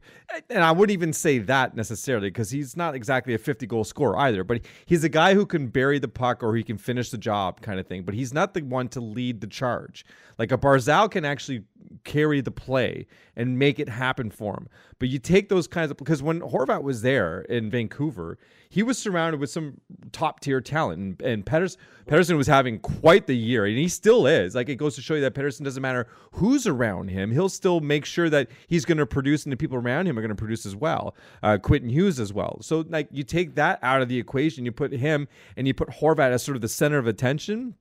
And 0.49 0.63
I 0.63 0.71
wouldn't 0.71 0.93
even 0.93 1.11
say 1.11 1.39
that 1.39 1.75
necessarily 1.75 2.29
because 2.29 2.51
he's 2.51 2.77
not 2.77 2.95
exactly 2.95 3.33
a 3.33 3.37
50 3.37 3.67
goal 3.67 3.83
scorer 3.83 4.17
either, 4.19 4.43
but 4.43 4.61
he's 4.85 5.03
a 5.03 5.09
guy 5.09 5.33
who 5.33 5.45
can 5.45 5.67
bury 5.67 5.99
the 5.99 6.07
puck 6.07 6.43
or 6.43 6.55
he 6.55 6.63
can 6.63 6.77
finish 6.77 7.09
the 7.09 7.17
job 7.17 7.61
kind 7.61 7.79
of 7.79 7.87
thing. 7.87 8.03
But 8.03 8.15
he's 8.15 8.33
not 8.33 8.53
the 8.53 8.61
one 8.61 8.87
to 8.89 9.01
lead 9.01 9.41
the 9.41 9.47
charge. 9.47 10.05
Like 10.37 10.51
a 10.51 10.57
Barzal 10.57 11.09
can 11.11 11.25
actually 11.25 11.63
carry 12.03 12.41
the 12.41 12.51
play 12.51 13.07
and 13.35 13.57
make 13.57 13.79
it 13.79 13.89
happen 13.89 14.29
for 14.29 14.53
him. 14.53 14.67
But 14.99 15.09
you 15.09 15.19
take 15.19 15.49
those 15.49 15.67
kinds 15.67 15.91
of 15.91 15.97
because 15.97 16.23
when 16.23 16.41
Horvat 16.41 16.81
was 16.81 17.03
there 17.03 17.41
in 17.41 17.69
Vancouver, 17.69 18.37
he 18.69 18.81
was 18.81 18.97
surrounded 18.97 19.39
with 19.39 19.49
some 19.49 19.79
top 20.11 20.39
tier 20.39 20.59
talent, 20.59 20.99
and, 20.99 21.21
and 21.21 21.45
Pettersson, 21.45 21.77
Pettersson 22.07 22.35
was 22.35 22.47
having 22.47 22.79
quite 22.79 23.27
the 23.27 23.35
year, 23.35 23.65
and 23.65 23.77
he 23.77 23.87
still 23.87 24.25
is. 24.25 24.55
Like 24.55 24.69
it 24.69 24.75
goes 24.75 24.95
to 24.95 25.01
show 25.01 25.13
you 25.13 25.21
that 25.21 25.35
Pettersson 25.35 25.63
doesn't 25.63 25.81
matter 25.81 26.07
who's 26.31 26.65
around 26.65 27.09
him; 27.09 27.31
he'll 27.31 27.49
still 27.49 27.79
make 27.79 28.05
sure 28.05 28.29
that 28.29 28.49
he's 28.67 28.85
going 28.85 28.97
to 28.97 29.05
produce, 29.05 29.43
and 29.43 29.53
the 29.53 29.57
people 29.57 29.77
around 29.77 30.07
him 30.07 30.17
are 30.17 30.21
going 30.21 30.29
to 30.29 30.35
produce 30.35 30.65
as 30.65 30.75
well. 30.75 31.15
Uh, 31.43 31.57
Quentin 31.57 31.89
Hughes 31.89 32.19
as 32.19 32.33
well. 32.33 32.57
So 32.61 32.83
like 32.89 33.07
you 33.11 33.23
take 33.23 33.55
that 33.55 33.79
out 33.83 34.01
of 34.01 34.09
the 34.09 34.17
equation, 34.17 34.65
you 34.65 34.71
put 34.71 34.91
him, 34.91 35.27
and 35.55 35.67
you 35.67 35.73
put 35.73 35.89
Horvat 35.89 36.31
as 36.31 36.43
sort 36.43 36.55
of 36.55 36.61
the 36.61 36.67
center 36.67 36.97
of 36.97 37.07
attention 37.07 37.75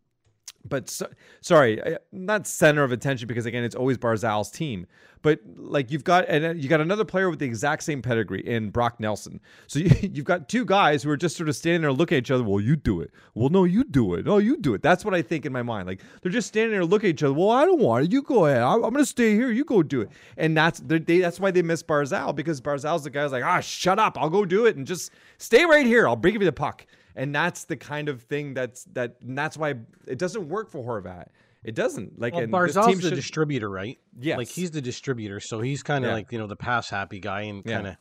but 0.69 0.89
so, 0.89 1.09
sorry, 1.41 1.81
uh, 1.83 1.99
not 2.13 2.47
center 2.47 2.83
of 2.85 2.93
attention 2.93 3.29
because 3.29 3.47
again, 3.47 3.65
it's 3.65 3.75
always 3.75 3.99
Barzal's 3.99 4.51
team. 4.51 4.87
But 5.23 5.41
like 5.57 5.91
you've 5.91 6.05
got 6.05 6.27
and 6.29 6.45
uh, 6.45 6.51
you 6.51 6.69
got 6.69 6.81
another 6.81 7.05
player 7.05 7.29
with 7.31 7.41
the 7.41 7.47
exact 7.47 7.83
same 7.83 8.01
pedigree 8.01 8.47
in 8.47 8.71
Brock 8.71 9.01
Nelson. 9.01 9.41
So 9.67 9.79
you, 9.81 9.91
you've 10.01 10.25
got 10.25 10.49
two 10.49 10.65
guys 10.65 11.03
who 11.03 11.11
are 11.11 11.17
just 11.17 11.37
sort 11.37 11.49
of 11.49 11.57
standing 11.57 11.83
there 11.83 11.93
looking 11.93 12.19
at 12.19 12.25
each 12.25 12.31
other. 12.31 12.45
Well, 12.45 12.61
you 12.61 12.77
do 12.77 13.01
it. 13.01 13.11
Well, 13.35 13.49
no, 13.49 13.65
you 13.65 13.85
do 13.85 14.15
it. 14.15 14.27
No, 14.27 14.39
you 14.39 14.57
do 14.57 14.75
it. 14.75 14.83
That's 14.83 15.05
what 15.05 15.15
I 15.15 15.23
think 15.23 15.45
in 15.45 15.53
my 15.53 15.63
mind. 15.63 15.89
Like 15.89 16.01
they're 16.23 16.31
just 16.33 16.49
standing 16.49 16.73
there 16.73 16.85
looking 16.85 17.09
at 17.09 17.15
each 17.15 17.23
other. 17.23 17.35
Well, 17.35 17.51
I 17.51 17.65
don't 17.65 17.81
want 17.81 18.05
it. 18.05 18.13
You 18.13 18.23
go 18.23 18.47
ahead. 18.47 18.63
I'm, 18.63 18.85
I'm 18.85 18.93
going 18.93 18.97
to 18.97 19.07
stay 19.07 19.35
here. 19.35 19.51
You 19.51 19.65
go 19.65 19.83
do 19.83 20.03
it. 20.03 20.11
And 20.37 20.57
that's 20.57 20.81
they, 20.81 20.99
that's 20.99 21.41
why 21.41 21.51
they 21.51 21.63
miss 21.63 21.83
Barzal 21.83 22.35
because 22.35 22.61
Barzal's 22.61 23.05
the 23.05 23.11
guy 23.11 23.23
who's 23.23 23.33
like, 23.33 23.45
ah, 23.45 23.61
shut 23.61 23.99
up. 23.99 24.17
I'll 24.19 24.31
go 24.31 24.45
do 24.45 24.67
it 24.67 24.77
and 24.77 24.87
just 24.87 25.11
stay 25.39 25.65
right 25.65 25.87
here. 25.87 26.07
I'll 26.07 26.17
bring 26.17 26.35
you 26.35 26.41
the 26.41 26.53
puck 26.53 26.87
and 27.17 27.35
that's 27.35 27.65
the 27.65 27.77
kind 27.77 28.09
of 28.09 28.23
thing 28.23 28.55
that's 28.55 28.85
that 28.93 29.17
and 29.23 29.37
that's 29.37 29.57
why 29.57 29.75
it 30.07 30.19
doesn't 30.19 30.49
work 30.49 30.71
for 30.71 30.85
Horvat. 30.85 31.29
It 31.65 31.75
doesn't 31.75 32.21
like 32.21 32.33
Well, 32.35 32.47
Barzal's 32.47 32.97
the 32.99 33.09
should- 33.09 33.15
distributor, 33.17 33.69
right? 33.69 33.99
Yeah, 34.21 34.37
like 34.37 34.49
he's 34.49 34.71
the 34.71 34.81
distributor, 34.81 35.41
so 35.41 35.61
he's 35.61 35.83
kind 35.83 36.05
of 36.05 36.11
Yeah. 36.11 36.15
like 36.15 36.31
you 36.31 36.39
know 36.39 36.47
the 36.47 36.55
pass 36.55 36.89
happy 36.91 37.19
guy, 37.19 37.43
and 37.43 37.65
kind 37.65 37.89
of, 37.89 37.97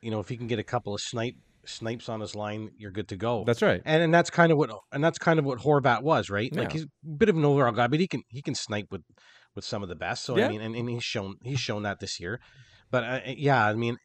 you 0.00 0.10
know, 0.12 0.20
if 0.20 0.28
he 0.28 0.36
can 0.36 0.46
get 0.46 0.60
a 0.60 0.62
couple 0.64 0.94
of 0.94 1.00
snipe 1.00 1.34
snipes 1.64 2.08
on 2.08 2.20
his 2.20 2.34
line, 2.36 2.70
you're 2.76 2.90
good 2.90 3.08
to 3.08 3.16
go. 3.16 3.44
That's 3.44 3.62
right. 3.62 3.80
and 3.84 4.02
and 4.02 4.12
that's 4.14 4.30
kind 4.30 4.52
of 4.52 4.58
what 4.58 4.70
and 4.92 5.02
that's 5.02 5.18
kind 5.18 5.38
of 5.40 5.44
what 5.44 5.58
Horvat 5.58 6.02
was, 6.02 6.30
right? 6.30 6.54
Like 6.54 6.72
he's 6.72 6.84
a 6.84 6.88
bit 7.16 7.28
of 7.28 7.36
an 7.36 7.44
overall 7.44 7.72
guy, 7.72 7.86
but 7.88 7.98
he 7.98 8.06
can 8.06 8.22
he 8.28 8.42
can 8.42 8.54
snipe 8.54 8.86
with 8.92 9.02
with 9.56 9.64
some 9.64 9.82
of 9.82 9.88
the 9.88 9.94
best. 9.96 10.24
So 10.24 10.36
Yeah. 10.36 10.46
I 10.46 10.48
mean, 10.50 10.60
and, 10.60 10.74
and 10.76 10.88
he's 10.88 11.04
shown 11.04 11.36
he's 11.42 11.60
shown 11.60 11.82
that 11.82 11.98
this 12.00 12.20
year. 12.20 12.40
But 12.92 13.04
uh, 13.04 13.20
yeah, 13.26 13.66
I 13.66 13.74
mean, 13.74 13.96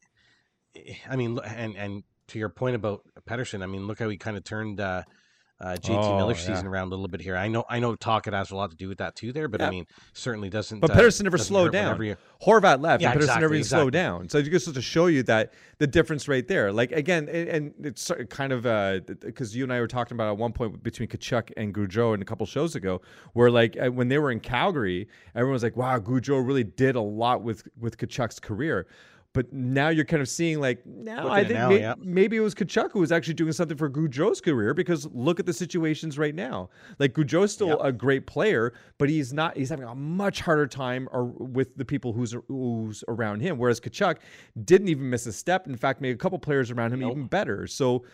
I 1.08 1.16
mean, 1.16 1.38
and 1.44 1.76
and 1.76 2.02
to 2.28 2.38
your 2.38 2.48
point 2.48 2.76
about 2.76 3.02
Pettersson, 3.28 3.62
I 3.62 3.66
mean, 3.66 3.86
look 3.86 3.98
how 3.98 4.08
he 4.08 4.16
kind 4.16 4.36
of 4.36 4.44
turned 4.44 4.80
uh, 4.80 5.02
uh, 5.60 5.76
JT 5.80 5.90
Oh, 5.90 6.16
Miller's 6.16 6.40
yeah. 6.46 6.54
season 6.54 6.68
around 6.68 6.86
a 6.86 6.90
little 6.90 7.08
bit 7.08 7.20
here. 7.20 7.36
I 7.36 7.48
know 7.48 7.64
I 7.68 7.80
know 7.80 7.96
Tocchet 7.96 8.32
has 8.32 8.52
a 8.52 8.56
lot 8.56 8.70
to 8.70 8.76
do 8.76 8.86
with 8.88 8.98
that 8.98 9.16
too 9.16 9.32
there, 9.32 9.48
but 9.48 9.60
Yeah. 9.60 9.66
I 9.66 9.70
mean, 9.70 9.86
certainly 10.12 10.48
doesn't. 10.48 10.78
But 10.78 10.92
uh, 10.92 10.94
Pettersson 10.94 11.24
never 11.24 11.36
slowed 11.36 11.72
down. 11.72 12.00
you- 12.00 12.14
Horvat 12.40 12.80
left, 12.80 13.02
Yeah, 13.02 13.10
and 13.10 13.20
Pettersson 13.20 13.40
never 13.40 13.54
exactly, 13.56 13.62
slowed 13.64 13.92
down. 13.92 14.28
So 14.28 14.40
just 14.40 14.72
to 14.72 14.80
show 14.80 15.06
you 15.06 15.24
that 15.24 15.52
the 15.78 15.88
difference 15.88 16.28
right 16.28 16.46
there. 16.46 16.70
Like 16.72 16.92
again, 16.92 17.28
and, 17.28 17.74
it's 17.82 18.08
kind 18.30 18.52
of 18.52 18.62
because 19.20 19.56
you 19.56 19.64
and 19.64 19.72
I 19.72 19.80
were 19.80 19.88
talking 19.88 20.14
about 20.14 20.28
at 20.28 20.36
one 20.38 20.52
point 20.52 20.80
between 20.80 21.08
Tkachuk 21.08 21.50
and 21.56 21.74
Gaudreau 21.74 22.14
and 22.14 22.22
a 22.22 22.26
couple 22.26 22.46
shows 22.46 22.76
ago, 22.76 23.00
where 23.32 23.50
like 23.50 23.76
uh, 23.84 23.90
when 23.90 24.06
they 24.06 24.18
were 24.18 24.30
in 24.30 24.38
Calgary, 24.38 25.08
everyone 25.34 25.54
was 25.54 25.64
like, 25.64 25.76
"Wow, 25.76 25.98
Gaudreau 25.98 26.46
really 26.46 26.62
did 26.64 26.94
a 26.94 27.00
lot 27.00 27.42
with 27.42 27.66
with 27.80 27.96
Tkachuk's 27.96 28.38
career." 28.38 28.86
But 29.34 29.52
now 29.52 29.90
you're 29.90 30.06
kind 30.06 30.22
of 30.22 30.28
seeing 30.28 30.58
like 30.58 30.84
now 30.86 31.28
I 31.28 31.42
think 31.42 31.54
now, 31.54 31.68
may- 31.68 31.80
yeah. 31.80 31.94
maybe 31.98 32.36
it 32.36 32.40
was 32.40 32.54
Tkachuk 32.54 32.92
who 32.92 33.00
was 33.00 33.12
actually 33.12 33.34
doing 33.34 33.52
something 33.52 33.76
for 33.76 33.88
Gaudreau's 33.88 34.40
career 34.40 34.72
because 34.72 35.06
look 35.12 35.38
at 35.38 35.44
the 35.46 35.52
situations 35.52 36.18
right 36.18 36.34
now. 36.34 36.70
Like 36.98 37.12
Gaudreau's 37.12 37.52
still 37.52 37.68
Yep. 37.68 37.78
a 37.82 37.92
great 37.92 38.26
player, 38.26 38.72
but 38.96 39.10
he's 39.10 39.32
not. 39.34 39.56
He's 39.56 39.68
having 39.68 39.86
a 39.86 39.94
much 39.94 40.40
harder 40.40 40.66
time 40.66 41.08
or, 41.12 41.26
with 41.26 41.76
the 41.76 41.84
people 41.84 42.12
who's 42.14 42.34
who's 42.48 43.04
around 43.06 43.40
him. 43.40 43.58
Whereas 43.58 43.80
Tkachuk 43.80 44.16
didn't 44.64 44.88
even 44.88 45.08
miss 45.10 45.26
a 45.26 45.32
step. 45.32 45.66
In 45.68 45.76
fact, 45.76 46.00
made 46.00 46.14
a 46.14 46.18
couple 46.18 46.38
players 46.38 46.70
around 46.70 46.94
him 46.94 47.00
Nope. 47.00 47.12
even 47.12 47.26
better. 47.26 47.66
So, 47.66 48.04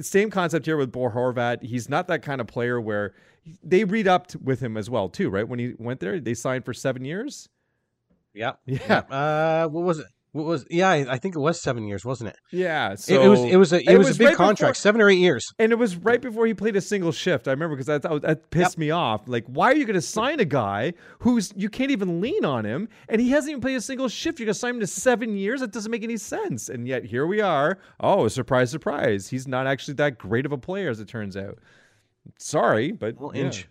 same 0.00 0.30
concept 0.30 0.64
here 0.66 0.78
with 0.78 0.90
Bo 0.90 1.10
Horvat. 1.10 1.62
He's 1.62 1.88
not 1.90 2.08
that 2.08 2.22
kind 2.22 2.40
of 2.40 2.46
player 2.46 2.80
where 2.80 3.14
they 3.62 3.84
read 3.84 4.08
up 4.08 4.34
with 4.42 4.60
him 4.60 4.76
as 4.78 4.88
well 4.90 5.10
too, 5.10 5.28
right? 5.28 5.46
When 5.46 5.58
he 5.58 5.74
went 5.78 6.00
there, 6.00 6.18
they 6.18 6.34
signed 6.34 6.64
for 6.64 6.72
seven 6.74 7.04
years. 7.04 7.48
yeah, 8.34 8.52
Yeah. 8.66 8.98
Uh, 9.10 9.68
what 9.68 9.84
was 9.84 9.98
it? 10.00 10.06
What 10.36 10.44
was? 10.46 10.66
Yeah, 10.70 10.90
I, 10.90 11.14
I 11.14 11.18
think 11.18 11.34
it 11.34 11.38
was 11.38 11.60
seven 11.60 11.84
years, 11.84 12.04
wasn't 12.04 12.30
it? 12.30 12.36
Yeah, 12.52 12.92
It- 12.92 13.00
so 13.00 13.22
it, 13.22 13.28
was. 13.28 13.40
It 13.40 13.56
was 13.56 13.72
a. 13.72 13.76
It, 13.80 13.88
it 13.94 13.98
was, 13.98 14.08
was 14.08 14.16
a 14.16 14.18
big 14.18 14.24
right 14.26 14.32
before- 14.32 14.46
contract, 14.46 14.76
seven 14.76 15.00
or 15.00 15.08
eight 15.08 15.18
years. 15.18 15.50
And 15.58 15.72
it 15.72 15.76
was 15.76 15.96
right 15.96 16.20
before 16.20 16.46
he 16.46 16.52
played 16.54 16.76
a 16.76 16.80
single 16.80 17.10
shift. 17.10 17.48
I 17.48 17.52
remember 17.52 17.74
because 17.74 17.86
that, 17.86 18.02
that, 18.02 18.22
that 18.22 18.50
pissed 18.50 18.76
me 18.76 18.90
off. 18.90 19.22
Like, 19.26 19.44
why 19.46 19.72
are 19.72 19.76
you 19.76 19.86
going 19.86 19.94
to 19.94 20.02
sign 20.02 20.38
a 20.40 20.44
guy 20.44 20.92
who's 21.20 21.52
you 21.56 21.70
can't 21.70 21.90
even 21.90 22.20
lean 22.20 22.44
on 22.44 22.64
him, 22.66 22.88
and 23.08 23.20
he 23.20 23.30
hasn't 23.30 23.50
even 23.50 23.60
played 23.62 23.76
a 23.76 23.80
single 23.80 24.08
shift? 24.08 24.38
You're 24.38 24.44
going 24.46 24.52
to 24.54 24.58
sign 24.60 24.74
him 24.74 24.80
to 24.80 24.86
seven 24.86 25.36
years? 25.36 25.60
That 25.60 25.72
doesn't 25.72 25.90
make 25.90 26.02
any 26.04 26.18
sense. 26.18 26.68
And 26.68 26.86
yet 26.86 27.04
here 27.04 27.26
we 27.26 27.40
are. 27.40 27.78
Oh, 28.00 28.28
surprise, 28.28 28.70
surprise! 28.70 29.28
He's 29.28 29.48
not 29.48 29.66
actually 29.66 29.94
that 29.94 30.18
great 30.18 30.44
of 30.44 30.52
a 30.52 30.58
player, 30.58 30.90
as 30.90 31.00
it 31.00 31.08
turns 31.08 31.36
out. 31.36 31.58
Sorry, 32.38 32.92
but 32.92 33.18
Well, 33.20 33.32
yeah. 33.34 33.44
enj- 33.44 33.64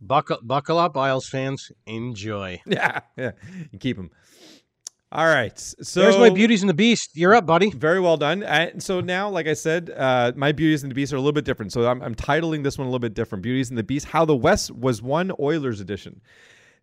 buckle, 0.00 0.38
buckle 0.42 0.78
up, 0.78 0.96
Isles 0.96 1.28
fans. 1.28 1.70
Enjoy. 1.86 2.60
yeah, 2.66 3.00
yeah, 3.16 3.32
you 3.70 3.78
keep 3.78 3.96
him. 3.96 4.10
All 5.10 5.24
right, 5.26 5.58
so 5.58 6.02
There's 6.02 6.18
my 6.18 6.28
beauties 6.28 6.62
and 6.62 6.68
the 6.68 6.74
beast. 6.74 7.12
You're 7.16 7.34
up, 7.34 7.46
buddy. 7.46 7.70
Very 7.70 7.98
well 7.98 8.18
done. 8.18 8.42
And 8.42 8.82
so 8.82 9.00
now, 9.00 9.30
like 9.30 9.46
I 9.46 9.54
said, 9.54 9.88
uh, 9.96 10.32
my 10.36 10.52
Beauties 10.52 10.82
and 10.82 10.90
the 10.90 10.94
Beast 10.94 11.14
are 11.14 11.16
a 11.16 11.18
little 11.20 11.32
bit 11.32 11.46
different. 11.46 11.72
So 11.72 11.88
I'm, 11.88 12.02
I'm 12.02 12.14
titling 12.14 12.62
this 12.62 12.76
one 12.76 12.86
a 12.86 12.90
little 12.90 12.98
bit 12.98 13.14
different. 13.14 13.40
Beauties 13.42 13.70
and 13.70 13.78
the 13.78 13.82
Beast: 13.82 14.04
How 14.06 14.26
the 14.26 14.36
West 14.36 14.70
Was 14.70 15.00
Won, 15.00 15.32
Oilers 15.40 15.80
Edition. 15.80 16.20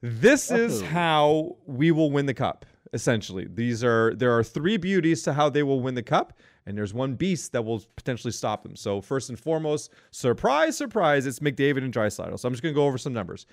This 0.02 0.50
is 0.50 0.82
Oh. 0.82 0.86
how 0.86 1.58
we 1.68 1.92
will 1.92 2.10
win 2.10 2.26
the 2.26 2.34
cup. 2.34 2.66
Essentially, 2.94 3.48
these 3.54 3.84
are 3.84 4.16
there 4.16 4.36
are 4.36 4.44
three 4.44 4.78
beauties 4.78 5.22
to 5.24 5.34
how 5.34 5.50
they 5.50 5.62
will 5.62 5.82
win 5.82 5.94
the 5.94 6.02
cup, 6.04 6.34
and 6.66 6.76
there's 6.76 6.96
one 6.96 7.14
beast 7.14 7.52
that 7.52 7.62
will 7.64 7.84
potentially 7.96 8.32
stop 8.32 8.64
them. 8.64 8.76
So 8.76 9.02
first 9.02 9.30
and 9.30 9.40
foremost, 9.40 9.92
surprise, 10.10 10.76
surprise, 10.76 11.28
it's 11.28 11.40
McDavid 11.40 11.84
and 11.84 11.94
Draisaitl. 11.94 12.40
So 12.40 12.48
I'm 12.48 12.54
just 12.54 12.64
gonna 12.64 12.74
go 12.74 12.88
over 12.88 12.98
some 12.98 13.14
numbers. 13.14 13.46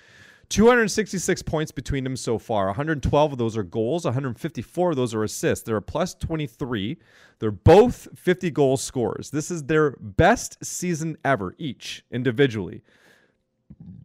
266 0.53 1.43
points 1.43 1.73
between 1.73 2.05
them 2.05 2.15
so 2.15 2.37
far. 2.39 2.67
112 2.67 3.33
of 3.33 3.39
those 3.39 3.57
are 3.57 3.63
goals. 3.63 4.05
154 4.05 4.91
of 4.91 4.97
those 4.97 5.15
are 5.15 5.25
assists. 5.25 5.65
They're 5.65 5.79
a 5.79 5.83
plus 5.83 6.15
23. 6.15 6.99
They're 7.39 7.51
both 7.51 8.07
50 8.15 8.51
goal 8.51 8.77
scorers. 8.77 9.31
This 9.31 9.51
is 9.51 9.65
their 9.65 9.93
best 9.99 10.63
season 10.63 11.17
ever, 11.25 11.55
each 11.57 12.05
individually. 12.11 12.83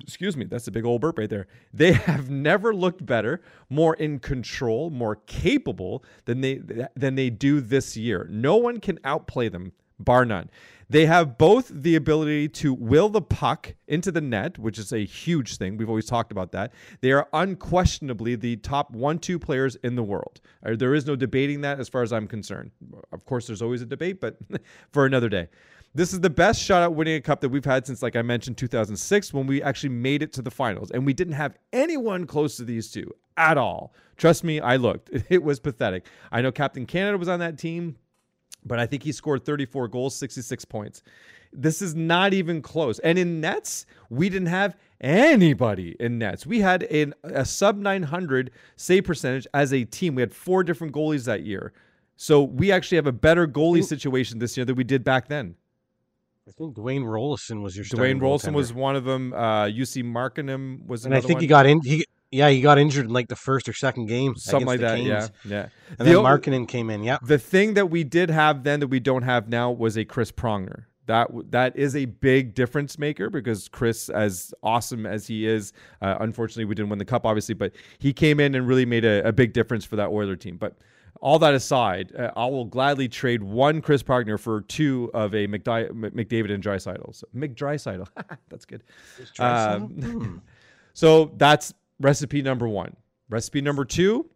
excuse 0.01 0.37
me, 0.37 0.45
that's 0.45 0.69
a 0.69 0.71
big 0.71 0.85
old 0.85 1.01
burp 1.01 1.17
right 1.17 1.29
there. 1.29 1.47
They 1.73 1.91
have 2.07 2.29
never 2.29 2.73
looked 2.73 3.05
better, 3.05 3.41
more 3.69 3.95
in 3.95 4.19
control, 4.19 4.89
more 4.89 5.17
capable 5.27 6.05
than 6.23 6.39
they 6.39 6.61
than 6.95 7.15
they 7.15 7.29
do 7.29 7.59
this 7.59 7.97
year. 7.97 8.25
No 8.31 8.55
one 8.55 8.79
can 8.79 8.99
outplay 9.03 9.49
them, 9.49 9.73
bar 9.99 10.25
none. 10.25 10.49
They 10.89 11.05
have 11.05 11.37
both 11.37 11.67
the 11.67 11.95
ability 11.95 12.47
to 12.49 12.73
will 12.73 13.09
the 13.09 13.21
puck 13.21 13.75
into 13.87 14.09
the 14.09 14.21
net, 14.21 14.57
which 14.57 14.79
is 14.79 14.93
a 14.93 15.03
huge 15.03 15.57
thing. 15.57 15.75
We've 15.75 15.89
always 15.89 16.05
talked 16.05 16.31
about 16.31 16.53
that. 16.53 16.71
They 17.01 17.11
are 17.11 17.27
unquestionably 17.33 18.35
the 18.35 18.55
top 18.57 18.91
one, 18.91 19.19
two 19.19 19.37
players 19.37 19.75
in 19.77 19.95
the 19.95 20.03
world. 20.03 20.39
Uh, 20.65 20.75
there 20.77 20.95
is 20.95 21.05
no 21.05 21.17
debating 21.17 21.61
that 21.61 21.79
as 21.79 21.89
far 21.89 22.03
as 22.03 22.13
I'm 22.13 22.25
concerned. 22.27 22.71
Of 23.11 23.25
course, 23.25 23.47
there's 23.47 23.61
always 23.61 23.81
a 23.81 23.85
debate, 23.85 24.21
but 24.21 24.37
for 24.93 25.05
another 25.05 25.27
day. 25.27 25.49
This 25.93 26.13
is 26.13 26.21
the 26.21 26.29
best 26.29 26.61
shot 26.61 26.83
at 26.83 26.93
winning 26.93 27.15
a 27.15 27.21
cup 27.21 27.41
that 27.41 27.49
we've 27.49 27.65
had 27.65 27.87
since, 27.87 28.01
like 28.03 28.15
I 28.15 28.21
mentioned, 28.21 28.57
2006, 28.57 29.33
when 29.33 29.47
we 29.47 29.61
actually 29.63 29.89
made 29.89 30.21
it 30.21 30.31
to 30.33 30.41
the 30.41 30.51
finals. 30.51 30.91
And 30.91 31.05
we 31.05 31.13
didn't 31.13 31.33
have 31.33 31.57
anyone 31.73 32.27
close 32.27 32.55
to 32.57 32.63
these 32.63 32.91
two 32.91 33.11
at 33.35 33.57
all. 33.57 33.93
Trust 34.15 34.43
me, 34.43 34.59
I 34.59 34.77
looked. 34.77 35.09
It 35.29 35.43
was 35.43 35.59
pathetic. 35.59 36.05
I 36.31 36.41
know 36.41 36.51
Captain 36.51 36.85
Canada 36.85 37.17
was 37.17 37.27
on 37.27 37.39
that 37.39 37.57
team 37.57 37.97
but 38.65 38.79
I 38.79 38.85
think 38.85 39.03
he 39.03 39.11
scored 39.11 39.45
34 39.45 39.87
goals, 39.87 40.15
66 40.15 40.65
points. 40.65 41.03
This 41.53 41.81
is 41.81 41.95
not 41.95 42.33
even 42.33 42.61
close. 42.61 42.99
And 42.99 43.17
in 43.17 43.39
nets, 43.39 43.85
we 44.09 44.29
didn't 44.29 44.49
have 44.49 44.75
anybody 44.99 45.95
in 45.99 46.17
nets. 46.17 46.45
We 46.45 46.59
had 46.59 46.83
an, 46.83 47.13
a 47.23 47.45
sub 47.45 47.77
900 47.77 48.51
save 48.75 49.05
percentage 49.05 49.47
as 49.53 49.73
a 49.73 49.83
team. 49.85 50.15
We 50.15 50.21
had 50.21 50.33
four 50.33 50.63
different 50.63 50.93
goalies 50.93 51.25
that 51.25 51.43
year. 51.43 51.73
So 52.17 52.43
we 52.43 52.71
actually 52.71 52.97
have 52.97 53.07
a 53.07 53.11
better 53.11 53.47
goalie 53.47 53.83
situation 53.83 54.39
this 54.39 54.57
year 54.57 54.65
than 54.65 54.75
we 54.75 54.83
did 54.83 55.03
back 55.03 55.27
then. 55.27 55.55
I 56.47 56.51
think 56.51 56.75
Dwayne 56.75 57.03
Roloson 57.03 57.61
was 57.61 57.75
your 57.75 57.85
Dwayne 57.85 58.21
Roloson 58.21 58.53
was 58.53 58.71
one 58.73 58.95
of 58.95 59.03
them. 59.03 59.33
Uh, 59.33 59.65
Jussi 59.65 60.01
Markkanen 60.01 60.85
was, 60.85 61.05
and 61.05 61.13
I 61.13 61.19
think 61.19 61.33
one. 61.35 61.41
he 61.41 61.47
got 61.47 61.65
in. 61.65 61.81
He 61.81 62.05
yeah, 62.31 62.49
he 62.49 62.61
got 62.61 62.77
injured 62.77 63.05
in 63.05 63.13
like 63.13 63.27
the 63.27 63.35
first 63.35 63.69
or 63.69 63.73
second 63.73 64.07
game, 64.07 64.35
something 64.35 64.67
like 64.67 64.81
that. 64.81 64.97
Canes. 64.97 65.07
Yeah, 65.07 65.27
yeah. 65.45 65.67
And 65.97 66.07
the, 66.07 66.13
then 66.13 66.15
Markkanen 66.15 66.67
came 66.67 66.89
in. 66.89 67.03
Yeah. 67.03 67.17
The 67.23 67.37
thing 67.37 67.75
that 67.75 67.89
we 67.89 68.03
did 68.03 68.29
have 68.29 68.63
then 68.63 68.79
that 68.81 68.87
we 68.87 68.99
don't 68.99 69.23
have 69.23 69.47
now 69.47 69.71
was 69.71 69.97
a 69.97 70.05
Chris 70.05 70.31
Pronger. 70.31 70.85
That 71.05 71.29
that 71.51 71.77
is 71.77 71.95
a 71.95 72.03
big 72.03 72.53
difference 72.53 72.99
maker 72.99 73.29
because 73.29 73.69
Chris, 73.69 74.09
as 74.09 74.53
awesome 74.61 75.05
as 75.05 75.25
he 75.25 75.47
is, 75.47 75.71
uh, 76.01 76.17
unfortunately 76.19 76.65
we 76.65 76.75
didn't 76.75 76.89
win 76.89 76.99
the 76.99 77.05
cup, 77.05 77.25
obviously, 77.25 77.55
but 77.55 77.71
he 77.97 78.11
came 78.11 78.41
in 78.41 78.55
and 78.55 78.67
really 78.67 78.85
made 78.85 79.05
a, 79.05 79.25
a 79.25 79.31
big 79.31 79.53
difference 79.53 79.85
for 79.85 79.95
that 79.95 80.09
Oiler 80.09 80.35
team. 80.35 80.57
But 80.57 80.75
all 81.21 81.39
that 81.39 81.53
aside, 81.53 82.13
uh, 82.13 82.31
I 82.35 82.45
will 82.47 82.65
gladly 82.65 83.07
trade 83.07 83.41
one 83.41 83.81
Chris 83.81 84.03
Pronger 84.03 84.37
for 84.37 84.61
two 84.61 85.09
of 85.13 85.33
a 85.33 85.47
McDi- 85.47 85.91
McDavid 85.91 86.51
and 86.51 86.61
Draisaitl. 86.61 87.15
So, 87.15 87.25
McDrysaddle, 87.33 88.07
that's 88.49 88.65
good. 88.65 88.83
Um, 89.39 89.87
hmm. 89.87 90.37
so 90.93 91.31
that's 91.37 91.73
recipe 91.99 92.41
number 92.41 92.67
one. 92.67 92.95
Recipe 93.29 93.61
number 93.61 93.85
two 93.85 94.29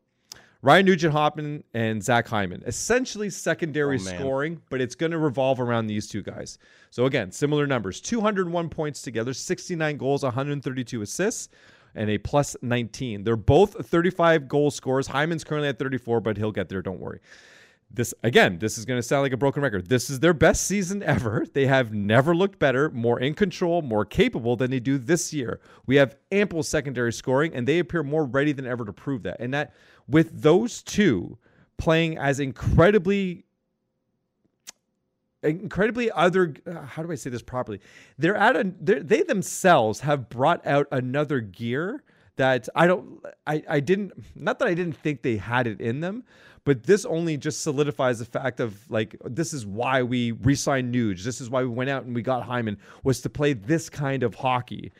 Ryan 0.63 0.85
Nugent 0.85 1.13
Hopkins 1.13 1.63
and 1.73 2.03
Zach 2.03 2.27
Hyman. 2.27 2.61
Essentially 2.67 3.29
secondary 3.31 3.95
oh, 3.95 3.99
scoring, 3.99 4.61
but 4.69 4.79
it's 4.79 4.93
going 4.93 5.11
to 5.11 5.17
revolve 5.17 5.59
around 5.59 5.87
these 5.87 6.07
two 6.07 6.21
guys. 6.21 6.59
So, 6.91 7.05
again, 7.05 7.31
similar 7.31 7.65
numbers 7.65 7.99
201 7.99 8.69
points 8.69 9.01
together, 9.01 9.33
69 9.33 9.97
goals, 9.97 10.23
132 10.23 11.01
assists, 11.01 11.49
and 11.95 12.09
a 12.11 12.17
plus 12.19 12.55
19. 12.61 13.23
They're 13.23 13.35
both 13.35 13.85
35 13.87 14.47
goal 14.47 14.69
scorers. 14.69 15.07
Hyman's 15.07 15.43
currently 15.43 15.69
at 15.69 15.79
34, 15.79 16.21
but 16.21 16.37
he'll 16.37 16.51
get 16.51 16.69
there. 16.69 16.81
Don't 16.81 16.99
worry 16.99 17.21
this 17.93 18.13
again 18.23 18.57
this 18.59 18.77
is 18.77 18.85
going 18.85 18.97
to 18.97 19.03
sound 19.03 19.23
like 19.23 19.33
a 19.33 19.37
broken 19.37 19.61
record. 19.61 19.87
This 19.89 20.09
is 20.09 20.19
their 20.19 20.33
best 20.33 20.65
season 20.65 21.03
ever. 21.03 21.45
They 21.53 21.65
have 21.65 21.93
never 21.93 22.35
looked 22.35 22.59
better 22.59 22.89
more 22.89 23.19
in 23.19 23.33
control 23.33 23.81
more 23.81 24.05
capable 24.05 24.55
than 24.55 24.71
they 24.71 24.79
do 24.79 24.97
this 24.97 25.33
year. 25.33 25.59
We 25.85 25.97
have 25.97 26.15
ample 26.31 26.63
secondary 26.63 27.13
scoring 27.13 27.53
and 27.53 27.67
they 27.67 27.79
appear 27.79 28.03
more 28.03 28.25
ready 28.25 28.51
than 28.53 28.65
ever 28.65 28.85
to 28.85 28.93
prove 28.93 29.23
that. 29.23 29.37
And 29.39 29.53
that 29.53 29.73
with 30.07 30.41
those 30.41 30.81
two 30.81 31.37
playing 31.77 32.17
as 32.17 32.39
incredibly 32.39 33.45
incredibly 35.43 36.11
other 36.11 36.53
uh, 36.67 36.81
how 36.83 37.01
do 37.01 37.11
i 37.11 37.15
say 37.15 37.29
this 37.29 37.41
properly? 37.41 37.79
They're 38.17 38.35
at 38.37 38.55
a 38.55 38.71
they're, 38.79 39.01
they 39.01 39.23
themselves 39.23 40.01
have 40.01 40.29
brought 40.29 40.65
out 40.65 40.87
another 40.91 41.39
gear 41.39 42.03
that 42.41 42.67
i 42.75 42.85
don't 42.85 43.23
i 43.47 43.63
i 43.69 43.79
didn't 43.79 44.11
not 44.35 44.59
that 44.59 44.67
i 44.67 44.73
didn't 44.73 44.97
think 44.97 45.21
they 45.21 45.37
had 45.37 45.67
it 45.67 45.79
in 45.79 46.01
them 46.01 46.23
but 46.63 46.83
this 46.83 47.05
only 47.05 47.37
just 47.37 47.61
solidifies 47.61 48.19
the 48.19 48.25
fact 48.25 48.59
of 48.59 48.89
like 48.89 49.15
this 49.23 49.53
is 49.53 49.65
why 49.65 50.03
we 50.03 50.31
re-signed 50.31 50.93
Nuge. 50.93 51.23
This 51.23 51.41
is 51.41 51.49
why 51.49 51.63
we 51.63 51.69
went 51.69 51.89
out 51.89 52.03
and 52.03 52.13
we 52.13 52.21
got 52.21 52.43
Hyman 52.43 52.77
was 53.03 53.21
to 53.21 53.29
play 53.29 53.53
this 53.53 53.89
kind 53.89 54.23
of 54.23 54.35
hockey. 54.35 54.91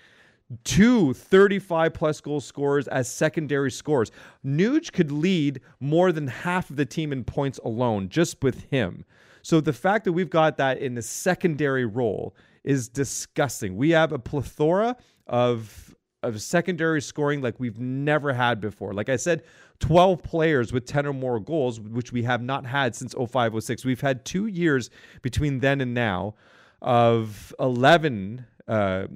Two 0.64 1.14
35 1.14 1.94
plus 1.94 2.20
goal 2.20 2.42
scorers 2.42 2.88
as 2.88 3.10
secondary 3.10 3.72
scores. 3.72 4.12
Nuge 4.46 4.92
could 4.92 5.12
lead 5.12 5.62
more 5.80 6.12
than 6.12 6.28
half 6.28 6.70
of 6.70 6.76
the 6.76 6.86
team 6.86 7.14
in 7.14 7.24
points 7.24 7.60
alone 7.64 8.10
just 8.10 8.44
with 8.44 8.64
him. 8.66 9.06
So 9.44 9.62
the 9.62 9.74
fact 9.74 10.06
that 10.06 10.14
we've 10.14 10.30
got 10.30 10.58
that 10.58 10.80
in 10.80 10.96
the 10.96 11.02
secondary 11.02 11.86
role 11.86 12.36
is 12.64 12.90
disgusting. 12.90 13.76
We 13.76 13.92
have 13.92 14.12
a 14.12 14.20
plethora 14.20 14.98
of 15.28 15.91
of 16.24 16.42
secondary 16.42 17.02
scoring 17.02 17.42
like 17.42 17.60
we've 17.60 17.80
never 17.80 18.34
had 18.34 18.62
before. 18.62 18.94
Like 18.94 19.10
I 19.10 19.16
said, 19.16 19.44
12 19.80 20.22
players 20.22 20.72
with 20.72 20.86
10 20.86 21.06
or 21.08 21.14
more 21.14 21.40
goals, 21.40 21.80
which 21.80 22.12
we 22.12 22.24
have 22.24 22.42
not 22.42 22.66
had 22.66 22.96
since 22.96 23.14
0506. 23.14 23.84
We've 23.86 24.02
had 24.02 24.24
two 24.26 24.46
years 24.48 24.90
between 25.22 25.60
then 25.60 25.82
and 25.82 25.94
now 25.94 26.36
of 26.82 27.54
11 27.60 28.46
uh, 28.68 29.08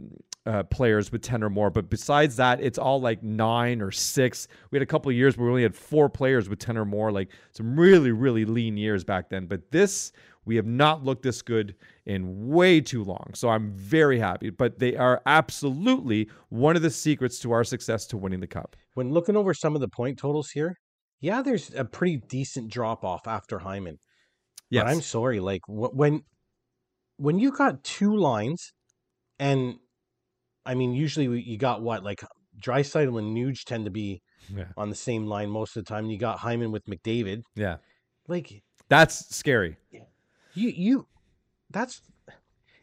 uh, 0.45 0.64
players 0.64 1.12
with 1.12 1.22
10 1.22 1.43
or 1.43 1.49
more. 1.49 1.70
But 1.70 1.89
besides 1.89 2.36
that, 2.38 2.62
it's 2.62 2.78
all 2.78 3.01
like 3.01 3.24
nine 3.24 3.82
or 3.82 3.91
six. 3.91 4.47
We 4.72 4.78
had 4.78 4.84
a 4.84 4.88
couple 4.88 5.10
of 5.10 5.16
years 5.16 5.38
where 5.38 5.45
we 5.45 5.51
only 5.51 5.64
had 5.64 5.76
four 5.76 6.10
players 6.10 6.49
with 6.49 6.60
10 6.60 6.78
or 6.78 6.86
more, 6.86 7.12
like 7.12 7.30
some 7.51 7.80
really, 7.80 8.12
really 8.12 8.45
lean 8.45 8.78
years 8.78 9.03
back 9.03 9.30
then. 9.30 9.47
But 9.47 9.72
this, 9.72 10.12
we 10.45 10.55
have 10.55 10.65
not 10.65 11.03
looked 11.03 11.23
this 11.23 11.41
good 11.41 11.75
in 12.05 12.47
way 12.47 12.79
too 12.79 13.03
long. 13.03 13.31
So 13.33 13.49
I'm 13.49 13.71
very 13.71 14.19
happy. 14.19 14.49
But 14.49 14.79
they 14.79 14.95
are 14.95 15.21
absolutely 15.25 16.29
one 16.49 16.75
of 16.75 16.81
the 16.81 16.89
secrets 16.89 17.39
to 17.39 17.51
our 17.51 17.63
success 17.63 18.05
to 18.07 18.17
winning 18.17 18.39
the 18.39 18.47
cup. 18.47 18.75
When 18.93 19.11
looking 19.11 19.35
over 19.35 19.53
some 19.53 19.75
of 19.75 19.81
the 19.81 19.89
point 19.89 20.19
totals 20.19 20.51
here, 20.51 20.77
yeah, 21.19 21.41
there's 21.41 21.73
a 21.73 21.85
pretty 21.85 22.17
decent 22.29 22.71
drop 22.71 23.03
off 23.03 23.27
after 23.27 23.59
Hyman. 23.59 23.97
Yeah, 24.69 24.83
I'm 24.83 25.01
sorry. 25.01 25.39
Like 25.39 25.61
when 25.67 26.21
when 27.17 27.39
you 27.39 27.51
got 27.51 27.83
two 27.83 28.15
lines, 28.15 28.73
and 29.39 29.75
I 30.65 30.75
mean, 30.75 30.93
usually 30.93 31.41
you 31.41 31.57
got 31.57 31.81
what 31.81 32.03
like 32.03 32.21
Draisaitl 32.61 33.17
and 33.19 33.35
Nuge 33.35 33.63
tend 33.63 33.85
to 33.85 33.91
be 33.91 34.21
yeah. 34.55 34.65
on 34.77 34.89
the 34.89 34.95
same 34.95 35.26
line 35.26 35.49
most 35.49 35.76
of 35.77 35.85
the 35.85 35.89
time. 35.89 36.09
You 36.09 36.17
got 36.17 36.39
Hyman 36.39 36.72
with 36.72 36.85
McDavid. 36.85 37.41
Yeah, 37.55 37.77
like 38.27 38.63
that's 38.89 39.35
scary. 39.35 39.77
You 40.56 40.69
you 40.69 41.07
that's 41.69 42.02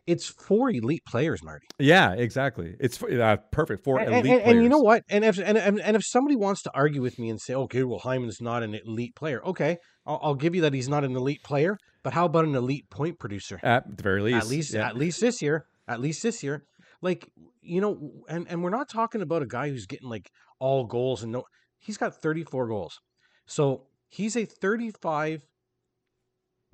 it's 0.06 0.26
four 0.26 0.70
elite 0.70 1.04
players, 1.06 1.42
Marty. 1.44 1.66
Yeah, 1.78 2.12
exactly. 2.12 2.74
It's 2.80 3.00
uh, 3.02 3.36
perfect 3.52 3.84
for 3.84 4.00
elite 4.00 4.12
and, 4.12 4.26
and, 4.26 4.42
and, 4.42 4.62
you 4.62 4.68
know 4.68 4.80
what? 4.80 5.04
And 5.08 5.24
if 5.24 5.38
and, 5.38 5.56
and 5.56 5.96
if 5.96 6.04
somebody 6.04 6.36
wants 6.36 6.62
to 6.62 6.72
argue 6.74 7.00
with 7.00 7.18
me 7.18 7.30
and 7.30 7.40
say, 7.40 7.54
okay, 7.54 7.84
well 7.84 8.00
Hyman's 8.00 8.40
not 8.40 8.62
an 8.62 8.74
elite 8.74 9.14
player, 9.14 9.44
okay, 9.44 9.78
I'll, 10.04 10.20
I'll, 10.22 10.34
give 10.34 10.54
you 10.54 10.62
that 10.62 10.74
he's 10.74 10.88
not 10.88 11.04
an 11.04 11.14
elite 11.14 11.42
player. 11.44 11.78
But 12.02 12.14
how 12.14 12.24
about 12.24 12.46
an 12.46 12.56
elite 12.56 12.90
point 12.90 13.20
producer? 13.20 13.60
At 13.62 13.96
the 13.96 14.02
very 14.02 14.22
least, 14.22 14.44
at 14.44 14.48
least 14.48 14.74
yeah. 14.74 14.88
at 14.88 14.96
least 14.96 15.20
this 15.20 15.40
year, 15.40 15.66
at 15.86 16.00
least 16.00 16.22
this 16.22 16.42
year, 16.42 16.64
like 17.00 17.30
you 17.60 17.80
know, 17.80 18.10
and 18.28 18.46
and 18.48 18.64
we're 18.64 18.70
not 18.70 18.88
talking 18.88 19.22
about 19.22 19.42
a 19.42 19.46
guy 19.46 19.68
who's 19.68 19.86
getting 19.86 20.08
like 20.08 20.30
all 20.58 20.84
goals 20.84 21.22
and 21.22 21.30
no, 21.30 21.44
he's 21.78 21.96
got 21.96 22.20
thirty 22.20 22.42
four 22.42 22.66
goals, 22.66 22.98
so 23.46 23.86
he's 24.08 24.36
a 24.36 24.44
thirty 24.46 24.90
five 25.00 25.42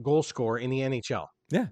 goal 0.02 0.22
scorer 0.22 0.58
in 0.58 0.70
the 0.70 0.80
NHL. 0.80 1.26
Yeah. 1.50 1.66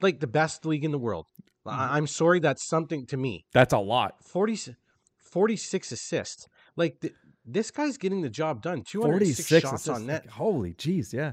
Like 0.00 0.20
the 0.20 0.26
best 0.26 0.66
league 0.66 0.84
in 0.84 0.90
the 0.90 0.98
world. 0.98 1.26
Mm-hmm. 1.66 1.80
I'm 1.80 2.06
sorry, 2.06 2.40
that's 2.40 2.66
something 2.66 3.06
to 3.06 3.16
me. 3.16 3.46
That's 3.52 3.72
a 3.72 3.78
lot. 3.78 4.22
40, 4.22 4.74
46 5.18 5.92
assists. 5.92 6.46
Like 6.76 7.00
the, 7.00 7.12
this 7.44 7.70
guy's 7.70 7.96
getting 7.96 8.22
the 8.22 8.30
job 8.30 8.62
done. 8.62 8.82
246 8.82 9.48
shots 9.48 9.64
assists. 9.64 9.88
on 9.88 10.06
net. 10.06 10.26
Holy 10.26 10.74
jeez, 10.74 11.12
yeah. 11.12 11.32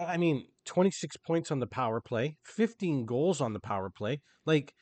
I 0.00 0.16
mean, 0.16 0.46
26 0.66 1.16
points 1.18 1.50
on 1.50 1.58
the 1.58 1.66
power 1.66 2.00
play, 2.00 2.36
15 2.44 3.06
goals 3.06 3.40
on 3.40 3.52
the 3.52 3.60
power 3.60 3.90
play. 3.90 4.20
Like 4.46 4.74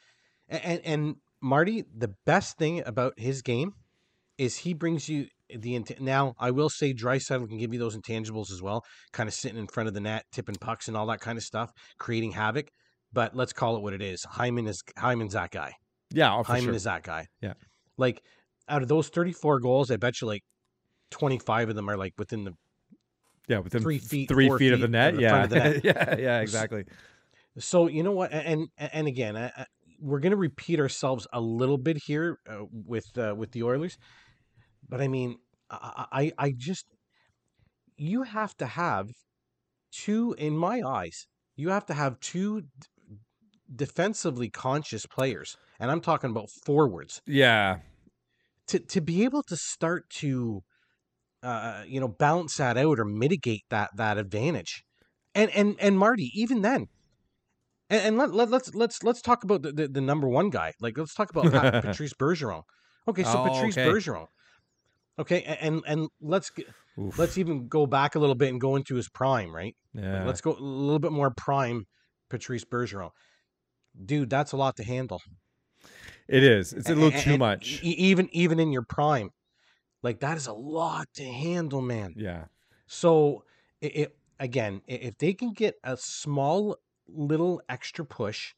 and 0.49 0.81
and 0.85 1.17
Marty, 1.41 1.85
the 1.97 2.15
best 2.27 2.59
thing 2.59 2.83
about 2.87 3.15
his 3.19 3.43
game 3.43 3.75
is 4.39 4.57
he 4.57 4.75
brings 4.75 5.09
you 5.09 5.27
the 5.55 5.75
int- 5.75 6.01
now 6.01 6.35
I 6.39 6.51
will 6.51 6.69
say 6.69 6.93
Draisaitl 6.93 7.49
can 7.49 7.59
give 7.59 7.73
you 7.73 7.79
those 7.79 7.97
intangibles 7.97 8.53
as 8.53 8.63
well, 8.63 8.85
kind 9.13 9.29
of 9.29 9.35
sitting 9.35 9.59
in 9.59 9.67
front 9.67 9.89
of 9.89 9.95
the 9.95 10.01
net, 10.01 10.25
tipping 10.33 10.57
pucks 10.57 10.89
and 10.89 10.97
all 10.97 11.07
that 11.07 11.21
kind 11.21 11.39
of 11.39 11.45
stuff, 11.45 11.73
creating 11.99 12.33
havoc. 12.33 12.69
But 13.13 13.35
let's 13.35 13.53
call 13.53 13.77
it 13.77 13.83
what 13.83 13.95
it 13.95 14.03
is. 14.03 14.25
Hyman 14.25 14.67
is 14.67 14.83
Hyman's 14.97 15.33
that 15.33 15.51
guy. 15.51 15.73
Yeah, 16.13 16.35
oh, 16.35 16.43
Hyman 16.43 16.65
sure. 16.65 16.75
is 16.75 16.85
that 16.85 17.03
guy. 17.03 17.27
Yeah, 17.41 17.55
like 17.97 18.23
out 18.69 18.83
of 18.83 18.89
those 18.89 19.09
thirty-four 19.09 19.61
goals, 19.61 19.91
I 19.91 19.97
bet 19.97 20.21
you 20.21 20.27
like 20.27 20.43
twenty-five 21.11 21.71
of 21.71 21.75
them 21.75 21.89
are 21.89 21.97
like 21.97 22.15
within 22.19 22.45
the 22.45 22.53
yeah 23.49 23.59
within 23.59 23.83
three 23.83 23.99
feet 23.99 24.29
three 24.29 24.49
feet, 24.51 24.59
feet, 24.59 24.73
of 24.73 24.81
the 24.81 24.89
net. 24.89 25.17
The 25.17 25.23
yeah, 25.23 25.47
the 25.47 25.57
net. 25.57 25.81
yeah, 25.85 26.17
yeah, 26.19 26.41
exactly. 26.41 26.85
So 27.59 27.89
you 27.89 28.03
know 28.03 28.13
what, 28.13 28.33
and 28.33 28.69
and 28.77 29.09
again, 29.09 29.51
we're 30.01 30.21
going 30.21 30.31
to 30.31 30.37
repeat 30.37 30.79
ourselves 30.81 31.27
a 31.33 31.41
little 31.41 31.79
bit 31.79 31.97
here 31.97 32.39
uh, 32.49 32.65
with 32.71 33.07
uh, 33.19 33.35
with 33.37 33.53
the 33.53 33.63
Oilers, 33.63 33.99
but 34.89 35.01
I 35.01 35.09
mean, 35.09 35.39
I, 35.71 36.07
I 36.13 36.33
I 36.39 36.53
just 36.57 36.87
you 37.97 38.23
have 38.23 38.57
to 38.57 38.67
have 38.67 39.11
two 39.93 40.35
in 40.39 40.57
my 40.57 40.83
eyes. 40.83 41.27
You 41.57 41.71
have 41.71 41.87
to 41.87 41.95
have 41.95 42.21
two 42.21 42.63
d- 42.63 42.69
defensively 43.75 44.51
conscious 44.51 45.07
players, 45.07 45.57
and 45.81 45.91
I'm 45.91 46.01
talking 46.01 46.31
about 46.31 46.51
forwards 46.65 47.23
Yeah. 47.27 47.81
to 48.69 48.79
to 48.79 49.01
be 49.01 49.25
able 49.25 49.43
to 49.45 49.57
start 49.57 50.09
to 50.11 50.61
uh, 51.43 51.85
you 51.87 52.01
know 52.01 52.09
balance 52.09 52.57
that 52.57 52.77
out 52.79 52.99
or 53.01 53.05
mitigate 53.05 53.65
that 53.71 53.91
that 53.97 54.19
advantage. 54.19 54.85
And 55.35 55.51
and 55.53 55.77
and 55.81 55.99
Marty, 55.99 56.31
even 56.35 56.63
then, 56.63 56.87
and, 57.91 58.03
and 58.03 58.19
let, 58.19 58.33
let 58.33 58.51
let's 58.51 58.75
let's 58.75 59.03
let's 59.03 59.23
talk 59.23 59.45
about 59.45 59.63
the, 59.63 59.73
the, 59.73 59.89
the 59.89 60.01
number 60.01 60.29
one 60.29 60.51
guy. 60.51 60.73
Like 60.81 60.99
let's 60.99 61.15
talk 61.15 61.31
about 61.31 61.51
Patrice 61.81 62.15
Bergeron. 62.15 62.63
Okay, 63.07 63.25
so 63.25 63.39
Oh, 63.39 63.43
Patrice 63.43 63.77
okay. 63.77 63.85
Bergeron. 63.85 64.27
Okay, 65.19 65.43
and 65.61 65.83
and 65.87 66.09
let's 66.21 66.51
get, 66.51 66.67
let's 67.17 67.39
even 67.39 67.67
go 67.69 67.87
back 67.87 68.15
a 68.15 68.19
little 68.19 68.35
bit 68.37 68.51
and 68.51 68.61
go 68.61 68.77
into 68.77 68.95
his 68.95 69.09
prime, 69.09 69.55
right? 69.55 69.75
Yeah. 69.95 70.25
let's 70.25 70.41
go 70.41 70.53
a 70.53 70.61
little 70.61 71.01
bit 71.01 71.11
more 71.13 71.31
prime 71.31 71.87
Patrice 72.31 72.65
Bergeron. 72.65 73.11
Dude, 74.05 74.31
that's 74.31 74.53
a 74.53 74.57
lot 74.57 74.77
to 74.77 74.85
handle. 74.85 75.21
it 76.29 76.45
is. 76.45 76.73
It's 76.73 76.89
a 76.89 76.95
little 76.95 77.13
And- 77.13 77.21
too 77.23 77.31
and 77.31 77.39
much. 77.41 77.83
even 77.83 78.29
even 78.33 78.61
in 78.61 78.71
your 78.71 78.83
prime, 78.83 79.31
like 80.03 80.21
that 80.21 80.37
is 80.37 80.47
a 80.47 80.53
lot 80.53 81.09
to 81.15 81.25
handle, 81.25 81.81
man. 81.83 82.15
yeah. 82.17 82.45
So 82.87 83.45
it, 83.81 83.97
it 83.97 84.17
again, 84.39 84.83
if 84.87 85.19
they 85.19 85.35
can 85.35 85.53
get 85.53 85.75
a 85.83 85.97
small 85.97 86.77
little 87.09 87.61
extra 87.69 88.05
push 88.05 88.55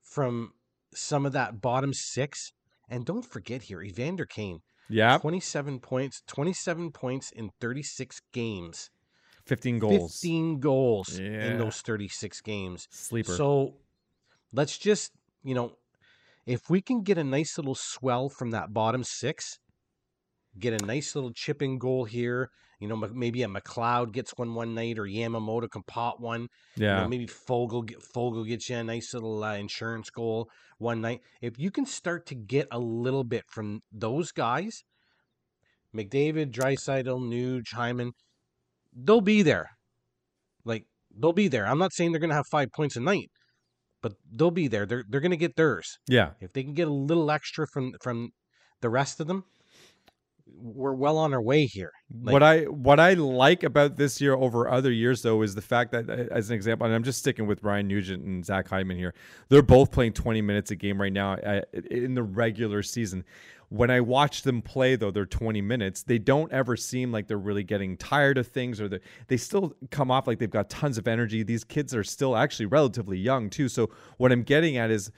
from 0.00 0.52
some 0.94 1.26
of 1.26 1.32
that 1.32 1.60
bottom 1.60 1.92
six, 1.92 2.52
and 2.88 3.04
don't 3.04 3.24
forget 3.24 3.62
here, 3.62 3.82
Evander 3.82 4.26
Kane, 4.26 4.60
Yeah. 4.88 5.18
twenty-seven 5.18 5.80
points, 5.80 6.22
twenty-seven 6.26 6.92
points 6.92 7.30
in 7.32 7.50
thirty-six 7.60 8.20
games, 8.32 8.90
15 9.46 9.78
goals. 9.78 10.12
fifteen 10.20 10.60
goals 10.60 11.18
Yeah. 11.18 11.46
in 11.52 11.58
those 11.58 11.80
thirty-six 11.80 12.40
games. 12.40 12.88
Sleeper. 12.90 13.34
So 13.34 13.74
let's 14.52 14.76
just, 14.78 15.12
you 15.42 15.54
know, 15.54 15.72
if 16.46 16.68
we 16.68 16.80
can 16.80 17.02
get 17.02 17.18
a 17.18 17.24
nice 17.24 17.56
little 17.58 17.74
swell 17.74 18.28
from 18.28 18.50
that 18.50 18.72
bottom 18.72 19.04
six, 19.04 19.58
get 20.58 20.80
a 20.80 20.84
nice 20.84 21.14
little 21.14 21.32
chipping 21.32 21.78
goal 21.78 22.04
here. 22.04 22.50
You 22.82 22.88
know, 22.88 22.96
maybe 22.96 23.44
a 23.44 23.46
McLeod 23.46 24.12
gets 24.12 24.32
one 24.36 24.56
one 24.56 24.74
night, 24.74 24.98
or 24.98 25.04
Yamamoto 25.04 25.70
can 25.70 25.84
pot 25.84 26.20
one. 26.20 26.48
You 26.74 26.86
know, 26.86 27.02
yeah. 27.02 27.06
maybe 27.06 27.28
Foegele 27.28 27.94
Foegele 28.12 28.48
gets 28.48 28.68
you 28.68 28.76
a 28.76 28.82
nice 28.82 29.14
little 29.14 29.44
uh, 29.44 29.54
insurance 29.54 30.10
goal 30.10 30.50
one 30.78 31.00
night. 31.00 31.20
If 31.40 31.60
you 31.60 31.70
can 31.70 31.86
start 31.86 32.26
to 32.26 32.34
get 32.34 32.66
a 32.72 32.80
little 32.80 33.22
bit 33.22 33.44
from 33.46 33.82
those 33.92 34.32
guys, 34.32 34.82
McDavid, 35.94 36.50
Draisaitl, 36.50 37.20
Nuge, 37.20 37.72
Hyman, 37.72 38.14
they'll 38.92 39.20
be 39.20 39.42
there. 39.42 39.70
Like 40.64 40.86
they'll 41.16 41.32
be 41.32 41.46
there. 41.46 41.68
I'm 41.68 41.78
not 41.78 41.92
saying 41.92 42.10
they're 42.10 42.18
going 42.18 42.30
to 42.30 42.36
have 42.36 42.48
five 42.50 42.72
points 42.74 42.96
a 42.96 43.00
night, 43.00 43.30
but 44.02 44.14
they'll 44.28 44.50
be 44.50 44.66
there. 44.66 44.86
They're 44.86 45.04
they're 45.08 45.20
going 45.20 45.30
to 45.30 45.36
get 45.36 45.54
theirs. 45.54 45.98
yeah. 46.08 46.30
If 46.40 46.52
they 46.52 46.64
can 46.64 46.74
get 46.74 46.88
a 46.88 46.92
little 46.92 47.30
extra 47.30 47.64
from 47.72 47.92
from 48.02 48.30
the 48.80 48.90
rest 48.90 49.20
of 49.20 49.28
them, 49.28 49.44
we're 50.62 50.92
well 50.92 51.18
on 51.18 51.34
our 51.34 51.42
way 51.42 51.66
here. 51.66 51.92
Like- 52.22 52.32
what 52.32 52.42
I 52.42 52.62
what 52.64 53.00
I 53.00 53.14
like 53.14 53.62
about 53.62 53.96
this 53.96 54.20
year 54.20 54.34
over 54.34 54.68
other 54.68 54.92
years 54.92 55.22
though 55.22 55.42
is 55.42 55.54
the 55.54 55.62
fact 55.62 55.92
that 55.92 56.08
uh, 56.08 56.34
as 56.34 56.50
an 56.50 56.56
example, 56.56 56.86
and 56.86 56.94
I'm 56.94 57.02
just 57.02 57.18
sticking 57.18 57.46
with 57.46 57.62
Ryan 57.62 57.88
Nugent 57.88 58.24
and 58.24 58.44
Zach 58.44 58.68
Hyman 58.68 58.96
here. 58.96 59.14
They're 59.48 59.62
both 59.62 59.90
playing 59.90 60.12
20 60.12 60.40
minutes 60.42 60.70
a 60.70 60.76
game 60.76 61.00
right 61.00 61.12
now 61.12 61.34
uh, 61.34 61.62
in 61.90 62.14
the 62.14 62.22
regular 62.22 62.82
season. 62.82 63.24
When 63.68 63.90
I 63.90 64.00
watch 64.00 64.42
them 64.42 64.60
play 64.60 64.96
though, 64.96 65.10
they're 65.10 65.24
20 65.24 65.62
minutes. 65.62 66.02
They 66.02 66.18
don't 66.18 66.52
ever 66.52 66.76
seem 66.76 67.10
like 67.10 67.26
they're 67.26 67.38
really 67.38 67.64
getting 67.64 67.96
tired 67.96 68.36
of 68.36 68.46
things, 68.46 68.80
or 68.80 69.00
they 69.28 69.36
still 69.36 69.74
come 69.90 70.10
off 70.10 70.26
like 70.26 70.38
they've 70.38 70.50
got 70.50 70.68
tons 70.68 70.98
of 70.98 71.08
energy. 71.08 71.42
These 71.42 71.64
kids 71.64 71.94
are 71.94 72.04
still 72.04 72.36
actually 72.36 72.66
relatively 72.66 73.18
young 73.18 73.48
too. 73.48 73.68
So 73.68 73.90
what 74.18 74.30
I'm 74.30 74.42
getting 74.42 74.76
at 74.76 74.90
is 74.90 75.10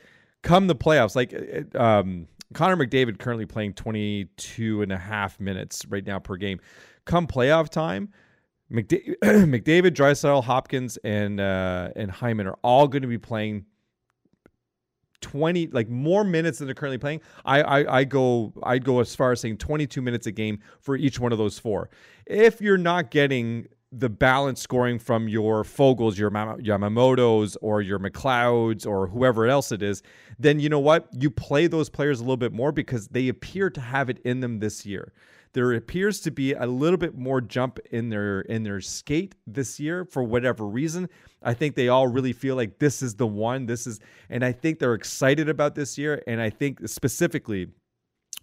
come 0.42 0.68
the 0.68 0.76
playoffs, 0.76 1.16
like 1.16 1.34
uh, 1.34 1.78
um, 1.82 2.28
Connor 2.53 2.77
McDavid 2.77 3.19
currently 3.19 3.47
playing 3.47 3.75
22 3.75 4.83
and 4.83 4.93
a 4.93 4.99
half 4.99 5.41
minutes 5.41 5.85
right 5.89 6.05
now 6.05 6.19
per 6.19 6.37
game. 6.37 6.61
Come 7.05 7.27
playoff 7.27 7.69
time, 7.69 8.11
McDa- 8.71 9.16
McDavid, 9.23 9.91
Draisaitl, 9.91 10.45
Hopkins, 10.45 10.99
and 11.05 11.41
uh, 11.41 11.91
and 11.97 12.11
Hyman 12.11 12.47
are 12.47 12.59
all 12.62 12.89
going 12.89 13.03
to 13.03 13.09
be 13.09 13.19
playing 13.19 13.66
20 15.21 15.69
like 15.69 15.89
more 15.89 16.23
minutes 16.23 16.59
than 16.59 16.66
they're 16.66 16.75
currently 16.75 16.99
playing. 16.99 17.21
I, 17.45 17.62
I 17.62 17.99
I 18.01 18.05
go 18.05 18.53
I'd 18.62 18.85
go 18.85 19.01
as 19.01 19.15
far 19.15 19.33
as 19.33 19.41
saying 19.41 19.59
22 19.59 20.03
minutes 20.03 20.27
a 20.27 20.33
game 20.33 20.61
for 20.81 20.97
each 20.97 21.19
one 21.19 21.33
of 21.33 21.39
those 21.39 21.59
four. 21.59 21.89
If 22.27 22.61
you're 22.61 22.79
not 22.79 23.11
getting 23.11 23.66
the 23.97 24.09
balance 24.09 24.61
scoring 24.61 24.99
from 24.99 25.29
your 25.29 25.65
Foegeles, 25.65 26.19
your 26.19 26.31
Yama- 26.31 26.59
Yamamotos, 26.59 27.57
or 27.61 27.81
your 27.81 27.99
McLeods, 27.99 28.87
or 28.87 29.07
whoever 29.07 29.47
else 29.47 29.73
it 29.73 29.83
is, 29.83 30.03
then 30.39 30.61
you 30.61 30.69
know 30.69 30.81
what? 30.81 31.09
You 31.12 31.31
play 31.31 31.66
those 31.66 31.89
players 31.89 32.21
a 32.21 32.23
little 32.23 32.37
bit 32.37 32.53
more 32.53 32.73
because 32.73 33.09
they 33.09 33.29
appear 33.29 33.71
to 33.71 33.81
have 33.81 34.11
it 34.11 34.19
in 34.25 34.41
them 34.41 34.59
this 34.59 34.85
year. 34.85 35.12
There 35.53 35.73
appears 35.73 36.21
to 36.23 36.33
be 36.33 36.53
a 36.53 36.66
little 36.66 36.97
bit 36.97 37.16
more 37.16 37.41
jump 37.41 37.79
in 37.93 38.09
their 38.09 38.41
in 38.41 38.65
their 38.65 38.81
skate 38.81 39.37
this 39.47 39.79
year 39.79 40.05
for 40.05 40.25
whatever 40.25 40.66
reason. 40.66 41.09
I 41.43 41.55
think 41.55 41.77
they 41.77 41.89
all 41.89 42.09
really 42.09 42.33
feel 42.33 42.57
like 42.57 42.81
this 42.81 43.03
is 43.03 43.15
the 43.15 43.27
one. 43.27 43.66
This 43.66 43.87
is, 43.87 44.01
and 44.29 44.45
I 44.45 44.51
think 44.51 44.81
they're 44.81 44.95
excited 44.95 45.49
about 45.49 45.77
this 45.77 45.97
year. 45.97 46.23
And 46.27 46.41
I 46.41 46.51
think 46.51 46.89
specifically 46.89 47.69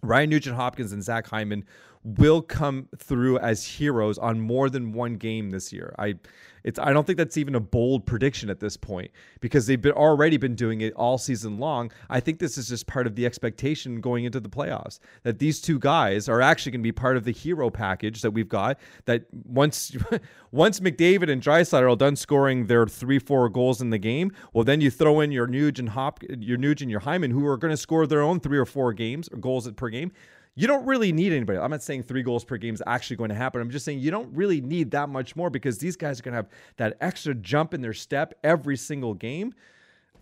Ryan 0.04 0.30
Nugent 0.30 0.56
Hopkins 0.56 0.94
and 0.94 1.04
Zach 1.04 1.28
Hyman 1.28 1.66
will 2.04 2.42
come 2.42 2.88
through 2.98 3.38
as 3.40 3.66
heroes 3.66 4.18
on 4.18 4.40
more 4.40 4.70
than 4.70 4.92
one 4.92 5.16
game 5.16 5.52
this 5.52 5.72
year. 5.72 5.94
I 6.00 6.16
it's 6.64 6.80
I 6.80 6.94
don't 6.94 7.06
think 7.06 7.18
that's 7.18 7.38
even 7.38 7.56
a 7.56 7.60
bold 7.60 8.06
prediction 8.06 8.50
at 8.50 8.60
this 8.60 8.78
point 8.78 9.12
because 9.40 9.66
they've 9.66 9.82
been 9.82 9.94
already 9.94 10.38
been 10.38 10.56
doing 10.56 10.82
it 10.82 10.94
all 10.94 11.18
season 11.18 11.58
long. 11.58 11.92
I 12.10 12.20
think 12.20 12.40
this 12.40 12.58
is 12.58 12.68
just 12.70 12.88
part 12.88 13.08
of 13.08 13.16
the 13.16 13.26
expectation 13.26 14.02
going 14.02 14.26
into 14.26 14.40
the 14.40 14.50
playoffs 14.50 15.00
that 15.24 15.40
these 15.40 15.60
two 15.60 15.80
guys 15.80 16.30
are 16.30 16.42
actually 16.42 16.74
going 16.74 16.82
to 16.82 16.84
be 16.84 16.92
part 16.92 17.18
of 17.18 17.24
the 17.24 17.32
hero 17.32 17.70
package 17.70 18.22
that 18.22 18.32
we've 18.32 18.50
got. 18.50 18.80
That 19.06 19.26
once 19.32 19.96
once 20.52 20.80
McDavid 20.80 21.32
and 21.32 21.42
Draisaitl 21.42 21.92
are 21.92 21.96
done 21.96 22.16
scoring 22.16 22.68
their 22.68 22.88
three 22.88 23.20
four 23.20 23.50
goals 23.50 23.82
in 23.82 23.90
the 23.90 23.98
game, 23.98 24.32
well 24.54 24.64
then 24.64 24.82
you 24.82 24.92
throw 24.92 25.20
in 25.20 25.32
your 25.32 25.48
Nuge 25.48 25.80
and 25.80 25.90
Hop 25.90 26.24
your 26.30 26.58
Nuge 26.58 26.82
and 26.82 26.92
your 26.92 27.02
Hyman 27.02 27.32
who 27.32 27.46
are 27.46 27.58
going 27.58 27.72
to 27.72 27.78
score 27.78 28.06
their 28.08 28.22
own 28.22 28.40
three 28.40 28.58
or 28.58 28.66
four 28.66 28.94
games 28.94 29.30
or 29.32 29.38
goals 29.38 29.70
per 29.72 29.90
game 29.90 30.12
you 30.56 30.68
don't 30.68 30.86
really 30.86 31.12
need 31.12 31.32
anybody. 31.32 31.58
I'm 31.58 31.72
not 31.72 31.82
saying 31.82 32.04
three 32.04 32.24
goals 32.24 32.44
per 32.44 32.58
game 32.58 32.74
is 32.74 32.84
actually 32.86 33.16
going 33.16 33.30
to 33.30 33.36
happen. 33.36 33.62
I'm 33.62 33.70
just 33.70 33.86
saying 33.86 34.00
you 34.00 34.12
don't 34.12 34.34
really 34.36 34.60
need 34.60 34.92
that 34.92 35.10
much 35.10 35.36
more 35.36 35.50
because 35.50 35.78
these 35.78 35.96
guys 35.96 36.20
are 36.20 36.24
going 36.24 36.34
to 36.34 36.38
have 36.38 36.50
that 36.78 36.98
extra 37.00 37.34
jump 37.34 37.74
in 37.74 37.82
their 37.82 37.94
step 37.94 38.34
every 38.44 38.76
single 38.76 39.14
game. 39.14 39.54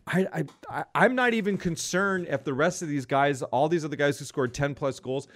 I, 0.06 0.46
I, 0.70 0.84
I'm 0.96 1.16
not 1.16 1.34
even 1.34 1.58
concerned 1.58 2.28
if 2.30 2.44
the 2.44 2.54
rest 2.54 2.82
of 2.82 2.88
these 2.88 3.06
guys, 3.06 3.42
all 3.44 3.70
these 3.70 3.86
other 3.86 3.96
guys 3.96 4.18
who 4.18 4.26
scored 4.26 4.54
10 4.54 4.76
plus 4.76 5.00
goals, 5.00 5.28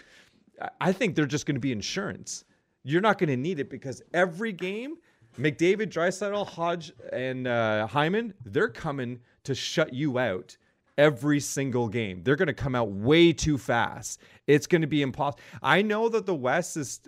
I- 0.79 0.91
think 0.93 1.15
they're 1.15 1.25
just 1.25 1.45
going 1.45 1.55
to 1.55 1.61
be 1.61 1.71
insurance. 1.71 2.43
You're 2.83 3.01
not 3.01 3.17
going 3.17 3.29
to 3.29 3.37
need 3.37 3.59
it 3.59 3.69
because 3.69 4.01
every 4.13 4.51
game, 4.51 4.97
McDavid, 5.37 5.89
Draisaitl, 5.89 6.47
Hodge, 6.47 6.91
and 7.11 7.47
uh, 7.47 7.87
Hyman, 7.87 8.33
they're 8.45 8.69
coming 8.69 9.19
to 9.43 9.55
shut 9.55 9.93
you 9.93 10.19
out 10.19 10.57
every 10.97 11.39
single 11.39 11.87
game. 11.87 12.23
They're 12.23 12.35
going 12.35 12.47
to 12.47 12.53
come 12.53 12.75
out 12.75 12.91
way 12.91 13.33
too 13.33 13.57
fast. 13.57 14.21
It's 14.47 14.67
going 14.67 14.81
to 14.81 14.87
be 14.87 15.01
impossible. 15.01 15.41
I 15.61 15.81
know 15.81 16.09
that 16.09 16.25
the 16.25 16.35
West 16.35 16.77
is 16.77 17.01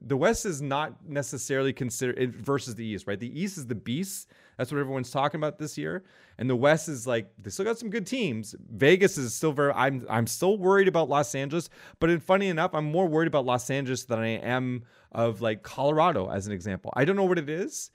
the 0.00 0.16
West 0.16 0.44
is 0.44 0.60
not 0.60 1.08
necessarily 1.08 1.72
considered 1.72 2.34
versus 2.34 2.74
the 2.74 2.84
East, 2.84 3.06
right? 3.06 3.18
The 3.18 3.40
East 3.40 3.58
is 3.58 3.66
the 3.66 3.74
beast. 3.74 4.30
That's 4.56 4.70
what 4.70 4.78
everyone's 4.78 5.10
talking 5.10 5.38
about 5.38 5.58
this 5.58 5.78
year. 5.78 6.04
And 6.38 6.50
the 6.50 6.56
West 6.56 6.88
is 6.88 7.06
like 7.06 7.30
they 7.38 7.50
still 7.50 7.64
got 7.64 7.78
some 7.78 7.90
good 7.90 8.06
teams. 8.06 8.54
Vegas 8.72 9.16
is 9.16 9.34
still 9.34 9.52
very 9.52 9.72
I'm 9.72 10.04
I'm 10.10 10.26
still 10.26 10.58
worried 10.58 10.88
about 10.88 11.08
Los 11.08 11.34
Angeles, 11.34 11.70
but 11.98 12.10
in 12.10 12.20
funny 12.20 12.48
enough, 12.48 12.74
I'm 12.74 12.90
more 12.90 13.06
worried 13.06 13.28
about 13.28 13.46
Los 13.46 13.70
Angeles 13.70 14.04
than 14.04 14.18
I 14.18 14.38
am 14.38 14.82
of 15.12 15.40
like 15.40 15.62
Colorado 15.62 16.28
as 16.28 16.46
an 16.46 16.52
example. 16.52 16.92
I 16.94 17.04
don't 17.04 17.16
know 17.16 17.24
what 17.24 17.38
it 17.38 17.48
is. 17.48 17.90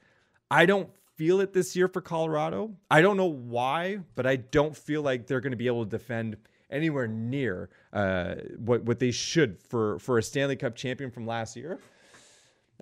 I 0.50 0.66
don't 0.66 0.90
feel 1.16 1.40
it 1.42 1.54
this 1.54 1.76
year 1.76 1.88
for 1.88 2.02
Colorado. 2.02 2.76
I 2.90 3.02
don't 3.02 3.18
know 3.18 3.26
why, 3.26 4.00
but 4.16 4.26
I 4.26 4.38
don't 4.38 4.76
feel 4.76 5.02
like 5.02 5.28
they're 5.28 5.42
going 5.42 5.52
to 5.52 5.58
be 5.58 5.68
able 5.68 5.86
to 5.86 5.90
defend 5.90 6.38
anywhere 6.70 7.08
near 7.08 7.70
uh, 7.94 8.36
what 8.58 8.84
what 8.84 9.00
they 9.00 9.12
should 9.12 9.62
for 9.62 10.00
for 10.00 10.18
a 10.18 10.24
Stanley 10.24 10.56
Cup 10.56 10.76
champion 10.76 11.12
from 11.12 11.26
last 11.26 11.56
year. 11.56 11.80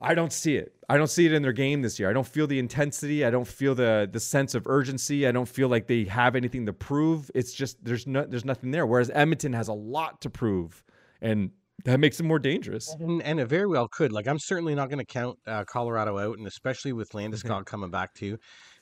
I 0.01 0.15
don't 0.15 0.33
see 0.33 0.55
it. 0.55 0.73
I 0.89 0.97
don't 0.97 1.09
see 1.09 1.25
it 1.25 1.33
in 1.33 1.43
their 1.43 1.53
game 1.53 1.81
this 1.81 1.99
year. 1.99 2.09
I 2.09 2.13
don't 2.13 2.27
feel 2.27 2.47
the 2.47 2.57
intensity. 2.57 3.23
I 3.23 3.29
don't 3.29 3.47
feel 3.47 3.75
the 3.75 4.09
the 4.11 4.19
sense 4.19 4.55
of 4.55 4.67
urgency. 4.67 5.27
I 5.27 5.31
don't 5.31 5.47
feel 5.47 5.67
like 5.67 5.87
they 5.87 6.05
have 6.05 6.35
anything 6.35 6.65
to 6.65 6.73
prove. 6.73 7.29
It's 7.35 7.53
just 7.53 7.83
there's 7.83 8.07
no 8.07 8.25
there's 8.25 8.45
nothing 8.45 8.71
there. 8.71 8.85
Whereas 8.85 9.11
Edmonton 9.13 9.53
has 9.53 9.67
a 9.67 9.73
lot 9.73 10.21
to 10.21 10.29
prove, 10.29 10.83
and 11.21 11.51
that 11.85 11.99
makes 11.99 12.17
them 12.17 12.27
more 12.27 12.39
dangerous. 12.39 12.93
And, 12.99 13.21
and 13.21 13.39
it 13.39 13.45
very 13.45 13.67
well 13.67 13.87
could. 13.87 14.11
Like 14.11 14.27
I'm 14.27 14.39
certainly 14.39 14.75
not 14.75 14.89
going 14.89 14.99
to 14.99 15.05
count 15.05 15.37
uh, 15.47 15.63
Colorado 15.65 16.17
out, 16.17 16.37
and 16.37 16.47
especially 16.47 16.93
with 16.93 17.09
Landeskog 17.11 17.65
coming 17.65 17.91
back 17.91 18.13
to, 18.15 18.37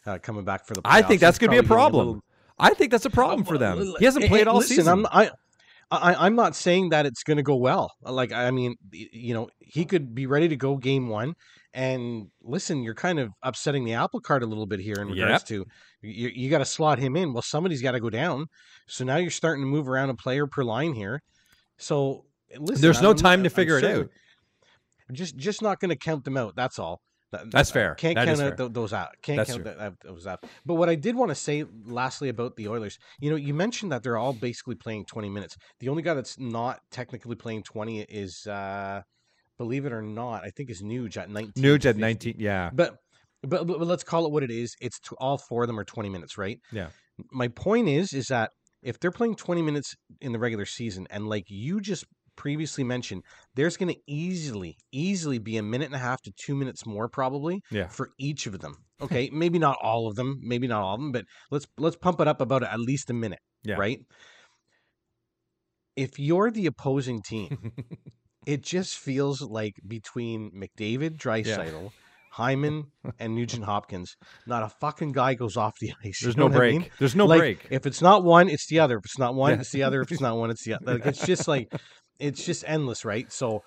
uh, 0.06 0.18
coming 0.20 0.44
back 0.46 0.66
for 0.66 0.74
the. 0.74 0.82
Playoffs, 0.82 0.92
I 0.92 1.02
think 1.02 1.22
that's 1.22 1.38
going 1.38 1.52
to 1.52 1.62
be 1.62 1.66
a 1.66 1.68
problem. 1.68 2.08
little- 2.08 2.24
I 2.60 2.76
think 2.76 2.92
that's 2.92 3.06
a 3.06 3.10
problem 3.10 3.44
for 3.44 3.58
them. 3.58 3.94
He 3.98 4.06
hasn't 4.06 4.26
eh, 4.26 4.28
played 4.28 4.48
eh, 4.48 4.50
all 4.50 4.58
listen, 4.58 4.78
season. 4.78 5.06
I'm, 5.06 5.08
I, 5.12 5.32
I, 5.90 6.26
I'm 6.26 6.36
not 6.36 6.56
saying 6.56 6.90
that 6.90 7.08
it's 7.08 7.24
going 7.24 7.38
to 7.38 7.44
go 7.44 7.56
well. 7.56 7.92
Like, 8.04 8.32
I 8.32 8.52
mean, 8.52 8.76
you 8.92 9.34
know, 9.34 9.50
he 9.60 9.84
could 9.84 10.14
be 10.14 10.28
ready 10.28 10.48
to 10.50 10.56
go 10.56 10.78
game 10.78 11.10
one. 11.10 11.34
And 11.74 12.28
listen, 12.44 12.84
you're 12.84 12.94
kind 12.94 13.20
of 13.20 13.32
upsetting 13.42 13.84
the 13.84 13.94
apple 13.94 14.20
cart 14.20 14.44
a 14.44 14.46
little 14.46 14.68
bit 14.68 14.80
here 14.80 14.98
in 15.00 15.08
regards 15.08 15.44
to 15.46 15.66
you, 16.02 16.30
you 16.34 16.50
got 16.50 16.60
to 16.60 16.66
slot 16.66 17.00
him 17.00 17.16
in. 17.16 17.34
Well, 17.34 17.42
somebody's 17.42 17.82
got 17.82 17.92
to 17.92 18.00
go 18.00 18.10
down. 18.10 18.48
So 18.88 19.06
now 19.06 19.18
you're 19.18 19.32
starting 19.32 19.64
to 19.64 19.68
move 19.68 19.88
around 19.88 20.10
a 20.10 20.16
player 20.16 20.48
per 20.48 20.64
line 20.64 20.94
here. 20.94 21.22
So 21.78 22.26
listen, 22.60 22.82
There's 22.82 23.02
no 23.02 23.10
I'm- 23.10 23.18
time 23.18 23.44
to 23.44 23.50
I'm 23.50 23.54
figure 23.56 23.78
it 23.78 23.82
certainly- 23.82 24.04
out. 24.06 24.10
Just, 25.14 25.36
just 25.36 25.62
not 25.62 25.80
going 25.80 25.90
to 25.90 25.96
count 25.98 26.24
them 26.24 26.38
out. 26.38 26.56
That's 26.56 26.80
all. 26.80 27.02
That- 27.32 27.52
That's 27.52 27.70
that- 27.70 27.74
fair. 27.74 27.96
Can't 27.96 28.16
That 28.16 28.26
count 28.28 28.60
out 28.62 28.74
those 28.74 28.94
out. 28.94 29.10
Can't 29.22 29.38
That's 29.38 29.52
count 29.52 29.64
that, 29.66 29.94
those 30.04 30.26
out. 30.28 30.46
But 30.66 30.76
what 30.76 30.90
I 30.90 30.96
did 30.96 31.16
want 31.16 31.30
to 31.30 31.36
say, 31.36 31.66
lastly, 31.86 32.30
about 32.30 32.56
the 32.56 32.68
Oilers, 32.70 32.98
you 33.20 33.30
know, 33.30 33.36
you 33.36 33.54
mentioned 33.54 33.92
that 33.92 34.04
they're 34.04 34.18
all 34.18 34.34
basically 34.34 34.76
playing 34.76 35.06
20 35.06 35.30
minutes. 35.30 35.58
The 35.80 35.90
only 35.90 36.02
guy 36.04 36.14
that's 36.14 36.40
not 36.40 36.80
technically 36.92 37.36
playing 37.36 37.64
20 37.64 38.02
is, 38.02 38.48
uh, 38.48 39.02
believe 39.58 39.86
it 39.86 39.92
or 39.94 40.02
not, 40.02 40.44
I 40.44 40.50
think 40.50 40.70
is 40.70 40.82
Nuge 40.82 41.18
at 41.18 41.30
19. 41.30 41.64
Nuge 41.64 41.86
at 41.86 41.98
19. 41.98 42.36
Yeah. 42.40 42.70
But, 42.74 42.96
but 43.44 43.66
but 43.68 43.80
let's 43.82 44.04
call 44.04 44.26
it 44.26 44.32
what 44.32 44.44
it 44.44 44.52
is. 44.52 44.76
It's 44.82 45.00
all 45.18 45.38
four 45.38 45.64
of 45.64 45.68
them 45.68 45.80
are 45.80 45.84
20 45.84 46.10
minutes, 46.10 46.38
right? 46.38 46.60
Yeah. 46.72 46.88
My 47.32 47.48
point 47.50 47.88
is, 47.90 48.14
is 48.14 48.28
that 48.28 48.52
if 48.82 49.00
they're 49.00 49.12
playing 49.12 49.36
20 49.36 49.62
minutes 49.62 49.94
in 50.22 50.32
the 50.32 50.40
regular 50.40 50.66
season, 50.66 51.06
and 51.10 51.28
like 51.28 51.46
you 51.48 51.80
just 51.82 52.06
previously 52.42 52.84
mentioned, 52.84 53.22
there's 53.56 53.78
going 53.78 53.94
to 53.94 54.00
easily, 54.08 54.76
easily 54.92 55.38
be 55.38 55.58
a 55.58 55.64
minute 55.64 55.86
and 55.86 55.96
a 55.96 56.00
half 56.00 56.20
to 56.24 56.32
two 56.44 56.56
minutes 56.56 56.86
more 56.88 57.08
probably 57.08 57.62
Yeah. 57.70 57.88
for 57.88 58.10
each 58.20 58.48
of 58.48 58.60
them. 58.60 58.74
Okay, 59.02 59.32
maybe 59.34 59.58
not 59.58 59.78
all 59.82 60.08
of 60.08 60.14
them, 60.16 60.40
maybe 60.44 60.68
not 60.68 60.84
all 60.84 60.94
of 60.94 61.02
them, 61.02 61.12
but 61.12 61.26
let's 61.50 61.66
let's 61.80 61.96
pump 61.98 62.22
it 62.22 62.28
up 62.28 62.40
about 62.40 62.62
at 62.64 62.80
least 62.80 63.10
a 63.10 63.14
minute, 63.14 63.40
Yeah. 63.64 63.74
right? 63.76 63.98
If 65.96 66.20
you're 66.20 66.52
the 66.52 66.68
opposing 66.68 67.22
team, 67.24 67.72
it 68.46 68.62
just 68.64 68.98
feels 68.98 69.42
like 69.42 69.74
between 69.88 70.52
McDavid, 70.52 71.18
Draisaitl, 71.18 71.90
Hyman, 72.34 72.86
and 73.20 73.36
Nugent 73.36 73.66
Hopkins, 73.66 74.16
not 74.46 74.64
a 74.64 74.70
fucking 74.70 75.12
guy 75.14 75.34
goes 75.34 75.58
off 75.58 75.74
the 75.82 75.94
ice. 76.06 76.20
There's 76.22 76.38
no 76.38 76.46
what 76.46 76.54
I 76.54 76.58
break. 76.58 76.80
mean? 76.80 76.90
There's 77.00 77.16
no 77.16 77.26
like, 77.26 77.40
break. 77.40 77.68
If 77.72 77.86
it's 77.88 78.02
not 78.02 78.24
one, 78.24 78.50
it's 78.50 78.68
the 78.68 78.80
other. 78.80 78.98
If 79.00 79.06
it's 79.06 79.18
not 79.20 79.36
one, 79.36 79.54
Yeah. 79.54 79.60
it's 79.62 79.72
the 79.72 79.84
other. 79.84 80.02
If 80.02 80.12
it's 80.12 80.22
not 80.22 80.38
one, 80.38 80.50
it's 80.52 80.64
the 80.64 80.76
other. 80.76 80.94
Like 80.94 81.06
it's 81.08 81.26
just 81.26 81.48
like 81.48 81.74
it's 82.22 82.46
just 82.46 82.64
endless, 82.68 83.04
right? 83.06 83.32
So, 83.32 83.64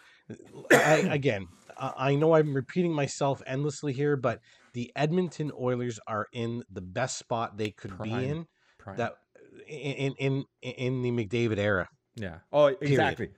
I, 0.70 1.06
again, 1.10 1.47
I 1.76 2.14
know 2.14 2.35
I'm 2.35 2.55
repeating 2.55 2.93
myself 2.93 3.43
endlessly 3.47 3.93
here, 3.93 4.16
but 4.16 4.40
the 4.72 4.93
Edmonton 4.97 5.51
Oilers 5.59 5.98
are 6.06 6.26
in 6.32 6.62
the 6.70 6.81
best 6.81 7.18
spot 7.18 7.56
they 7.56 7.70
could 7.70 8.01
be 8.01 8.10
in 8.10 8.47
Prime. 8.78 8.97
that 8.97 9.14
in 9.66 10.14
in 10.18 10.44
in 10.62 11.02
the 11.02 11.10
McDavid 11.10 11.59
era. 11.59 11.89
Yeah. 12.16 12.39
Oh, 12.52 12.66
exactly. 12.66 13.31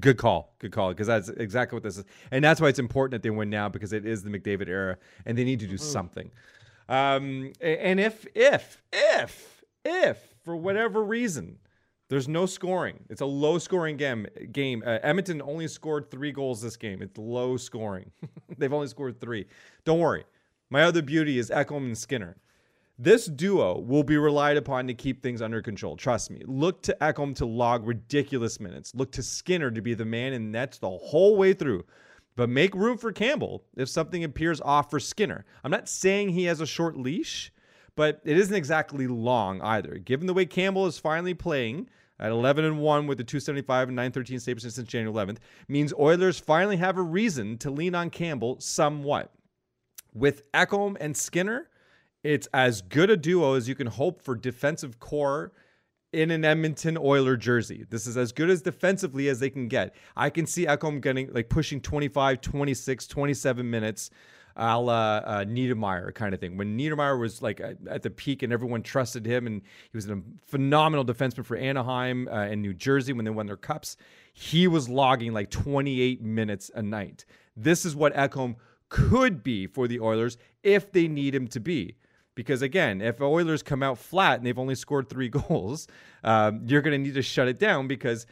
Good 0.00 0.16
call. 0.16 0.54
Good 0.58 0.72
call. 0.72 0.90
Because 0.90 1.06
that's 1.06 1.28
exactly 1.28 1.76
what 1.76 1.82
this 1.82 1.98
is. 1.98 2.04
And 2.30 2.42
that's 2.42 2.60
why 2.60 2.68
it's 2.68 2.78
important 2.78 3.12
that 3.12 3.22
they 3.22 3.30
win 3.30 3.50
now 3.50 3.68
because 3.68 3.92
it 3.92 4.06
is 4.06 4.22
the 4.22 4.30
McDavid 4.30 4.68
era 4.68 4.96
and 5.26 5.36
they 5.36 5.44
need 5.44 5.60
to 5.60 5.66
do 5.66 5.76
something. 5.76 6.30
Um, 6.88 7.52
and 7.60 8.00
if, 8.00 8.26
if, 8.34 8.82
if, 8.92 9.62
if, 9.84 10.18
for 10.44 10.56
whatever 10.56 11.02
reason, 11.02 11.58
there's 12.08 12.28
no 12.28 12.46
scoring, 12.46 13.00
it's 13.08 13.22
a 13.22 13.26
low 13.26 13.58
scoring 13.58 13.96
game. 13.96 14.26
game. 14.52 14.82
Uh, 14.86 14.98
Edmonton 15.02 15.40
only 15.42 15.68
scored 15.68 16.10
three 16.10 16.32
goals 16.32 16.60
this 16.60 16.76
game. 16.76 17.00
It's 17.02 17.16
low 17.16 17.56
scoring. 17.56 18.10
They've 18.58 18.72
only 18.72 18.88
scored 18.88 19.20
three. 19.20 19.46
Don't 19.84 20.00
worry. 20.00 20.24
My 20.70 20.82
other 20.82 21.02
beauty 21.02 21.38
is 21.38 21.50
Ekholm 21.50 21.84
and 21.84 21.96
Skinner. 21.96 22.36
This 22.98 23.26
duo 23.26 23.80
will 23.80 24.04
be 24.04 24.16
relied 24.16 24.56
upon 24.56 24.86
to 24.86 24.94
keep 24.94 25.22
things 25.22 25.42
under 25.42 25.60
control. 25.60 25.96
Trust 25.96 26.30
me. 26.30 26.42
Look 26.46 26.82
to 26.82 26.96
Ekholm 27.00 27.34
to 27.36 27.46
log 27.46 27.86
ridiculous 27.86 28.60
minutes. 28.60 28.94
Look 28.94 29.10
to 29.12 29.22
Skinner 29.22 29.70
to 29.70 29.82
be 29.82 29.94
the 29.94 30.04
man 30.04 30.32
in 30.32 30.52
nets 30.52 30.78
the 30.78 30.90
whole 30.90 31.36
way 31.36 31.54
through. 31.54 31.84
But 32.36 32.50
make 32.50 32.74
room 32.74 32.98
for 32.98 33.12
Campbell 33.12 33.64
if 33.76 33.88
something 33.88 34.22
appears 34.24 34.60
off 34.60 34.90
for 34.90 35.00
Skinner. 35.00 35.44
I'm 35.64 35.70
not 35.70 35.88
saying 35.88 36.30
he 36.30 36.44
has 36.44 36.60
a 36.60 36.66
short 36.66 36.96
leash, 36.96 37.52
but 37.96 38.20
it 38.24 38.36
isn't 38.36 38.54
exactly 38.54 39.06
long 39.06 39.60
either. 39.62 39.98
Given 39.98 40.26
the 40.26 40.34
way 40.34 40.46
Campbell 40.46 40.86
is 40.86 40.98
finally 40.98 41.34
playing 41.34 41.88
at 42.18 42.30
11 42.30 42.64
and 42.64 42.80
1 42.80 43.06
with 43.06 43.18
the 43.18 43.24
275 43.24 43.88
and 43.88 43.96
913 43.96 44.40
saves 44.40 44.62
since 44.62 44.88
January 44.88 45.26
11th, 45.26 45.38
means 45.68 45.92
Oilers 45.98 46.38
finally 46.38 46.76
have 46.76 46.96
a 46.96 47.02
reason 47.02 47.58
to 47.58 47.70
lean 47.70 47.94
on 47.94 48.10
Campbell 48.10 48.60
somewhat. 48.60 49.32
With 50.12 50.50
Ekholm 50.52 50.96
and 51.00 51.16
Skinner, 51.16 51.68
it's 52.22 52.48
as 52.54 52.82
good 52.82 53.10
a 53.10 53.16
duo 53.16 53.54
as 53.54 53.68
you 53.68 53.74
can 53.74 53.86
hope 53.86 54.22
for 54.22 54.34
defensive 54.34 54.98
core 55.00 55.52
in 56.12 56.30
an 56.30 56.44
Edmonton 56.44 56.96
Oiler 56.96 57.36
jersey. 57.36 57.84
This 57.90 58.06
is 58.06 58.16
as 58.16 58.30
good 58.30 58.48
as 58.48 58.62
defensively 58.62 59.28
as 59.28 59.40
they 59.40 59.50
can 59.50 59.66
get. 59.66 59.94
I 60.16 60.30
can 60.30 60.46
see 60.46 60.64
Ekholm 60.64 61.00
getting 61.00 61.32
like 61.32 61.48
pushing 61.48 61.80
25, 61.80 62.40
26, 62.40 63.06
27 63.08 63.68
minutes 63.68 64.10
a 64.56 64.78
la 64.78 65.16
uh, 65.18 65.44
Niedermayer 65.44 66.14
kind 66.14 66.34
of 66.34 66.40
thing. 66.40 66.56
When 66.56 66.78
Niedermayer 66.78 67.18
was 67.18 67.42
like 67.42 67.60
at, 67.60 68.02
the 68.02 68.10
peak 68.10 68.42
and 68.42 68.52
everyone 68.52 68.82
trusted 68.82 69.26
him 69.26 69.46
and 69.46 69.62
he 69.90 69.96
was 69.96 70.08
a 70.08 70.20
phenomenal 70.46 71.04
defenseman 71.04 71.44
for 71.44 71.56
Anaheim 71.56 72.28
uh, 72.28 72.32
and 72.32 72.62
New 72.62 72.74
Jersey 72.74 73.12
when 73.12 73.24
they 73.24 73.30
won 73.30 73.46
their 73.46 73.56
cups, 73.56 73.96
he 74.32 74.66
was 74.68 74.88
logging 74.88 75.32
like 75.32 75.50
28 75.50 76.22
minutes 76.22 76.70
a 76.74 76.82
night. 76.82 77.24
This 77.56 77.84
is 77.84 77.94
what 77.96 78.14
Ekholm 78.14 78.56
could 78.88 79.42
be 79.42 79.66
for 79.66 79.88
the 79.88 80.00
Oilers 80.00 80.36
if 80.62 80.92
they 80.92 81.08
need 81.08 81.34
him 81.34 81.48
to 81.48 81.60
be. 81.60 81.96
Because 82.34 82.62
again, 82.62 83.00
if 83.00 83.20
Oilers 83.20 83.62
come 83.62 83.82
out 83.82 83.98
flat 83.98 84.38
and 84.38 84.46
they've 84.46 84.58
only 84.58 84.74
scored 84.74 85.08
three 85.08 85.28
goals, 85.48 85.86
um, 86.22 86.62
you're 86.66 86.82
going 86.82 86.92
to 86.92 86.98
need 86.98 87.14
to 87.14 87.22
shut 87.22 87.48
it 87.48 87.58
down 87.58 87.86
because, 87.86 88.26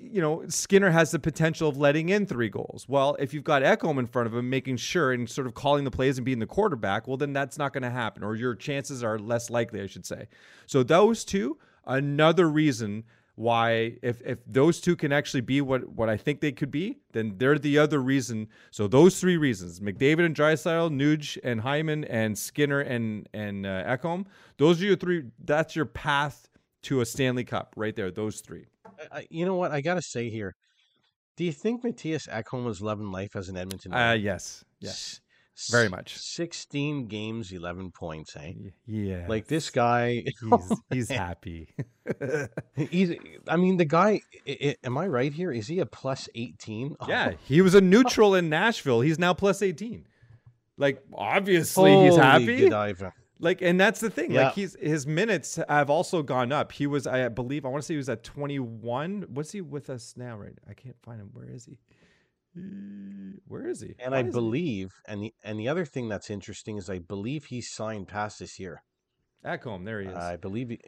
you 0.00 0.20
know, 0.20 0.44
Skinner 0.48 0.90
has 0.90 1.10
the 1.10 1.18
potential 1.18 1.68
of 1.68 1.76
letting 1.76 2.08
in 2.08 2.26
three 2.26 2.48
goals. 2.48 2.86
Well, 2.88 3.16
if 3.18 3.34
you've 3.34 3.44
got 3.44 3.62
Ekholm 3.62 3.98
in 3.98 4.06
front 4.06 4.26
of 4.26 4.34
him, 4.34 4.48
making 4.48 4.76
sure 4.76 5.12
and 5.12 5.28
sort 5.28 5.46
of 5.46 5.54
calling 5.54 5.84
the 5.84 5.90
plays 5.90 6.18
and 6.18 6.24
being 6.24 6.38
the 6.38 6.46
quarterback, 6.46 7.08
well, 7.08 7.16
then 7.16 7.32
that's 7.32 7.58
not 7.58 7.72
going 7.72 7.82
to 7.82 7.90
happen, 7.90 8.22
or 8.22 8.36
your 8.36 8.54
chances 8.54 9.02
are 9.02 9.18
less 9.18 9.50
likely, 9.50 9.80
I 9.80 9.86
should 9.86 10.06
say. 10.06 10.28
So 10.66 10.82
those 10.82 11.24
two, 11.24 11.58
another 11.84 12.48
reason 12.48 13.04
why 13.38 13.96
if 14.02 14.20
if 14.22 14.38
those 14.46 14.80
two 14.80 14.96
can 14.96 15.12
actually 15.12 15.42
be 15.42 15.60
what 15.60 15.88
what 15.88 16.08
I 16.08 16.16
think 16.16 16.40
they 16.40 16.50
could 16.50 16.72
be, 16.72 16.98
then 17.12 17.34
they're 17.36 17.58
the 17.58 17.78
other 17.78 18.00
reason. 18.00 18.48
So 18.72 18.88
those 18.88 19.20
three 19.20 19.36
reasons: 19.36 19.78
McDavid 19.78 20.26
and 20.26 20.34
Draisaitl, 20.34 20.90
Nuge 20.90 21.38
and 21.44 21.60
Hyman, 21.60 22.04
and 22.04 22.36
Skinner 22.36 22.80
and 22.80 23.28
and 23.32 23.64
uh, 23.64 23.84
Ekholm. 23.84 24.26
Those 24.56 24.82
are 24.82 24.86
your 24.86 24.96
three. 24.96 25.24
That's 25.44 25.76
your 25.76 25.86
path 25.86 26.48
to 26.82 27.00
a 27.00 27.06
Stanley 27.06 27.44
Cup, 27.44 27.74
right 27.76 27.94
there. 27.94 28.10
Those 28.10 28.40
three. 28.40 28.66
I, 29.12 29.26
you 29.30 29.44
know 29.46 29.56
what? 29.56 29.72
I 29.72 29.80
got 29.80 29.94
to 29.94 30.02
say 30.02 30.30
here. 30.30 30.54
Do 31.36 31.44
you 31.44 31.52
think 31.52 31.84
Mattias 31.84 32.28
Ekholm 32.28 32.64
was 32.64 32.82
loving 32.82 33.12
life 33.12 33.36
as 33.36 33.48
an 33.48 33.56
Edmonton? 33.56 33.94
Uh, 33.94 34.12
yes, 34.12 34.64
yes, 34.80 35.20
S- 35.56 35.70
very 35.70 35.88
much. 35.88 36.18
16 36.18 37.06
games, 37.06 37.52
11 37.52 37.92
points, 37.92 38.34
eh? 38.36 38.54
Yeah. 38.86 39.24
Like 39.28 39.46
this 39.46 39.70
guy, 39.70 40.24
he's 40.40 40.72
he's 40.90 41.10
happy. 41.10 41.68
he's, 42.76 43.12
I 43.46 43.56
mean, 43.56 43.76
the 43.76 43.84
guy, 43.84 44.20
i 44.46 44.56
i 44.62 44.76
am 44.84 44.98
I 44.98 45.06
right 45.06 45.32
here? 45.32 45.52
Is 45.52 45.68
he 45.68 45.78
a 45.78 45.86
plus 45.86 46.28
18? 46.34 46.96
yeah, 47.08 47.32
he 47.44 47.62
was 47.62 47.74
a 47.74 47.80
neutral 47.80 48.34
in 48.34 48.48
Nashville. 48.48 49.00
He's 49.00 49.18
now 49.18 49.32
plus 49.32 49.62
eighteen. 49.62 50.06
Like 50.76 51.02
obviously 51.12 51.90
he's 52.04 52.16
Holy 52.16 52.22
happy. 52.22 52.68
Godiva. 52.68 53.12
Like, 53.40 53.62
and 53.62 53.78
that's 53.78 54.00
the 54.00 54.10
thing. 54.10 54.32
Yeah. 54.32 54.46
Like, 54.46 54.54
he's 54.54 54.76
his 54.80 55.06
minutes 55.06 55.58
have 55.68 55.90
also 55.90 56.22
gone 56.22 56.50
up. 56.52 56.72
He 56.72 56.86
was, 56.86 57.06
I 57.06 57.28
believe, 57.28 57.64
I 57.64 57.68
want 57.68 57.82
to 57.82 57.86
say 57.86 57.94
he 57.94 57.98
was 57.98 58.08
at 58.08 58.24
21. 58.24 59.26
What's 59.28 59.52
he 59.52 59.60
with 59.60 59.90
us 59.90 60.14
now? 60.16 60.36
Right? 60.36 60.58
I 60.68 60.74
can't 60.74 60.96
find 61.02 61.20
him. 61.20 61.30
Where 61.32 61.48
is 61.48 61.64
he? 61.66 61.78
Uh, 62.56 63.38
Where 63.46 63.68
is 63.68 63.80
he? 63.80 63.94
And 63.98 64.12
Why 64.12 64.18
I 64.18 64.20
is 64.22 64.26
he- 64.26 64.32
believe, 64.32 64.94
and 65.06 65.22
the 65.22 65.34
and 65.44 65.58
the 65.60 65.68
other 65.68 65.84
thing 65.84 66.08
that's 66.08 66.30
interesting 66.30 66.76
is 66.76 66.90
I 66.90 66.98
believe 66.98 67.46
he's 67.46 67.70
signed 67.70 68.08
past 68.08 68.38
this 68.40 68.58
year. 68.58 68.82
Ekholm, 69.44 69.84
there 69.84 70.00
he 70.00 70.08
is. 70.08 70.16
I 70.16 70.36
believe 70.36 70.70
he, 70.70 70.80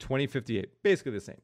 2058. 0.00 0.82
Basically 0.82 1.12
the 1.12 1.20
same. 1.20 1.40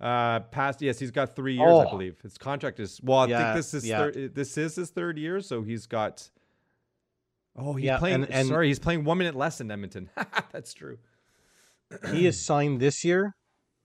Uh, 0.00 0.40
past 0.40 0.80
yes, 0.80 0.98
he's 0.98 1.10
got 1.10 1.34
three 1.36 1.54
years, 1.56 1.68
I 1.68 1.84
Oh. 1.84 1.90
believe. 1.90 2.20
His 2.22 2.38
contract 2.38 2.80
is 2.80 3.00
well. 3.02 3.18
I 3.20 3.26
Yeah, 3.26 3.38
think 3.52 3.56
this 3.56 3.74
is 3.74 3.86
yeah. 3.86 3.98
thir- 4.10 4.28
this 4.28 4.56
is 4.56 4.76
his 4.76 4.90
third 4.90 5.18
year, 5.18 5.40
so 5.40 5.62
he's 5.62 5.86
got. 5.86 6.30
Oh, 7.58 7.74
he's 7.74 7.86
Yeah, 7.86 7.98
playing. 7.98 8.22
and- 8.24 8.30
and- 8.30 8.48
sorry, 8.48 8.68
he's 8.68 8.78
playing 8.78 9.04
one 9.04 9.18
minute 9.18 9.34
less 9.34 9.60
in 9.60 9.70
Edmonton. 9.70 10.10
That's 10.52 10.72
true. 10.74 10.98
he 12.12 12.26
is 12.26 12.40
signed 12.44 12.80
this 12.80 13.04
year, 13.04 13.34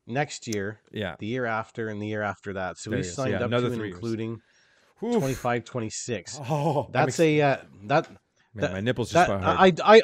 next 0.06 0.48
year, 0.48 0.80
Yeah. 0.92 1.16
the 1.20 1.26
year 1.28 1.46
after, 1.46 1.88
and 1.88 2.02
the 2.02 2.08
year 2.08 2.22
after 2.22 2.54
that. 2.54 2.78
So 2.78 2.90
There 2.90 2.98
he's 2.98 3.08
he 3.08 3.14
signed 3.14 3.32
Yeah, 3.32 3.44
up 3.46 3.50
to 3.52 3.60
years. 3.62 3.94
including 3.96 4.42
Oof. 5.02 5.18
25, 5.18 5.64
26. 5.66 6.40
Oh, 6.50 6.88
That's 6.92 7.20
a 7.20 7.42
uh, 7.42 7.58
that 7.86 8.10
man, 8.10 8.18
that- 8.56 8.72
my 8.74 8.80
nipples 8.82 9.12
just 9.12 9.28
that. 9.28 9.42
I 9.44 9.72
I 9.84 10.02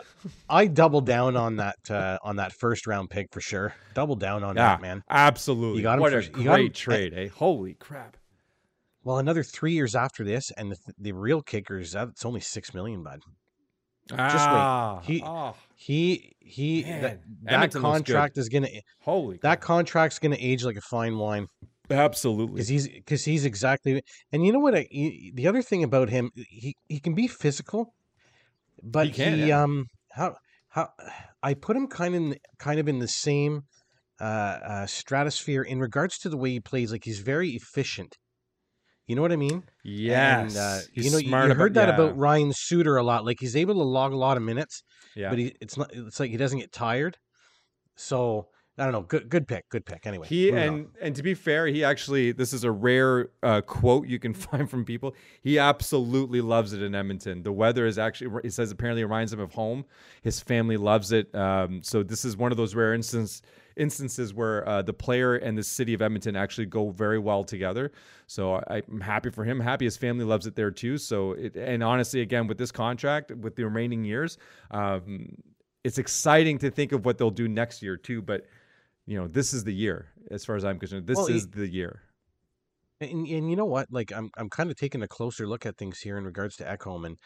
I 0.50 0.68
double 0.68 1.02
down 1.02 1.36
on 1.38 1.58
that 1.58 1.76
uh, 1.91 2.18
on 2.24 2.38
that 2.38 2.52
first 2.54 2.88
round 2.88 3.10
pick 3.10 3.28
for 3.32 3.41
sure. 3.41 3.76
Double 3.94 4.16
down 4.16 4.44
on 4.44 4.56
Yeah, 4.56 4.64
that, 4.78 4.82
man. 4.82 5.04
absolutely. 5.10 5.78
You 5.78 5.84
got 5.84 5.96
him 5.96 6.02
what 6.02 6.12
for- 6.14 6.20
a 6.20 6.28
great 6.30 6.66
him- 6.68 6.74
trade, 6.74 7.14
eh? 7.14 7.28
Holy 7.28 7.76
crap! 7.76 8.18
Well, 9.04 9.18
another 9.20 9.44
three 9.44 9.74
years 9.74 9.96
after 9.96 10.24
this, 10.26 10.52
and 10.58 10.72
the, 10.72 10.78
the 10.98 11.12
real 11.14 11.41
kicker 11.41 11.78
is 11.80 11.91
that 11.94 12.10
it's 12.10 12.26
only 12.26 12.40
six 12.41 12.74
million, 12.74 13.04
bud. 13.04 13.22
Ah, 14.18 15.02
He- 15.03 15.22
ah, 15.23 15.53
He 15.76 16.36
he 16.40 16.84
Man, 16.84 17.02
that, 17.02 17.19
that 17.44 17.53
Edmonton 17.53 17.81
looks 17.84 17.99
good. 17.99 18.06
contract 18.14 18.38
is 18.38 18.49
gonna 18.49 18.68
holy 19.02 19.38
that 19.44 19.61
contract's 19.61 20.19
gonna 20.19 20.36
age 20.40 20.64
like 20.64 20.76
a 20.77 20.81
fine 20.81 21.18
wine 21.18 21.48
absolutely. 21.91 22.56
because 22.56 22.68
he's 22.68 22.88
because 22.88 23.23
he's 23.26 23.45
exactly 23.45 24.02
and 24.31 24.45
you 24.45 24.52
know 24.52 24.60
what 24.60 24.76
I, 24.76 24.88
he- 24.90 25.31
the 25.36 25.48
other 25.48 25.61
thing 25.61 25.84
about 25.84 26.10
him 26.10 26.31
he 26.36 26.76
he 26.88 26.99
can 26.99 27.14
be 27.14 27.27
physical, 27.27 27.94
but 28.84 29.07
He 29.07 29.14
can, 29.14 29.38
he 29.38 29.48
yeah. 29.49 29.64
um 29.64 29.86
how 30.11 30.36
how 30.69 30.90
I 31.41 31.53
put 31.53 31.76
him 31.77 31.88
kind 31.88 32.15
of 32.15 32.22
in, 32.22 32.36
kind 32.57 32.80
of 32.80 32.88
in 32.88 32.99
the 32.99 33.07
same 33.07 33.61
uh, 34.19 34.23
uh 34.23 34.86
stratosphere 34.86 35.61
in 35.64 35.80
regards 35.80 36.18
to 36.19 36.30
the 36.30 36.38
way 36.38 36.49
he 36.52 36.60
plays 36.60 36.91
like 36.91 37.06
he's 37.06 37.19
very 37.19 37.52
efficient. 37.52 38.18
You 39.10 39.15
know 39.15 39.23
what 39.23 39.31
I 39.31 39.38
mean? 39.38 39.64
Yes, 39.84 40.56
And, 40.56 40.57
uh, 40.57 40.77
he's 40.94 41.06
you 41.06 41.11
know, 41.11 41.18
you- 41.18 41.30
you 41.30 41.34
about- 41.36 41.57
heard 41.57 41.73
that 41.73 41.88
yeah, 41.90 41.95
about 41.95 42.15
Ryan 42.18 42.53
Suter 42.53 42.95
a 42.98 43.03
lot. 43.03 43.26
Like 43.26 43.38
he's 43.40 43.56
able 43.56 43.73
to 43.73 43.84
log 43.84 44.14
a 44.14 44.15
lot 44.15 44.38
of 44.38 44.44
minutes, 44.44 44.84
yeah. 45.15 45.30
but 45.30 45.40
he, 45.40 45.56
it's 45.60 45.77
not. 45.77 45.90
It's 45.94 46.19
like 46.19 46.30
he 46.30 46.38
doesn't 46.38 46.60
get 46.60 46.72
tired. 46.72 47.18
So 47.95 48.48
I 48.77 48.84
don't 48.84 48.94
know. 48.94 49.02
Good, 49.02 49.27
good 49.27 49.48
pick. 49.48 49.68
Good 49.69 49.86
pick. 49.86 50.06
Anyway, 50.07 50.26
He 50.27 50.52
moving 50.52 50.69
on. 50.69 50.73
and 50.76 50.88
and 51.02 51.15
to 51.15 51.23
be 51.23 51.34
fair, 51.34 51.68
he 51.68 51.84
actually 51.84 52.31
this 52.31 52.53
is 52.53 52.64
a 52.64 52.72
rare 52.72 53.30
uh, 53.44 53.61
quote 53.61 54.07
you 54.07 54.19
can 54.19 54.34
find 54.48 54.69
from 54.69 54.86
people. 54.86 55.15
He 55.41 55.60
absolutely 55.60 56.40
loves 56.41 56.72
it 56.73 56.81
in 56.81 56.95
Edmonton. 56.95 57.44
The 57.44 57.52
weather 57.52 57.86
is 57.86 57.98
actually 57.98 58.40
he 58.44 58.49
says 58.49 58.72
apparently 58.72 59.02
it 59.02 59.06
reminds 59.06 59.34
him 59.34 59.40
of 59.40 59.52
home. 59.53 59.86
His 60.22 60.40
family 60.40 60.77
loves 60.77 61.11
it. 61.11 61.34
Um, 61.36 61.81
so 61.84 62.03
this 62.03 62.23
is 62.23 62.38
one 62.38 62.52
of 62.52 62.57
those 62.57 62.73
rare 62.76 62.94
instances 62.94 63.41
instances 63.80 64.34
where 64.34 64.68
uh, 64.68 64.82
the 64.82 64.94
player 64.94 65.36
and 65.36 65.58
the 65.58 65.64
city 65.64 65.94
of 65.94 66.02
Edmonton 66.02 66.36
actually 66.36 66.66
go 66.66 66.90
very 66.90 67.18
well 67.18 67.44
together. 67.44 67.92
So 68.28 68.56
I, 68.56 68.82
I'm 68.88 69.02
happy 69.02 69.30
for 69.32 69.44
him. 69.44 69.60
Happy 69.60 69.86
his 69.86 69.98
family 69.98 70.26
loves 70.26 70.46
it 70.46 70.56
there 70.56 70.72
too. 70.72 70.98
So 70.98 71.32
it, 71.34 71.56
and 71.56 71.84
honestly, 71.84 72.22
again 72.22 72.48
with 72.48 72.58
this 72.58 72.72
contract 72.72 73.32
with 73.32 73.56
the 73.56 73.64
remaining 73.64 74.04
years, 74.04 74.38
um, 74.72 75.36
it's 75.84 75.98
exciting 75.98 76.58
to 76.60 76.70
think 76.70 76.92
of 76.92 77.06
what 77.06 77.18
they'll 77.18 77.32
do 77.32 77.48
next 77.48 77.82
year 77.82 77.98
too. 77.98 78.22
But 78.22 78.46
you 79.08 79.18
know, 79.18 79.28
this 79.28 79.54
is 79.54 79.64
the 79.64 79.74
year 79.74 80.08
as 80.30 80.46
far 80.46 80.56
as 80.56 80.64
I'm 80.66 80.78
concerned. 80.78 81.08
This 81.08 81.18
Well, 81.18 81.28
is 81.28 81.46
he- 81.46 81.62
the 81.62 81.68
year. 81.68 82.02
And, 83.02 83.26
and 83.28 83.50
you 83.50 83.56
know 83.56 83.66
what? 83.66 83.88
Like 83.90 84.12
I'm 84.12 84.30
I'm 84.38 84.50
kind 84.50 84.70
of 84.70 84.76
taking 84.76 85.02
a 85.02 85.08
closer 85.08 85.48
look 85.48 85.66
at 85.66 85.78
things 85.78 86.00
here 86.00 86.18
in 86.18 86.26
regards 86.26 86.58
to 86.58 86.66
Ekholm 86.66 87.06
and 87.06 87.18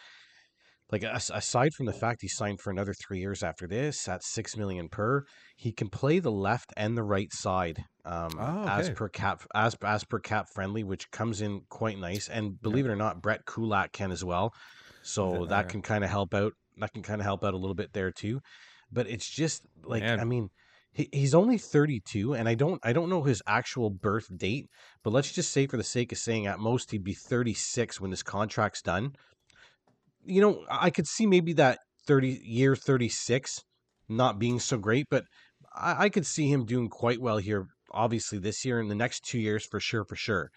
like 0.91 1.03
aside 1.03 1.73
from 1.73 1.85
the 1.85 1.93
fact 1.93 2.21
he 2.21 2.27
signed 2.27 2.59
for 2.59 2.69
another 2.69 2.93
three 2.93 3.19
years 3.19 3.41
after 3.41 3.67
this 3.67 4.07
at 4.07 4.23
six 4.23 4.55
million 4.55 4.89
per, 4.89 5.23
he 5.55 5.71
can 5.71 5.89
play 5.89 6.19
the 6.19 6.31
left 6.31 6.71
and 6.77 6.97
the 6.97 7.03
right 7.03 7.33
side 7.33 7.83
um, 8.05 8.31
Oh, 8.37 8.67
as 8.67 8.89
per 8.89 9.09
cap 9.09 9.43
as 9.55 9.75
as 9.83 10.03
per 10.03 10.19
cap 10.19 10.47
friendly, 10.53 10.83
which 10.83 11.09
comes 11.11 11.41
in 11.41 11.61
quite 11.69 11.97
nice. 11.97 12.27
And 12.27 12.61
believe 12.61 12.85
it 12.85 12.89
or 12.89 12.95
not, 12.95 13.21
Brett 13.21 13.45
Kulak 13.45 13.91
can 13.91 14.11
as 14.11 14.23
well, 14.23 14.53
so 15.01 15.37
Th- 15.37 15.49
that 15.49 15.69
can 15.69 15.81
kind 15.81 16.03
of 16.03 16.09
help 16.09 16.33
out. 16.33 16.53
That 16.77 16.91
can 16.93 17.03
kind 17.03 17.21
of 17.21 17.25
help 17.25 17.43
out 17.43 17.53
a 17.53 17.57
little 17.57 17.75
bit 17.75 17.93
there 17.93 18.11
too. 18.11 18.41
But 18.91 19.07
it's 19.07 19.27
just 19.29 19.63
like 19.83 20.03
Man. 20.03 20.19
I 20.19 20.25
mean. 20.25 20.49
He, 20.95 21.09
he's 21.11 21.33
only 21.33 21.57
32 21.57 22.35
and 22.35 22.47
I 22.47 22.53
don't 22.53 22.79
I 22.83 22.93
don't 22.93 23.09
know 23.09 23.23
his 23.23 23.41
actual 23.47 23.89
birth 23.89 24.27
date 24.37 24.67
but 25.03 25.11
let's 25.11 25.31
just 25.31 25.51
say, 25.51 25.65
for 25.65 25.75
the 25.75 25.83
sake 25.83 26.11
of 26.11 26.19
saying, 26.19 26.45
at 26.45 26.59
most 26.59 26.91
he'd 26.91 27.03
be 27.03 27.15
36 27.15 27.99
when 27.99 28.11
this 28.11 28.21
contract's 28.21 28.83
done. 28.83 29.15
You 30.25 30.41
know, 30.41 30.63
I 30.69 30.89
could 30.89 31.07
see 31.07 31.25
maybe 31.25 31.53
that 31.53 31.79
30 32.07 32.41
year 32.43 32.75
36 32.75 33.59
not 34.09 34.39
being 34.39 34.59
so 34.59 34.77
great, 34.77 35.07
but 35.09 35.23
I, 35.75 36.05
I 36.05 36.09
could 36.09 36.25
see 36.25 36.47
him 36.47 36.65
doing 36.65 36.89
quite 36.89 37.21
well 37.21 37.37
here. 37.37 37.67
Obviously, 37.91 38.39
this 38.39 38.65
year 38.65 38.79
and 38.79 38.89
the 38.89 38.95
next 38.95 39.23
two 39.25 39.39
years 39.39 39.65
for 39.65 39.79
sure, 39.79 40.03
for 40.05 40.15
sure. 40.15 40.49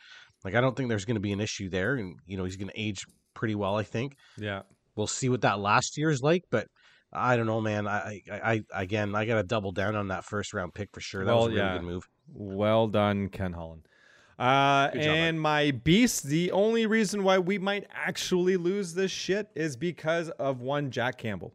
Like 0.44 0.55
I 0.55 0.60
don't 0.60 0.76
think 0.76 0.88
there's 0.88 1.05
going 1.05 1.16
to 1.16 1.20
be 1.20 1.32
an 1.32 1.40
issue 1.40 1.68
there, 1.68 1.94
and 1.94 2.16
you 2.26 2.36
know 2.36 2.44
he's 2.44 2.56
going 2.56 2.68
to 2.68 2.80
age 2.80 3.05
pretty 3.34 3.55
well. 3.55 3.76
I 3.76 3.82
think 3.82 4.16
Yeah. 4.38 4.62
we'll 4.94 5.06
see 5.06 5.28
what 5.28 5.43
that 5.43 5.59
last 5.59 5.98
year 5.98 6.10
is 6.10 6.22
like, 6.22 6.44
but 6.51 6.66
I 7.12 7.36
don't 7.36 7.47
know, 7.47 7.60
man. 7.60 7.86
I, 7.86 8.22
I, 8.30 8.40
I 8.72 8.82
again, 8.82 9.14
I 9.14 9.24
got 9.24 9.36
to 9.36 9.43
double 9.43 9.72
down 9.72 9.97
on 9.97 10.09
that 10.09 10.24
first 10.24 10.55
round 10.55 10.74
pick 10.74 10.90
for 10.93 11.01
sure. 11.01 11.24
That 11.24 11.34
was 11.34 11.47
a 11.47 11.48
really 11.48 11.60
yeah. 11.60 11.76
good 11.78 11.84
move. 11.84 12.09
Well 12.32 12.88
done, 12.88 13.28
Ken 13.28 13.52
Holland. 13.52 13.86
Uh, 14.38 14.90
job, 14.90 14.96
and 14.96 15.40
my 15.40 15.70
beast, 15.70 16.24
the 16.24 16.52
only 16.52 16.86
reason 16.86 17.22
why 17.22 17.38
we 17.38 17.58
might 17.58 17.86
actually 17.92 18.56
lose 18.56 18.92
this 18.92 19.10
shit 19.10 19.48
is 19.54 19.76
because 19.76 20.28
of 20.30 20.60
one 20.60 20.90
Jack 20.90 21.18
Campbell. 21.18 21.52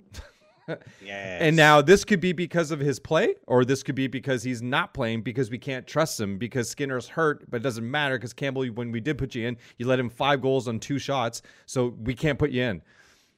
Yeah. 0.68 0.78
And 1.42 1.56
now 1.56 1.82
this 1.82 2.06
could 2.06 2.22
be 2.22 2.32
because 2.32 2.72
of 2.72 2.80
his 2.80 2.98
play, 2.98 3.36
or 3.46 3.66
this 3.66 3.84
could 3.84 3.96
be 3.96 4.08
because 4.08 4.42
he's 4.42 4.62
not 4.62 4.94
playing 4.94 5.22
because 5.22 5.50
we 5.50 5.58
can't 5.58 5.86
trust 5.86 6.20
him 6.20 6.38
because 6.38 6.70
Skinner's 6.70 7.08
hurt, 7.08 7.50
but 7.50 7.58
it 7.58 7.64
doesn't 7.64 7.90
matter 7.90 8.18
because 8.18 8.32
Campbell, 8.32 8.66
when 8.68 8.92
we 8.92 9.02
did 9.02 9.18
put 9.18 9.36
you 9.36 9.48
in, 9.48 9.58
you 9.78 9.88
let 9.88 10.00
him 10.00 10.10
five 10.10 10.42
goals 10.42 10.68
on 10.70 10.80
two 10.80 10.98
shots, 10.98 11.42
so 11.66 11.96
we 12.04 12.14
can't 12.14 12.40
put 12.40 12.52
you 12.52 12.64
in. 12.64 12.82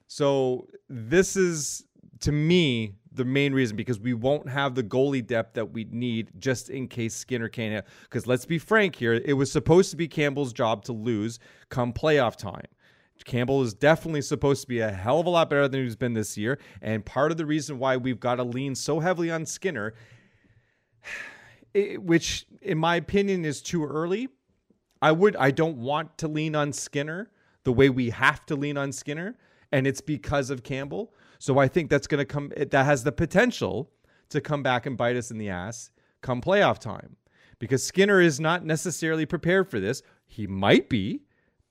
So 0.08 0.68
this 0.90 1.36
is 1.36 1.86
to 2.20 2.32
me 2.32 2.94
the 3.16 3.26
main 3.26 3.54
reason 3.54 3.76
because 3.76 4.00
we 4.00 4.14
won't 4.14 4.50
have 4.50 4.76
the 4.76 4.84
goalie 4.84 5.26
depth 5.26 5.54
that 5.54 5.72
we 5.72 5.86
need 5.92 6.32
just 6.40 6.70
in 6.70 6.88
case 6.88 7.14
Skinner 7.14 7.50
can't. 7.50 7.86
Because 8.04 8.28
let's 8.28 8.46
be 8.46 8.60
frank 8.60 8.96
here, 8.96 9.14
it 9.14 9.34
was 9.34 9.52
supposed 9.52 9.92
to 9.92 9.98
be 9.98 10.08
Campbell's 10.08 10.54
job 10.54 10.84
to 10.86 10.94
lose 10.94 11.40
come 11.70 11.94
playoff 11.94 12.36
time. 12.36 12.68
Campbell 13.26 13.62
is 13.62 13.74
definitely 13.74 14.22
supposed 14.22 14.62
to 14.62 14.68
be 14.68 14.80
a 14.80 14.92
hell 14.92 15.20
of 15.20 15.26
a 15.26 15.30
lot 15.30 15.50
better 15.50 15.68
than 15.68 15.84
he's 15.84 15.96
been 15.96 16.14
this 16.14 16.38
year. 16.38 16.60
And 16.82 17.06
part 17.06 17.32
of 17.32 17.38
the 17.38 17.46
reason 17.46 17.80
why 17.80 17.96
we've 17.98 18.20
got 18.20 18.36
to 18.36 18.44
lean 18.44 18.76
so 18.76 19.00
heavily 19.00 19.32
on 19.32 19.46
Skinner, 19.46 19.94
which 21.74 22.46
in 22.62 22.78
my 22.78 22.96
opinion 22.98 23.46
is 23.46 23.62
too 23.62 23.86
early. 23.86 24.30
I 25.02 25.12
would 25.12 25.36
I 25.36 25.52
don't 25.52 25.78
want 25.78 26.18
to 26.20 26.28
lean 26.28 26.56
on 26.56 26.72
Skinner 26.72 27.30
the 27.64 27.74
way 27.74 27.90
we 27.90 28.10
have 28.10 28.46
to 28.48 28.56
lean 28.56 28.78
on 28.78 28.92
Skinner, 28.92 29.38
and 29.72 29.86
it's 29.88 30.02
because 30.02 30.50
of 30.50 30.64
Campbell. 30.64 31.14
So 31.44 31.60
I 31.60 31.68
think 31.68 31.90
that's 31.90 32.08
going 32.08 32.20
to 32.20 32.26
come. 32.26 32.54
That 32.56 32.86
has 32.86 33.04
the 33.04 33.12
potential 33.12 33.92
to 34.30 34.40
come 34.40 34.64
back 34.64 34.86
and 34.86 34.96
bite 34.96 35.18
us 35.18 35.30
in 35.30 35.38
the 35.38 35.50
ass 35.50 35.92
come 36.22 36.40
playoff 36.40 36.80
time, 36.80 37.18
because 37.60 37.84
Skinner 37.84 38.22
is 38.22 38.40
not 38.40 38.64
necessarily 38.64 39.26
prepared 39.26 39.70
for 39.70 39.82
this. 39.82 40.02
He 40.26 40.48
might 40.48 40.88
be, 40.88 41.24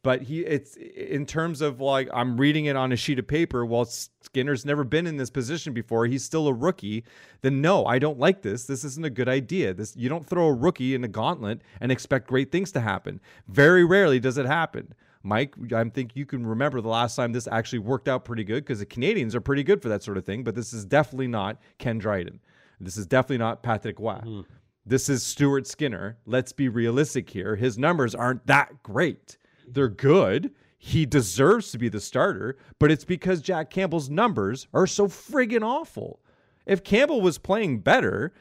but 0.02 0.20
he 0.20 0.40
it's 0.40 0.76
in 0.76 1.24
terms 1.24 1.62
of 1.62 1.80
like 1.80 2.10
I'm 2.12 2.36
reading 2.36 2.66
it 2.66 2.76
on 2.76 2.92
a 2.92 2.96
sheet 2.96 3.18
of 3.18 3.26
paper. 3.26 3.64
While 3.64 3.86
Skinner's 3.86 4.66
never 4.66 4.84
been 4.84 5.06
in 5.06 5.16
this 5.16 5.30
position 5.30 5.72
before, 5.72 6.04
he's 6.04 6.22
still 6.22 6.48
a 6.48 6.52
rookie. 6.52 7.04
Then 7.40 7.62
no, 7.62 7.86
I 7.86 7.98
don't 7.98 8.18
like 8.18 8.42
this. 8.42 8.66
This 8.66 8.84
isn't 8.84 9.06
a 9.06 9.08
good 9.08 9.30
idea. 9.30 9.72
This 9.72 9.96
you 9.96 10.10
don't 10.10 10.26
throw 10.26 10.48
a 10.48 10.52
rookie 10.52 10.94
in 10.94 11.02
a 11.02 11.08
gauntlet 11.08 11.62
and 11.80 11.90
expect 11.90 12.28
great 12.28 12.52
things 12.52 12.72
to 12.72 12.80
happen. 12.80 13.22
Very 13.48 13.86
rarely 13.86 14.20
does 14.20 14.36
it 14.36 14.44
happen. 14.44 14.92
Mike, 15.22 15.54
I 15.72 15.84
think 15.84 16.16
you 16.16 16.26
can 16.26 16.46
remember 16.46 16.80
the 16.80 16.88
last 16.88 17.16
time 17.16 17.32
this 17.32 17.46
actually 17.46 17.78
worked 17.80 18.08
out 18.08 18.24
pretty 18.24 18.44
good 18.44 18.64
because 18.64 18.80
the 18.80 18.86
Canadiens 18.86 19.34
are 19.34 19.40
pretty 19.40 19.62
good 19.62 19.80
for 19.80 19.88
that 19.88 20.02
sort 20.02 20.16
of 20.16 20.24
thing. 20.24 20.42
But 20.42 20.54
this 20.54 20.72
is 20.72 20.84
definitely 20.84 21.28
not 21.28 21.60
Ken 21.78 21.98
Dryden. 21.98 22.40
This 22.80 22.96
is 22.96 23.06
definitely 23.06 23.38
not 23.38 23.62
Patrick 23.62 24.00
Roy. 24.00 24.14
Hmm. 24.14 24.40
This 24.84 25.08
is 25.08 25.22
Stuart 25.22 25.68
Skinner. 25.68 26.18
Let's 26.26 26.52
be 26.52 26.68
realistic 26.68 27.30
here. 27.30 27.54
His 27.54 27.78
numbers 27.78 28.14
aren't 28.14 28.46
that 28.48 28.82
great. 28.82 29.38
They're 29.68 29.88
good. 29.88 30.52
He 30.76 31.06
deserves 31.06 31.70
to 31.70 31.78
be 31.78 31.88
the 31.88 32.00
starter, 32.00 32.56
but 32.80 32.90
it's 32.90 33.04
because 33.04 33.40
Jack 33.40 33.70
Campbell's 33.70 34.10
numbers 34.10 34.66
are 34.74 34.88
so 34.88 35.06
friggin' 35.06 35.62
awful. 35.62 36.18
If 36.66 36.82
Campbell 36.82 37.20
was 37.20 37.38
playing 37.38 37.78
better, 37.78 38.32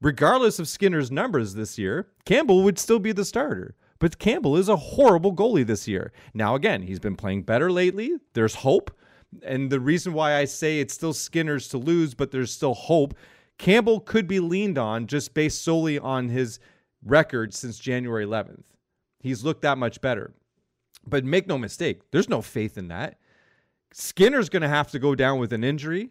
regardless 0.00 0.60
of 0.60 0.68
Skinner's 0.68 1.10
numbers 1.10 1.54
this 1.54 1.76
year, 1.76 2.06
Campbell 2.24 2.62
would 2.62 2.78
still 2.78 3.00
be 3.00 3.10
the 3.10 3.24
starter. 3.24 3.74
But 3.98 4.18
Campbell 4.18 4.56
is 4.56 4.68
a 4.68 4.76
horrible 4.76 5.34
goalie 5.34 5.66
this 5.66 5.88
year. 5.88 6.12
Now, 6.32 6.54
again, 6.54 6.82
he's 6.82 7.00
been 7.00 7.16
playing 7.16 7.42
better 7.42 7.70
lately. 7.70 8.16
There's 8.34 8.56
hope. 8.56 8.90
And 9.42 9.70
the 9.70 9.80
reason 9.80 10.12
why 10.12 10.36
I 10.36 10.44
say 10.44 10.80
it's 10.80 10.94
still 10.94 11.12
Skinner's 11.12 11.68
to 11.68 11.78
lose, 11.78 12.14
but 12.14 12.30
there's 12.30 12.52
still 12.52 12.74
hope, 12.74 13.14
Campbell 13.58 14.00
could 14.00 14.28
be 14.28 14.40
leaned 14.40 14.78
on 14.78 15.06
just 15.06 15.34
based 15.34 15.62
solely 15.62 15.98
on 15.98 16.28
his 16.28 16.60
record 17.04 17.52
since 17.52 17.78
January 17.78 18.24
11th. 18.24 18.62
He's 19.20 19.44
looked 19.44 19.62
that 19.62 19.78
much 19.78 20.00
better. 20.00 20.32
But 21.06 21.24
make 21.24 21.46
no 21.46 21.58
mistake, 21.58 22.02
there's 22.10 22.28
no 22.28 22.42
faith 22.42 22.78
in 22.78 22.88
that. 22.88 23.18
Skinner's 23.92 24.48
going 24.48 24.62
to 24.62 24.68
have 24.68 24.90
to 24.92 24.98
go 24.98 25.14
down 25.14 25.38
with 25.38 25.52
an 25.52 25.64
injury 25.64 26.10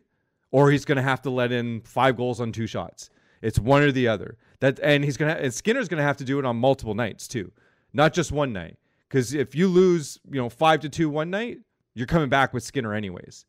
or 0.52 0.72
he's 0.72 0.86
going 0.86 0.96
to 0.96 1.02
have 1.02 1.22
to 1.22 1.30
let 1.30 1.52
in 1.52 1.82
five 1.82 2.18
goals 2.18 2.42
on 2.42 2.52
two 2.52 2.68
shots. 2.68 3.10
It's 3.42 3.60
one 3.60 3.84
or 3.84 3.92
the 3.92 4.08
other. 4.08 4.38
That 4.60 4.80
and 4.82 5.04
he's 5.04 5.18
going 5.18 5.36
to 5.36 5.42
and 5.42 5.54
Skinner's 5.54 5.88
going 5.88 6.00
to 6.00 6.04
have 6.04 6.18
to 6.18 6.24
do 6.24 6.40
it 6.40 6.46
on 6.46 6.58
multiple 6.58 6.96
nights 6.96 7.28
too. 7.28 7.52
Not 7.98 8.14
just 8.14 8.32
one 8.32 8.54
night. 8.54 8.78
Cuz 9.10 9.34
if 9.34 9.56
you 9.56 9.68
lose, 9.68 10.20
you 10.30 10.40
know, 10.40 10.50
5 10.50 10.82
to 10.82 10.90
2 10.90 11.10
one 11.10 11.32
night, 11.32 11.60
you're 11.96 12.08
coming 12.08 12.30
back 12.30 12.54
with 12.54 12.64
Skinner 12.64 12.94
anyways. 12.94 13.46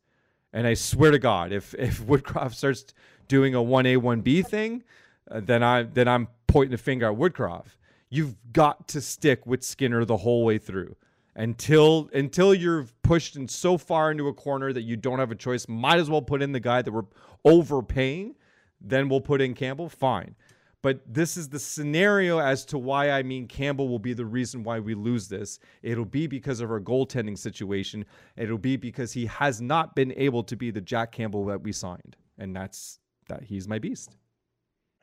And 0.51 0.65
I 0.65 0.73
swear 0.73 1.11
to 1.11 1.19
God, 1.19 1.51
if 1.51 1.73
if 1.79 2.01
Woodcroft 2.01 2.55
starts 2.55 2.93
doing 3.27 3.53
a 3.53 3.59
1A 3.59 3.97
1B 3.97 4.47
thing, 4.47 4.83
uh, 5.29 5.39
then 5.39 5.61
I 5.63 5.83
then 5.83 6.07
I'm 6.07 6.27
pointing 6.47 6.71
the 6.71 6.77
finger 6.77 7.05
at 7.11 7.17
Woodcroft. 7.17 7.77
You've 8.09 8.35
got 8.51 8.87
to 8.89 9.01
stick 9.01 9.45
with 9.45 9.63
Skinner 9.63 10.03
the 10.03 10.17
whole 10.17 10.43
way 10.43 10.57
through 10.57 10.95
until 11.35 12.09
until 12.11 12.55
you're 12.55 12.87
pushed 13.03 13.35
in 13.35 13.47
so 13.47 13.77
far 13.77 14.09
into 14.09 14.27
a 14.29 14.33
corner 14.33 14.73
that 14.73 14.81
you 14.81 14.95
don't 14.95 15.19
have 15.19 15.31
a 15.31 15.35
choice. 15.35 15.67
Might 15.67 15.99
as 15.99 16.09
well 16.09 16.23
put 16.23 16.41
in 16.41 16.53
the 16.53 16.59
guy 16.59 16.81
that 16.81 16.91
we're 16.91 17.05
overpaying. 17.45 18.35
Then 18.81 19.09
we'll 19.09 19.21
put 19.21 19.41
in 19.41 19.53
Campbell. 19.53 19.89
Fine, 19.89 20.35
But 20.81 21.01
this 21.05 21.35
is 21.35 21.49
the 21.49 21.59
scenario 21.59 22.39
as 22.39 22.63
to 22.65 22.77
why 22.77 23.11
I 23.11 23.23
mean 23.23 23.47
Campbell 23.47 23.89
will 23.89 23.99
be 23.99 24.13
the 24.13 24.25
reason 24.25 24.63
why 24.63 24.79
we 24.79 24.95
lose 24.95 25.27
this. 25.27 25.59
It'll 25.83 26.05
be 26.05 26.25
because 26.27 26.61
of 26.61 26.71
our 26.71 26.79
goaltending 26.79 27.37
situation. 27.37 28.05
It'll 28.37 28.57
be 28.57 28.77
because 28.77 29.11
he 29.11 29.25
has 29.25 29.59
not 29.61 29.93
been 29.95 30.13
able 30.15 30.43
to 30.43 30.55
be 30.55 30.71
the 30.71 30.81
Jack 30.81 31.11
Campbell 31.11 31.45
that 31.47 31.61
we 31.61 31.73
signed. 31.73 32.15
And 32.37 32.55
that's 32.55 32.99
that 33.27 33.43
he's 33.43 33.67
my 33.67 33.79
beast. 33.79 34.15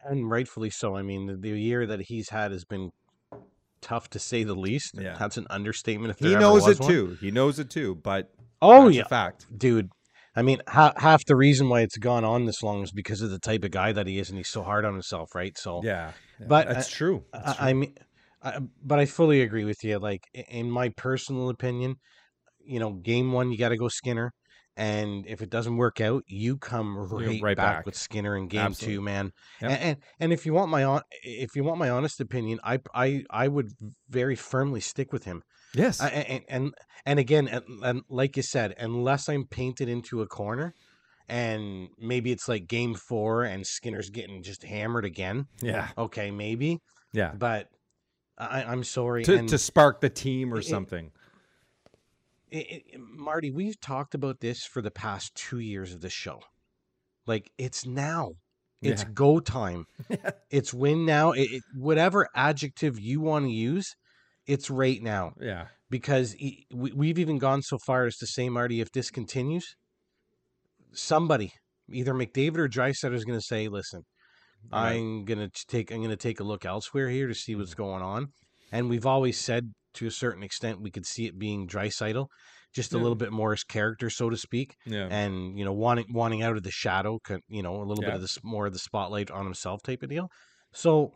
And 0.04 0.30
rightfully 0.30 0.70
so. 0.70 0.96
I 0.96 1.02
mean, 1.02 1.26
the, 1.26 1.36
the 1.36 1.50
year 1.50 1.84
that 1.86 2.00
he's 2.00 2.30
had 2.30 2.52
has 2.52 2.64
been 2.64 2.90
tough 3.82 4.08
to 4.10 4.18
say 4.18 4.44
the 4.44 4.54
least. 4.54 4.94
Yeah. 4.98 5.16
That's 5.18 5.36
an 5.36 5.46
understatement. 5.50 6.10
If 6.12 6.18
He 6.18 6.34
knows 6.34 6.66
it 6.66 6.80
one. 6.80 6.90
too. 6.90 7.18
He 7.20 7.30
knows 7.30 7.58
it 7.58 7.68
too. 7.70 7.96
But 7.96 8.30
Oh 8.62 8.88
yeah, 8.88 9.04
fact. 9.04 9.46
dude. 9.56 9.90
I 10.36 10.42
mean, 10.42 10.60
ha- 10.68 10.92
half 10.96 11.24
the 11.24 11.34
reason 11.36 11.68
why 11.68 11.80
it's 11.80 11.96
gone 11.96 12.24
on 12.24 12.44
this 12.44 12.62
long 12.62 12.82
is 12.82 12.92
because 12.92 13.22
of 13.22 13.30
the 13.30 13.38
type 13.38 13.64
of 13.64 13.70
guy 13.70 13.92
that 13.92 14.06
he 14.06 14.18
is, 14.18 14.28
and 14.28 14.38
he's 14.38 14.48
so 14.48 14.62
hard 14.62 14.84
on 14.84 14.92
himself, 14.92 15.34
right? 15.34 15.56
So, 15.56 15.82
Yeah. 15.82 16.12
yeah, 16.38 16.46
But, 16.48 16.68
that's 16.68 16.92
uh, 16.92 16.96
true. 16.96 17.24
That's 17.32 17.58
I, 17.58 17.70
I 17.70 17.72
mean, 17.72 17.94
I, 18.42 18.58
but 18.84 18.98
I 18.98 19.06
fully 19.06 19.40
agree 19.40 19.64
with 19.64 19.82
you. 19.82 19.98
Like, 19.98 20.24
in 20.34 20.70
my 20.70 20.90
personal 20.90 21.48
opinion, 21.48 21.96
you 22.64 22.78
know, 22.78 22.92
game 22.92 23.32
one 23.32 23.50
you 23.50 23.58
got 23.58 23.70
to 23.70 23.76
go 23.76 23.88
Skinner, 23.88 24.32
and 24.76 25.26
if 25.26 25.40
it 25.40 25.48
doesn't 25.48 25.76
work 25.76 26.00
out, 26.00 26.22
you 26.26 26.58
come 26.58 26.98
right, 26.98 27.42
right 27.42 27.56
back, 27.56 27.76
back. 27.78 27.86
with 27.86 27.96
Skinner 27.96 28.36
in 28.36 28.48
game 28.48 28.60
Absolutely. 28.60 28.96
two, 28.96 29.00
man. 29.00 29.32
Yep. 29.62 29.70
And, 29.70 29.80
and 29.80 29.96
and 30.20 30.32
if 30.32 30.44
you 30.44 30.52
want 30.52 30.70
my 30.70 30.84
on, 30.84 31.00
if 31.22 31.56
you 31.56 31.64
want 31.64 31.78
my 31.78 31.88
honest 31.88 32.20
opinion, 32.20 32.60
I 32.62 32.80
I 32.94 33.24
I 33.30 33.48
would 33.48 33.70
very 34.10 34.36
firmly 34.36 34.80
stick 34.80 35.12
with 35.12 35.24
him. 35.24 35.42
Yes. 35.76 36.00
I, 36.00 36.08
and 36.08 36.44
and 36.48 36.74
and 37.04 37.18
again, 37.18 37.46
and, 37.48 37.62
and 37.84 38.02
like 38.08 38.36
you 38.36 38.42
said, 38.42 38.74
unless 38.78 39.28
I'm 39.28 39.44
painted 39.46 39.88
into 39.88 40.22
a 40.22 40.26
corner, 40.26 40.74
and 41.28 41.88
maybe 41.98 42.32
it's 42.32 42.48
like 42.48 42.66
game 42.66 42.94
four 42.94 43.44
and 43.44 43.66
Skinner's 43.66 44.10
getting 44.10 44.42
just 44.42 44.64
hammered 44.64 45.04
again. 45.04 45.46
yeah. 45.60 45.88
Okay, 45.96 46.30
maybe, 46.30 46.80
Yeah. 47.12 47.32
but 47.36 47.68
I, 48.38 48.64
I'm 48.64 48.84
sorry. 48.84 49.24
To, 49.24 49.36
and 49.36 49.48
to 49.48 49.58
spark 49.58 50.00
the 50.00 50.10
team 50.10 50.52
or 50.52 50.58
it- 50.58 50.64
something. 50.66 51.10
it, 52.50 52.84
it, 52.92 53.00
Marty, 53.00 53.50
we've 53.50 53.80
talked 53.80 54.14
about 54.14 54.40
this 54.40 54.64
for 54.64 54.82
the 54.82 54.90
past 54.90 55.34
two 55.34 55.58
years 55.58 55.92
of 55.94 56.00
the 56.00 56.10
show. 56.10 56.40
Like 57.26 57.50
it's 57.58 57.86
now. 57.86 58.32
It's 58.82 59.02
Yeah. 59.02 59.08
go 59.14 59.40
time. 59.40 59.86
it's 60.50 60.72
win 60.74 61.06
now. 61.06 61.32
Whatever 61.74 62.28
adjective 62.34 63.00
you 63.00 63.20
want 63.20 63.46
to 63.46 63.50
use, 63.50 63.96
it's 64.46 64.70
right 64.70 65.02
now. 65.02 65.32
Yeah. 65.40 65.68
because 65.90 66.34
we, 66.40 66.92
we've 66.92 67.18
even 67.18 67.38
gone 67.38 67.62
so 67.62 67.78
far 67.78 68.06
as 68.06 68.16
to 68.18 68.26
say, 68.26 68.48
Marty, 68.48 68.80
if 68.80 68.90
this 68.92 69.10
continues, 69.10 69.76
somebody, 70.92 71.52
either 71.90 72.14
McDavid 72.14 72.58
or 72.58 72.68
Draisaitl, 72.68 73.14
is 73.14 73.24
going 73.24 73.38
to 73.38 73.44
say, 73.44 73.68
"Listen, 73.68 74.02
Right. 74.70 75.06
I'm 75.06 75.24
going 75.24 75.38
to 75.38 75.50
take 75.68 75.90
I'm 75.92 75.98
going 75.98 76.10
to 76.10 76.16
take 76.16 76.40
a 76.40 76.44
look 76.44 76.64
elsewhere 76.64 77.08
here 77.10 77.28
to 77.28 77.34
see 77.34 77.54
what's 77.56 77.74
Mm-hmm. 77.74 77.82
going 77.82 78.02
on." 78.02 78.28
And 78.72 78.90
we've 78.90 79.06
always 79.06 79.38
said, 79.38 79.72
to 79.94 80.06
a 80.06 80.10
certain 80.10 80.42
extent, 80.42 80.82
we 80.82 80.90
could 80.90 81.06
see 81.06 81.26
it 81.26 81.38
being 81.38 81.68
Draisaitl, 81.68 82.28
just 82.74 82.94
a 82.94 82.98
Yeah. 82.98 83.02
little 83.02 83.16
bit 83.16 83.32
more 83.32 83.52
his 83.52 83.64
character, 83.64 84.10
so 84.10 84.30
to 84.30 84.36
speak, 84.36 84.76
Yeah. 84.86 85.08
and 85.10 85.58
you 85.58 85.64
know, 85.64 85.72
wanting 85.74 86.06
wanting 86.12 86.42
out 86.42 86.56
of 86.56 86.62
the 86.64 86.70
shadow, 86.72 87.18
you 87.48 87.62
know, 87.62 87.82
a 87.82 87.84
little 87.84 88.04
bit 88.04 88.14
of 88.14 88.20
this 88.22 88.38
more 88.44 88.66
of 88.66 88.72
the 88.72 88.78
spotlight 88.80 89.30
on 89.30 89.44
himself 89.44 89.82
type 89.82 90.02
of 90.02 90.10
deal. 90.10 90.30
So, 90.74 91.12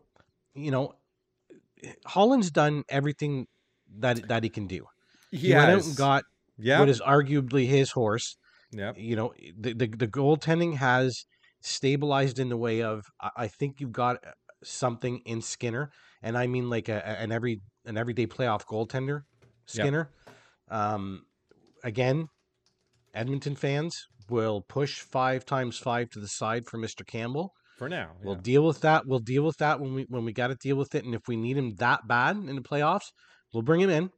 you 0.55 0.71
know, 0.71 0.95
Holland's 2.07 2.51
done 2.51 2.85
everything 2.89 3.47
that 3.99 4.29
that 4.29 4.45
he 4.45 4.51
can 4.51 4.67
do. 4.67 4.87
He 5.31 5.55
went 5.55 5.71
out 5.71 5.85
and 5.85 5.97
got 5.97 6.25
yeah. 6.59 6.81
what 6.81 6.89
is 6.89 7.01
arguably 7.01 7.67
his 7.67 7.93
horse. 7.93 8.37
yeah. 8.73 8.93
You 8.97 9.17
know, 9.17 9.33
the, 9.59 9.73
the 9.73 9.87
the 9.87 10.09
goaltending 10.09 10.77
has 10.77 11.25
stabilized 11.61 12.39
in 12.39 12.49
the 12.49 12.57
way 12.57 12.83
of 12.83 13.05
I, 13.21 13.49
think 13.49 13.81
you've 13.81 13.93
got 13.93 14.17
uh, 14.17 14.31
something 14.65 15.21
in 15.27 15.43
Skinner, 15.43 15.91
and 16.23 16.37
I 16.37 16.47
mean 16.47 16.71
like 16.71 16.89
a, 16.89 17.07
an 17.07 17.33
every 17.33 17.61
an 17.85 17.97
everyday 17.97 18.27
playoff 18.27 18.65
goaltender, 18.65 19.23
Skinner. 19.67 20.11
Um, 20.71 21.25
again, 21.85 22.29
Edmonton 23.15 23.57
fans 23.57 24.07
will 24.29 24.61
push 24.61 25.01
five 25.01 25.45
times 25.45 25.77
five 25.79 26.11
to 26.11 26.21
the 26.21 26.29
side 26.29 26.67
for 26.67 26.79
Mister 26.79 27.05
Campbell. 27.05 27.55
For 27.81 27.89
now. 27.89 28.11
We'll 28.23 28.35
yeah. 28.35 28.43
deal 28.43 28.67
with 28.67 28.83
that. 28.83 29.07
We'll 29.07 29.21
deal 29.21 29.43
with 29.43 29.57
that 29.57 29.81
when 29.81 29.95
we 29.95 30.03
when 30.11 30.27
we 30.27 30.35
got 30.35 30.49
to 30.49 30.55
deal 30.55 30.77
with 30.77 30.95
it. 30.95 31.07
And 31.07 31.15
if 31.15 31.23
we 31.27 31.35
need 31.35 31.57
him 31.57 31.77
that 31.77 32.07
bad 32.07 32.37
in 32.37 32.55
the 32.55 32.61
playoffs, 32.61 33.07
we'll 33.55 33.63
bring 33.63 33.81
him 33.81 33.89
in. 33.89 34.11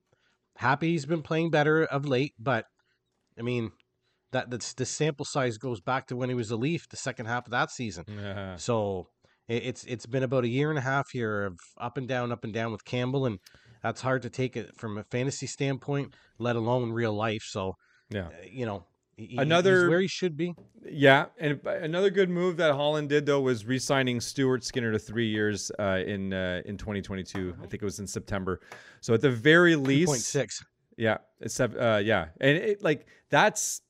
Happy 0.56 0.90
he's 0.90 1.06
been 1.06 1.22
playing 1.22 1.52
better 1.52 1.84
of 1.84 2.04
late, 2.04 2.32
but 2.40 2.64
I 3.38 3.42
mean 3.42 3.70
that 4.32 4.50
that's 4.50 4.74
the 4.74 4.84
sample 4.84 5.24
size 5.24 5.58
goes 5.58 5.80
back 5.80 6.08
to 6.08 6.16
when 6.16 6.28
he 6.28 6.34
was 6.34 6.50
a 6.50 6.56
Leaf, 6.56 6.88
the 6.88 6.96
second 6.96 7.26
half 7.26 7.46
of 7.46 7.52
that 7.52 7.70
season. 7.70 8.04
Yeah. 8.08 8.56
So 8.56 9.06
it, 9.46 9.62
it's 9.62 9.84
it's 9.84 10.06
been 10.06 10.24
about 10.24 10.42
a 10.42 10.48
year 10.48 10.70
and 10.70 10.78
a 10.78 10.82
half 10.82 11.10
here 11.12 11.44
of 11.44 11.60
up 11.78 11.96
and 11.96 12.08
down, 12.08 12.32
up 12.32 12.42
and 12.42 12.52
down 12.52 12.72
with 12.72 12.84
Campbell, 12.84 13.26
and 13.26 13.38
that's 13.80 14.00
hard 14.00 14.22
to 14.22 14.28
take 14.28 14.56
it 14.56 14.74
from 14.76 14.98
a 14.98 15.04
fantasy 15.04 15.46
standpoint, 15.46 16.16
let 16.36 16.56
alone 16.56 16.90
real 16.90 17.12
life. 17.12 17.44
So 17.44 17.74
Yeah. 18.10 18.26
uh, 18.26 18.30
you 18.50 18.66
know, 18.66 18.86
he- 19.26 19.34
he- 19.34 19.36
Another- 19.38 19.88
where 19.88 20.00
he 20.00 20.08
should 20.08 20.36
be. 20.36 20.54
Yeah, 20.84 21.26
and 21.38 21.64
another 21.66 22.10
good 22.10 22.28
move 22.28 22.56
that 22.56 22.72
Holland 22.74 23.08
did 23.08 23.24
though 23.24 23.40
was 23.40 23.64
re-signing 23.64 24.20
Stuart 24.20 24.64
Skinner 24.64 24.90
to 24.92 24.98
three 24.98 25.28
years 25.28 25.70
uh, 25.78 26.00
in 26.04 26.32
uh, 26.32 26.62
in 26.64 26.76
2022. 26.76 27.54
I 27.62 27.66
think 27.66 27.74
it 27.82 27.84
was 27.84 28.00
in 28.00 28.06
September. 28.06 28.60
So 29.00 29.14
at 29.14 29.20
the 29.20 29.30
very 29.30 29.76
least, 29.76 30.24
six. 30.26 30.64
yeah, 30.96 31.18
it's 31.40 31.54
sev- 31.54 31.76
uh, 31.76 32.00
yeah, 32.02 32.26
and 32.40 32.56
it, 32.58 32.82
like 32.82 33.06
that's 33.30 33.80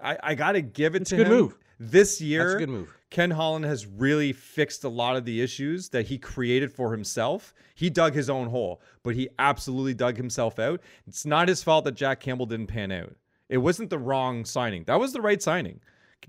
I, 0.00 0.18
I 0.22 0.34
got 0.34 0.52
to 0.52 0.62
give 0.62 0.94
it 0.96 1.02
It's 1.02 1.10
to 1.10 1.16
a 1.16 1.18
good 1.18 1.26
him. 1.28 1.32
move. 1.32 1.58
This 1.78 2.20
year. 2.20 2.44
That's 2.44 2.54
a 2.56 2.58
good 2.58 2.68
move. 2.68 2.94
Ken 3.10 3.30
Holland 3.30 3.64
has 3.66 3.86
really 3.86 4.32
fixed 4.32 4.84
a 4.84 4.88
lot 4.88 5.16
of 5.16 5.24
the 5.26 5.42
issues 5.42 5.90
that 5.90 6.06
he 6.06 6.16
created 6.16 6.72
for 6.72 6.92
himself. 6.92 7.52
He 7.74 7.90
dug 7.90 8.14
his 8.14 8.30
own 8.30 8.48
hole, 8.48 8.80
but 9.02 9.14
he 9.14 9.28
absolutely 9.38 9.92
dug 9.94 10.16
himself 10.16 10.58
out. 10.58 10.80
It's 11.06 11.26
not 11.26 11.46
his 11.48 11.62
fault 11.62 11.84
that 11.84 11.92
Jack 11.94 12.20
Campbell 12.20 12.46
didn't 12.46 12.68
pan 12.68 12.90
out. 12.90 13.14
It 13.52 13.58
wasn't 13.58 13.90
the 13.90 13.98
wrong 13.98 14.46
signing. 14.46 14.84
That 14.84 14.98
was 14.98 15.12
the 15.12 15.20
right 15.20 15.42
signing. 15.42 15.80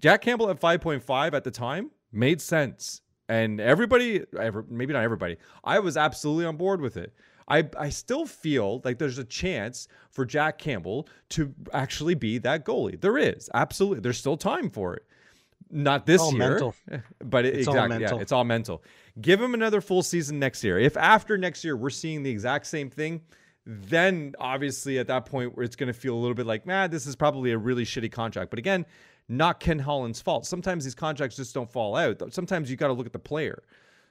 Jack 0.01 0.21
Campbell 0.21 0.49
at 0.49 0.59
5.5 0.59 1.33
at 1.33 1.45
the 1.45 1.51
time 1.51 1.89
made 2.11 2.41
sense. 2.41 2.99
And 3.29 3.61
everybody, 3.61 4.25
ever, 4.37 4.65
maybe 4.69 4.91
not 4.91 5.03
everybody, 5.03 5.37
I 5.63 5.79
was 5.79 5.95
absolutely 5.95 6.45
on 6.45 6.57
board 6.57 6.81
with 6.81 6.97
it. 6.97 7.13
I, 7.47 7.69
I 7.79 7.89
still 7.89 8.25
feel 8.25 8.81
like 8.83 8.99
there's 8.99 9.19
a 9.19 9.23
chance 9.23 9.87
for 10.11 10.25
Jack 10.25 10.57
Campbell 10.57 11.07
to 11.29 11.53
actually 11.71 12.15
be 12.15 12.39
that 12.39 12.65
goalie. 12.65 12.99
There 12.99 13.17
is, 13.17 13.49
absolutely. 13.53 14.01
There's 14.01 14.17
still 14.17 14.35
time 14.35 14.69
for 14.69 14.93
it. 14.93 15.03
Not 15.71 16.05
this 16.05 16.19
all 16.19 16.33
year, 16.33 16.49
mental. 16.49 16.75
but 17.23 17.45
it, 17.45 17.55
It's 17.55 17.69
all 17.69 17.75
exactly, 17.75 17.99
mental. 17.99 18.17
yeah, 18.17 18.21
it's 18.21 18.31
all 18.33 18.43
mental. 18.43 18.83
Give 19.21 19.41
him 19.41 19.53
another 19.53 19.79
full 19.79 20.03
season 20.03 20.39
next 20.39 20.61
year. 20.61 20.77
If 20.77 20.97
after 20.97 21.37
next 21.37 21.63
year 21.63 21.77
we're 21.77 21.89
seeing 21.89 22.21
the 22.21 22.29
exact 22.29 22.65
same 22.67 22.89
thing, 22.89 23.21
then 23.65 24.35
obviously 24.39 24.99
at 24.99 25.07
that 25.07 25.25
point 25.25 25.55
where 25.55 25.63
it's 25.63 25.75
going 25.75 25.87
to 25.87 25.97
feel 25.97 26.15
a 26.15 26.19
little 26.19 26.35
bit 26.35 26.45
like, 26.45 26.65
man, 26.65 26.91
this 26.91 27.05
is 27.05 27.15
probably 27.15 27.51
a 27.51 27.57
really 27.57 27.85
shitty 27.85 28.11
contract. 28.11 28.49
But 28.49 28.59
again, 28.59 28.85
not 29.29 29.59
Ken 29.59 29.79
Holland's 29.79 30.21
fault. 30.21 30.45
Sometimes 30.45 30.83
these 30.83 30.95
contracts 30.95 31.37
just 31.37 31.53
don't 31.53 31.71
fall 31.71 31.95
out. 31.95 32.21
Sometimes 32.33 32.69
you 32.69 32.75
got 32.75 32.87
to 32.87 32.93
look 32.93 33.05
at 33.05 33.13
the 33.13 33.19
player. 33.19 33.63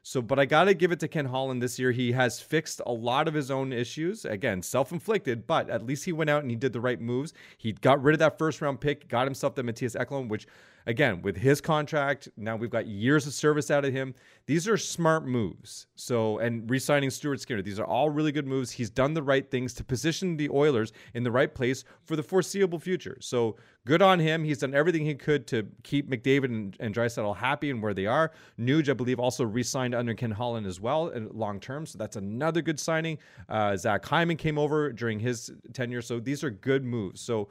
So, 0.04 0.20
but 0.20 0.38
I 0.38 0.46
got 0.46 0.64
to 0.64 0.74
give 0.74 0.90
it 0.90 0.98
to 1.00 1.08
Ken 1.08 1.26
Holland 1.26 1.62
this 1.62 1.78
year. 1.78 1.92
He 1.92 2.10
has 2.12 2.40
fixed 2.40 2.80
a 2.86 2.92
lot 2.92 3.28
of 3.28 3.34
his 3.34 3.52
own 3.52 3.72
issues. 3.72 4.24
Again, 4.24 4.60
self 4.60 4.90
inflicted, 4.90 5.46
but 5.46 5.70
at 5.70 5.86
least 5.86 6.04
he 6.04 6.12
went 6.12 6.28
out 6.28 6.42
and 6.42 6.50
he 6.50 6.56
did 6.56 6.72
the 6.72 6.80
right 6.80 7.00
moves. 7.00 7.34
He 7.56 7.72
got 7.72 8.02
rid 8.02 8.14
of 8.14 8.18
that 8.18 8.36
first 8.36 8.60
round 8.60 8.80
pick, 8.80 9.06
got 9.06 9.26
himself 9.26 9.54
the 9.54 9.62
Mattias 9.62 9.94
Ekholm, 9.94 10.28
which, 10.28 10.48
again, 10.86 11.22
with 11.22 11.36
his 11.36 11.60
contract, 11.60 12.28
now 12.36 12.56
we've 12.56 12.70
got 12.70 12.86
years 12.86 13.26
of 13.26 13.32
service 13.32 13.70
out 13.70 13.84
of 13.84 13.92
him. 13.92 14.14
These 14.46 14.66
are 14.66 14.76
smart 14.76 15.26
moves. 15.26 15.86
So, 15.94 16.38
and 16.38 16.68
re 16.68 16.78
signing 16.78 17.10
Stuart 17.10 17.40
Skinner, 17.40 17.62
these 17.62 17.78
are 17.78 17.86
all 17.86 18.10
really 18.10 18.32
good 18.32 18.46
moves. 18.46 18.70
He's 18.70 18.90
done 18.90 19.14
the 19.14 19.22
right 19.22 19.48
things 19.50 19.72
to 19.74 19.84
position 19.84 20.36
the 20.36 20.48
Oilers 20.50 20.92
in 21.14 21.22
the 21.22 21.30
right 21.30 21.54
place 21.54 21.84
for 22.04 22.16
the 22.16 22.22
foreseeable 22.22 22.78
future. 22.78 23.16
So, 23.20 23.56
good 23.86 24.02
on 24.02 24.18
him. 24.18 24.44
He's 24.44 24.58
done 24.58 24.74
everything 24.74 25.04
he 25.04 25.14
could 25.14 25.46
to 25.48 25.66
keep 25.82 26.10
McDavid 26.10 26.46
and, 26.46 26.76
and 26.80 26.94
Draisaitl 26.94 27.36
happy 27.36 27.70
and 27.70 27.82
where 27.82 27.94
they 27.94 28.06
are. 28.06 28.32
Nuge, 28.58 28.88
I 28.88 28.94
believe, 28.94 29.20
also 29.20 29.44
re 29.44 29.62
signed 29.62 29.94
under 29.94 30.14
Ken 30.14 30.30
Holland 30.30 30.66
as 30.66 30.80
well 30.80 31.08
in 31.08 31.28
long 31.32 31.60
term. 31.60 31.86
So, 31.86 31.98
that's 31.98 32.16
another 32.16 32.62
good 32.62 32.80
signing. 32.80 33.18
Uh, 33.48 33.76
Zach 33.76 34.04
Hyman 34.04 34.36
came 34.36 34.58
over 34.58 34.92
during 34.92 35.20
his 35.20 35.52
tenure. 35.72 36.02
So, 36.02 36.18
these 36.18 36.42
are 36.42 36.50
good 36.50 36.84
moves. 36.84 37.20
So, 37.20 37.48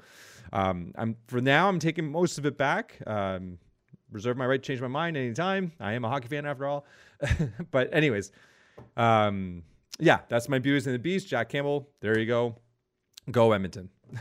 um, 0.54 0.94
I'm 0.96 1.16
for 1.28 1.42
now, 1.42 1.68
I'm 1.68 1.80
taking 1.80 2.12
most 2.12 2.38
of 2.38 2.46
it 2.46 2.58
back. 2.58 2.98
Um, 3.06 3.58
reserve 4.12 4.38
my 4.38 4.46
right 4.46 4.62
to 4.62 4.68
change 4.68 4.82
my 4.82 4.88
mind 4.88 5.18
anytime. 5.18 5.72
I 5.80 5.94
am 5.94 6.06
a 6.06 6.10
hockey 6.10 6.28
fan 6.28 6.46
after 6.46 6.66
all. 6.66 6.86
but 7.72 7.94
anyways, 7.94 8.32
um, 8.98 9.64
yeah, 10.00 10.20
that's 10.30 10.50
my 10.50 10.60
beauties 10.60 10.88
and 10.88 10.96
the 10.96 11.00
beast. 11.00 11.28
Jack 11.28 11.50
Campbell. 11.50 11.90
There 12.02 12.18
you 12.18 12.26
go. 12.26 12.56
Go 13.30 13.52
Edmonton. 13.52 13.90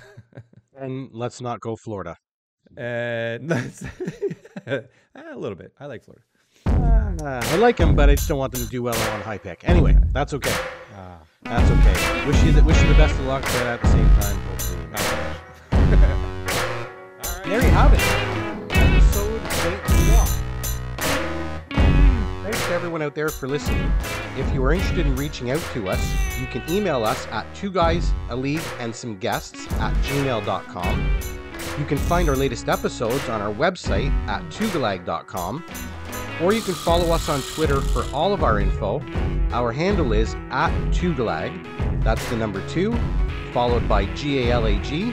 And 0.81 1.11
let's 1.13 1.43
not 1.43 1.61
go 1.61 1.77
Florida. 1.77 2.17
That's 2.75 3.83
a 4.67 4.83
little 5.37 5.57
bit. 5.57 5.73
I 5.79 5.85
like 5.85 6.03
Florida. 6.03 6.25
Uh, 7.23 7.41
I 7.45 7.57
like 7.57 7.77
him, 7.77 7.95
but 7.95 8.09
I 8.09 8.15
just 8.15 8.29
don't 8.29 8.39
want 8.39 8.55
them 8.55 8.65
to 8.65 8.69
do 8.69 8.83
well 8.83 8.99
on 9.13 9.21
high 9.21 9.37
pick. 9.37 9.69
Anyway, 9.69 9.99
that's 10.13 10.33
okay. 10.33 10.55
Ah. 10.95 11.19
That's 11.43 11.71
okay. 11.71 12.27
Wish 12.27 12.43
you 12.45 12.53
the, 12.53 12.65
wish 12.65 12.81
you 12.81 12.89
the 12.89 12.95
best 12.95 13.15
of 13.19 13.27
luck, 13.27 13.43
but 13.43 13.67
at 13.67 13.83
the 13.83 13.89
same 13.89 14.09
time, 14.09 14.37
hopefully. 14.43 15.30
There 17.51 17.61
you 17.61 17.71
have 17.71 17.93
it. 17.93 18.01
Episode. 18.77 19.41
Thanks 22.45 22.67
to 22.69 22.73
everyone 22.73 23.03
out 23.03 23.17
there 23.17 23.29
for 23.29 23.49
listening. 23.49 23.93
If 24.37 24.55
you 24.55 24.63
are 24.63 24.73
interested 24.73 25.05
in 25.05 25.17
reaching 25.17 25.51
out 25.51 25.61
to 25.73 25.89
us, 25.89 26.01
you 26.39 26.47
can 26.47 26.63
email 26.71 27.03
us 27.03 27.27
at 27.33 27.53
two 27.57 27.73
guys, 27.73 28.13
a 28.29 28.37
league, 28.37 28.63
and 28.79 28.95
some 28.95 29.19
guests 29.19 29.67
at 29.81 29.93
gmail.com. 30.05 31.19
You 31.77 31.85
can 31.87 31.99
find 31.99 32.29
our 32.29 32.37
latest 32.37 32.69
episodes 32.69 33.29
on 33.29 33.43
our 33.43 33.53
website 33.53 34.13
at 34.29 34.45
tugalag.com, 34.45 35.65
or 36.41 36.53
you 36.53 36.61
can 36.61 36.75
follow 36.75 37.13
us 37.13 37.29
on 37.29 37.43
Twitter 37.57 37.81
for 37.81 38.05
all 38.15 38.33
of 38.33 38.45
our 38.45 38.61
info. 38.61 39.03
Our 39.51 39.73
handle 39.73 40.13
is 40.13 40.37
at 40.51 40.71
tugalag. 40.93 42.05
That's 42.05 42.25
the 42.31 42.37
number 42.37 42.65
two, 42.69 42.97
followed 43.53 43.89
by 43.89 44.05
G 44.15 44.45
A 44.45 44.53
L 44.53 44.69
A 44.69 44.79
G. 44.79 45.13